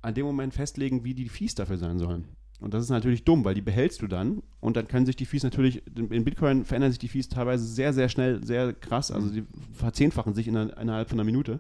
an 0.01 0.13
dem 0.13 0.26
Moment 0.26 0.53
festlegen, 0.53 1.03
wie 1.03 1.16
die 1.16 1.30
Fees 1.30 1.55
dafür 1.55 1.78
sein 1.78 1.97
sollen. 1.97 2.26
Und 2.60 2.74
das 2.74 2.84
ist 2.84 2.89
natürlich 2.89 3.24
dumm, 3.26 3.43
weil 3.43 3.53
die 3.53 3.62
behältst 3.62 4.01
du 4.01 4.08
dann 4.08 4.41
und 4.62 4.78
dann 4.78 4.88
können 4.88 5.06
sich 5.06 5.16
die 5.16 5.26
Fees 5.26 5.43
natürlich, 5.43 5.84
in 5.95 6.24
Bitcoin 6.24 6.64
verändern 6.64 6.91
sich 6.91 6.99
die 6.99 7.10
Fees 7.10 7.28
teilweise 7.28 7.66
sehr, 7.66 7.91
sehr 7.93 8.08
schnell, 8.08 8.43
sehr 8.43 8.74
krass, 8.74 9.12
also 9.12 9.30
die 9.30 9.43
verzehnfachen 9.74 10.34
sich 10.34 10.47
in 10.47 10.56
einer, 10.56 10.78
innerhalb 10.78 11.10
von 11.10 11.20
einer 11.20 11.26
Minute. 11.26 11.60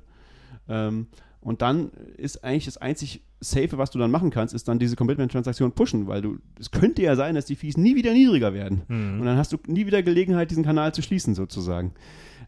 Ähm, 0.69 1.07
und 1.41 1.61
dann 1.61 1.91
ist 2.17 2.43
eigentlich 2.43 2.65
das 2.65 2.77
einzig 2.77 3.21
Safe, 3.39 3.77
was 3.77 3.91
du 3.91 3.99
dann 3.99 4.09
machen 4.09 4.31
kannst, 4.31 4.55
ist 4.55 4.67
dann 4.67 4.79
diese 4.79 4.95
Commitment-Transaktion 4.95 5.73
pushen, 5.73 6.07
weil 6.07 6.21
du, 6.21 6.39
es 6.59 6.71
könnte 6.71 7.03
ja 7.03 7.15
sein, 7.15 7.35
dass 7.35 7.45
die 7.45 7.55
Fees 7.55 7.77
nie 7.77 7.95
wieder 7.95 8.13
niedriger 8.13 8.53
werden. 8.53 8.81
Mhm. 8.87 9.19
Und 9.19 9.25
dann 9.25 9.37
hast 9.37 9.53
du 9.53 9.57
nie 9.67 9.85
wieder 9.85 10.01
Gelegenheit, 10.01 10.49
diesen 10.49 10.63
Kanal 10.63 10.93
zu 10.93 11.03
schließen, 11.03 11.35
sozusagen. 11.35 11.93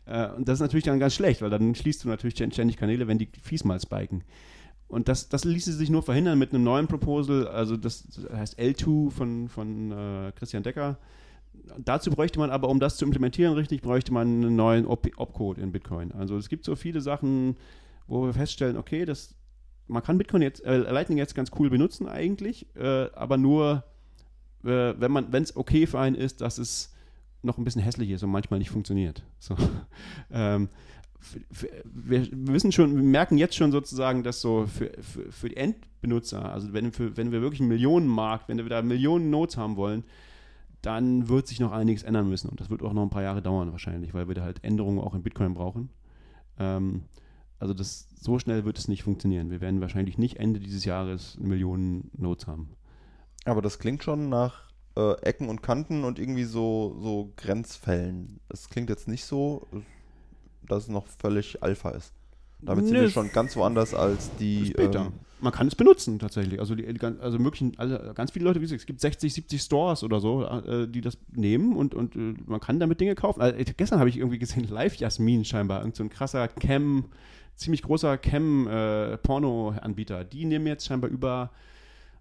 Äh, 0.06 0.30
und 0.30 0.48
das 0.48 0.56
ist 0.56 0.62
natürlich 0.62 0.86
dann 0.86 1.00
ganz 1.00 1.14
schlecht, 1.14 1.42
weil 1.42 1.50
dann 1.50 1.76
schließt 1.76 2.04
du 2.04 2.08
natürlich 2.08 2.36
ständig 2.36 2.78
Kanäle, 2.78 3.08
wenn 3.08 3.20
die 3.20 3.30
Fees 3.42 3.64
mal 3.64 3.80
spiken. 3.80 4.24
Und 4.88 5.10
das, 5.10 5.28
das 5.28 5.44
ließe 5.44 5.74
sich 5.74 5.90
nur 5.90 6.02
verhindern 6.02 6.40
mit 6.40 6.54
einem 6.54 6.64
neuen 6.64 6.88
Proposal, 6.88 7.48
also 7.48 7.76
das 7.76 8.08
heißt 8.32 8.58
L2 8.58 9.12
von, 9.12 9.50
von 9.50 9.92
äh, 9.92 10.32
Christian 10.34 10.64
Decker. 10.64 10.98
Dazu 11.78 12.10
bräuchte 12.12 12.40
man 12.40 12.52
aber, 12.52 12.70
um 12.70 12.80
das 12.80 12.98
zu 12.98 13.06
implementieren 13.06 13.54
richtig, 13.54 13.82
bräuchte 13.82 14.14
man 14.14 14.28
einen 14.28 14.56
neuen 14.56 14.86
Op- 14.86 15.10
Opcode 15.18 15.58
in 15.58 15.72
Bitcoin. 15.72 16.14
Also 16.14 16.38
es 16.38 16.48
gibt 16.48 16.64
so 16.64 16.76
viele 16.76 17.02
Sachen, 17.02 17.58
wo 18.08 18.26
wir 18.26 18.34
feststellen, 18.34 18.78
okay, 18.78 19.04
das, 19.04 19.36
man 19.88 20.04
kann 20.04 20.18
Bitcoin 20.18 20.42
jetzt, 20.42 20.64
äh, 20.64 20.78
Lightning 20.78 21.18
jetzt 21.18 21.36
ganz 21.36 21.52
cool 21.60 21.70
benutzen 21.70 22.08
eigentlich, 22.08 22.68
äh, 22.76 23.10
aber 23.14 23.38
nur, 23.38 23.84
äh, 24.64 24.94
wenn 24.98 25.12
man, 25.12 25.34
wenn 25.34 25.44
es 25.44 25.58
okay 25.58 25.86
für 25.88 26.00
einen 26.00 26.16
ist, 26.16 26.40
dass 26.40 26.58
es 26.58 26.94
noch 27.44 27.58
ein 27.58 27.64
bisschen 27.64 27.82
hässlich 27.82 28.12
ist 28.12 28.24
und 28.24 28.30
manchmal 28.30 28.60
nicht 28.60 28.70
funktioniert. 28.72 29.24
So. 29.40 29.56
ähm, 30.32 30.70
wir 31.84 32.28
wissen 32.32 32.72
schon, 32.72 32.96
wir 32.96 33.04
merken 33.04 33.38
jetzt 33.38 33.56
schon 33.56 33.72
sozusagen, 33.72 34.24
dass 34.24 34.42
so 34.42 34.68
für, 34.68 34.92
für, 35.02 35.32
für 35.32 35.50
die 35.50 35.58
Endbenutzer, 35.58 36.52
also 36.52 36.74
wenn, 36.74 36.92
für, 36.92 37.18
wenn 37.18 37.32
wir 37.32 37.42
wirklich 37.42 37.62
einen 37.62 37.70
Millionenmarkt, 37.70 38.48
wenn 38.48 38.58
wir 38.58 38.70
da 38.70 38.82
Millionen 38.82 39.30
Nodes 39.30 39.58
haben 39.58 39.76
wollen, 39.76 40.04
dann 40.82 41.28
wird 41.28 41.48
sich 41.48 41.60
noch 41.60 41.72
einiges 41.72 42.04
ändern 42.04 42.30
müssen. 42.30 42.50
Und 42.50 42.62
das 42.62 42.70
wird 42.70 42.82
auch 42.84 42.94
noch 42.94 43.04
ein 43.04 43.10
paar 43.10 43.24
Jahre 43.24 43.42
dauern 43.42 43.72
wahrscheinlich, 43.72 44.14
weil 44.14 44.28
wir 44.28 44.36
da 44.36 44.44
halt 44.44 44.64
Änderungen 44.64 45.00
auch 45.00 45.16
in 45.16 45.24
Bitcoin 45.24 45.54
brauchen. 45.54 45.90
Ähm, 46.60 47.04
also 47.60 47.74
das, 47.74 48.08
so 48.20 48.38
schnell 48.40 48.66
wird 48.66 48.78
es 48.78 48.88
nicht 48.88 49.04
funktionieren. 49.04 49.50
Wir 49.50 49.62
werden 49.62 49.82
wahrscheinlich 49.82 50.18
nicht 50.18 50.38
Ende 50.38 50.60
dieses 50.60 50.86
Jahres 50.86 51.38
Millionen 51.40 52.12
Nodes 52.16 52.48
haben. 52.48 52.70
Aber 53.46 53.62
das 53.62 53.80
klingt 53.80 54.04
schon 54.04 54.30
nach 54.30 54.70
äh, 54.96 55.14
Ecken 55.22 55.50
und 55.50 55.64
Kanten 55.64 56.04
und 56.04 56.20
irgendwie 56.20 56.44
so, 56.44 56.98
so 57.02 57.34
Grenzfällen. 57.38 58.40
Das 58.50 58.70
klingt 58.70 58.90
jetzt 58.90 59.08
nicht 59.08 59.26
so, 59.26 59.68
dass 60.68 60.84
es 60.84 60.90
noch 60.90 61.08
völlig 61.08 61.64
Alpha 61.64 61.90
ist. 61.92 62.14
Damit 62.60 62.86
sind 62.86 62.96
Nö. 62.96 63.02
wir 63.02 63.10
schon 63.10 63.32
ganz 63.32 63.56
woanders 63.56 63.94
als 63.94 64.30
die. 64.40 64.68
Später. 64.68 65.08
ähm, 65.08 65.14
man 65.40 65.54
kann 65.54 65.68
es 65.68 65.76
benutzen 65.76 66.18
tatsächlich. 66.18 66.60
Also, 66.60 66.74
die, 66.74 66.88
also 67.20 67.38
möglichen, 67.38 67.78
alle, 67.78 68.14
ganz 68.16 68.32
viele 68.32 68.46
Leute, 68.46 68.60
wie 68.60 68.64
gesagt, 68.64 68.82
es 68.82 68.88
gibt 68.88 69.00
60, 69.00 69.32
70 69.32 69.62
Stores 69.62 70.04
oder 70.04 70.20
so, 70.20 70.44
äh, 70.44 70.88
die 70.88 71.02
das 71.02 71.20
nehmen 71.32 71.76
und, 71.76 71.94
und 71.94 72.16
äh, 72.16 72.34
man 72.48 72.60
kann 72.60 72.80
damit 72.80 73.00
Dinge 73.00 73.14
kaufen. 73.14 73.42
Also, 73.42 73.56
äh, 73.56 73.64
gestern 73.78 74.00
habe 74.00 74.10
ich 74.10 74.18
irgendwie 74.18 74.40
gesehen, 74.40 74.64
Live 74.70 74.96
Jasmin 74.96 75.46
scheinbar, 75.46 75.82
irgend 75.82 75.96
so 75.96 76.04
ein 76.04 76.10
krasser 76.10 76.48
Cam, 76.48 77.06
ziemlich 77.56 77.84
großer 77.84 78.18
Cam-Porno-Anbieter. 78.18 80.24
die 80.24 80.46
nehmen 80.46 80.66
jetzt 80.68 80.86
scheinbar 80.88 81.10
über 81.12 81.52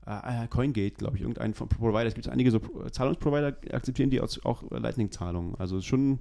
äh, 0.06 0.46
CoinGate, 0.48 0.96
glaube 0.96 1.16
ich, 1.16 1.22
irgendeinen 1.22 1.54
von 1.54 1.68
Provider. 1.68 2.06
Es 2.06 2.14
gibt 2.14 2.28
einige 2.28 2.50
so 2.50 2.60
Pro- 2.60 2.88
Zahlungsprovider, 2.88 3.56
akzeptieren 3.72 4.10
die 4.10 4.20
auch, 4.20 4.28
auch 4.44 4.62
Lightning-Zahlungen. 4.70 5.54
Also 5.56 5.80
schon 5.80 6.20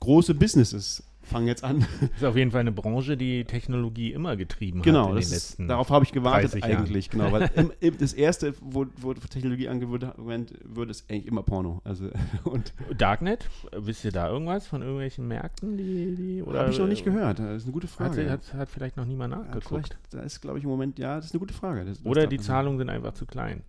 große 0.00 0.34
Businesses 0.34 1.02
fangen 1.24 1.46
jetzt 1.46 1.64
an. 1.64 1.80
Das 2.00 2.10
ist 2.18 2.24
auf 2.24 2.36
jeden 2.36 2.50
Fall 2.50 2.60
eine 2.60 2.72
Branche, 2.72 3.16
die 3.16 3.44
Technologie 3.44 4.12
immer 4.12 4.36
getrieben 4.36 4.78
hat 4.80 4.84
Genau, 4.84 5.10
in 5.10 5.16
das 5.16 5.28
den 5.28 5.36
ist, 5.36 5.48
letzten. 5.50 5.68
darauf 5.68 5.90
habe 5.90 6.04
ich 6.04 6.12
gewartet 6.12 6.52
30 6.54 6.64
Jahren. 6.64 6.76
eigentlich, 6.84 7.10
genau, 7.10 7.32
weil 7.32 7.50
im, 7.56 7.72
im, 7.80 7.98
das 7.98 8.12
erste, 8.12 8.54
wo, 8.60 8.86
wo 8.96 9.14
Technologie 9.14 9.68
angewendet 9.68 10.14
wird, 10.64 10.90
ist 10.90 11.10
eigentlich 11.10 11.26
immer 11.26 11.42
Porno. 11.42 11.80
Also 11.84 12.08
und 12.44 12.72
Darknet, 12.96 13.48
wisst 13.76 14.04
ihr 14.04 14.12
da 14.12 14.28
irgendwas 14.30 14.66
von 14.66 14.82
irgendwelchen 14.82 15.26
Märkten, 15.28 15.76
die, 15.76 16.14
die 16.14 16.42
oder 16.42 16.60
habe 16.60 16.70
ich 16.70 16.78
noch 16.78 16.86
nicht 16.86 17.04
gehört. 17.04 17.38
Das 17.38 17.56
ist 17.56 17.64
eine 17.64 17.72
gute 17.72 17.86
Hat, 17.86 17.92
Frage. 17.94 18.30
hat, 18.30 18.54
hat 18.54 18.68
vielleicht 18.68 18.96
noch 18.96 19.06
niemand 19.06 19.34
nachgeguckt. 19.34 19.96
da 20.10 20.20
ist, 20.20 20.40
glaube 20.40 20.58
ich, 20.58 20.64
im 20.64 20.70
Moment, 20.70 20.98
ja, 20.98 21.16
das 21.16 21.26
ist 21.26 21.32
eine 21.32 21.40
gute 21.40 21.54
Frage. 21.54 21.84
Das, 21.84 21.98
das 21.98 22.06
Oder 22.06 22.26
die 22.26 22.38
Zahlungen 22.38 22.78
sind 22.78 22.90
einfach 22.90 23.14
zu 23.14 23.26
klein, 23.26 23.62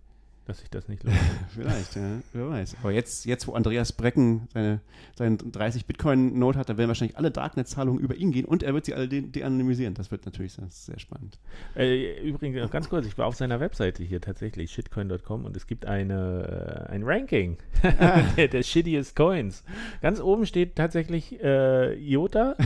dass 0.46 0.60
sich 0.60 0.70
das 0.70 0.88
nicht 0.88 1.02
lohnt. 1.04 1.16
Vielleicht, 1.54 1.96
ja, 1.96 2.20
wer 2.32 2.48
weiß. 2.48 2.76
Aber 2.80 2.92
jetzt, 2.92 3.24
jetzt 3.26 3.46
wo 3.46 3.52
Andreas 3.52 3.92
Brecken 3.92 4.48
seine, 4.52 4.80
seinen 5.16 5.38
30 5.38 5.86
Bitcoin-Note 5.86 6.58
hat, 6.58 6.68
da 6.68 6.76
werden 6.76 6.88
wahrscheinlich 6.88 7.16
alle 7.16 7.30
Darknet-Zahlungen 7.30 8.00
über 8.00 8.14
ihn 8.14 8.32
gehen 8.32 8.44
und 8.44 8.62
er 8.62 8.74
wird 8.74 8.86
sie 8.86 8.94
alle 8.94 9.08
de 9.08 9.22
de-anonymisieren. 9.22 9.94
Das 9.94 10.10
wird 10.10 10.24
natürlich 10.24 10.54
sehr, 10.54 10.66
sehr 10.68 10.98
spannend. 10.98 11.38
Äh, 11.74 12.20
übrigens, 12.22 12.60
noch 12.60 12.70
ganz 12.70 12.88
kurz, 12.88 13.06
ich 13.06 13.18
war 13.18 13.26
auf 13.26 13.36
seiner 13.36 13.60
Webseite 13.60 14.02
hier 14.02 14.20
tatsächlich, 14.20 14.70
shitcoin.com, 14.72 15.44
und 15.44 15.56
es 15.56 15.66
gibt 15.66 15.86
eine, 15.86 16.86
äh, 16.88 16.92
ein 16.92 17.02
Ranking 17.02 17.58
der, 17.82 18.48
der 18.48 18.62
shittiest 18.62 19.16
Coins. 19.16 19.64
Ganz 20.02 20.20
oben 20.20 20.46
steht 20.46 20.76
tatsächlich 20.76 21.40
äh, 21.42 21.94
IOTA, 21.94 22.56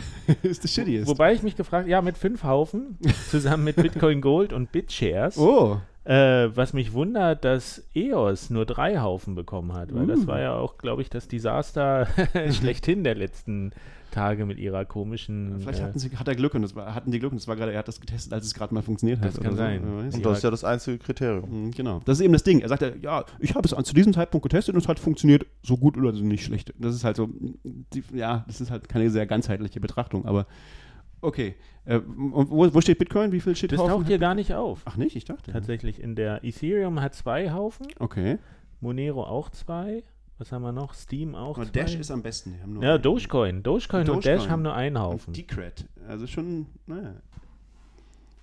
ist 0.43 0.63
das 0.63 0.73
shitty 0.73 0.97
ist. 0.97 1.07
wobei 1.07 1.33
ich 1.33 1.43
mich 1.43 1.55
gefragt, 1.55 1.87
ja, 1.87 2.01
mit 2.01 2.17
fünf 2.17 2.43
Haufen, 2.43 2.97
zusammen 3.29 3.63
mit 3.63 3.75
Bitcoin 3.75 4.21
Gold 4.21 4.53
und 4.53 4.71
BitShares. 4.71 5.37
Oh, 5.37 5.79
Äh, 6.03 6.49
was 6.55 6.73
mich 6.73 6.93
wundert, 6.93 7.45
dass 7.45 7.83
EOS 7.93 8.49
nur 8.49 8.65
drei 8.65 8.99
Haufen 8.99 9.35
bekommen 9.35 9.73
hat, 9.73 9.93
weil 9.93 10.07
das 10.07 10.21
Uh. 10.21 10.27
war 10.27 10.39
ja 10.41 10.53
auch, 10.55 10.77
glaube 10.79 11.03
ich, 11.03 11.09
das 11.11 11.27
Desaster 11.27 12.07
schlechthin 12.51 13.03
der 13.03 13.13
letzten 13.13 13.71
Tage 14.09 14.45
mit 14.45 14.57
ihrer 14.57 14.83
komischen. 14.83 15.59
vielleicht 15.61 15.79
äh, 15.79 15.83
hatten 15.83 15.99
sie, 15.99 16.09
hat 16.17 16.27
er 16.27 16.35
Glück 16.35 16.53
und 16.55 16.63
das 16.63 16.75
war, 16.75 16.95
hatten 16.95 17.11
die 17.11 17.19
Glück 17.19 17.31
und 17.31 17.39
das 17.39 17.47
war 17.47 17.55
gerade, 17.55 17.71
er 17.71 17.79
hat 17.79 17.87
das 17.87 18.01
getestet, 18.01 18.33
als 18.33 18.45
es 18.45 18.53
gerade 18.55 18.73
mal 18.73 18.81
funktioniert 18.81 19.21
hat. 19.21 19.27
Das 19.29 19.39
kann 19.39 19.55
sein. 19.55 19.81
Und 20.11 20.25
das 20.25 20.39
ist 20.39 20.43
ja 20.43 20.49
das 20.51 20.63
einzige 20.65 20.97
Kriterium. 20.97 21.67
Mhm, 21.67 21.71
Genau. 21.71 22.01
Das 22.03 22.17
ist 22.17 22.23
eben 22.25 22.33
das 22.33 22.43
Ding. 22.43 22.59
Er 22.61 22.67
sagte, 22.69 22.95
ja, 23.01 23.23
ich 23.39 23.53
habe 23.55 23.65
es 23.67 23.73
an- 23.73 23.85
zu 23.85 23.93
diesem 23.93 24.11
Zeitpunkt 24.13 24.43
getestet 24.43 24.73
und 24.75 24.81
es 24.81 24.87
hat 24.87 24.99
funktioniert 24.99 25.45
so 25.63 25.77
gut 25.77 25.97
oder 25.97 26.13
so 26.13 26.23
nicht 26.25 26.43
schlecht. 26.43 26.73
Das 26.79 26.93
ist 26.95 27.03
halt 27.05 27.15
so, 27.15 27.29
die, 27.63 28.03
ja, 28.13 28.43
das 28.47 28.59
ist 28.59 28.69
halt 28.71 28.89
keine 28.89 29.09
sehr 29.11 29.27
ganzheitliche 29.27 29.79
Betrachtung, 29.79 30.25
aber 30.25 30.45
okay. 31.21 31.55
Äh, 31.85 31.99
wo, 32.05 32.73
wo 32.73 32.81
steht 32.81 32.99
Bitcoin? 32.99 33.31
Wie 33.31 33.39
viel 33.41 33.55
steht 33.55 33.71
das 33.71 33.79
taucht 33.79 34.07
hier 34.07 34.19
gar 34.19 34.35
nicht 34.35 34.53
auf. 34.53 34.81
Ach 34.85 34.97
nicht, 34.97 35.15
ich 35.15 35.25
dachte. 35.25 35.51
Tatsächlich 35.51 35.99
in 36.01 36.15
der 36.15 36.43
Ethereum 36.43 37.01
hat 37.01 37.15
zwei 37.15 37.51
Haufen, 37.51 37.87
Okay. 37.99 38.37
Monero 38.79 39.23
auch 39.23 39.49
zwei. 39.49 40.03
Was 40.37 40.51
haben 40.51 40.63
wir 40.63 40.71
noch? 40.71 40.93
Steam 40.95 41.35
auch 41.35 41.55
zwei. 41.57 41.65
Dash 41.65 41.95
ist 41.95 42.09
am 42.11 42.23
besten. 42.23 42.55
Ja, 42.81 42.93
einen. 42.93 43.01
Dogecoin. 43.03 43.61
Dogecoin 43.63 44.01
und 44.01 44.07
Dogecoin. 44.07 44.37
Dash 44.37 44.49
haben 44.49 44.61
nur 44.63 44.73
einen 44.73 44.99
Haufen. 44.99 45.27
Und 45.29 45.37
Decred. 45.37 45.87
Also 46.07 46.25
schon, 46.27 46.65
naja. 46.87 47.15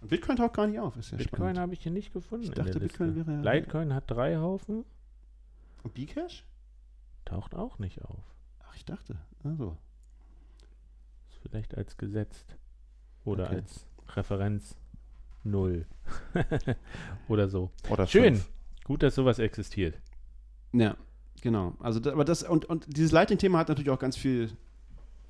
Bitcoin 0.01 0.37
taucht 0.37 0.55
gar 0.55 0.69
nicht 0.69 0.79
auf, 0.79 0.97
ist 0.97 1.11
ja 1.11 1.19
Bitcoin 1.19 1.59
habe 1.59 1.73
ich 1.75 1.81
hier 1.83 1.91
nicht 1.91 2.13
gefunden. 2.13 2.45
Ich 2.45 2.53
dachte, 2.53 2.79
Bitcoin 2.79 3.15
Liste. 3.17 3.27
wäre- 3.27 3.57
Litecoin 3.57 3.93
hat 3.93 4.05
drei 4.07 4.37
Haufen, 4.37 4.85
Und 5.83 5.95
Bcash? 5.95 6.45
taucht 7.25 7.55
auch 7.57 7.81
nicht 7.81 8.01
auf. 8.05 8.23
Ach, 8.69 8.77
ich 8.77 8.85
dachte. 8.85 9.17
Also. 9.43 9.77
Ist 11.31 11.39
vielleicht 11.43 11.77
als 11.77 11.97
gesetzt. 11.97 12.57
Oder 13.29 13.45
Okay. 13.47 13.57
als 13.57 13.87
Referenz 14.17 14.75
null. 15.45 15.87
Oder 17.29 17.49
so. 17.49 17.71
Oder 17.91 18.07
Schön. 18.07 18.37
fünf. 18.37 18.51
Gut, 18.85 19.03
dass 19.03 19.15
sowas 19.15 19.39
existiert. 19.39 19.99
Ja, 20.73 20.97
genau. 21.43 21.75
Also, 21.81 22.01
aber 22.11 22.25
das, 22.25 22.43
und, 22.43 22.65
und 22.65 22.87
dieses 22.97 23.13
Lightning-Thema 23.13 23.59
hat 23.59 23.69
natürlich 23.69 23.91
auch 23.91 23.99
ganz 23.99 24.17
viel 24.17 24.51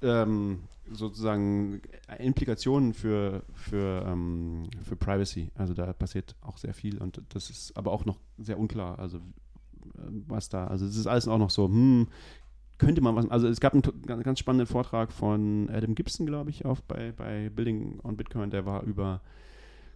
ähm, 0.00 0.60
sozusagen 0.90 1.82
Implikationen 2.18 2.94
für, 2.94 3.42
für, 3.54 4.04
ähm, 4.06 4.68
für 4.82 4.96
Privacy. 4.96 5.50
Also, 5.56 5.74
da 5.74 5.92
passiert 5.92 6.36
auch 6.40 6.56
sehr 6.58 6.72
viel 6.74 6.98
und 6.98 7.20
das 7.30 7.50
ist 7.50 7.76
aber 7.76 7.90
auch 7.92 8.04
noch 8.04 8.18
sehr 8.38 8.58
unklar. 8.58 8.98
Also, 8.98 9.18
äh, 9.18 9.20
was 10.28 10.48
da, 10.48 10.66
also, 10.68 10.86
es 10.86 10.96
ist 10.96 11.06
alles 11.08 11.26
auch 11.28 11.38
noch 11.38 11.50
so, 11.50 11.66
hm, 11.66 12.06
könnte 12.78 13.00
man 13.00 13.16
was, 13.16 13.28
also, 13.30 13.48
es 13.48 13.60
gab 13.60 13.72
einen 13.74 13.82
ganz, 14.06 14.24
ganz 14.24 14.38
spannenden 14.38 14.66
Vortrag 14.66 15.12
von 15.12 15.68
Adam 15.70 15.94
Gibson, 15.94 16.26
glaube 16.26 16.50
ich, 16.50 16.64
auf 16.64 16.82
bei, 16.82 17.12
bei 17.16 17.50
Building 17.50 18.00
on 18.02 18.16
Bitcoin, 18.16 18.50
der 18.50 18.64
war 18.66 18.82
über 18.84 19.20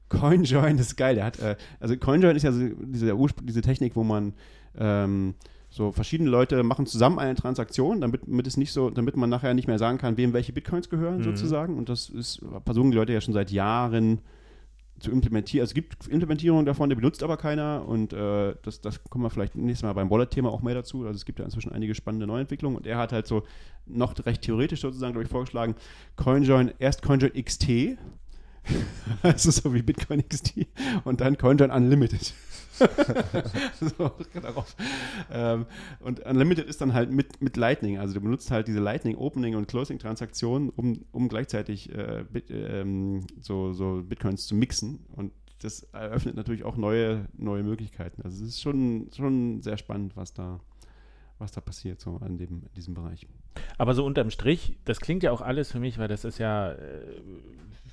CoinJoin, 0.09 0.77
das 0.77 0.89
ist 0.89 0.97
geil. 0.97 1.15
Der 1.15 1.25
hat, 1.25 1.39
äh, 1.39 1.57
also 1.81 1.97
CoinJoin 1.97 2.37
ist 2.37 2.43
ja 2.43 2.53
so 2.53 2.69
diese, 2.81 3.17
diese 3.43 3.63
Technik, 3.63 3.97
wo 3.97 4.05
man 4.05 4.35
ähm, 4.77 5.35
so 5.71 5.91
verschiedene 5.91 6.29
Leute 6.29 6.63
machen 6.63 6.85
zusammen 6.87 7.19
eine 7.19 7.35
Transaktion, 7.35 8.01
damit, 8.01 8.23
damit 8.27 8.47
es 8.47 8.59
nicht 8.59 8.73
so, 8.73 8.91
damit 8.91 9.17
man 9.17 9.31
nachher 9.31 9.55
nicht 9.55 9.69
mehr 9.69 9.79
sagen 9.79 9.97
kann, 9.97 10.19
wem 10.19 10.35
welche 10.35 10.53
Bitcoins 10.53 10.91
gehören 10.91 11.19
Mhm. 11.19 11.23
sozusagen. 11.23 11.79
Und 11.79 11.89
das 11.89 12.11
ist 12.11 12.43
versuchen 12.65 12.91
die 12.91 12.97
Leute 12.97 13.15
ja 13.15 13.21
schon 13.23 13.33
seit 13.33 13.51
Jahren 13.51 14.21
zu 15.03 15.11
implementieren. 15.11 15.63
Also 15.63 15.71
es 15.71 15.75
gibt 15.75 16.07
Implementierungen 16.07 16.65
davon, 16.65 16.89
die 16.89 16.97
benutzt 16.97 17.23
aber 17.23 17.37
keiner 17.37 17.85
und 17.87 18.13
äh, 18.13 18.55
das, 18.63 18.81
das 18.81 19.03
kommen 19.05 19.25
wir 19.25 19.31
vielleicht 19.31 19.55
nächstes 19.55 19.83
Mal 19.83 19.93
beim 19.93 20.11
Wallet-Thema 20.11 20.51
auch 20.51 20.63
mehr 20.63 20.75
dazu. 20.75 21.05
Also 21.05 21.17
es 21.17 21.25
gibt 21.25 21.39
ja 21.39 21.45
inzwischen 21.45 21.73
einige 21.73 21.95
spannende 21.95 22.27
Neuentwicklungen 22.27 22.77
und 22.77 22.87
er 22.87 22.99
hat 22.99 23.13
halt 23.13 23.27
so 23.27 23.43
noch 23.87 24.15
recht 24.25 24.43
theoretisch 24.43 24.81
sozusagen, 24.81 25.13
glaube 25.13 25.25
ich, 25.25 25.31
vorgeschlagen, 25.31 25.75
CoinJoin, 26.17 26.73
erst 26.79 27.03
CoinJoin 27.03 27.33
XT, 27.33 27.99
also 29.23 29.51
so 29.51 29.75
wie 29.75 29.83
Bitcoin 29.83 30.27
XT 30.27 30.67
und 31.05 31.21
dann 31.21 31.37
CoinJoin 31.37 31.71
Unlimited. 31.71 32.33
so, 33.81 34.13
darauf. 34.41 34.75
Ähm, 35.31 35.67
und 36.01 36.21
Unlimited 36.21 36.67
ist 36.67 36.81
dann 36.81 36.95
halt 36.95 37.11
mit, 37.11 37.41
mit 37.43 37.57
Lightning. 37.57 37.99
Also 37.99 38.15
du 38.15 38.21
benutzt 38.21 38.51
halt 38.51 38.67
diese 38.69 38.81
Lightning 38.81 39.17
Opening 39.17 39.57
und 39.57 39.69
Closing 39.69 39.99
Transaktionen, 39.99 40.71
um, 40.71 41.05
um 41.13 41.29
gleichzeitig 41.29 41.93
äh, 41.93 42.25
Bit, 42.31 42.51
ähm, 42.51 43.27
so, 43.41 43.73
so 43.73 44.03
Bitcoins 44.03 44.47
zu 44.47 44.55
mixen. 44.55 45.05
Und 45.15 45.33
das 45.61 45.83
eröffnet 45.93 46.35
natürlich 46.35 46.65
auch 46.65 46.77
neue, 46.77 47.27
neue 47.37 47.63
Möglichkeiten. 47.63 48.23
Also 48.23 48.43
es 48.43 48.51
ist 48.51 48.63
schon, 48.63 49.11
schon 49.15 49.63
sehr 49.63 49.77
spannend, 49.77 50.17
was 50.17 50.33
da, 50.33 50.61
was 51.39 51.53
da 51.53 51.61
passiert, 51.61 52.01
so 52.01 52.17
an 52.17 52.39
dem, 52.39 52.63
in 52.63 52.75
diesem 52.75 52.95
Bereich. 52.95 53.27
Aber 53.79 53.95
so 53.95 54.05
unterm 54.05 54.31
Strich, 54.31 54.79
das 54.85 55.01
klingt 55.01 55.23
ja 55.23 55.31
auch 55.31 55.41
alles 55.41 55.71
für 55.71 55.79
mich, 55.79 55.99
weil 55.99 56.09
das 56.09 56.25
ist 56.25 56.39
ja, 56.39 56.73
äh, 56.73 57.13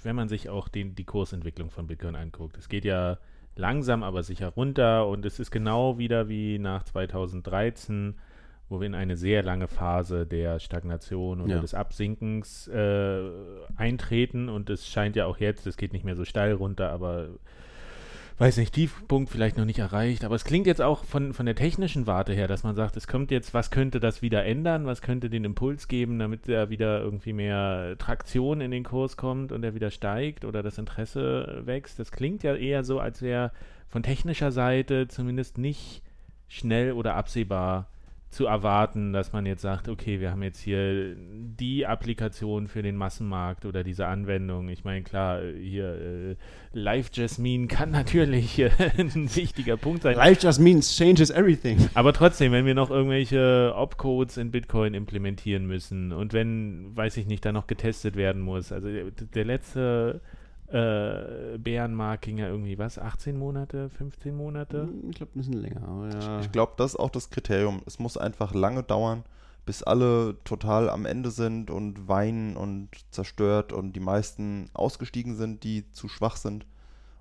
wenn 0.04 0.16
man 0.16 0.30
sich 0.30 0.50
auch 0.50 0.68
den, 0.68 0.95
die 0.95 1.04
Kursentwicklung 1.06 1.70
von 1.72 1.88
Bitcoin 1.88 2.16
anguckt, 2.16 2.58
es 2.58 2.70
geht 2.70 2.86
ja 2.86 3.18
langsam, 3.56 4.04
aber 4.04 4.24
sicher 4.24 4.50
runter 4.50 5.08
und 5.08 5.26
es 5.26 5.39
ist 5.39 5.52
genau 5.52 5.97
wieder 5.97 6.30
wie 6.30 6.60
nach 6.60 6.84
2013, 6.84 8.16
wo 8.70 8.80
wir 8.80 8.88
in 8.88 8.95
eine 8.95 9.18
sehr 9.18 9.43
lange 9.43 9.68
Phase 9.68 10.26
der 10.26 10.60
Stagnation 10.60 11.41
oder 11.41 11.56
Ja. 11.56 11.62
des 11.62 11.74
Absinkens 11.74 12.68
äh, 12.68 13.30
eintreten 13.76 14.47
und 14.47 14.70
es 14.70 14.88
scheint 14.88 15.16
ja 15.16 15.26
auch 15.26 15.38
jetzt, 15.39 15.66
es 15.68 15.76
geht 15.78 15.91
nicht 15.93 16.06
mehr 16.06 16.16
so 16.16 16.24
steil 16.26 16.54
runter, 16.54 16.91
aber 16.91 17.30
weiß 18.40 18.56
nicht, 18.58 18.74
Tiefpunkt 18.74 19.30
vielleicht 19.30 19.58
noch 19.58 19.66
nicht 19.66 19.80
erreicht, 19.80 20.24
aber 20.24 20.36
es 20.36 20.46
klingt 20.46 20.66
jetzt 20.66 20.82
auch 20.82 21.04
von, 21.04 21.34
von 21.34 21.46
der 21.46 21.56
technischen 21.56 22.08
Warte 22.08 22.34
her, 22.34 22.48
dass 22.48 22.64
man 22.64 22.74
sagt, 22.74 22.96
es 22.96 23.08
kommt 23.08 23.32
jetzt, 23.32 23.54
was 23.54 23.70
könnte 23.70 24.00
das 24.00 24.22
wieder 24.22 24.46
ändern, 24.46 24.86
was 24.86 25.02
könnte 25.02 25.30
den 25.30 25.44
Impuls 25.44 25.90
geben, 25.90 26.20
damit 26.20 26.48
da 26.48 26.70
wieder 26.70 27.02
irgendwie 27.02 27.34
mehr 27.34 27.96
Traktion 27.98 28.62
in 28.62 28.72
den 28.72 28.86
Kurs 28.86 29.18
kommt 29.18 29.52
und 29.52 29.64
er 29.64 29.76
wieder 29.76 29.92
steigt 29.92 30.46
oder 30.46 30.64
das 30.64 30.78
Interesse 30.78 31.64
wächst. 31.66 32.00
Das 32.00 32.12
klingt 32.14 32.44
ja 32.44 32.56
eher 32.56 32.86
so, 32.86 33.00
als 33.00 33.22
wäre 33.22 33.52
von 33.90 34.04
technischer 34.04 34.54
Seite 34.54 35.10
zumindest 35.10 35.58
nicht 35.58 36.02
schnell 36.48 36.94
oder 36.94 37.16
absehbar 37.16 37.88
zu 38.30 38.46
erwarten, 38.46 39.12
dass 39.12 39.34
man 39.34 39.48
jetzt 39.48 39.64
sagt, 39.64 39.90
okay, 39.90 40.20
wir 40.20 40.30
haben 40.30 40.44
jetzt 40.44 40.60
hier 40.60 41.16
die 41.16 41.88
Applikation 41.88 42.68
für 42.68 42.84
den 42.84 42.96
Massenmarkt 42.96 43.66
oder 43.66 43.84
diese 43.84 44.06
Anwendung. 44.06 44.70
Ich 44.70 44.84
meine, 44.84 45.02
klar, 45.02 45.42
hier 45.42 45.86
äh, 45.86 46.36
Live 46.72 47.10
Jasmine 47.12 47.68
kann 47.68 47.90
natürlich 47.90 48.60
äh, 48.60 48.70
ein 48.98 49.36
wichtiger 49.36 49.78
Punkt 49.78 50.04
sein. 50.04 50.16
Life 50.16 50.46
just 50.46 50.60
means 50.60 50.96
changes 50.96 51.32
everything. 51.32 51.90
Aber 51.96 52.14
trotzdem, 52.14 52.52
wenn 52.52 52.68
wir 52.68 52.76
noch 52.76 52.92
irgendwelche 52.92 53.74
Opcodes 53.76 54.38
in 54.38 54.52
Bitcoin 54.52 54.94
implementieren 54.94 55.66
müssen 55.66 56.12
und 56.12 56.32
wenn, 56.32 56.96
weiß 56.96 57.18
ich 57.18 57.26
nicht, 57.26 57.44
da 57.44 57.52
noch 57.52 57.66
getestet 57.66 58.16
werden 58.16 58.44
muss. 58.44 58.72
Also 58.72 58.90
der, 58.90 59.06
der 59.06 59.46
letzte 59.46 60.22
äh, 60.72 61.58
ja 62.38 62.48
irgendwie, 62.48 62.78
was, 62.78 63.00
18 63.00 63.38
Monate, 63.38 63.90
15 63.90 64.36
Monate? 64.36 64.90
Ich 65.10 65.16
glaube, 65.16 65.32
ein 65.36 65.40
bisschen 65.40 65.54
länger. 65.54 65.88
Aber 65.88 66.10
ja. 66.10 66.40
Ich 66.42 66.52
glaube, 66.52 66.74
das 66.78 66.94
ist 66.94 67.00
auch 67.00 67.10
das 67.10 67.30
Kriterium. 67.30 67.82
Es 67.86 68.00
muss 68.00 68.18
einfach 68.18 68.54
lange 68.54 68.84
dauern, 68.84 69.24
bis 69.66 69.84
alle 69.84 70.38
total 70.44 70.90
am 70.90 71.06
Ende 71.06 71.32
sind 71.32 71.72
und 71.72 72.08
weinen 72.08 72.56
und 72.56 72.90
zerstört 73.12 73.74
und 73.74 73.94
die 73.94 74.00
meisten 74.00 74.70
ausgestiegen 74.74 75.36
sind, 75.36 75.64
die 75.64 75.92
zu 75.92 76.08
schwach 76.08 76.38
sind. 76.38 76.66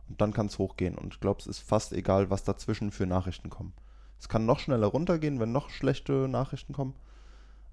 Und 0.09 0.21
dann 0.21 0.33
kann 0.33 0.47
es 0.47 0.59
hochgehen. 0.59 0.97
Und 0.97 1.15
ich 1.15 1.21
glaube, 1.21 1.41
es 1.41 1.47
ist 1.47 1.61
fast 1.61 1.93
egal, 1.93 2.31
was 2.31 2.45
dazwischen 2.45 2.91
für 2.91 3.07
Nachrichten 3.07 3.51
kommen. 3.51 3.75
Es 4.19 4.29
kann 4.29 4.47
noch 4.47 4.59
schneller 4.59 4.87
runtergehen, 4.89 5.39
wenn 5.41 5.53
noch 5.53 5.71
schlechte 5.71 6.29
Nachrichten 6.29 6.73
kommen. 6.73 6.95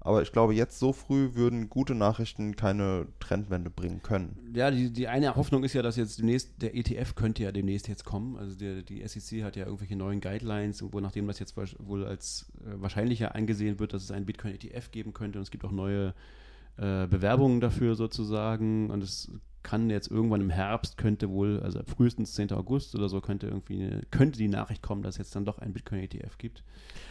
Aber 0.06 0.22
ich 0.22 0.30
glaube, 0.30 0.54
jetzt 0.54 0.78
so 0.78 0.92
früh 0.92 1.34
würden 1.34 1.68
gute 1.68 1.96
Nachrichten 1.96 2.54
keine 2.54 3.08
Trendwende 3.18 3.70
bringen 3.70 4.02
können. 4.04 4.52
Ja, 4.54 4.70
die, 4.70 4.92
die 4.92 5.08
eine 5.08 5.34
Hoffnung 5.34 5.64
ist 5.64 5.72
ja, 5.72 5.82
dass 5.82 5.96
jetzt 5.96 6.20
demnächst, 6.20 6.62
der 6.62 6.76
ETF 6.76 7.16
könnte 7.16 7.42
ja 7.42 7.50
demnächst 7.50 7.88
jetzt 7.88 8.04
kommen. 8.04 8.36
Also 8.36 8.56
der, 8.56 8.82
die 8.82 9.04
SEC 9.04 9.42
hat 9.42 9.56
ja 9.56 9.64
irgendwelche 9.64 9.96
neuen 9.96 10.20
Guidelines, 10.20 10.80
wo 10.92 11.00
nachdem 11.00 11.26
das 11.26 11.40
jetzt 11.40 11.56
wohl 11.56 12.06
als 12.06 12.46
äh, 12.60 12.80
wahrscheinlicher 12.80 13.34
angesehen 13.34 13.80
wird, 13.80 13.94
dass 13.94 14.04
es 14.04 14.12
einen 14.12 14.26
Bitcoin-ETF 14.26 14.92
geben 14.92 15.12
könnte. 15.12 15.38
Und 15.38 15.42
es 15.42 15.50
gibt 15.50 15.64
auch 15.64 15.72
neue 15.72 16.08
äh, 16.08 16.12
Bewerbungen 16.76 17.60
dafür 17.60 17.94
sozusagen. 17.94 18.90
Und 18.90 19.02
es 19.02 19.30
kann 19.66 19.90
jetzt 19.90 20.08
irgendwann 20.12 20.40
im 20.40 20.50
Herbst, 20.50 20.96
könnte 20.96 21.28
wohl, 21.28 21.60
also 21.60 21.80
frühestens 21.84 22.34
10. 22.34 22.52
August 22.52 22.94
oder 22.94 23.08
so, 23.08 23.20
könnte 23.20 23.48
irgendwie 23.48 23.82
eine, 23.82 24.02
könnte 24.12 24.38
die 24.38 24.46
Nachricht 24.46 24.80
kommen, 24.80 25.02
dass 25.02 25.16
es 25.16 25.18
jetzt 25.18 25.34
dann 25.34 25.44
doch 25.44 25.58
einen 25.58 25.72
Bitcoin-ETF 25.72 26.38
gibt. 26.38 26.62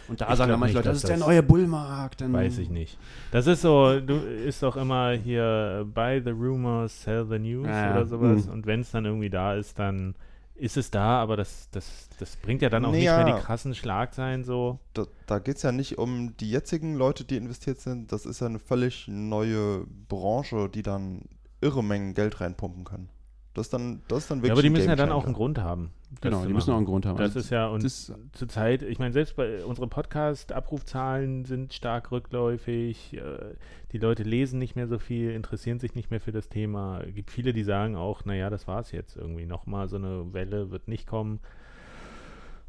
Und 0.08 0.22
da 0.22 0.32
Ich 0.32 0.38
sagen 0.38 0.52
dann 0.52 0.62
manche 0.62 0.76
Leute, 0.76 0.88
das 0.88 1.00
ist 1.00 1.10
der 1.10 1.18
neue 1.18 1.44
Bullmarkt. 1.44 2.22
Weiß 2.32 2.58
ich 2.60 2.70
nicht. 2.70 2.98
Das 3.32 3.48
ist 3.48 3.62
so, 3.62 4.00
du 4.00 4.16
ist 4.16 4.64
doch 4.64 4.78
immer 4.78 5.12
hier 5.12 5.82
äh, 5.82 5.84
buy 5.84 6.22
the 6.24 6.30
rumors, 6.30 7.04
sell 7.04 7.26
the 7.30 7.40
news 7.40 7.68
Ja, 7.68 7.88
ja. 7.88 7.92
oder 7.92 8.06
sowas. 8.06 8.46
Mhm. 8.46 8.54
Und 8.54 8.66
wenn 8.66 8.80
es 8.80 8.92
dann 8.92 9.04
irgendwie 9.04 9.30
da 9.30 9.56
ist, 9.56 9.78
dann 9.78 10.16
ist 10.56 10.78
es 10.78 10.90
da, 10.90 11.22
aber 11.22 11.38
das, 11.38 11.70
das, 11.72 12.10
das 12.20 12.36
bringt 12.38 12.62
ja 12.62 12.70
dann 12.70 12.86
auch 12.86 12.92
Nee, 12.92 13.00
nicht 13.00 13.10
mehr 13.10 13.26
die 13.26 13.42
krassen 13.44 13.76
Schlagzeilen 13.76 14.44
so. 14.44 14.80
Da, 14.94 15.06
da 15.26 15.40
geht 15.40 15.58
es 15.58 15.64
ja 15.64 15.72
nicht 15.72 15.98
um 15.98 16.36
die 16.38 16.50
jetzigen 16.50 16.96
Leute, 16.96 17.26
die 17.26 17.36
investiert 17.38 17.80
sind. 17.82 18.12
Das 18.12 18.26
ist 18.26 18.40
ja 18.40 18.48
eine 18.48 18.60
völlig 18.60 19.08
neue 19.08 19.86
Branche, 20.08 20.70
die 20.70 20.82
dann 20.82 21.24
irre 21.62 21.84
Mengen 21.84 22.14
Geld 22.14 22.40
reinpumpen 22.40 22.86
können. 22.86 23.10
Das 23.56 23.66
ist 23.68 23.74
dann, 23.74 24.02
das 24.08 24.20
ist 24.20 24.32
dann 24.32 24.40
wirklich 24.40 24.50
Ja, 24.50 24.54
aber 24.54 24.62
die 24.62 24.70
müssen 24.70 24.90
ja 24.90 24.96
dann 24.96 25.12
auch 25.12 25.26
einen 25.26 25.34
Grund 25.34 25.58
haben. 25.60 25.90
Genau, 26.22 26.46
die 26.46 26.54
müssen 26.54 26.72
auch 26.72 26.78
einen 26.78 26.86
Grund 26.86 27.06
haben. 27.06 27.18
Das 27.18 27.30
Also 27.30 27.40
ist 27.40 27.50
ja, 27.50 27.68
und 27.68 27.84
das- 27.84 28.14
zur 28.34 28.48
Zeit, 28.48 28.84
ich 28.84 29.00
meine, 29.00 29.14
selbst 29.14 29.36
bei 29.36 29.64
unseren 29.66 29.90
Podcast-Abrufzahlen 29.90 31.46
sind 31.46 31.74
stark 31.74 32.12
rückläufig. 32.12 33.14
Äh, 33.14 33.56
die 33.92 33.98
Leute 33.98 34.24
lesen 34.24 34.60
nicht 34.60 34.76
mehr 34.76 34.88
so 34.88 35.00
viel, 35.00 35.32
interessieren 35.32 35.80
sich 35.80 35.96
nicht 35.96 36.12
mehr 36.12 36.20
für 36.20 36.32
das 36.32 36.50
Thema. 36.50 37.02
Es 37.08 37.16
gibt 37.16 37.32
viele, 37.32 37.54
die 37.54 37.64
sagen 37.64 37.96
auch, 37.96 38.26
naja, 38.26 38.50
das 38.50 38.68
war's 38.68 38.92
jetzt 38.92 39.18
irgendwie. 39.18 39.46
Nochmal 39.46 39.88
so 39.88 39.96
eine 39.96 40.34
Welle 40.34 40.70
wird 40.72 40.88
nicht 40.88 41.08
kommen. 41.08 41.40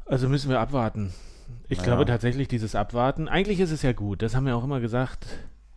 Also 0.05 0.29
müssen 0.29 0.49
wir 0.49 0.59
abwarten. 0.59 1.13
Ich 1.69 1.77
Naja. 1.79 1.89
glaube 1.91 2.05
tatsächlich, 2.05 2.47
dieses 2.47 2.75
Abwarten, 2.75 3.27
eigentlich 3.27 3.59
ist 3.59 3.71
es 3.71 3.81
ja 3.81 3.93
gut, 3.93 4.21
das 4.21 4.35
haben 4.35 4.45
wir 4.45 4.55
auch 4.55 4.63
immer 4.63 4.79
gesagt, 4.79 5.27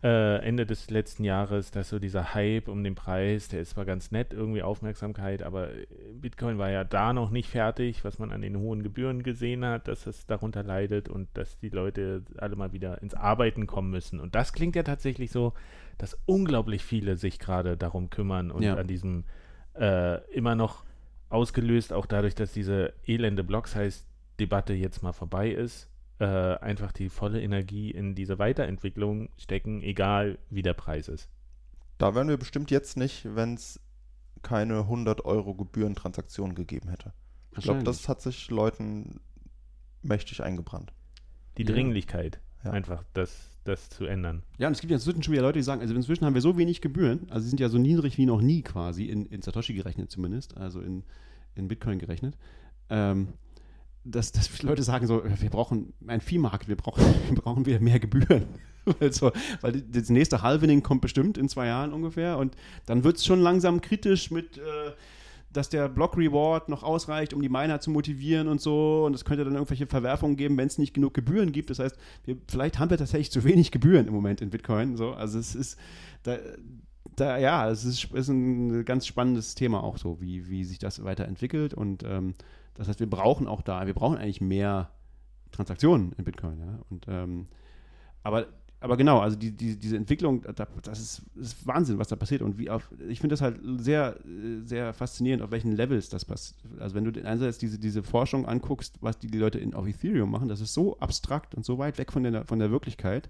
äh, 0.02 0.36
Ende 0.38 0.64
des 0.64 0.88
letzten 0.88 1.24
Jahres, 1.24 1.70
dass 1.72 1.90
so 1.90 1.98
dieser 1.98 2.32
Hype 2.34 2.68
um 2.68 2.82
den 2.82 2.94
Preis, 2.94 3.48
der 3.48 3.60
ist 3.60 3.70
zwar 3.70 3.84
ganz 3.84 4.10
nett, 4.10 4.32
irgendwie 4.32 4.62
Aufmerksamkeit, 4.62 5.42
aber 5.42 5.72
äh, 5.74 5.86
Bitcoin 6.14 6.56
war 6.56 6.70
ja 6.70 6.84
da 6.84 7.12
noch 7.12 7.30
nicht 7.30 7.50
fertig, 7.50 8.02
was 8.02 8.18
man 8.18 8.32
an 8.32 8.40
den 8.40 8.56
hohen 8.58 8.82
Gebühren 8.82 9.22
gesehen 9.22 9.62
hat, 9.64 9.88
dass 9.88 10.06
es 10.06 10.26
darunter 10.26 10.62
leidet 10.62 11.08
und 11.10 11.28
dass 11.34 11.58
die 11.58 11.68
Leute 11.68 12.22
alle 12.38 12.56
mal 12.56 12.72
wieder 12.72 13.02
ins 13.02 13.14
Arbeiten 13.14 13.66
kommen 13.66 13.90
müssen. 13.90 14.20
Und 14.20 14.34
das 14.34 14.54
klingt 14.54 14.74
ja 14.74 14.84
tatsächlich 14.84 15.30
so, 15.30 15.52
dass 15.98 16.18
unglaublich 16.24 16.82
viele 16.82 17.16
sich 17.16 17.38
gerade 17.38 17.76
darum 17.76 18.08
kümmern 18.08 18.50
und 18.50 18.62
Ja. 18.62 18.76
an 18.76 18.86
diesem 18.86 19.24
äh, 19.78 20.22
immer 20.32 20.54
noch 20.54 20.84
ausgelöst, 21.28 21.92
auch 21.92 22.06
dadurch, 22.06 22.34
dass 22.34 22.52
diese 22.52 22.94
elende 23.06 23.44
Block-Size-Debatte 23.44 24.72
jetzt 24.72 25.02
mal 25.02 25.12
vorbei 25.12 25.50
ist, 25.50 25.89
äh, 26.20 26.24
einfach 26.24 26.92
die 26.92 27.08
volle 27.08 27.40
Energie 27.42 27.90
in 27.90 28.14
diese 28.14 28.38
Weiterentwicklung 28.38 29.30
stecken, 29.38 29.82
egal 29.82 30.38
wie 30.50 30.62
der 30.62 30.74
Preis 30.74 31.08
ist. 31.08 31.28
Da 31.98 32.14
wären 32.14 32.28
wir 32.28 32.36
bestimmt 32.36 32.70
jetzt 32.70 32.96
nicht, 32.96 33.26
wenn 33.34 33.54
es 33.54 33.80
keine 34.42 34.80
100 34.80 35.24
Euro 35.24 35.54
Gebührentransaktion 35.54 36.54
gegeben 36.54 36.88
hätte. 36.90 37.12
Ich 37.56 37.64
glaube, 37.64 37.82
das 37.82 38.08
hat 38.08 38.20
sich 38.22 38.50
Leuten 38.50 39.20
mächtig 40.02 40.42
eingebrannt. 40.42 40.92
Die 41.58 41.62
Ja. 41.64 41.72
Dringlichkeit, 41.72 42.40
Ja. 42.64 42.70
einfach 42.70 43.02
das, 43.12 43.50
das 43.64 43.88
zu 43.90 44.04
ändern. 44.06 44.42
Ja, 44.58 44.68
und 44.68 44.72
es 44.74 44.80
gibt 44.80 44.90
ja 44.90 44.96
inzwischen 44.96 45.22
schon 45.22 45.32
wieder 45.32 45.42
Leute, 45.42 45.58
die 45.58 45.62
sagen, 45.62 45.80
also 45.80 45.94
inzwischen 45.94 46.24
haben 46.24 46.34
wir 46.34 46.40
so 46.42 46.56
wenig 46.56 46.80
Gebühren, 46.80 47.26
also 47.30 47.42
sie 47.44 47.48
sind 47.50 47.60
ja 47.60 47.68
so 47.68 47.78
niedrig 47.78 48.16
wie 48.18 48.26
noch 48.26 48.40
nie 48.40 48.62
quasi, 48.62 49.06
in, 49.06 49.26
in 49.26 49.42
Satoshi 49.42 49.74
gerechnet 49.74 50.10
zumindest, 50.10 50.56
also 50.56 50.80
in, 50.80 51.04
in 51.54 51.68
Bitcoin 51.68 51.98
gerechnet, 51.98 52.36
ähm, 52.88 53.34
dass, 54.04 54.32
dass 54.32 54.62
Leute 54.62 54.82
sagen 54.82 55.06
so, 55.06 55.22
wir 55.24 55.50
brauchen 55.50 55.92
einen 56.06 56.20
Viehmarkt, 56.20 56.68
wir 56.68 56.76
brauchen, 56.76 57.02
wir 57.28 57.36
brauchen 57.36 57.66
wieder 57.66 57.80
mehr 57.80 58.00
Gebühren. 58.00 58.46
weil, 58.98 59.12
so, 59.12 59.30
weil 59.60 59.82
das 59.82 60.08
nächste 60.08 60.42
Halvening 60.42 60.82
kommt 60.82 61.02
bestimmt 61.02 61.38
in 61.38 61.48
zwei 61.48 61.66
Jahren 61.66 61.92
ungefähr 61.92 62.38
und 62.38 62.56
dann 62.86 63.04
wird 63.04 63.16
es 63.16 63.26
schon 63.26 63.40
langsam 63.40 63.80
kritisch 63.80 64.30
mit, 64.30 64.58
äh, 64.58 64.92
dass 65.52 65.68
der 65.68 65.88
Block 65.88 66.16
Reward 66.16 66.68
noch 66.68 66.82
ausreicht, 66.82 67.34
um 67.34 67.42
die 67.42 67.48
Miner 67.48 67.80
zu 67.80 67.90
motivieren 67.90 68.48
und 68.48 68.60
so 68.60 69.04
und 69.04 69.14
es 69.14 69.24
könnte 69.24 69.44
dann 69.44 69.54
irgendwelche 69.54 69.86
Verwerfungen 69.86 70.36
geben, 70.36 70.56
wenn 70.56 70.68
es 70.68 70.78
nicht 70.78 70.94
genug 70.94 71.12
Gebühren 71.12 71.52
gibt. 71.52 71.70
Das 71.70 71.78
heißt, 71.78 71.96
wir, 72.24 72.36
vielleicht 72.48 72.78
haben 72.78 72.90
wir 72.90 72.98
tatsächlich 72.98 73.30
zu 73.30 73.44
wenig 73.44 73.70
Gebühren 73.70 74.06
im 74.06 74.14
Moment 74.14 74.40
in 74.40 74.50
Bitcoin. 74.50 74.96
So. 74.96 75.12
Also 75.12 75.38
es 75.38 75.54
ist 75.54 75.78
da, 76.22 76.38
da 77.16 77.38
ja, 77.38 77.68
es 77.68 77.84
ist, 77.84 78.12
ist 78.12 78.28
ein 78.28 78.84
ganz 78.84 79.06
spannendes 79.06 79.54
Thema 79.54 79.82
auch 79.82 79.98
so, 79.98 80.20
wie, 80.20 80.48
wie 80.48 80.64
sich 80.64 80.78
das 80.78 81.04
weiterentwickelt. 81.04 81.74
Und 81.74 82.02
ähm, 82.04 82.34
das 82.80 82.88
heißt, 82.88 83.00
wir 83.00 83.08
brauchen 83.10 83.46
auch 83.46 83.62
da, 83.62 83.86
wir 83.86 83.94
brauchen 83.94 84.18
eigentlich 84.18 84.40
mehr 84.40 84.90
Transaktionen 85.52 86.12
in 86.18 86.24
Bitcoin, 86.24 86.58
ja. 86.58 86.78
Und 86.90 87.06
ähm, 87.08 87.46
aber 88.22 88.46
aber 88.82 88.96
genau, 88.96 89.18
also 89.18 89.36
die, 89.36 89.50
die, 89.54 89.76
diese 89.78 89.98
Entwicklung, 89.98 90.40
da- 90.42 90.66
das 90.82 90.98
ist, 91.00 91.22
ist 91.36 91.66
Wahnsinn, 91.66 91.98
was 91.98 92.08
da 92.08 92.16
passiert. 92.16 92.40
Und 92.40 92.56
wie 92.56 92.70
auf, 92.70 92.90
ich 93.10 93.20
finde 93.20 93.34
das 93.34 93.42
halt 93.42 93.60
sehr, 93.76 94.16
sehr 94.64 94.94
faszinierend, 94.94 95.42
auf 95.42 95.50
welchen 95.50 95.72
Levels 95.72 96.08
das 96.08 96.24
passiert. 96.24 96.58
Also 96.78 96.94
wenn 96.94 97.04
du 97.04 97.10
den 97.10 97.26
einerseits 97.26 97.58
diese, 97.58 97.78
diese 97.78 98.02
Forschung 98.02 98.46
anguckst, 98.46 98.96
was 99.02 99.18
die, 99.18 99.26
die 99.26 99.36
Leute 99.36 99.58
in, 99.58 99.74
auf 99.74 99.86
Ethereum 99.86 100.30
machen, 100.30 100.48
das 100.48 100.62
ist 100.62 100.72
so 100.72 100.98
abstrakt 100.98 101.54
und 101.54 101.66
so 101.66 101.76
weit 101.76 101.98
weg 101.98 102.10
von 102.10 102.22
der, 102.22 102.46
von 102.46 102.58
der 102.58 102.70
Wirklichkeit. 102.70 103.28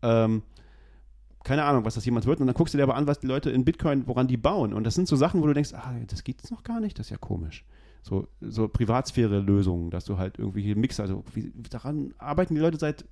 Ähm, 0.00 0.42
keine 1.44 1.64
Ahnung, 1.64 1.84
was 1.84 1.94
das 1.94 2.06
jemals 2.06 2.24
wird. 2.24 2.40
Und 2.40 2.46
dann 2.46 2.56
guckst 2.56 2.72
du 2.72 2.78
dir 2.78 2.84
aber 2.84 2.96
an, 2.96 3.06
was 3.06 3.18
die 3.20 3.26
Leute 3.26 3.50
in 3.50 3.66
Bitcoin, 3.66 4.06
woran 4.06 4.28
die 4.28 4.38
bauen. 4.38 4.72
Und 4.72 4.84
das 4.84 4.94
sind 4.94 5.08
so 5.08 5.16
Sachen, 5.16 5.42
wo 5.42 5.46
du 5.46 5.52
denkst, 5.52 5.74
ah, 5.74 5.94
das 6.06 6.24
geht 6.24 6.50
noch 6.50 6.62
gar 6.62 6.80
nicht, 6.80 6.98
das 6.98 7.08
ist 7.08 7.10
ja 7.10 7.18
komisch. 7.18 7.66
So, 8.02 8.28
so 8.40 8.68
Privatsphäre-Lösungen, 8.68 9.90
dass 9.90 10.04
du 10.04 10.16
halt 10.16 10.38
irgendwie 10.38 10.62
hier 10.62 10.76
Mixer, 10.76 11.02
also 11.02 11.24
wie, 11.34 11.52
daran 11.68 12.14
arbeiten 12.18 12.54
die 12.54 12.60
Leute 12.60 12.78
seit, 12.78 13.04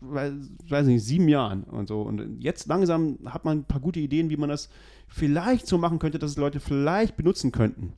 weiß 0.00 0.86
nicht, 0.86 1.04
sieben 1.04 1.28
Jahren 1.28 1.64
und 1.64 1.88
so. 1.88 2.02
Und 2.02 2.42
jetzt 2.42 2.66
langsam 2.66 3.18
hat 3.26 3.44
man 3.44 3.58
ein 3.58 3.64
paar 3.64 3.80
gute 3.80 4.00
Ideen, 4.00 4.30
wie 4.30 4.36
man 4.36 4.48
das 4.48 4.70
vielleicht 5.08 5.66
so 5.66 5.78
machen 5.78 5.98
könnte, 5.98 6.18
dass 6.18 6.32
es 6.32 6.36
Leute 6.36 6.60
vielleicht 6.60 7.16
benutzen 7.16 7.52
könnten. 7.52 7.94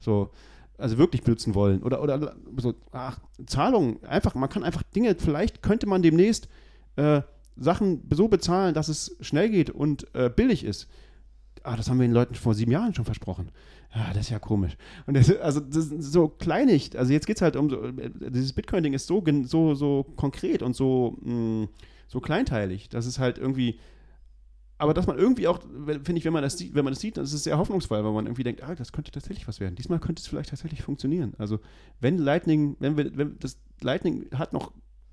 So, 0.00 0.30
also 0.78 0.98
wirklich 0.98 1.22
benutzen 1.22 1.54
wollen. 1.54 1.82
Oder, 1.82 2.02
oder 2.02 2.36
so, 2.56 2.74
ach, 2.92 3.18
Zahlungen, 3.46 4.02
einfach, 4.04 4.34
man 4.34 4.48
kann 4.48 4.64
einfach 4.64 4.82
Dinge, 4.82 5.14
vielleicht 5.16 5.62
könnte 5.62 5.86
man 5.86 6.02
demnächst 6.02 6.48
äh, 6.96 7.22
Sachen 7.56 8.02
so 8.12 8.28
bezahlen, 8.28 8.74
dass 8.74 8.88
es 8.88 9.16
schnell 9.20 9.50
geht 9.50 9.70
und 9.70 10.12
äh, 10.14 10.30
billig 10.30 10.64
ist. 10.64 10.88
Ah, 11.64 11.76
das 11.76 11.88
haben 11.88 11.98
wir 11.98 12.06
den 12.06 12.14
Leuten 12.14 12.34
vor 12.34 12.54
sieben 12.54 12.72
Jahren 12.72 12.94
schon 12.94 13.04
versprochen. 13.04 13.50
Ja, 13.94 14.08
das 14.08 14.22
ist 14.22 14.30
ja 14.30 14.38
komisch. 14.38 14.76
Und 15.06 15.14
das, 15.14 15.34
also 15.38 15.60
das 15.60 15.88
so 15.88 16.28
kleinig. 16.28 16.98
Also 16.98 17.12
jetzt 17.12 17.26
geht 17.26 17.36
es 17.36 17.42
halt 17.42 17.56
um 17.56 17.70
so, 17.70 17.90
dieses 17.90 18.52
Bitcoin-Ding 18.52 18.92
ist 18.92 19.06
so, 19.06 19.22
so, 19.44 19.74
so 19.74 20.04
konkret 20.16 20.62
und 20.62 20.76
so, 20.76 21.16
mh, 21.22 21.32
mm, 21.32 21.68
so 22.08 22.20
kleinteilig, 22.20 22.88
dass 22.88 23.06
es 23.06 23.18
halt 23.18 23.38
irgendwie. 23.38 23.78
Aber 24.80 24.94
dass 24.94 25.08
man 25.08 25.18
irgendwie 25.18 25.48
auch, 25.48 25.60
finde 25.60 26.12
ich, 26.14 26.24
wenn 26.24 26.32
man 26.32 26.42
das 26.42 26.56
sieht, 26.56 26.74
wenn 26.74 26.84
man 26.84 26.92
das 26.92 27.00
sieht, 27.00 27.16
dann 27.16 27.24
ist 27.24 27.32
es 27.32 27.42
sehr 27.42 27.58
hoffnungsvoll, 27.58 28.04
weil 28.04 28.12
man 28.12 28.26
irgendwie 28.26 28.44
denkt, 28.44 28.62
ah, 28.62 28.76
das 28.76 28.92
könnte 28.92 29.10
tatsächlich 29.10 29.48
was 29.48 29.58
werden. 29.58 29.74
Diesmal 29.74 29.98
könnte 29.98 30.20
es 30.20 30.28
vielleicht 30.28 30.50
tatsächlich 30.50 30.82
funktionieren. 30.82 31.34
Also 31.36 31.58
wenn 32.00 32.16
Lightning, 32.16 32.76
wenn 32.78 32.96
wir, 32.96 33.16
wenn 33.16 33.38
das 33.40 33.58
Lightning 33.80 34.26
hat 34.32 34.52
noch 34.52 34.72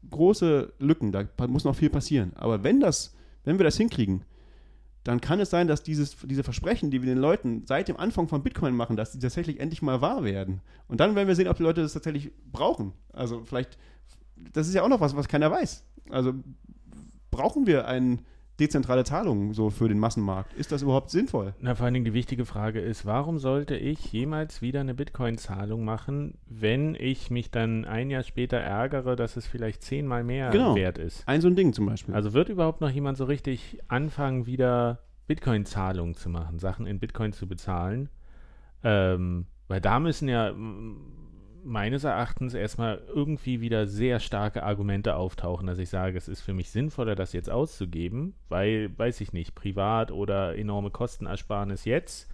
große 0.10 0.74
Lücken, 0.78 1.12
da 1.12 1.26
muss 1.48 1.64
noch 1.64 1.76
viel 1.76 1.90
passieren. 1.90 2.34
Aber 2.36 2.64
wenn 2.64 2.80
das, 2.80 3.16
wenn 3.44 3.58
wir 3.58 3.64
das 3.64 3.78
hinkriegen, 3.78 4.24
dann 5.06 5.22
kann 5.22 5.40
es 5.40 5.52
sein, 5.52 5.68
dass 5.68 5.84
dieses, 5.84 6.18
diese 6.24 6.44
Versprechen, 6.44 6.90
die 6.90 7.04
wir 7.04 7.14
den 7.14 7.20
Leuten 7.20 7.64
seit 7.68 7.88
dem 7.88 7.96
Anfang 7.96 8.28
von 8.28 8.42
Bitcoin 8.42 8.76
machen, 8.76 8.98
dass 8.98 9.12
die 9.12 9.20
tatsächlich 9.20 9.60
endlich 9.60 9.84
mal 9.84 10.02
wahr 10.02 10.24
werden. 10.24 10.62
Und 10.88 11.00
dann 11.00 11.14
werden 11.14 11.28
wir 11.28 11.36
sehen, 11.36 11.48
ob 11.48 11.58
die 11.58 11.64
Leute 11.64 11.84
das 11.84 11.94
tatsächlich 11.94 12.32
brauchen. 12.52 12.92
Also 13.14 13.44
vielleicht, 13.46 13.78
das 14.36 14.68
ist 14.68 14.74
ja 14.74 14.82
auch 14.82 14.90
noch 14.90 15.02
was, 15.02 15.16
was 15.16 15.28
keiner 15.28 15.52
weiß. 15.52 15.84
Also 16.10 16.34
brauchen 17.30 17.68
wir 17.68 17.88
einen 17.88 18.26
dezentrale 18.60 19.04
Zahlungen 19.04 19.54
so 19.54 19.70
für 19.70 19.88
den 19.88 20.00
Massenmarkt. 20.00 20.54
Ist 20.54 20.72
das 20.72 20.82
überhaupt 20.82 21.10
sinnvoll? 21.10 21.54
Na, 21.60 21.76
vor 21.76 21.86
allen 21.86 21.94
Dingen 21.94 22.06
die 22.06 22.14
wichtige 22.14 22.46
Frage 22.46 22.80
ist, 22.80 23.06
warum 23.06 23.38
sollte 23.38 23.76
ich 23.76 24.12
jemals 24.12 24.62
wieder 24.62 24.80
eine 24.80 24.94
Bitcoin-Zahlung 24.94 25.84
machen, 25.84 26.38
wenn 26.48 26.96
ich 26.96 27.30
mich 27.30 27.52
dann 27.52 27.86
ein 27.86 28.10
Jahr 28.10 28.24
später 28.24 28.58
ärgere, 28.58 29.16
dass 29.16 29.36
es 29.36 29.46
vielleicht 29.46 29.84
zehnmal 29.84 30.24
mehr 30.24 30.52
genau. 30.52 30.76
wert 30.76 30.98
ist? 30.98 31.28
Ein 31.28 31.42
so 31.42 31.48
ein 31.48 31.56
Ding 31.56 31.74
zum 31.74 31.86
Beispiel. 31.86 32.16
Also 32.16 32.34
wird 32.34 32.50
überhaupt 32.50 32.82
noch 32.82 32.90
jemand 32.90 33.18
so 33.18 33.26
richtig 33.26 33.80
anfangen, 33.88 34.46
wieder 34.46 35.00
Bitcoin-Zahlungen 35.28 36.16
zu 36.16 36.30
machen, 36.30 36.60
Sachen 36.60 36.88
in 36.88 37.00
Bitcoin 37.00 37.34
zu 37.34 37.48
bezahlen? 37.48 38.10
Ähm, 38.84 39.48
weil 39.68 39.82
da 39.82 40.00
müssen 40.00 40.30
ja 40.30 40.54
meines 41.66 42.04
Erachtens 42.04 42.54
erstmal 42.54 43.02
irgendwie 43.14 43.60
wieder 43.60 43.88
sehr 43.88 44.20
starke 44.20 44.64
Argumente 44.64 45.16
auftauchen, 45.16 45.66
dass 45.66 45.80
ich 45.80 45.90
sage, 45.90 46.18
es 46.18 46.28
ist 46.28 46.42
für 46.42 46.54
mich 46.54 46.70
sinnvoller, 46.70 47.16
das 47.16 47.34
jetzt 47.34 47.50
auszugeben, 47.50 48.36
weil, 48.50 48.92
weiß 48.98 49.20
ich 49.22 49.34
nicht, 49.34 49.56
privat 49.56 50.12
oder 50.12 50.56
enorme 50.56 50.92
Kostenersparnis 50.92 51.84
jetzt, 51.86 52.30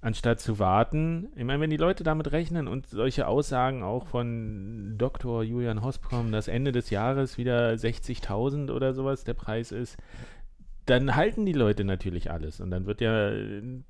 anstatt 0.00 0.40
zu 0.40 0.58
warten. 0.58 1.28
Ich 1.36 1.44
meine, 1.44 1.60
wenn 1.60 1.70
die 1.70 1.76
Leute 1.76 2.02
damit 2.02 2.32
rechnen 2.32 2.66
und 2.66 2.86
solche 2.86 3.28
Aussagen 3.28 3.82
auch 3.82 4.06
von 4.06 4.94
Dr. 4.96 5.42
Julian 5.42 5.82
Hosprom, 5.82 6.32
dass 6.32 6.48
Ende 6.48 6.72
des 6.72 6.88
Jahres 6.88 7.36
wieder 7.36 7.72
60.000 7.72 8.72
oder 8.72 8.94
sowas 8.94 9.24
der 9.24 9.34
Preis 9.34 9.70
ist, 9.70 9.98
dann 10.86 11.14
halten 11.14 11.44
die 11.44 11.52
Leute 11.52 11.84
natürlich 11.84 12.30
alles 12.30 12.60
und 12.60 12.70
dann 12.70 12.86
wird 12.86 13.00
ja, 13.00 13.32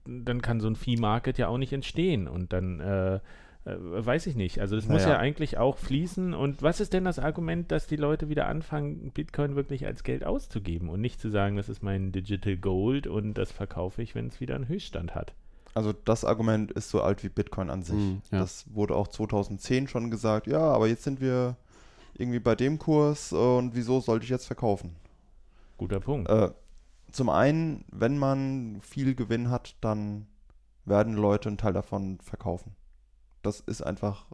dann 0.06 0.42
kann 0.42 0.60
so 0.60 0.68
ein 0.68 0.76
Fee-Market 0.76 1.38
ja 1.38 1.48
auch 1.48 1.58
nicht 1.58 1.72
entstehen 1.72 2.26
und 2.26 2.52
dann 2.52 2.80
äh, 2.80 3.20
weiß 3.66 4.28
ich 4.28 4.36
nicht. 4.36 4.60
Also 4.60 4.76
das 4.76 4.86
naja. 4.86 4.98
muss 4.98 5.08
ja 5.08 5.18
eigentlich 5.18 5.58
auch 5.58 5.76
fließen. 5.76 6.34
Und 6.34 6.62
was 6.62 6.80
ist 6.80 6.92
denn 6.92 7.04
das 7.04 7.18
Argument, 7.18 7.72
dass 7.72 7.88
die 7.88 7.96
Leute 7.96 8.28
wieder 8.28 8.46
anfangen, 8.46 9.10
Bitcoin 9.10 9.56
wirklich 9.56 9.86
als 9.86 10.04
Geld 10.04 10.24
auszugeben 10.24 10.88
und 10.88 11.00
nicht 11.00 11.20
zu 11.20 11.30
sagen, 11.30 11.56
das 11.56 11.68
ist 11.68 11.82
mein 11.82 12.12
Digital 12.12 12.56
Gold 12.56 13.08
und 13.08 13.34
das 13.34 13.50
verkaufe 13.50 14.02
ich, 14.02 14.14
wenn 14.14 14.28
es 14.28 14.40
wieder 14.40 14.54
einen 14.54 14.68
Höchststand 14.68 15.16
hat? 15.16 15.34
Also 15.74 15.92
das 15.92 16.24
Argument 16.24 16.70
ist 16.72 16.90
so 16.90 17.02
alt 17.02 17.24
wie 17.24 17.28
Bitcoin 17.28 17.68
an 17.68 17.82
sich. 17.82 17.96
Mm, 17.96 18.22
ja. 18.30 18.38
Das 18.38 18.72
wurde 18.72 18.94
auch 18.94 19.08
2010 19.08 19.88
schon 19.88 20.10
gesagt. 20.10 20.46
Ja, 20.46 20.60
aber 20.60 20.86
jetzt 20.86 21.02
sind 21.02 21.20
wir 21.20 21.56
irgendwie 22.14 22.38
bei 22.38 22.54
dem 22.54 22.78
Kurs 22.78 23.32
und 23.32 23.74
wieso 23.74 24.00
sollte 24.00 24.24
ich 24.24 24.30
jetzt 24.30 24.46
verkaufen? 24.46 24.94
Guter 25.76 26.00
Punkt. 26.00 26.30
Äh, 26.30 26.50
zum 27.10 27.28
einen, 27.28 27.84
wenn 27.90 28.16
man 28.16 28.78
viel 28.80 29.14
Gewinn 29.14 29.50
hat, 29.50 29.74
dann 29.80 30.28
werden 30.84 31.14
Leute 31.14 31.48
einen 31.48 31.58
Teil 31.58 31.72
davon 31.72 32.18
verkaufen 32.22 32.76
das 33.46 33.60
ist 33.60 33.82
einfach 33.82 34.26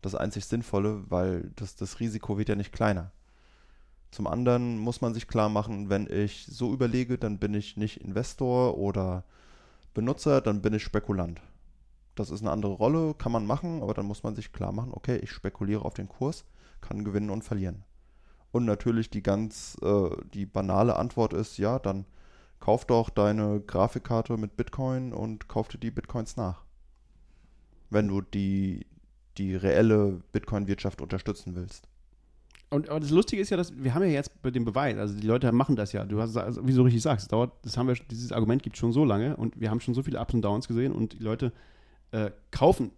das 0.00 0.14
einzig 0.14 0.46
Sinnvolle, 0.46 1.04
weil 1.10 1.50
das, 1.56 1.76
das 1.76 2.00
Risiko 2.00 2.38
wird 2.38 2.48
ja 2.48 2.56
nicht 2.56 2.72
kleiner. 2.72 3.12
Zum 4.10 4.26
anderen 4.26 4.78
muss 4.78 5.00
man 5.00 5.14
sich 5.14 5.28
klar 5.28 5.48
machen, 5.48 5.90
wenn 5.90 6.06
ich 6.10 6.46
so 6.46 6.72
überlege, 6.72 7.18
dann 7.18 7.38
bin 7.38 7.54
ich 7.54 7.76
nicht 7.76 7.98
Investor 7.98 8.78
oder 8.78 9.24
Benutzer, 9.94 10.40
dann 10.40 10.62
bin 10.62 10.74
ich 10.74 10.82
Spekulant. 10.82 11.40
Das 12.14 12.30
ist 12.30 12.40
eine 12.40 12.50
andere 12.50 12.72
Rolle, 12.72 13.14
kann 13.14 13.32
man 13.32 13.46
machen, 13.46 13.82
aber 13.82 13.94
dann 13.94 14.06
muss 14.06 14.22
man 14.22 14.34
sich 14.34 14.52
klar 14.52 14.72
machen, 14.72 14.92
okay, 14.92 15.16
ich 15.16 15.30
spekuliere 15.30 15.84
auf 15.84 15.94
den 15.94 16.08
Kurs, 16.08 16.44
kann 16.80 17.04
gewinnen 17.04 17.30
und 17.30 17.42
verlieren. 17.42 17.84
Und 18.50 18.64
natürlich 18.64 19.08
die 19.08 19.22
ganz, 19.22 19.78
äh, 19.82 20.10
die 20.34 20.44
banale 20.44 20.96
Antwort 20.96 21.32
ist, 21.32 21.56
ja, 21.56 21.78
dann 21.78 22.06
kauf 22.60 22.84
doch 22.84 23.08
deine 23.08 23.60
Grafikkarte 23.60 24.36
mit 24.36 24.56
Bitcoin 24.56 25.12
und 25.12 25.48
kauf 25.48 25.68
dir 25.68 25.78
die 25.78 25.90
Bitcoins 25.90 26.36
nach 26.36 26.64
wenn 27.92 28.08
du 28.08 28.20
die, 28.20 28.86
die 29.38 29.54
reelle 29.54 30.20
Bitcoin-Wirtschaft 30.32 31.00
unterstützen 31.00 31.54
willst. 31.54 31.88
Und 32.70 32.88
aber 32.88 33.00
das 33.00 33.10
Lustige 33.10 33.42
ist 33.42 33.50
ja, 33.50 33.58
dass 33.58 33.72
wir 33.76 33.92
haben 33.94 34.02
ja 34.02 34.08
jetzt 34.08 34.30
den 34.42 34.64
Beweis, 34.64 34.96
also 34.96 35.14
die 35.14 35.26
Leute 35.26 35.52
machen 35.52 35.76
das 35.76 35.92
ja. 35.92 36.04
Du 36.04 36.20
hast, 36.22 36.36
also, 36.36 36.66
wie 36.66 36.72
du 36.72 36.82
richtig 36.82 37.02
sagst, 37.02 37.30
dauert, 37.30 37.52
das 37.62 37.76
haben 37.76 37.86
wir, 37.86 37.94
dieses 38.10 38.32
Argument 38.32 38.62
gibt 38.62 38.76
es 38.76 38.80
schon 38.80 38.92
so 38.92 39.04
lange 39.04 39.36
und 39.36 39.60
wir 39.60 39.70
haben 39.70 39.80
schon 39.80 39.92
so 39.92 40.02
viele 40.02 40.18
Ups 40.18 40.32
und 40.32 40.42
Downs 40.42 40.68
gesehen 40.68 40.92
und 40.92 41.12
die 41.12 41.22
Leute 41.22 41.52
äh, 42.12 42.30
kaufen 42.50 42.92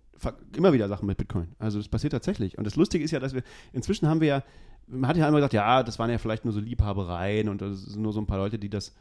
immer 0.57 0.73
wieder 0.73 0.89
Sachen 0.89 1.07
mit 1.07 1.19
Bitcoin. 1.19 1.49
Also 1.59 1.79
das 1.79 1.89
passiert 1.89 2.13
tatsächlich. 2.13 2.57
Und 2.57 2.65
das 2.65 2.77
Lustige 2.77 3.05
ist 3.05 3.11
ja, 3.11 3.19
dass 3.19 3.35
wir 3.35 3.43
inzwischen 3.73 4.09
haben 4.09 4.21
wir 4.21 4.29
ja, 4.29 4.43
man 4.87 5.09
hat 5.09 5.17
ja 5.17 5.27
einmal 5.27 5.41
gesagt, 5.41 5.55
ja, 5.55 5.83
das 5.83 5.99
waren 5.99 6.11
ja 6.11 6.19
vielleicht 6.19 6.45
nur 6.45 6.55
so 6.55 6.61
Liebhabereien 6.61 7.49
und 7.49 7.61
das 7.61 7.83
sind 7.83 8.03
nur 8.03 8.13
so 8.13 8.21
ein 8.21 8.27
paar 8.27 8.39
Leute, 8.39 8.59
die 8.59 8.69
das 8.69 8.95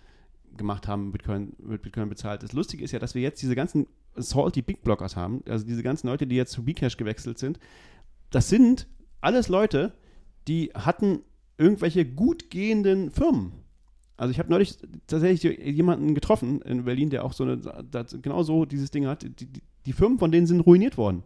gemacht 0.57 0.87
haben, 0.87 1.11
Bitcoin, 1.11 1.53
mit 1.59 1.81
Bitcoin 1.81 2.09
bezahlt. 2.09 2.43
Das 2.43 2.53
Lustige 2.53 2.83
ist 2.83 2.91
ja, 2.91 2.99
dass 2.99 3.15
wir 3.15 3.21
jetzt 3.21 3.41
diese 3.41 3.55
ganzen 3.55 3.87
salty 4.15 4.61
Big 4.61 4.83
Blockers 4.83 5.15
haben, 5.15 5.43
also 5.47 5.65
diese 5.65 5.83
ganzen 5.83 6.07
Leute, 6.07 6.27
die 6.27 6.35
jetzt 6.35 6.51
zu 6.51 6.63
Bcash 6.63 6.97
gewechselt 6.97 7.37
sind, 7.37 7.59
das 8.29 8.49
sind 8.49 8.87
alles 9.21 9.47
Leute, 9.47 9.93
die 10.47 10.71
hatten 10.73 11.21
irgendwelche 11.57 12.05
gut 12.05 12.49
gehenden 12.49 13.11
Firmen. 13.11 13.53
Also 14.17 14.31
ich 14.31 14.39
habe 14.39 14.49
neulich 14.49 14.77
tatsächlich 15.07 15.59
jemanden 15.59 16.13
getroffen 16.13 16.61
in 16.61 16.85
Berlin, 16.85 17.09
der 17.09 17.25
auch 17.25 17.33
so 17.33 17.43
eine, 17.43 17.59
genau 18.21 18.43
so 18.43 18.65
dieses 18.65 18.91
Ding 18.91 19.07
hat. 19.07 19.23
Die, 19.23 19.29
die, 19.29 19.61
die, 19.85 19.93
Firmen 19.93 20.19
von 20.19 20.31
denen 20.31 20.45
sind 20.45 20.61
ruiniert 20.61 20.97
worden. 20.97 21.23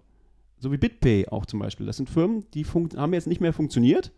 So 0.59 0.71
wie 0.71 0.77
BitPay 0.77 1.27
auch 1.27 1.45
zum 1.45 1.59
Beispiel. 1.59 1.85
Das 1.85 1.97
sind 1.97 2.09
Firmen, 2.09 2.45
die 2.53 2.65
haben 2.65 3.13
jetzt 3.13 3.27
nicht 3.27 3.41
mehr 3.41 3.53
funktioniert, 3.53 4.11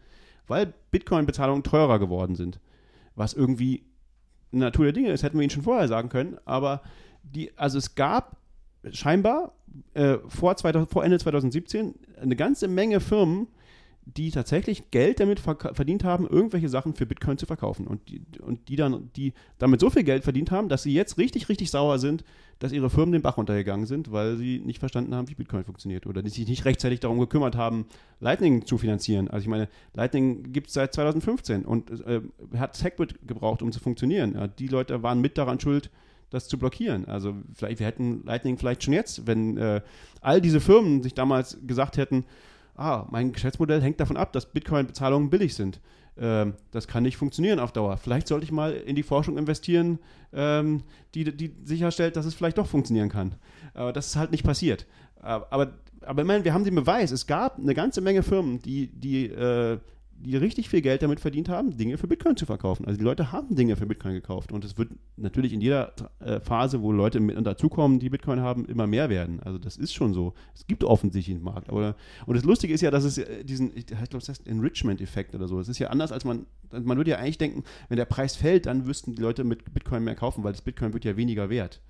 weil 0.47 0.73
Bitcoin-Bezahlungen 0.91 1.63
teurer 1.63 1.99
geworden 1.99 2.35
sind. 2.35 2.59
Was 3.15 3.33
irgendwie 3.33 3.83
Natur 4.51 4.85
der 4.85 4.93
Dinge 4.93 5.11
ist, 5.11 5.23
hätten 5.23 5.37
wir 5.37 5.43
ihnen 5.43 5.51
schon 5.51 5.63
vorher 5.63 5.87
sagen 5.87 6.09
können. 6.09 6.37
Aber 6.45 6.81
die, 7.23 7.51
also 7.57 7.77
es 7.77 7.95
gab 7.95 8.37
scheinbar 8.91 9.53
äh, 9.93 10.17
vor, 10.27 10.55
2000, 10.55 10.89
vor 10.89 11.03
Ende 11.03 11.19
2017 11.19 11.95
eine 12.21 12.35
ganze 12.35 12.67
Menge 12.67 12.99
Firmen, 12.99 13.47
die 14.05 14.31
tatsächlich 14.31 14.89
Geld 14.89 15.19
damit 15.19 15.39
verdient 15.39 16.03
haben, 16.03 16.27
irgendwelche 16.27 16.69
Sachen 16.69 16.95
für 16.95 17.05
Bitcoin 17.05 17.37
zu 17.37 17.45
verkaufen. 17.45 17.85
Und 17.85 18.09
die, 18.09 18.21
und 18.41 18.67
die 18.67 18.75
dann, 18.75 19.11
die 19.15 19.33
damit 19.59 19.79
so 19.79 19.89
viel 19.89 20.03
Geld 20.03 20.23
verdient 20.23 20.51
haben, 20.51 20.69
dass 20.69 20.83
sie 20.83 20.93
jetzt 20.93 21.17
richtig, 21.17 21.49
richtig 21.49 21.69
sauer 21.69 21.99
sind, 21.99 22.23
dass 22.59 22.73
ihre 22.73 22.89
Firmen 22.89 23.13
den 23.13 23.21
Bach 23.21 23.37
runtergegangen 23.37 23.85
sind, 23.85 24.11
weil 24.11 24.35
sie 24.35 24.59
nicht 24.59 24.79
verstanden 24.79 25.15
haben, 25.15 25.29
wie 25.29 25.35
Bitcoin 25.35 25.63
funktioniert 25.63 26.05
oder 26.05 26.21
die 26.21 26.29
sich 26.29 26.47
nicht 26.47 26.65
rechtzeitig 26.65 26.99
darum 26.99 27.19
gekümmert 27.19 27.55
haben, 27.55 27.85
Lightning 28.19 28.65
zu 28.65 28.77
finanzieren. 28.77 29.29
Also 29.29 29.43
ich 29.43 29.49
meine, 29.49 29.69
Lightning 29.93 30.51
gibt 30.51 30.67
es 30.67 30.73
seit 30.73 30.93
2015 30.93 31.63
und 31.63 31.89
äh, 32.05 32.21
hat 32.57 32.75
Segwit 32.75 33.15
gebraucht, 33.25 33.61
um 33.61 33.71
zu 33.71 33.79
funktionieren. 33.79 34.33
Ja, 34.35 34.47
die 34.47 34.67
Leute 34.67 35.01
waren 35.01 35.21
mit 35.21 35.37
daran 35.37 35.59
schuld, 35.59 35.89
das 36.29 36.47
zu 36.47 36.59
blockieren. 36.59 37.05
Also 37.05 37.33
vielleicht, 37.53 37.79
wir 37.79 37.87
hätten 37.87 38.23
Lightning 38.25 38.57
vielleicht 38.57 38.83
schon 38.83 38.93
jetzt, 38.93 39.25
wenn 39.25 39.57
äh, 39.57 39.81
all 40.21 40.41
diese 40.41 40.59
Firmen 40.59 41.01
sich 41.01 41.13
damals 41.13 41.57
gesagt 41.65 41.97
hätten, 41.97 42.25
ah, 42.75 43.05
mein 43.09 43.31
Geschäftsmodell 43.31 43.81
hängt 43.81 43.99
davon 43.99 44.17
ab, 44.17 44.33
dass 44.33 44.51
Bitcoin-Bezahlungen 44.51 45.29
billig 45.29 45.55
sind. 45.55 45.79
Ähm, 46.19 46.55
das 46.71 46.87
kann 46.87 47.03
nicht 47.03 47.17
funktionieren 47.17 47.59
auf 47.59 47.71
Dauer. 47.71 47.97
Vielleicht 47.97 48.27
sollte 48.27 48.43
ich 48.43 48.51
mal 48.51 48.73
in 48.73 48.95
die 48.95 49.03
Forschung 49.03 49.37
investieren, 49.37 49.99
ähm, 50.33 50.83
die, 51.15 51.35
die 51.35 51.55
sicherstellt, 51.63 52.15
dass 52.15 52.25
es 52.25 52.33
vielleicht 52.33 52.57
doch 52.57 52.67
funktionieren 52.67 53.09
kann. 53.09 53.35
Aber 53.73 53.93
das 53.93 54.07
ist 54.07 54.15
halt 54.15 54.31
nicht 54.31 54.43
passiert. 54.43 54.85
Aber, 55.21 55.73
aber 56.01 56.23
meine, 56.23 56.43
wir 56.43 56.53
haben 56.53 56.63
den 56.63 56.75
Beweis. 56.75 57.11
Es 57.11 57.27
gab 57.27 57.57
eine 57.57 57.73
ganze 57.73 58.01
Menge 58.01 58.23
Firmen, 58.23 58.61
die, 58.61 58.87
die, 58.87 59.27
äh, 59.27 59.79
die 60.21 60.35
richtig 60.35 60.69
viel 60.69 60.81
Geld 60.81 61.01
damit 61.01 61.19
verdient 61.19 61.49
haben, 61.49 61.77
Dinge 61.77 61.97
für 61.97 62.07
Bitcoin 62.07 62.35
zu 62.35 62.45
verkaufen. 62.45 62.85
Also 62.85 62.97
die 62.97 63.03
Leute 63.03 63.31
haben 63.31 63.55
Dinge 63.55 63.75
für 63.75 63.85
Bitcoin 63.85 64.13
gekauft 64.13 64.51
und 64.51 64.65
es 64.65 64.77
wird 64.77 64.89
natürlich 65.15 65.53
in 65.53 65.61
jeder 65.61 65.93
äh, 66.19 66.39
Phase, 66.41 66.81
wo 66.81 66.91
Leute 66.91 67.19
mit 67.19 67.45
dazukommen, 67.45 67.99
die 67.99 68.09
Bitcoin 68.09 68.41
haben, 68.41 68.65
immer 68.65 68.85
mehr 68.85 69.09
werden. 69.09 69.39
Also 69.41 69.57
das 69.57 69.77
ist 69.77 69.93
schon 69.93 70.13
so. 70.13 70.33
Es 70.53 70.67
gibt 70.67 70.83
offensichtlich 70.83 71.35
einen 71.35 71.43
Markt. 71.43 71.69
Aber, 71.69 71.95
und 72.25 72.35
das 72.35 72.43
Lustige 72.43 72.73
ist 72.73 72.81
ja, 72.81 72.91
dass 72.91 73.05
es 73.05 73.17
äh, 73.17 73.43
diesen, 73.45 73.75
ich 73.75 73.85
glaube, 73.85 74.07
das 74.11 74.29
heißt 74.29 74.45
Enrichment-Effekt 74.45 75.35
oder 75.35 75.47
so. 75.47 75.59
Es 75.59 75.69
ist 75.69 75.79
ja 75.79 75.89
anders, 75.89 76.11
als 76.11 76.25
man, 76.25 76.45
man 76.71 76.97
würde 76.97 77.11
ja 77.11 77.17
eigentlich 77.17 77.37
denken, 77.37 77.63
wenn 77.87 77.97
der 77.97 78.05
Preis 78.05 78.35
fällt, 78.35 78.65
dann 78.65 78.87
wüssten 78.87 79.15
die 79.15 79.21
Leute 79.21 79.43
mit 79.43 79.73
Bitcoin 79.73 80.03
mehr 80.03 80.15
kaufen, 80.15 80.43
weil 80.43 80.51
das 80.51 80.61
Bitcoin 80.61 80.93
wird 80.93 81.05
ja 81.05 81.15
weniger 81.15 81.49
wert. 81.49 81.81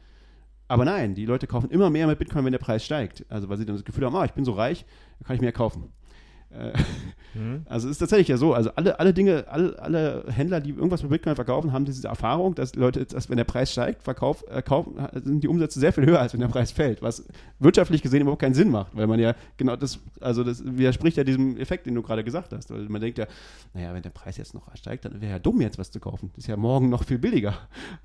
Aber 0.67 0.85
nein, 0.85 1.15
die 1.15 1.25
Leute 1.25 1.47
kaufen 1.47 1.71
immer 1.71 1.89
mehr 1.89 2.05
mit 2.05 2.19
Bitcoin, 2.19 2.45
wenn 2.45 2.51
der 2.51 2.59
Preis 2.59 2.85
steigt. 2.85 3.25
Also 3.29 3.49
weil 3.49 3.57
sie 3.57 3.65
dann 3.65 3.75
das 3.75 3.85
Gefühl 3.85 4.05
haben, 4.05 4.15
ah, 4.15 4.25
ich 4.25 4.33
bin 4.33 4.45
so 4.45 4.51
reich, 4.51 4.85
dann 5.17 5.25
kann 5.25 5.35
ich 5.35 5.41
mehr 5.41 5.51
kaufen. 5.51 5.91
Mhm. 7.33 7.61
Also 7.65 7.87
es 7.87 7.93
ist 7.93 7.99
tatsächlich 7.99 8.27
ja 8.27 8.37
so, 8.37 8.53
also 8.53 8.71
alle, 8.75 8.99
alle 8.99 9.13
Dinge, 9.13 9.45
alle, 9.47 9.77
alle 9.79 10.25
Händler, 10.29 10.59
die 10.59 10.71
irgendwas 10.71 11.03
mit 11.03 11.11
Bitcoin 11.11 11.35
verkaufen, 11.35 11.71
haben 11.71 11.85
diese 11.85 12.07
Erfahrung, 12.07 12.55
dass 12.55 12.75
Leute, 12.75 13.05
dass 13.05 13.29
wenn 13.29 13.37
der 13.37 13.43
Preis 13.43 13.71
steigt, 13.71 14.03
verkauf, 14.03 14.43
äh, 14.49 14.61
kaufen, 14.61 14.95
sind 15.13 15.43
die 15.43 15.47
Umsätze 15.47 15.79
sehr 15.79 15.93
viel 15.93 16.05
höher, 16.05 16.19
als 16.19 16.33
wenn 16.33 16.39
der 16.39 16.47
Preis 16.47 16.71
fällt, 16.71 17.01
was 17.01 17.25
wirtschaftlich 17.59 18.01
gesehen 18.01 18.21
überhaupt 18.21 18.41
keinen 18.41 18.55
Sinn 18.55 18.69
macht, 18.69 18.95
weil 18.95 19.07
man 19.07 19.19
ja 19.19 19.35
genau 19.57 19.75
das, 19.75 19.99
also 20.19 20.43
das 20.43 20.63
widerspricht 20.65 21.17
ja 21.17 21.23
diesem 21.23 21.57
Effekt, 21.57 21.85
den 21.85 21.95
du 21.95 22.01
gerade 22.01 22.23
gesagt 22.23 22.51
hast. 22.53 22.71
Weil 22.71 22.89
man 22.89 23.01
denkt 23.01 23.17
ja, 23.17 23.27
naja, 23.73 23.93
wenn 23.93 24.01
der 24.01 24.09
Preis 24.09 24.37
jetzt 24.37 24.53
noch 24.53 24.75
steigt, 24.75 25.05
dann 25.05 25.21
wäre 25.21 25.33
ja 25.33 25.39
dumm, 25.39 25.61
jetzt 25.61 25.77
was 25.77 25.91
zu 25.91 25.99
kaufen. 25.99 26.31
Das 26.35 26.45
ist 26.45 26.47
ja 26.47 26.57
morgen 26.57 26.89
noch 26.89 27.03
viel 27.03 27.19
billiger. 27.19 27.53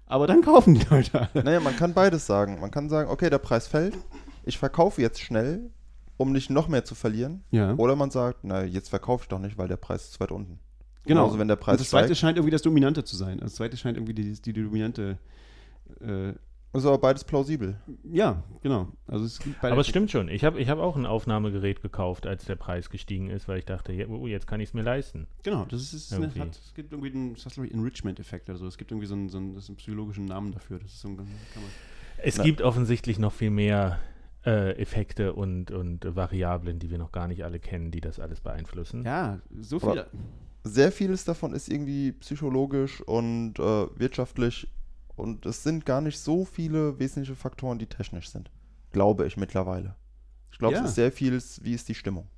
Aber 0.07 0.27
dann 0.27 0.43
kaufen 0.43 0.75
die 0.75 0.87
Leute 0.91 1.29
alle. 1.33 1.45
Naja, 1.45 1.61
man 1.61 1.77
kann 1.77 1.95
beides 1.95 2.27
sagen. 2.27 2.61
Man 2.61 2.71
kann 2.71 2.89
sagen, 2.89 3.11
okay, 3.11 3.31
der 3.31 3.39
Preis 3.39 3.67
fällt, 3.67 3.97
ich 4.45 4.59
verkaufe 4.59 5.01
jetzt 5.01 5.21
schnell, 5.21 5.71
um 6.17 6.33
nicht 6.33 6.51
noch 6.51 6.69
mehr 6.69 6.85
zu 6.85 6.95
verlieren. 6.95 7.45
Ja. 7.51 7.75
Oder 7.75 7.97
man 7.97 8.11
sagt, 8.11 8.41
na, 8.43 8.65
jetzt 8.65 8.89
verkaufe 8.89 9.25
ich 9.25 9.29
doch 9.29 9.39
nicht, 9.39 9.59
weil 9.59 9.69
der 9.69 9.77
Preis 9.77 10.05
ist 10.05 10.13
zu 10.15 10.21
weit 10.21 10.31
unten. 10.31 10.59
Genau. 11.07 11.27
Also 11.27 11.39
wenn 11.39 11.49
der 11.49 11.57
Preis 11.57 11.75
Und 11.75 11.81
das 11.81 11.91
zweite 11.91 12.07
steigt, 12.07 12.19
scheint 12.19 12.37
irgendwie 12.39 12.53
das 12.53 12.63
Dominante 12.63 13.05
zu 13.05 13.17
sein. 13.17 13.39
Das 13.39 13.55
zweite 13.55 13.77
scheint 13.77 13.97
irgendwie 13.97 14.15
die, 14.15 14.33
die, 14.33 14.53
die 14.53 14.63
dominante. 14.63 15.19
Äh, 16.01 16.33
also 16.73 16.89
aber 16.89 16.99
beides 16.99 17.23
plausibel. 17.23 17.77
Ja, 18.03 18.43
genau. 18.63 18.89
Also 19.07 19.27
es 19.27 19.39
aber 19.61 19.79
es 19.79 19.87
stimmt 19.87 20.11
schon. 20.11 20.29
Ich 20.29 20.45
habe 20.45 20.61
ich 20.61 20.69
hab 20.69 20.79
auch 20.81 20.97
ein 20.97 21.07
Aufnahmegerät 21.07 21.83
gekauft, 21.83 22.27
als 22.27 22.47
der 22.47 22.57
Preis 22.57 22.91
gestiegen 22.91 23.31
ist, 23.31 23.47
weil 23.47 23.59
ich 23.59 23.65
dachte, 23.65 23.93
oh, 24.09 24.27
jetzt 24.27 24.49
kann 24.49 24.59
ich 24.59 24.71
es 24.71 24.75
mir 24.75 24.83
leisten. 24.83 25.29
Genau, 25.45 25.67
das 25.67 25.83
ist, 25.83 25.93
ist 25.93 26.13
eine, 26.13 26.35
hat, 26.35 26.49
es 26.49 26.75
gibt 26.75 26.91
irgendwie 26.91 27.13
einen, 27.13 27.37
Enrichment-Effekt 27.71 28.49
oder 28.49 28.59
so. 28.59 28.67
Es 28.67 28.77
gibt 28.77 28.91
irgendwie 28.91 29.07
so 29.07 29.15
einen, 29.15 29.29
so 29.29 29.39
einen, 29.39 29.55
einen 29.55 29.77
psychologischen 29.77 30.25
Namen 30.25 30.51
dafür. 30.51 30.81
Das 30.81 30.91
ist 30.91 31.01
so 31.01 31.09
ein, 31.09 31.29
es 32.17 32.39
Na. 32.39 32.45
gibt 32.45 32.61
offensichtlich 32.61 33.21
noch 33.21 33.33
viel 33.33 33.51
mehr 33.51 34.01
äh, 34.47 34.73
Effekte 34.73 35.33
und, 35.33 35.71
und 35.71 36.05
Variablen, 36.17 36.79
die 36.79 36.91
wir 36.91 36.99
noch 36.99 37.13
gar 37.13 37.29
nicht 37.29 37.45
alle 37.45 37.59
kennen, 37.59 37.91
die 37.91 38.01
das 38.01 38.21
alles 38.21 38.41
beeinflussen. 38.41 39.05
Ja, 39.05 39.41
so 39.61 39.81
viel. 39.81 40.05
sehr 40.65 40.93
vieles 40.93 41.25
davon 41.25 41.55
ist 41.55 41.69
irgendwie 41.69 42.13
psychologisch 42.13 43.01
und 43.03 43.59
äh, 43.59 43.87
wirtschaftlich 43.99 44.69
und 45.17 45.47
es 45.47 45.63
sind 45.63 45.87
gar 45.87 46.01
nicht 46.01 46.19
so 46.19 46.45
viele 46.45 46.99
wesentliche 46.99 47.37
Faktoren, 47.37 47.79
die 47.79 47.87
technisch 47.87 48.29
sind. 48.29 48.51
Glaube 48.93 49.27
ich 49.27 49.37
mittlerweile. 49.37 49.97
Ich 50.53 50.59
glaube, 50.59 50.75
ja. 50.75 50.83
es 50.83 50.91
ist 50.91 50.95
sehr 50.95 51.13
viel, 51.13 51.33
wie 51.63 51.75
ist 51.75 51.89
die 51.89 51.95
Stimmung. 51.95 52.29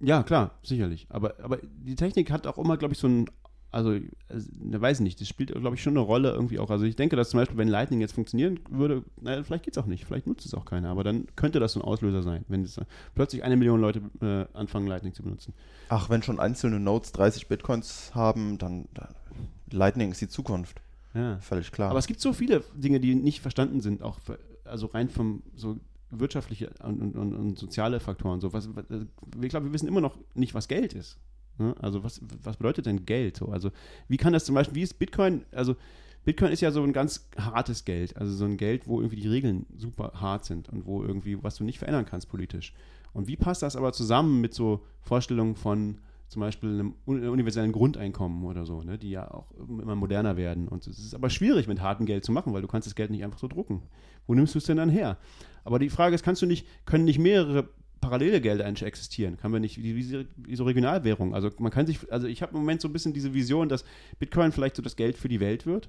Ja, 0.00 0.22
klar, 0.22 0.58
sicherlich. 0.62 1.06
Aber, 1.08 1.34
aber 1.42 1.58
die 1.62 1.94
Technik 1.94 2.30
hat 2.30 2.46
auch 2.46 2.58
immer, 2.58 2.76
glaube 2.76 2.94
ich, 2.94 3.00
so 3.00 3.06
einen 3.06 3.26
also, 3.72 3.98
also 4.28 4.48
ne, 4.58 4.80
weiß 4.80 5.00
nicht, 5.00 5.20
das 5.20 5.28
spielt, 5.28 5.52
glaube 5.52 5.76
ich, 5.76 5.82
schon 5.82 5.92
eine 5.92 6.00
Rolle 6.00 6.30
irgendwie 6.30 6.58
auch. 6.58 6.70
Also 6.70 6.84
ich 6.84 6.96
denke, 6.96 7.16
dass 7.16 7.30
zum 7.30 7.40
Beispiel, 7.40 7.58
wenn 7.58 7.68
Lightning 7.68 8.00
jetzt 8.00 8.12
funktionieren 8.12 8.60
würde, 8.70 9.02
naja, 9.20 9.42
vielleicht 9.42 9.64
geht 9.64 9.76
es 9.76 9.82
auch 9.82 9.86
nicht, 9.86 10.04
vielleicht 10.04 10.26
nutzt 10.26 10.46
es 10.46 10.54
auch 10.54 10.64
keiner, 10.64 10.88
aber 10.90 11.04
dann 11.04 11.26
könnte 11.36 11.60
das 11.60 11.72
so 11.72 11.80
ein 11.80 11.84
Auslöser 11.84 12.22
sein, 12.22 12.44
wenn 12.48 12.62
es, 12.62 12.80
plötzlich 13.14 13.44
eine 13.44 13.56
Million 13.56 13.80
Leute 13.80 14.00
äh, 14.22 14.46
anfangen, 14.56 14.86
Lightning 14.86 15.12
zu 15.12 15.22
benutzen. 15.22 15.52
Ach, 15.88 16.08
wenn 16.10 16.22
schon 16.22 16.40
einzelne 16.40 16.80
Nodes 16.80 17.12
30 17.12 17.48
Bitcoins 17.48 18.12
haben, 18.14 18.58
dann, 18.58 18.86
dann 18.94 19.08
Lightning 19.70 20.10
ist 20.10 20.20
die 20.20 20.28
Zukunft. 20.28 20.80
Ja. 21.14 21.38
Völlig 21.38 21.72
klar. 21.72 21.90
Aber 21.90 21.98
es 21.98 22.06
gibt 22.06 22.20
so 22.20 22.32
viele 22.32 22.62
Dinge, 22.74 23.00
die 23.00 23.14
nicht 23.14 23.40
verstanden 23.40 23.80
sind, 23.80 24.02
auch 24.02 24.18
für, 24.20 24.38
also 24.64 24.86
rein 24.86 25.08
vom 25.08 25.42
so 25.54 25.76
wirtschaftliche 26.10 26.70
und, 26.82 27.16
und, 27.16 27.34
und 27.34 27.58
soziale 27.58 28.00
Faktoren. 28.00 28.40
So 28.40 28.52
was, 28.52 28.68
ich 28.68 29.48
glaube, 29.48 29.66
wir 29.66 29.72
wissen 29.72 29.88
immer 29.88 30.00
noch 30.00 30.16
nicht, 30.34 30.54
was 30.54 30.68
Geld 30.68 30.92
ist. 30.92 31.18
Ne? 31.58 31.74
Also 31.80 32.04
was, 32.04 32.20
was 32.42 32.56
bedeutet 32.56 32.86
denn 32.86 33.06
Geld? 33.06 33.36
So? 33.36 33.46
Also 33.46 33.70
wie 34.08 34.16
kann 34.16 34.32
das 34.32 34.44
zum 34.44 34.54
Beispiel, 34.54 34.76
wie 34.76 34.82
ist 34.82 34.98
Bitcoin, 34.98 35.44
also 35.52 35.76
Bitcoin 36.24 36.50
ist 36.50 36.60
ja 36.60 36.72
so 36.72 36.82
ein 36.82 36.92
ganz 36.92 37.28
hartes 37.38 37.84
Geld, 37.84 38.16
also 38.16 38.32
so 38.34 38.44
ein 38.44 38.56
Geld, 38.56 38.88
wo 38.88 39.00
irgendwie 39.00 39.20
die 39.20 39.28
Regeln 39.28 39.66
super 39.76 40.12
hart 40.14 40.44
sind 40.44 40.68
und 40.68 40.84
wo 40.84 41.02
irgendwie, 41.02 41.42
was 41.42 41.56
du 41.56 41.64
nicht 41.64 41.78
verändern 41.78 42.04
kannst 42.04 42.28
politisch. 42.28 42.74
Und 43.12 43.28
wie 43.28 43.36
passt 43.36 43.62
das 43.62 43.76
aber 43.76 43.92
zusammen 43.92 44.40
mit 44.40 44.52
so 44.52 44.84
Vorstellungen 45.00 45.54
von 45.54 45.98
zum 46.28 46.40
Beispiel 46.40 46.70
einem 46.70 46.94
universellen 47.06 47.70
Grundeinkommen 47.70 48.44
oder 48.44 48.66
so, 48.66 48.82
ne, 48.82 48.98
die 48.98 49.10
ja 49.10 49.30
auch 49.30 49.52
immer 49.68 49.94
moderner 49.94 50.36
werden. 50.36 50.66
Und 50.66 50.86
es 50.86 50.98
ist 50.98 51.14
aber 51.14 51.30
schwierig, 51.30 51.68
mit 51.68 51.80
hartem 51.80 52.04
Geld 52.04 52.24
zu 52.24 52.32
machen, 52.32 52.52
weil 52.52 52.62
du 52.62 52.68
kannst 52.68 52.86
das 52.86 52.96
Geld 52.96 53.10
nicht 53.10 53.22
einfach 53.22 53.38
so 53.38 53.46
drucken. 53.46 53.82
Wo 54.26 54.34
nimmst 54.34 54.54
du 54.54 54.58
es 54.58 54.64
denn 54.64 54.76
dann 54.76 54.90
her? 54.90 55.18
Aber 55.64 55.78
die 55.78 55.88
Frage 55.88 56.14
ist, 56.14 56.24
kannst 56.24 56.42
du 56.42 56.46
nicht, 56.46 56.66
können 56.84 57.04
nicht 57.04 57.20
mehrere 57.20 57.68
parallele 58.06 58.40
Gelder 58.40 58.64
existieren. 58.66 59.36
Kann 59.36 59.50
man 59.50 59.60
nicht, 59.60 59.82
wie, 59.82 60.56
so 60.56 60.64
Regionalwährung. 60.64 61.34
Also 61.34 61.50
man 61.58 61.72
kann 61.72 61.86
sich, 61.86 62.10
also 62.12 62.26
ich 62.26 62.42
habe 62.42 62.52
im 62.52 62.60
Moment 62.60 62.80
so 62.80 62.88
ein 62.88 62.92
bisschen 62.92 63.12
diese 63.12 63.34
Vision, 63.34 63.68
dass 63.68 63.84
Bitcoin 64.18 64.52
vielleicht 64.52 64.76
so 64.76 64.82
das 64.82 64.96
Geld 64.96 65.16
für 65.16 65.28
die 65.28 65.40
Welt 65.40 65.66
wird. 65.66 65.88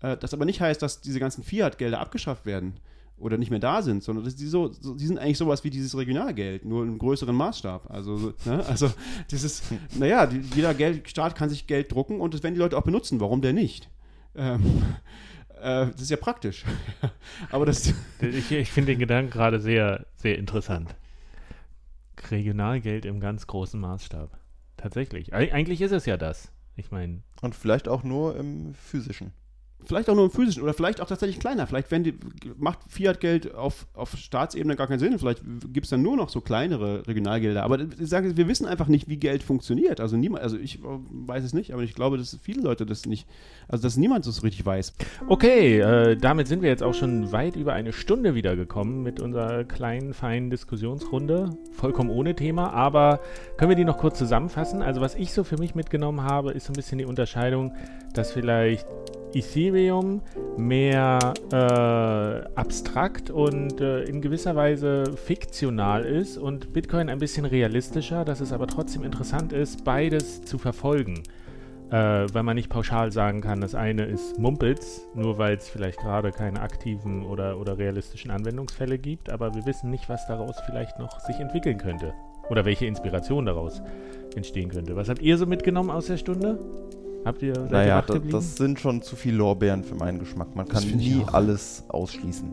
Äh, 0.00 0.16
das 0.16 0.34
aber 0.34 0.44
nicht 0.44 0.60
heißt, 0.60 0.82
dass 0.82 1.00
diese 1.00 1.20
ganzen 1.20 1.44
Fiat-Gelder 1.44 2.00
abgeschafft 2.00 2.46
werden 2.46 2.74
oder 3.18 3.38
nicht 3.38 3.50
mehr 3.50 3.60
da 3.60 3.82
sind, 3.82 4.02
sondern 4.02 4.24
dass 4.24 4.36
die 4.36 4.46
so, 4.46 4.72
so, 4.72 4.94
die 4.94 5.06
sind 5.06 5.18
eigentlich 5.18 5.38
sowas 5.38 5.64
wie 5.64 5.70
dieses 5.70 5.96
Regionalgeld, 5.96 6.64
nur 6.64 6.82
im 6.82 6.98
größeren 6.98 7.34
Maßstab. 7.34 7.90
Also, 7.90 8.34
ne? 8.44 8.64
also 8.68 8.90
dieses, 9.30 9.62
naja, 9.98 10.26
die, 10.26 10.42
jeder 10.54 10.74
Geld, 10.74 11.08
Staat 11.08 11.34
kann 11.34 11.48
sich 11.48 11.66
Geld 11.66 11.92
drucken 11.92 12.20
und 12.20 12.34
das 12.34 12.42
werden 12.42 12.54
die 12.54 12.60
Leute 12.60 12.76
auch 12.76 12.82
benutzen. 12.82 13.20
Warum 13.20 13.40
denn 13.40 13.54
nicht? 13.54 13.88
Ähm, 14.34 14.82
äh, 15.60 15.86
das 15.86 16.02
ist 16.02 16.10
ja 16.10 16.18
praktisch. 16.18 16.64
aber 17.50 17.64
das. 17.64 17.92
Ich, 18.20 18.52
ich 18.52 18.70
finde 18.70 18.92
den 18.92 18.98
Gedanken 18.98 19.30
gerade 19.30 19.60
sehr, 19.60 20.06
sehr 20.16 20.36
interessant. 20.36 20.94
Regionalgeld 22.30 23.04
im 23.04 23.20
ganz 23.20 23.46
großen 23.46 23.80
Maßstab. 23.80 24.38
Tatsächlich. 24.76 25.34
Eig 25.34 25.52
eigentlich 25.52 25.80
ist 25.80 25.92
es 25.92 26.06
ja 26.06 26.16
das. 26.16 26.52
Ich 26.74 26.90
meine. 26.90 27.22
Und 27.40 27.54
vielleicht 27.54 27.88
auch 27.88 28.02
nur 28.02 28.36
im 28.36 28.74
physischen. 28.74 29.32
Vielleicht 29.84 30.10
auch 30.10 30.16
nur 30.16 30.24
im 30.24 30.30
physischen 30.30 30.62
oder 30.64 30.74
vielleicht 30.74 31.00
auch 31.00 31.06
tatsächlich 31.06 31.38
kleiner. 31.38 31.66
Vielleicht 31.66 31.90
die, 31.92 32.14
macht 32.58 32.80
Fiat-Geld 32.88 33.54
auf, 33.54 33.86
auf 33.94 34.16
Staatsebene 34.16 34.74
gar 34.74 34.88
keinen 34.88 34.98
Sinn. 34.98 35.16
Vielleicht 35.18 35.42
gibt 35.72 35.84
es 35.84 35.90
dann 35.90 36.02
nur 36.02 36.16
noch 36.16 36.28
so 36.28 36.40
kleinere 36.40 37.06
Regionalgelder. 37.06 37.62
Aber 37.62 37.78
ich 37.80 38.08
sage, 38.08 38.36
wir 38.36 38.48
wissen 38.48 38.66
einfach 38.66 38.88
nicht, 38.88 39.08
wie 39.08 39.16
Geld 39.16 39.44
funktioniert. 39.44 40.00
Also 40.00 40.16
niemand, 40.16 40.42
also 40.42 40.56
ich 40.56 40.80
weiß 40.82 41.44
es 41.44 41.54
nicht, 41.54 41.72
aber 41.72 41.82
ich 41.82 41.94
glaube, 41.94 42.18
dass 42.18 42.36
viele 42.42 42.62
Leute 42.62 42.84
das 42.84 43.06
nicht, 43.06 43.28
also 43.68 43.82
dass 43.82 43.96
niemand 43.96 44.26
das 44.26 44.42
richtig 44.42 44.66
weiß. 44.66 44.92
Okay, 45.28 45.78
äh, 45.78 46.16
damit 46.16 46.48
sind 46.48 46.62
wir 46.62 46.68
jetzt 46.68 46.82
auch 46.82 46.94
schon 46.94 47.30
weit 47.30 47.54
über 47.54 47.74
eine 47.74 47.92
Stunde 47.92 48.34
wiedergekommen 48.34 49.04
mit 49.04 49.20
unserer 49.20 49.62
kleinen, 49.62 50.14
feinen 50.14 50.50
Diskussionsrunde. 50.50 51.50
Vollkommen 51.72 52.10
ohne 52.10 52.34
Thema, 52.34 52.72
aber 52.72 53.20
können 53.56 53.68
wir 53.68 53.76
die 53.76 53.84
noch 53.84 53.98
kurz 53.98 54.18
zusammenfassen? 54.18 54.82
Also 54.82 55.00
was 55.00 55.14
ich 55.14 55.32
so 55.32 55.44
für 55.44 55.58
mich 55.58 55.76
mitgenommen 55.76 56.22
habe, 56.22 56.52
ist 56.52 56.66
so 56.66 56.72
ein 56.72 56.76
bisschen 56.76 56.98
die 56.98 57.04
Unterscheidung, 57.04 57.72
dass 58.14 58.32
vielleicht 58.32 58.86
Ethereum 59.34 60.22
mehr 60.56 61.34
äh, 61.52 62.58
abstrakt 62.58 63.30
und 63.30 63.80
äh, 63.80 64.04
in 64.04 64.20
gewisser 64.20 64.56
Weise 64.56 65.04
fiktional 65.16 66.04
ist 66.04 66.38
und 66.38 66.72
Bitcoin 66.72 67.08
ein 67.08 67.18
bisschen 67.18 67.44
realistischer, 67.44 68.24
dass 68.24 68.40
es 68.40 68.52
aber 68.52 68.66
trotzdem 68.66 69.04
interessant 69.04 69.52
ist, 69.52 69.84
beides 69.84 70.42
zu 70.42 70.58
verfolgen. 70.58 71.22
Äh, 71.90 72.26
weil 72.32 72.42
man 72.42 72.56
nicht 72.56 72.68
pauschal 72.68 73.12
sagen 73.12 73.42
kann, 73.42 73.60
das 73.60 73.76
eine 73.76 74.06
ist 74.06 74.40
Mumpitz, 74.40 75.06
nur 75.14 75.38
weil 75.38 75.56
es 75.56 75.68
vielleicht 75.68 76.00
gerade 76.00 76.32
keine 76.32 76.60
aktiven 76.60 77.24
oder, 77.24 77.60
oder 77.60 77.78
realistischen 77.78 78.32
Anwendungsfälle 78.32 78.98
gibt, 78.98 79.30
aber 79.30 79.54
wir 79.54 79.66
wissen 79.66 79.90
nicht, 79.90 80.08
was 80.08 80.26
daraus 80.26 80.56
vielleicht 80.66 80.98
noch 80.98 81.20
sich 81.20 81.38
entwickeln 81.38 81.78
könnte 81.78 82.12
oder 82.50 82.64
welche 82.64 82.86
Inspiration 82.86 83.46
daraus 83.46 83.82
entstehen 84.34 84.68
könnte. 84.68 84.96
Was 84.96 85.08
habt 85.08 85.22
ihr 85.22 85.38
so 85.38 85.46
mitgenommen 85.46 85.90
aus 85.90 86.06
der 86.06 86.16
Stunde? 86.16 86.58
Habt 87.26 87.42
ihr 87.42 87.54
seid 87.54 87.72
Naja, 87.72 88.02
das, 88.02 88.20
das 88.30 88.54
sind 88.54 88.78
schon 88.78 89.02
zu 89.02 89.16
viele 89.16 89.38
Lorbeeren 89.38 89.82
für 89.82 89.96
meinen 89.96 90.20
Geschmack. 90.20 90.54
Man 90.54 90.68
kann 90.68 90.84
nie 90.84 91.24
alles 91.32 91.82
ausschließen. 91.88 92.48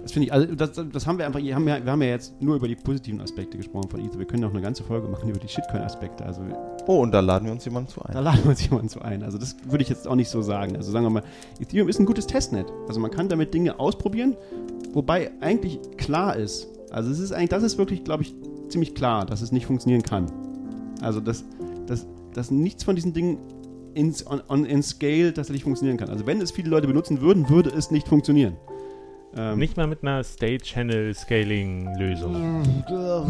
Das 0.00 0.12
finde 0.12 0.26
ich, 0.26 0.32
also 0.32 0.54
das, 0.54 0.70
das, 0.92 1.06
haben 1.08 1.18
wir 1.18 1.26
einfach, 1.26 1.40
wir 1.40 1.54
haben, 1.56 1.66
ja, 1.66 1.84
wir 1.84 1.90
haben 1.90 2.00
ja 2.00 2.08
jetzt 2.08 2.40
nur 2.40 2.54
über 2.54 2.68
die 2.68 2.76
positiven 2.76 3.20
Aspekte 3.20 3.56
gesprochen 3.56 3.90
von 3.90 4.00
Ether. 4.00 4.16
Wir 4.16 4.26
können 4.26 4.44
auch 4.44 4.52
eine 4.52 4.62
ganze 4.62 4.84
Folge 4.84 5.08
machen 5.08 5.28
über 5.28 5.40
die 5.40 5.48
Shitcoin-Aspekte. 5.48 6.24
Also, 6.24 6.40
oh, 6.86 7.00
und 7.02 7.10
da 7.10 7.18
laden 7.18 7.46
wir 7.46 7.52
uns 7.52 7.64
jemanden 7.64 7.90
zu 7.90 8.00
ein. 8.02 8.14
Da 8.14 8.20
laden 8.20 8.44
wir 8.44 8.50
uns 8.50 8.62
jemanden 8.62 8.88
zu 8.88 9.02
ein. 9.02 9.24
Also 9.24 9.38
das 9.38 9.56
würde 9.64 9.82
ich 9.82 9.88
jetzt 9.88 10.06
auch 10.06 10.14
nicht 10.14 10.30
so 10.30 10.40
sagen. 10.40 10.76
Also 10.76 10.92
sagen 10.92 11.04
wir 11.04 11.10
mal, 11.10 11.24
Ethereum 11.58 11.88
ist 11.88 11.98
ein 11.98 12.06
gutes 12.06 12.28
Testnet. 12.28 12.68
Also 12.86 13.00
man 13.00 13.10
kann 13.10 13.28
damit 13.28 13.52
Dinge 13.52 13.80
ausprobieren, 13.80 14.36
wobei 14.92 15.32
eigentlich 15.40 15.80
klar 15.96 16.36
ist, 16.36 16.68
also 16.90 17.10
es 17.10 17.18
ist 17.18 17.32
eigentlich, 17.32 17.50
das 17.50 17.64
ist 17.64 17.76
wirklich, 17.76 18.04
glaube 18.04 18.22
ich, 18.22 18.34
ziemlich 18.68 18.94
klar, 18.94 19.26
dass 19.26 19.42
es 19.42 19.50
nicht 19.50 19.66
funktionieren 19.66 20.02
kann. 20.02 20.30
Also 21.02 21.20
das, 21.20 21.44
das 21.86 22.06
dass 22.38 22.50
nichts 22.50 22.84
von 22.84 22.94
diesen 22.94 23.12
Dingen 23.12 23.36
ins, 23.94 24.26
on, 24.26 24.40
on, 24.48 24.64
in 24.64 24.82
Scale 24.82 25.34
tatsächlich 25.34 25.64
funktionieren 25.64 25.98
kann. 25.98 26.08
Also 26.08 26.26
wenn 26.26 26.40
es 26.40 26.52
viele 26.52 26.70
Leute 26.70 26.86
benutzen 26.86 27.20
würden, 27.20 27.50
würde 27.50 27.68
es 27.70 27.90
nicht 27.90 28.08
funktionieren. 28.08 28.56
Ähm, 29.36 29.58
Nicht 29.58 29.76
mal 29.76 29.86
mit 29.86 30.02
einer 30.02 30.24
State-Channel-Scaling-Lösung. 30.24 32.62
Ja, 32.88 33.26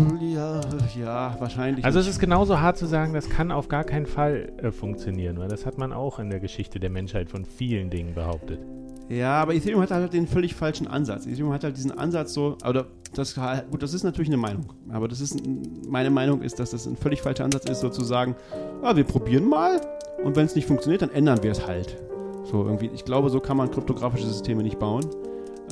ja, 0.97 1.35
wahrscheinlich. 1.41 1.85
Also 1.85 1.99
es 1.99 2.07
nicht. 2.07 2.15
ist 2.15 2.21
genauso 2.21 2.61
hart 2.61 2.79
zu 2.79 2.87
sagen, 2.87 3.15
das 3.15 3.29
kann 3.29 3.51
auf 3.51 3.67
gar 3.69 3.83
keinen 3.83 4.07
Fall 4.07 4.53
äh, 4.59 4.71
funktionieren, 4.71 5.39
weil 5.39 5.49
das 5.49 5.67
hat 5.67 5.77
man 5.77 5.93
auch 5.93 6.21
in 6.21 6.31
der 6.31 6.39
Geschichte 6.39 6.79
der 6.79 6.91
Menschheit 6.91 7.29
von 7.29 7.45
vielen 7.45 7.91
Dingen 7.91 8.15
behauptet. 8.15 8.61
Ja, 9.09 9.41
aber 9.41 9.55
Ethereum 9.55 9.81
hat 9.81 9.91
halt 9.91 10.13
den 10.13 10.27
völlig 10.27 10.55
falschen 10.55 10.87
Ansatz. 10.87 11.27
Ethereum 11.27 11.53
hat 11.53 11.65
halt 11.65 11.77
diesen 11.77 11.93
Ansatz 11.93 12.35
so, 12.35 12.59
oder 12.69 12.87
das, 13.15 13.35
gut, 13.71 13.83
das 13.83 13.95
ist 13.95 14.03
natürlich 14.03 14.29
eine 14.29 14.37
Meinung, 14.37 14.67
aber 14.91 15.09
das 15.09 15.21
ist, 15.21 15.41
meine 15.89 16.11
Meinung 16.11 16.43
ist, 16.43 16.59
dass 16.59 16.71
das 16.71 16.87
ein 16.87 16.97
völlig 16.97 17.23
falscher 17.23 17.45
Ansatz 17.45 17.65
ist, 17.65 17.81
sozusagen, 17.81 18.37
ja, 18.83 18.97
wir 18.97 19.05
probieren 19.05 19.49
mal 19.49 19.81
und 20.23 20.37
wenn 20.37 20.45
es 20.45 20.55
nicht 20.55 20.67
funktioniert, 20.67 21.01
dann 21.01 21.11
ändern 21.11 21.43
wir 21.43 21.53
es 21.53 21.67
halt. 21.67 21.97
So 22.45 22.65
irgendwie, 22.65 22.91
ich 22.95 23.05
glaube, 23.05 23.31
so 23.31 23.41
kann 23.41 23.57
man 23.57 23.71
kryptografische 23.71 24.27
Systeme 24.27 24.63
nicht 24.63 24.79
bauen 24.79 25.07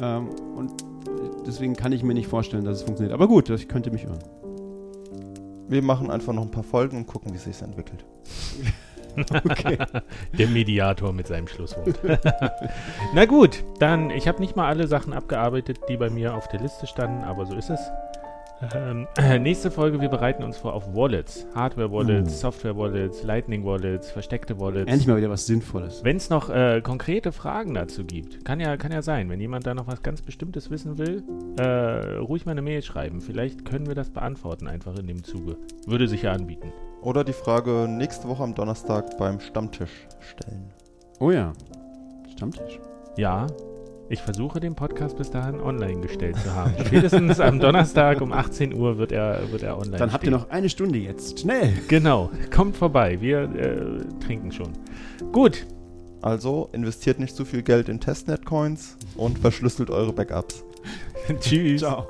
ähm, 0.01 0.29
und 0.57 0.73
deswegen 1.47 1.75
kann 1.75 1.93
ich 1.93 2.03
mir 2.03 2.15
nicht 2.15 2.29
vorstellen, 2.29 2.65
dass 2.65 2.79
es 2.79 2.83
funktioniert. 2.85 3.13
Aber 3.13 3.29
gut, 3.29 3.51
ich 3.51 3.69
könnte 3.69 3.91
mich 3.91 4.05
irren. 4.05 4.19
Wir 5.69 5.83
machen 5.83 6.11
einfach 6.11 6.33
noch 6.33 6.43
ein 6.43 6.51
paar 6.51 6.63
Folgen 6.63 6.97
und 6.97 7.07
gucken, 7.07 7.33
wie 7.33 7.37
es 7.37 7.45
sich 7.45 7.61
entwickelt. 7.61 8.05
Okay. 9.17 9.79
Der 10.39 10.47
Mediator 10.49 11.13
mit 11.13 11.27
seinem 11.27 11.49
Schlusswort. 11.49 11.99
Na 13.15 13.25
gut, 13.25 13.65
dann, 13.79 14.11
ich 14.11 14.29
habe 14.29 14.41
nicht 14.41 14.57
mal 14.57 14.67
alle 14.69 14.87
Sachen 14.87 15.13
abgearbeitet, 15.13 15.79
die 15.89 15.97
bei 15.97 16.11
mir 16.11 16.35
auf 16.35 16.49
der 16.49 16.61
Liste 16.61 16.87
standen, 16.87 17.25
aber 17.25 17.47
so 17.47 17.55
ist 17.55 17.71
es. 17.71 17.81
Ähm, 18.75 19.07
nächste 19.43 19.71
Folge, 19.71 20.01
wir 20.01 20.09
bereiten 20.09 20.43
uns 20.43 20.57
vor 20.57 20.73
auf 20.73 20.95
Wallets. 20.95 21.47
Hardware-Wallets, 21.55 22.33
Uh. 22.33 22.37
Software-Wallets, 22.37 23.23
Lightning-Wallets, 23.23 24.11
versteckte 24.11 24.59
Wallets. 24.59 24.91
Endlich 24.91 25.07
mal 25.07 25.19
wieder 25.19 25.29
was 25.31 25.47
Sinnvolles. 25.47 26.03
Wenn 26.05 26.17
es 26.17 26.31
noch 26.31 26.49
äh, 26.49 26.81
konkrete 26.81 27.33
Fragen 27.33 27.75
dazu 27.75 28.05
gibt, 28.05 28.45
kann 28.45 28.59
ja, 28.61 28.77
kann 28.79 28.93
ja 28.93 29.03
sein, 29.03 29.29
wenn 29.29 29.41
jemand 29.41 29.67
da 29.67 29.75
noch 29.75 29.87
was 29.87 30.03
ganz 30.03 30.23
Bestimmtes 30.23 30.71
wissen 30.71 30.97
will, 30.97 31.23
äh, 31.59 32.17
ruhig 32.19 32.47
mal 32.47 32.53
eine 32.53 32.63
Mail 32.63 32.81
schreiben. 32.83 33.21
Vielleicht 33.21 33.65
können 33.67 33.87
wir 33.87 33.95
das 33.95 34.09
beantworten 34.11 34.69
einfach 34.69 34.97
in 34.99 35.07
dem 35.07 35.23
Zuge. 35.23 35.57
Würde 35.87 36.09
sich 36.09 36.23
ja 36.23 36.33
anbieten. 36.33 36.73
Oder 37.07 37.23
die 37.23 37.33
Frage 37.33 37.87
nächste 37.89 38.27
Woche 38.27 38.43
am 38.43 38.53
Donnerstag 38.53 39.17
beim 39.17 39.39
Stammtisch 39.39 40.09
stellen. 40.19 40.73
Oh 41.21 41.31
ja. 41.31 41.53
Stammtisch. 42.33 42.81
Ja, 43.17 43.47
ich 44.09 44.21
versuche 44.21 44.59
den 44.59 44.75
Podcast 44.75 45.17
bis 45.17 45.31
dahin 45.31 45.61
online 45.61 46.01
gestellt 46.01 46.37
zu 46.37 46.53
haben. 46.53 46.73
Spätestens 46.85 47.39
am 47.39 47.61
Donnerstag 47.61 48.21
um 48.21 48.33
18 48.33 48.75
Uhr 48.75 48.99
wird 48.99 49.13
er, 49.13 49.53
wird 49.53 49.63
er 49.63 49.79
online 49.79 49.99
Dann 49.99 50.13
habt 50.13 50.25
ihr 50.25 50.31
stehen. 50.31 50.41
noch 50.41 50.51
eine 50.51 50.69
Stunde 50.69 50.99
jetzt. 50.99 51.39
Schnell! 51.39 51.75
Genau, 51.87 52.29
kommt 52.53 52.77
vorbei. 52.77 53.21
Wir 53.21 53.43
äh, 53.55 54.25
trinken 54.25 54.51
schon. 54.51 54.73
Gut, 55.31 55.65
Also 56.23 56.71
investiert 56.73 57.21
nicht 57.21 57.37
zu 57.37 57.45
viel 57.45 57.63
Geld 57.63 57.89
in 57.89 58.01
Testnet-Coins 58.01 58.97
und 59.17 59.39
verschlüsselt 59.39 59.91
eure 59.91 60.13
Backups. 60.13 60.65
tschüss. 61.41 61.83
Ciao. 61.83 62.09